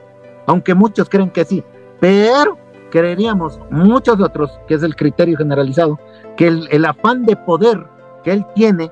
aunque 0.45 0.74
muchos 0.74 1.10
creen 1.10 1.30
que 1.30 1.45
sí, 1.45 1.64
pero 1.99 2.57
creeríamos 2.91 3.60
muchos 3.70 4.20
otros, 4.20 4.52
que 4.68 4.76
es 4.76 4.84
el 4.84 4.95
criterio 4.95 5.38
generalizado, 5.38 5.99
que 6.38 6.48
el, 6.48 6.86
afán 6.86 7.26
de 7.26 7.36
poder 7.36 7.86
que 8.24 8.32
él 8.32 8.45
tiene 8.56 8.91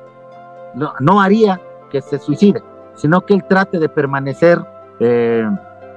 no, 0.76 0.94
no 1.00 1.22
haría 1.22 1.62
que 1.92 2.02
se 2.02 2.18
suicide, 2.18 2.64
sino 2.96 3.22
que 3.22 3.34
él 3.34 3.44
trate 3.48 3.80
de 3.80 3.90
permanecer 3.90 4.60
eh, 5.00 5.46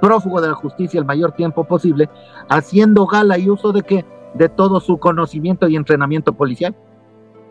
prófugo 0.01 0.40
de 0.40 0.48
la 0.48 0.55
justicia 0.55 0.98
el 0.98 1.06
mayor 1.06 1.32
tiempo 1.32 1.64
posible, 1.64 2.10
haciendo 2.48 3.06
gala 3.06 3.39
y 3.39 3.48
uso 3.48 3.72
de 3.72 3.82
que 3.82 4.05
de 4.35 4.48
todo 4.48 4.81
su 4.81 4.98
conocimiento 4.98 5.68
y 5.68 5.76
entrenamiento 5.76 6.35
policial. 6.35 6.74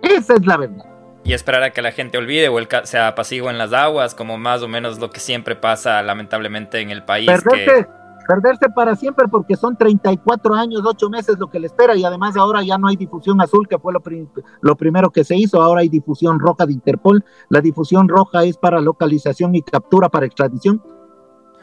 Esa 0.02 0.36
es 0.36 0.46
la 0.46 0.58
verdad. 0.58 0.93
Y 1.24 1.34
esperar 1.34 1.64
a 1.64 1.70
que 1.72 1.82
la 1.82 1.92
gente 1.92 2.18
olvide 2.18 2.50
o 2.50 2.60
el 2.60 2.68
sea 2.84 3.08
apacigua 3.08 3.50
en 3.50 3.58
las 3.58 3.72
aguas, 3.72 4.14
como 4.14 4.38
más 4.38 4.62
o 4.62 4.68
menos 4.68 5.00
lo 5.00 5.10
que 5.10 5.20
siempre 5.20 5.56
pasa 5.56 6.02
lamentablemente 6.04 6.82
en 6.82 6.90
el 6.90 7.04
país. 7.04 7.28
Perderse, 7.28 7.66
que... 7.66 7.88
perderse 8.28 8.70
para 8.70 8.96
siempre 8.96 9.28
porque 9.30 9.56
son 9.56 9.78
34 9.78 10.54
años, 10.54 10.82
8 10.84 11.10
meses 11.10 11.38
lo 11.40 11.50
que 11.50 11.60
le 11.60 11.68
espera 11.68 11.96
y 11.96 12.04
además 12.04 12.36
ahora 12.36 12.62
ya 12.62 12.78
no 12.78 12.90
hay 12.90 12.98
difusión 12.98 13.40
azul, 13.40 13.68
que 13.70 13.80
fue 13.80 13.94
lo, 13.94 14.02
prim 14.02 14.28
lo 14.62 14.76
primero 14.76 15.12
que 15.12 15.24
se 15.24 15.38
hizo, 15.38 15.62
ahora 15.62 15.82
hay 15.82 15.90
difusión 15.90 16.40
roja 16.40 16.66
de 16.66 16.74
Interpol. 16.74 17.24
La 17.50 17.62
difusión 17.62 18.10
roja 18.10 18.44
es 18.44 18.58
para 18.58 18.82
localización 18.82 19.56
y 19.56 19.62
captura 19.62 20.10
para 20.10 20.26
extradición. 20.26 20.84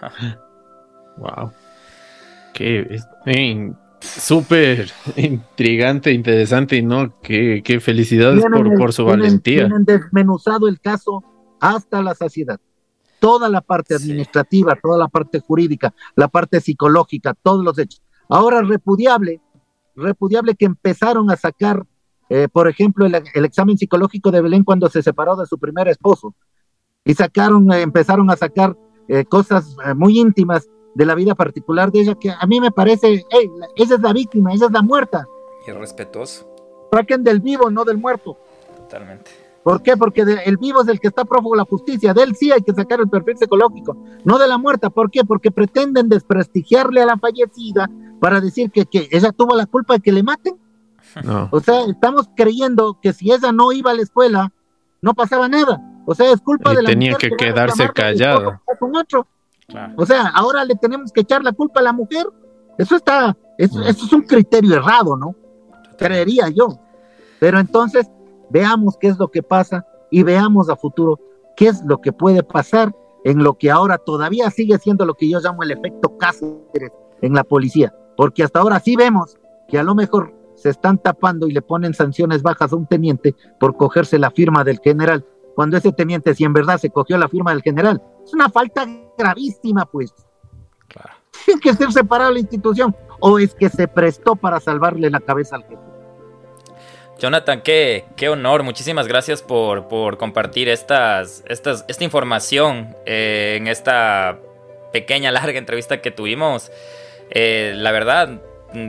wow. 1.18 1.52
Qué 2.54 2.98
súper 4.00 4.90
intrigante, 5.16 6.12
interesante 6.12 6.76
y 6.76 6.82
no, 6.82 7.14
qué, 7.20 7.62
qué 7.64 7.80
felicidades 7.80 8.42
por, 8.42 8.66
el, 8.66 8.74
por, 8.74 8.92
su 8.92 9.04
tienen, 9.04 9.20
valentía. 9.20 9.66
Tienen 9.66 9.84
desmenuzado 9.84 10.68
el 10.68 10.80
caso 10.80 11.22
hasta 11.60 12.02
la 12.02 12.14
saciedad. 12.14 12.58
Toda 13.18 13.48
la 13.48 13.60
parte 13.60 13.94
administrativa, 13.94 14.72
sí. 14.74 14.80
toda 14.82 14.98
la 14.98 15.08
parte 15.08 15.40
jurídica, 15.40 15.92
la 16.16 16.28
parte 16.28 16.60
psicológica, 16.60 17.34
todos 17.34 17.64
los 17.64 17.78
hechos. 17.78 18.02
Ahora 18.28 18.62
repudiable, 18.62 19.40
repudiable 19.94 20.54
que 20.54 20.64
empezaron 20.64 21.30
a 21.30 21.36
sacar, 21.36 21.84
eh, 22.30 22.48
por 22.50 22.68
ejemplo, 22.68 23.04
el, 23.04 23.14
el, 23.34 23.44
examen 23.44 23.76
psicológico 23.76 24.30
de 24.30 24.40
Belén 24.40 24.64
cuando 24.64 24.88
se 24.88 25.02
separó 25.02 25.36
de 25.36 25.46
su 25.46 25.58
primer 25.58 25.88
esposo. 25.88 26.34
Y 27.04 27.14
sacaron, 27.14 27.70
eh, 27.72 27.82
empezaron 27.82 28.30
a 28.30 28.36
sacar 28.36 28.76
eh, 29.08 29.24
cosas 29.24 29.76
muy 29.96 30.18
íntimas 30.18 30.68
de 30.94 31.06
la 31.06 31.14
vida 31.14 31.34
particular 31.34 31.90
de 31.92 32.00
ella, 32.00 32.14
que 32.14 32.30
a 32.30 32.46
mí 32.46 32.60
me 32.60 32.70
parece, 32.70 33.24
hey, 33.30 33.50
ella 33.76 33.94
es 33.94 34.00
la 34.00 34.12
víctima, 34.12 34.52
ella 34.52 34.66
es 34.66 34.72
la 34.72 34.82
muerta. 34.82 35.26
Y 35.66 35.70
respetuoso. 35.70 36.48
Saquen 36.92 37.22
del 37.22 37.40
vivo, 37.40 37.70
no 37.70 37.84
del 37.84 37.98
muerto. 37.98 38.36
Totalmente. 38.76 39.30
¿Por 39.62 39.82
qué? 39.82 39.96
Porque 39.96 40.24
de, 40.24 40.42
el 40.44 40.56
vivo 40.56 40.82
es 40.82 40.88
el 40.88 40.98
que 41.00 41.08
está 41.08 41.24
prófugo 41.24 41.54
de 41.54 41.58
la 41.58 41.64
justicia, 41.64 42.14
de 42.14 42.22
él 42.22 42.34
sí 42.34 42.50
hay 42.50 42.62
que 42.62 42.72
sacar 42.72 43.00
el 43.00 43.08
perfil 43.08 43.36
psicológico, 43.36 43.96
no 44.24 44.38
de 44.38 44.48
la 44.48 44.58
muerta. 44.58 44.90
¿Por 44.90 45.10
qué? 45.10 45.24
Porque 45.24 45.50
pretenden 45.50 46.08
desprestigiarle 46.08 47.02
a 47.02 47.06
la 47.06 47.18
fallecida 47.18 47.88
para 48.20 48.40
decir 48.40 48.70
que, 48.70 48.86
que 48.86 49.08
ella 49.10 49.32
tuvo 49.32 49.54
la 49.54 49.66
culpa 49.66 49.94
de 49.94 50.00
que 50.00 50.12
le 50.12 50.22
maten. 50.22 50.56
No. 51.24 51.48
O 51.50 51.58
sea, 51.58 51.86
estamos 51.86 52.28
creyendo 52.36 53.00
que 53.02 53.12
si 53.12 53.32
ella 53.32 53.50
no 53.50 53.72
iba 53.72 53.90
a 53.90 53.94
la 53.94 54.02
escuela, 54.02 54.52
no 55.02 55.12
pasaba 55.12 55.48
nada. 55.48 55.80
O 56.06 56.14
sea, 56.14 56.30
es 56.32 56.40
culpa 56.40 56.72
y 56.72 56.76
de 56.76 56.82
la 56.82 56.88
tenía 56.88 57.16
que 57.16 57.30
quedarse 57.30 57.88
callado. 57.92 58.60
Con 58.78 58.94
otro. 58.94 59.26
Claro. 59.70 59.94
O 59.96 60.04
sea, 60.04 60.28
ahora 60.34 60.64
le 60.64 60.74
tenemos 60.74 61.12
que 61.12 61.22
echar 61.22 61.42
la 61.42 61.52
culpa 61.52 61.80
a 61.80 61.84
la 61.84 61.92
mujer. 61.92 62.26
Eso 62.76 62.96
está, 62.96 63.36
eso, 63.56 63.78
mm. 63.78 63.82
eso 63.82 64.06
es 64.06 64.12
un 64.12 64.22
criterio 64.22 64.76
errado, 64.76 65.16
¿no? 65.16 65.34
Creería 65.96 66.48
yo. 66.48 66.78
Pero 67.38 67.58
entonces, 67.58 68.10
veamos 68.50 68.96
qué 68.98 69.08
es 69.08 69.18
lo 69.18 69.28
que 69.28 69.42
pasa 69.42 69.86
y 70.10 70.22
veamos 70.22 70.68
a 70.68 70.76
futuro 70.76 71.18
qué 71.56 71.68
es 71.68 71.82
lo 71.84 72.00
que 72.00 72.12
puede 72.12 72.42
pasar 72.42 72.94
en 73.24 73.44
lo 73.44 73.58
que 73.58 73.70
ahora 73.70 73.98
todavía 73.98 74.50
sigue 74.50 74.78
siendo 74.78 75.04
lo 75.04 75.12
que 75.12 75.28
yo 75.28 75.40
llamo 75.40 75.62
el 75.62 75.72
efecto 75.72 76.16
Cáceres 76.16 76.90
en 77.20 77.34
la 77.34 77.44
policía. 77.44 77.94
Porque 78.16 78.42
hasta 78.42 78.60
ahora 78.60 78.80
sí 78.80 78.96
vemos 78.96 79.36
que 79.68 79.78
a 79.78 79.82
lo 79.82 79.94
mejor 79.94 80.34
se 80.54 80.70
están 80.70 80.96
tapando 80.96 81.46
y 81.46 81.52
le 81.52 81.60
ponen 81.60 81.92
sanciones 81.92 82.42
bajas 82.42 82.72
a 82.72 82.76
un 82.76 82.86
teniente 82.86 83.34
por 83.58 83.76
cogerse 83.76 84.18
la 84.18 84.30
firma 84.30 84.64
del 84.64 84.78
general, 84.78 85.26
cuando 85.60 85.76
ese 85.76 85.92
teniente, 85.92 86.34
si 86.34 86.42
en 86.42 86.54
verdad 86.54 86.78
se 86.78 86.88
cogió 86.88 87.18
la 87.18 87.28
firma 87.28 87.50
del 87.50 87.60
general, 87.60 88.00
es 88.24 88.32
una 88.32 88.48
falta 88.48 88.88
gravísima, 89.18 89.84
pues. 89.84 90.10
Claro. 90.88 91.10
Tiene 91.44 91.60
que 91.60 91.74
ser 91.74 91.92
separada 91.92 92.30
la 92.30 92.38
institución 92.38 92.96
o 93.20 93.38
es 93.38 93.54
que 93.54 93.68
se 93.68 93.86
prestó 93.86 94.36
para 94.36 94.58
salvarle 94.58 95.10
la 95.10 95.20
cabeza 95.20 95.56
al 95.56 95.64
jefe. 95.64 95.82
Jonathan, 97.18 97.60
qué, 97.60 98.06
qué 98.16 98.30
honor. 98.30 98.62
Muchísimas 98.62 99.06
gracias 99.06 99.42
por, 99.42 99.86
por 99.86 100.16
compartir 100.16 100.70
estas, 100.70 101.44
estas, 101.46 101.84
esta 101.88 102.04
información 102.04 102.96
eh, 103.04 103.56
en 103.60 103.66
esta 103.66 104.38
pequeña, 104.94 105.30
larga 105.30 105.58
entrevista 105.58 106.00
que 106.00 106.10
tuvimos. 106.10 106.72
Eh, 107.28 107.74
la 107.76 107.92
verdad, 107.92 108.40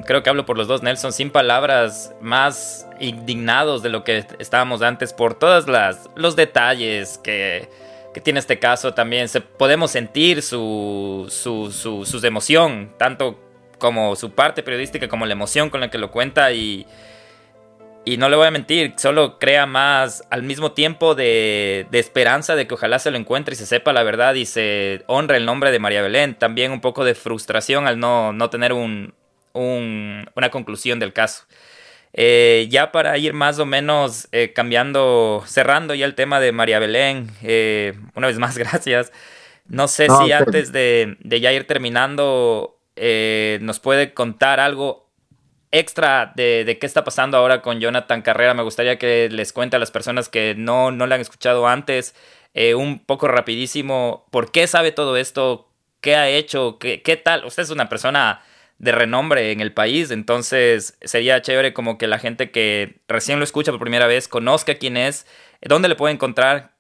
creo 0.06 0.24
que 0.24 0.30
hablo 0.30 0.46
por 0.46 0.58
los 0.58 0.68
dos, 0.68 0.84
Nelson, 0.84 1.14
sin 1.14 1.30
palabras, 1.30 2.14
más 2.22 2.88
indignados 3.00 3.82
de 3.82 3.90
lo 3.90 4.04
que 4.04 4.26
estábamos 4.40 4.82
antes 4.82 5.14
por 5.14 5.34
todos 5.34 5.66
los 6.16 6.36
detalles 6.36 7.18
que, 7.18 7.68
que, 8.14 8.22
tiene 8.22 8.40
este 8.40 8.60
caso 8.60 8.94
también. 8.94 9.28
Se, 9.28 9.42
podemos 9.42 9.92
sentir 9.92 10.42
su, 10.42 11.28
su, 11.30 11.72
su, 11.72 12.06
su, 12.06 12.26
emoción, 12.26 12.94
tanto 12.98 13.40
como 13.80 14.16
su 14.16 14.32
parte 14.32 14.62
periodística 14.62 15.08
como 15.08 15.26
la 15.26 15.34
emoción 15.34 15.70
con 15.70 15.82
la 15.82 15.90
que 15.90 15.98
lo 15.98 16.12
cuenta 16.12 16.52
y, 16.52 16.86
y 18.06 18.18
no 18.18 18.30
le 18.30 18.36
voy 18.36 18.46
a 18.46 18.52
mentir, 18.52 18.94
solo 18.98 19.40
crea 19.40 19.66
más 19.66 20.24
al 20.30 20.44
mismo 20.44 20.74
tiempo 20.74 21.16
de, 21.16 21.88
de 21.90 22.00
esperanza 22.00 22.56
de 22.56 22.68
que 22.68 22.76
ojalá 22.76 23.00
se 23.00 23.10
lo 23.10 23.18
encuentre 23.18 23.54
y 23.54 23.58
se 23.58 23.66
sepa 23.66 23.94
la 23.94 24.04
verdad 24.04 24.36
y 24.36 24.46
se 24.46 25.04
honre 25.08 25.38
el 25.38 25.46
nombre 25.46 25.72
de 25.72 25.80
María 25.80 26.04
Belén. 26.04 26.36
También 26.36 26.72
un 26.72 26.82
poco 26.82 27.04
de 27.04 27.16
frustración 27.16 27.88
al 27.88 27.98
no, 28.00 28.34
no 28.34 28.52
tener 28.52 28.74
un, 28.74 29.16
un, 29.54 30.30
una 30.36 30.50
conclusión 30.50 31.00
del 31.00 31.14
caso. 31.14 31.46
Eh, 32.14 32.68
ya 32.70 32.92
para 32.92 33.18
ir 33.18 33.34
más 33.34 33.60
o 33.60 33.66
menos 33.66 34.28
eh, 34.34 34.52
cambiando, 34.54 35.44
cerrando 35.46 35.94
ya 35.94 36.06
el 36.06 36.16
tema 36.16 36.42
de 36.42 36.52
María 36.52 36.80
Belén, 36.80 37.30
eh, 37.42 37.94
una 38.16 38.28
vez 38.28 38.38
más, 38.38 38.58
gracias. 38.58 39.12
No 39.68 39.88
sé 39.88 40.08
no, 40.08 40.26
si 40.26 40.32
antes 40.32 40.72
de, 40.72 41.18
de, 41.22 41.40
ya 41.40 41.54
ir 41.54 41.66
terminando 41.66 42.78
nos 43.62 43.80
puede 43.80 44.14
contar 44.14 44.60
algo 44.60 45.10
extra 45.72 46.34
de, 46.36 46.66
de, 46.66 46.78
qué 46.78 46.86
está 46.86 47.04
pasando 47.04 47.38
ahora 47.38 47.62
con 47.62 47.80
Jonathan 47.80 48.22
Carrera. 48.22 48.54
Me 48.54 48.64
gustaría 48.64 49.00
que 49.00 49.30
les 49.32 49.54
cuente 49.54 49.78
a 49.78 49.80
las 49.80 49.92
personas 49.92 50.28
que 50.28 50.56
no, 50.56 50.92
no 50.92 51.08
le 51.08 51.16
han 51.16 51.22
escuchado 51.22 51.68
antes, 51.68 52.14
un 52.76 53.00
poco 53.00 53.30
rapidísimo, 53.30 54.28
por 54.30 54.52
qué 54.52 54.68
sabe 54.68 54.92
todo 54.92 55.16
esto, 55.16 55.70
qué 56.02 56.16
ha 56.16 56.28
hecho, 56.28 56.78
qué, 56.78 57.02
qué 57.02 57.16
tal. 57.16 57.46
Usted 57.46 57.64
es 57.64 57.70
una 57.70 57.88
persona 57.88 58.42
de 58.82 58.92
renombre 58.92 59.52
en 59.52 59.62
el 59.62 59.72
país, 59.74 60.10
entonces 60.10 60.98
sería 61.04 61.40
chévere 61.44 61.72
como 61.72 62.00
que 62.00 62.08
la 62.08 62.18
gente 62.18 62.50
que 62.50 63.00
recién 63.08 63.38
lo 63.38 63.44
escucha 63.44 63.72
por 63.72 63.80
primera 63.80 64.08
vez 64.08 64.28
conozca 64.28 64.74
quién 64.74 64.98
es, 64.98 65.28
dónde 65.62 65.88
le 65.88 65.96
puede 65.96 66.16
encontrar, 66.16 66.72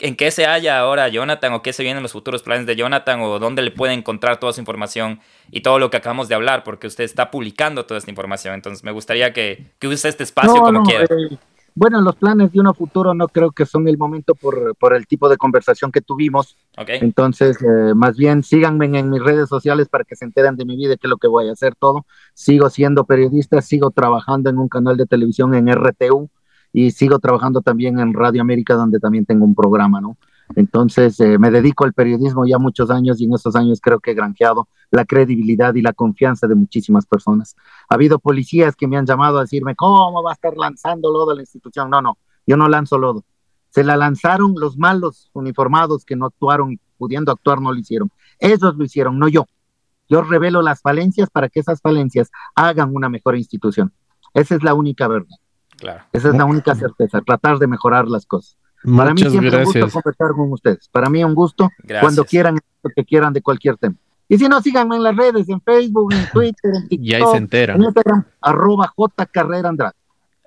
en 0.00 0.16
qué 0.16 0.32
se 0.32 0.46
halla 0.46 0.80
ahora 0.80 1.06
Jonathan 1.06 1.52
o 1.52 1.62
qué 1.62 1.72
se 1.72 1.84
vienen 1.84 2.02
los 2.02 2.10
futuros 2.10 2.42
planes 2.42 2.66
de 2.66 2.74
Jonathan 2.74 3.20
o 3.20 3.38
dónde 3.38 3.62
le 3.62 3.70
puede 3.70 3.92
encontrar 3.92 4.40
toda 4.40 4.52
su 4.52 4.58
información 4.58 5.20
y 5.52 5.60
todo 5.60 5.78
lo 5.78 5.90
que 5.90 5.96
acabamos 5.96 6.28
de 6.28 6.34
hablar, 6.34 6.64
porque 6.64 6.88
usted 6.88 7.04
está 7.04 7.30
publicando 7.30 7.86
toda 7.86 7.98
esta 7.98 8.10
información, 8.10 8.54
entonces 8.54 8.82
me 8.82 8.90
gustaría 8.90 9.32
que, 9.32 9.66
que 9.78 9.86
use 9.86 10.08
este 10.08 10.24
espacio 10.24 10.54
no, 10.54 10.60
como 10.60 10.72
no, 10.80 10.82
quiera. 10.82 11.04
Eh, 11.04 11.38
Bueno, 11.76 12.00
los 12.00 12.14
planes 12.14 12.52
de 12.52 12.60
uno 12.60 12.72
futuro 12.72 13.14
no 13.14 13.26
creo 13.26 13.50
que 13.50 13.66
son 13.66 13.88
el 13.88 13.98
momento 13.98 14.36
por, 14.36 14.76
por 14.76 14.94
el 14.94 15.08
tipo 15.08 15.28
de 15.28 15.36
conversación 15.36 15.90
que 15.90 16.00
tuvimos. 16.00 16.56
Okay. 16.78 17.00
Entonces, 17.02 17.60
eh, 17.60 17.94
más 17.94 18.16
bien 18.16 18.44
síganme 18.44 18.86
en, 18.86 18.94
en, 18.94 19.10
mis 19.10 19.20
redes 19.20 19.48
sociales 19.48 19.88
para 19.88 20.04
que 20.04 20.14
se 20.14 20.24
enteren 20.24 20.54
de 20.54 20.64
mi 20.64 20.76
vida 20.76 20.94
y 20.94 20.98
qué 20.98 21.08
es 21.08 21.10
lo 21.10 21.16
que 21.16 21.26
voy 21.26 21.48
a 21.48 21.52
hacer 21.52 21.74
todo. 21.74 22.06
Sigo 22.32 22.70
siendo 22.70 23.04
periodista, 23.04 23.60
sigo 23.60 23.90
trabajando 23.90 24.50
en 24.50 24.58
un 24.58 24.68
canal 24.68 24.96
de 24.96 25.06
televisión 25.06 25.52
en 25.54 25.68
RTU 25.68 26.30
y 26.72 26.92
sigo 26.92 27.18
trabajando 27.18 27.60
también 27.60 27.98
en 27.98 28.14
Radio 28.14 28.42
América, 28.42 28.74
donde 28.74 29.00
también 29.00 29.26
tengo 29.26 29.44
un 29.44 29.56
programa, 29.56 30.00
¿no? 30.00 30.16
Entonces, 30.56 31.18
eh, 31.20 31.38
me 31.38 31.50
dedico 31.50 31.84
al 31.84 31.94
periodismo 31.94 32.46
ya 32.46 32.58
muchos 32.58 32.90
años 32.90 33.20
y 33.20 33.24
en 33.24 33.34
esos 33.34 33.56
años 33.56 33.80
creo 33.80 34.00
que 34.00 34.10
he 34.10 34.14
granjeado 34.14 34.68
la 34.90 35.04
credibilidad 35.04 35.74
y 35.74 35.82
la 35.82 35.92
confianza 35.92 36.46
de 36.46 36.54
muchísimas 36.54 37.06
personas. 37.06 37.56
Ha 37.88 37.94
habido 37.94 38.18
policías 38.18 38.76
que 38.76 38.86
me 38.86 38.96
han 38.96 39.06
llamado 39.06 39.38
a 39.38 39.42
decirme, 39.42 39.74
¿cómo 39.74 40.22
va 40.22 40.30
a 40.30 40.34
estar 40.34 40.56
lanzando 40.56 41.10
lodo 41.10 41.32
a 41.32 41.34
la 41.34 41.42
institución? 41.42 41.90
No, 41.90 42.02
no, 42.02 42.18
yo 42.46 42.56
no 42.56 42.68
lanzo 42.68 42.98
lodo. 42.98 43.24
Se 43.70 43.82
la 43.82 43.96
lanzaron 43.96 44.54
los 44.56 44.78
malos 44.78 45.30
uniformados 45.32 46.04
que 46.04 46.14
no 46.14 46.26
actuaron 46.26 46.72
y 46.72 46.80
pudiendo 46.96 47.32
actuar 47.32 47.60
no 47.60 47.72
lo 47.72 47.78
hicieron. 47.78 48.10
Ellos 48.38 48.76
lo 48.76 48.84
hicieron, 48.84 49.18
no 49.18 49.28
yo. 49.28 49.46
Yo 50.08 50.22
revelo 50.22 50.62
las 50.62 50.80
falencias 50.80 51.30
para 51.30 51.48
que 51.48 51.60
esas 51.60 51.80
falencias 51.80 52.30
hagan 52.54 52.94
una 52.94 53.08
mejor 53.08 53.36
institución. 53.36 53.92
Esa 54.34 54.54
es 54.54 54.62
la 54.62 54.74
única 54.74 55.08
verdad. 55.08 55.36
Claro. 55.76 56.04
Esa 56.12 56.28
es 56.28 56.36
la 56.36 56.44
única 56.44 56.74
certeza, 56.74 57.20
tratar 57.22 57.58
de 57.58 57.66
mejorar 57.66 58.06
las 58.06 58.26
cosas. 58.26 58.56
Para 58.84 59.10
Muchas 59.10 59.26
mí 59.26 59.30
siempre 59.38 59.50
gracias. 59.50 59.74
un 59.76 59.80
gusto 59.82 60.00
conversar 60.02 60.28
con 60.36 60.52
ustedes. 60.52 60.88
Para 60.92 61.08
mí 61.10 61.24
un 61.24 61.34
gusto 61.34 61.70
Gracias. 61.78 62.00
cuando 62.02 62.24
quieran 62.24 62.58
lo 62.82 62.90
que 62.94 63.04
quieran 63.04 63.32
de 63.32 63.40
cualquier 63.42 63.76
tema. 63.78 63.94
Y 64.28 64.38
si 64.38 64.48
no, 64.48 64.60
síganme 64.62 64.96
en 64.96 65.02
las 65.02 65.16
redes, 65.16 65.48
en 65.48 65.60
Facebook, 65.60 66.12
en 66.12 66.26
Twitter, 66.32 66.72
en 66.74 66.88
TikTok, 66.88 67.06
Y 67.08 67.14
ahí 67.14 67.22
se 67.30 67.36
enteran. 67.36 67.76
en 67.76 67.84
Instagram, 67.84 68.24
arroba 68.40 68.92
J 68.94 69.26
Carrera 69.26 69.68
Andrade. 69.70 69.94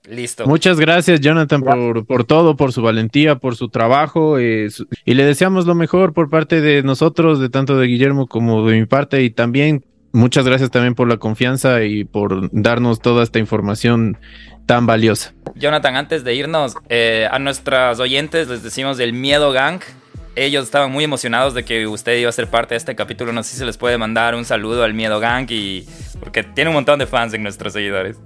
Listo. 0.10 0.48
Muchas 0.48 0.80
gracias, 0.80 1.20
Jonathan, 1.20 1.62
por, 1.62 2.06
por 2.06 2.24
todo, 2.24 2.56
por 2.56 2.72
su 2.72 2.82
valentía, 2.82 3.40
por 3.40 3.56
su 3.56 3.68
trabajo. 3.70 4.38
eh, 4.38 4.70
su- 4.70 4.88
y 5.04 5.16
le 5.16 5.26
deseamos 5.26 5.66
lo 5.66 5.76
mejor 5.76 6.14
por 6.14 6.30
parte 6.30 6.62
de 6.62 6.82
nosotros, 6.82 7.40
de 7.40 7.50
tanto 7.50 7.78
de 7.78 7.88
Guillermo 7.88 8.26
como 8.28 8.66
de 8.68 8.80
mi 8.80 8.86
parte. 8.86 9.22
Y 9.24 9.32
también 9.32 9.84
muchas 10.14 10.46
gracias 10.46 10.72
también 10.72 10.96
por 10.96 11.10
la 11.10 11.18
confianza 11.18 11.84
y 11.84 12.06
por 12.06 12.50
darnos 12.54 13.00
toda 13.02 13.22
esta 13.22 13.40
información 13.40 14.18
tan 14.68 14.86
valiosa. 14.86 15.34
Jonathan, 15.56 15.96
antes 15.96 16.24
de 16.24 16.36
irnos, 16.36 16.76
eh, 16.90 17.28
a 17.32 17.40
nuestros 17.40 18.00
oyentes 18.00 18.48
les 18.50 18.62
decimos 18.62 18.98
del 18.98 19.14
Miedo 19.14 19.52
Gang. 19.52 19.80
Ellos 20.36 20.66
estaban 20.66 20.92
muy 20.92 21.04
emocionados 21.04 21.56
de 21.56 21.66
que 21.66 21.88
usted 21.88 22.20
iba 22.20 22.30
a 22.30 22.34
ser 22.34 22.48
parte 22.48 22.76
de 22.76 22.78
este 22.78 22.96
capítulo. 22.96 23.34
No 23.34 23.42
sé 23.42 23.54
si 23.54 23.58
se 23.58 23.66
les 23.66 23.78
puede 23.78 23.98
mandar 23.98 24.36
un 24.36 24.46
saludo 24.46 24.84
al 24.84 24.94
Miedo 24.94 25.20
Gang 25.20 25.48
y 25.50 25.88
porque 26.20 26.44
tiene 26.44 26.70
un 26.70 26.76
montón 26.76 27.00
de 27.00 27.08
fans 27.08 27.34
en 27.34 27.42
nuestros 27.42 27.74
seguidores. 27.74 28.20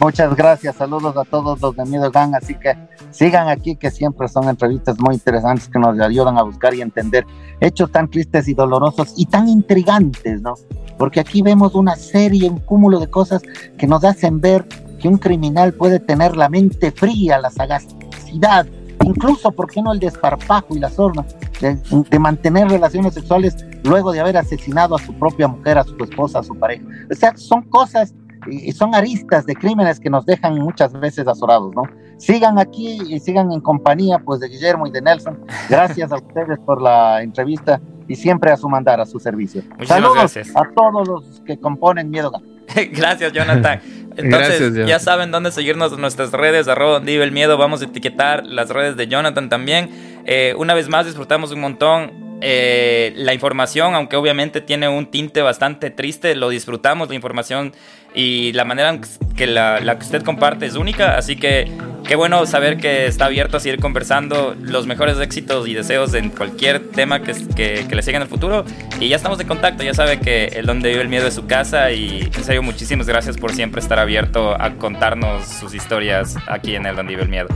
Muchas 0.00 0.34
gracias, 0.34 0.74
saludos 0.74 1.16
a 1.16 1.22
todos 1.22 1.60
los 1.60 1.76
de 1.76 1.84
Miedo 1.84 2.10
Gang, 2.10 2.34
así 2.34 2.56
que 2.56 2.74
sigan 3.12 3.48
aquí 3.48 3.76
que 3.76 3.88
siempre 3.88 4.26
son 4.26 4.48
entrevistas 4.48 4.98
muy 4.98 5.14
interesantes 5.14 5.68
que 5.68 5.78
nos 5.78 6.00
ayudan 6.00 6.38
a 6.38 6.42
buscar 6.42 6.74
y 6.74 6.80
entender 6.80 7.24
hechos 7.60 7.92
tan 7.92 8.10
tristes 8.10 8.48
y 8.48 8.54
dolorosos 8.54 9.14
y 9.16 9.26
tan 9.26 9.46
intrigantes, 9.48 10.42
¿no? 10.42 10.54
Porque 10.98 11.20
aquí 11.20 11.40
vemos 11.42 11.76
una 11.76 11.94
serie, 11.94 12.50
un 12.50 12.58
cúmulo 12.58 12.98
de 12.98 13.08
cosas 13.08 13.42
que 13.78 13.86
nos 13.86 14.02
hacen 14.02 14.40
ver 14.40 14.66
que 15.02 15.08
un 15.08 15.18
criminal 15.18 15.74
puede 15.74 15.98
tener 15.98 16.36
la 16.36 16.48
mente 16.48 16.92
fría, 16.92 17.38
la 17.38 17.50
sagacidad, 17.50 18.66
incluso, 19.04 19.50
¿por 19.50 19.68
qué 19.68 19.82
no 19.82 19.92
el 19.92 19.98
desparpajo 19.98 20.76
y 20.76 20.78
la 20.78 20.88
sorna 20.88 21.26
de, 21.60 21.76
de 22.08 22.18
mantener 22.18 22.68
relaciones 22.68 23.14
sexuales 23.14 23.56
luego 23.82 24.12
de 24.12 24.20
haber 24.20 24.36
asesinado 24.36 24.94
a 24.94 24.98
su 24.98 25.12
propia 25.14 25.48
mujer, 25.48 25.76
a 25.76 25.84
su 25.84 25.96
esposa, 26.02 26.38
a 26.38 26.42
su 26.44 26.54
pareja? 26.56 26.84
O 27.10 27.14
sea, 27.14 27.36
son 27.36 27.62
cosas 27.62 28.14
y 28.46 28.68
y 28.68 28.72
son 28.72 28.94
aristas 28.94 29.46
de 29.46 29.54
crímenes 29.54 30.00
que 30.00 30.10
nos 30.10 30.26
dejan 30.26 30.58
muchas 30.58 30.92
veces 30.92 31.26
azorados, 31.28 31.72
¿no? 31.74 31.82
Sigan 32.18 32.58
aquí 32.58 32.98
y 33.08 33.20
sigan 33.20 33.52
en 33.52 33.60
compañía 33.60 34.18
pues 34.18 34.40
de 34.40 34.48
Guillermo 34.48 34.86
y 34.86 34.90
de 34.90 35.00
Nelson. 35.00 35.38
Gracias 35.68 36.10
a 36.12 36.16
ustedes 36.16 36.58
por 36.60 36.80
la 36.80 37.22
entrevista 37.22 37.80
y 38.08 38.16
siempre 38.16 38.50
a 38.50 38.56
su 38.56 38.68
mandar, 38.68 39.00
a 39.00 39.06
su 39.06 39.18
servicio. 39.20 39.62
Muchísimas 39.62 39.88
Saludos 39.88 40.14
gracias. 40.16 40.56
a 40.56 40.62
todos 40.74 41.06
los 41.06 41.40
que 41.46 41.58
componen 41.58 42.10
Miedo 42.10 42.30
Gang. 42.30 42.51
Gracias, 42.92 43.32
Jonathan. 43.32 43.80
Entonces, 44.16 44.60
Gracias, 44.60 44.88
ya 44.88 44.98
saben 44.98 45.30
dónde 45.30 45.52
seguirnos 45.52 45.92
en 45.92 46.00
nuestras 46.00 46.32
redes, 46.32 46.68
arroba 46.68 46.94
donde 46.94 47.22
el 47.22 47.32
miedo. 47.32 47.56
Vamos 47.56 47.80
a 47.82 47.86
etiquetar 47.86 48.44
las 48.44 48.68
redes 48.68 48.96
de 48.96 49.08
Jonathan 49.08 49.48
también. 49.48 49.90
Eh, 50.26 50.54
una 50.58 50.74
vez 50.74 50.88
más, 50.88 51.06
disfrutamos 51.06 51.50
un 51.52 51.60
montón 51.60 52.38
eh, 52.42 53.12
la 53.16 53.32
información, 53.32 53.94
aunque 53.94 54.16
obviamente 54.16 54.60
tiene 54.60 54.88
un 54.88 55.06
tinte 55.06 55.40
bastante 55.40 55.90
triste. 55.90 56.34
Lo 56.34 56.48
disfrutamos, 56.48 57.08
la 57.08 57.14
información 57.14 57.72
y 58.14 58.52
la 58.52 58.64
manera 58.64 58.90
en 58.90 59.00
que 59.36 59.46
la, 59.46 59.80
la 59.80 59.98
que 59.98 60.04
usted 60.04 60.22
comparte 60.22 60.66
es 60.66 60.74
única. 60.74 61.16
Así 61.16 61.36
que 61.36 61.70
qué 62.06 62.16
bueno 62.16 62.44
saber 62.46 62.78
que 62.78 63.06
está 63.06 63.26
abierto 63.26 63.56
a 63.56 63.60
seguir 63.60 63.80
conversando. 63.80 64.54
Los 64.60 64.86
mejores 64.86 65.18
éxitos 65.18 65.68
y 65.68 65.74
deseos 65.74 66.14
en 66.14 66.30
cualquier 66.30 66.90
tema 66.90 67.22
que, 67.22 67.34
que, 67.54 67.86
que 67.88 67.94
le 67.94 68.02
siga 68.02 68.16
en 68.16 68.22
el 68.22 68.28
futuro. 68.28 68.64
Y 69.00 69.08
ya 69.08 69.16
estamos 69.16 69.40
en 69.40 69.48
contacto. 69.48 69.82
Ya 69.82 69.94
sabe 69.94 70.20
que 70.20 70.46
el 70.46 70.66
donde 70.66 70.90
vive 70.90 71.02
el 71.02 71.08
miedo 71.08 71.26
es 71.26 71.34
su 71.34 71.46
casa. 71.46 71.90
Y 71.90 72.30
en 72.34 72.44
serio, 72.44 72.62
muchísimas 72.62 73.06
gracias 73.06 73.36
por 73.36 73.52
siempre 73.52 73.80
estar 73.80 73.98
abierto 73.98 74.60
a 74.60 74.74
contarnos 74.74 75.46
sus 75.46 75.74
historias 75.74 76.36
aquí 76.46 76.74
en 76.74 76.86
el 76.86 76.96
donde 76.96 77.12
vive 77.12 77.22
el 77.22 77.28
miedo. 77.28 77.48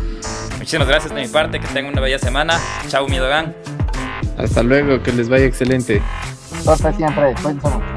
Muchísimas 0.58 0.88
gracias 0.88 1.14
de 1.14 1.20
mi 1.20 1.28
parte. 1.28 1.60
Que 1.60 1.66
tengan 1.68 1.92
una 1.92 2.00
bella 2.00 2.18
semana. 2.18 2.58
Chao, 2.88 3.06
Miedo 3.08 3.28
Gang. 3.28 3.52
Hasta 4.38 4.62
luego, 4.62 5.02
que 5.02 5.12
les 5.12 5.28
vaya 5.28 5.46
excelente. 5.46 6.02
Suerte 6.62 6.92
siempre. 6.94 7.34
Cuídense 7.42 7.95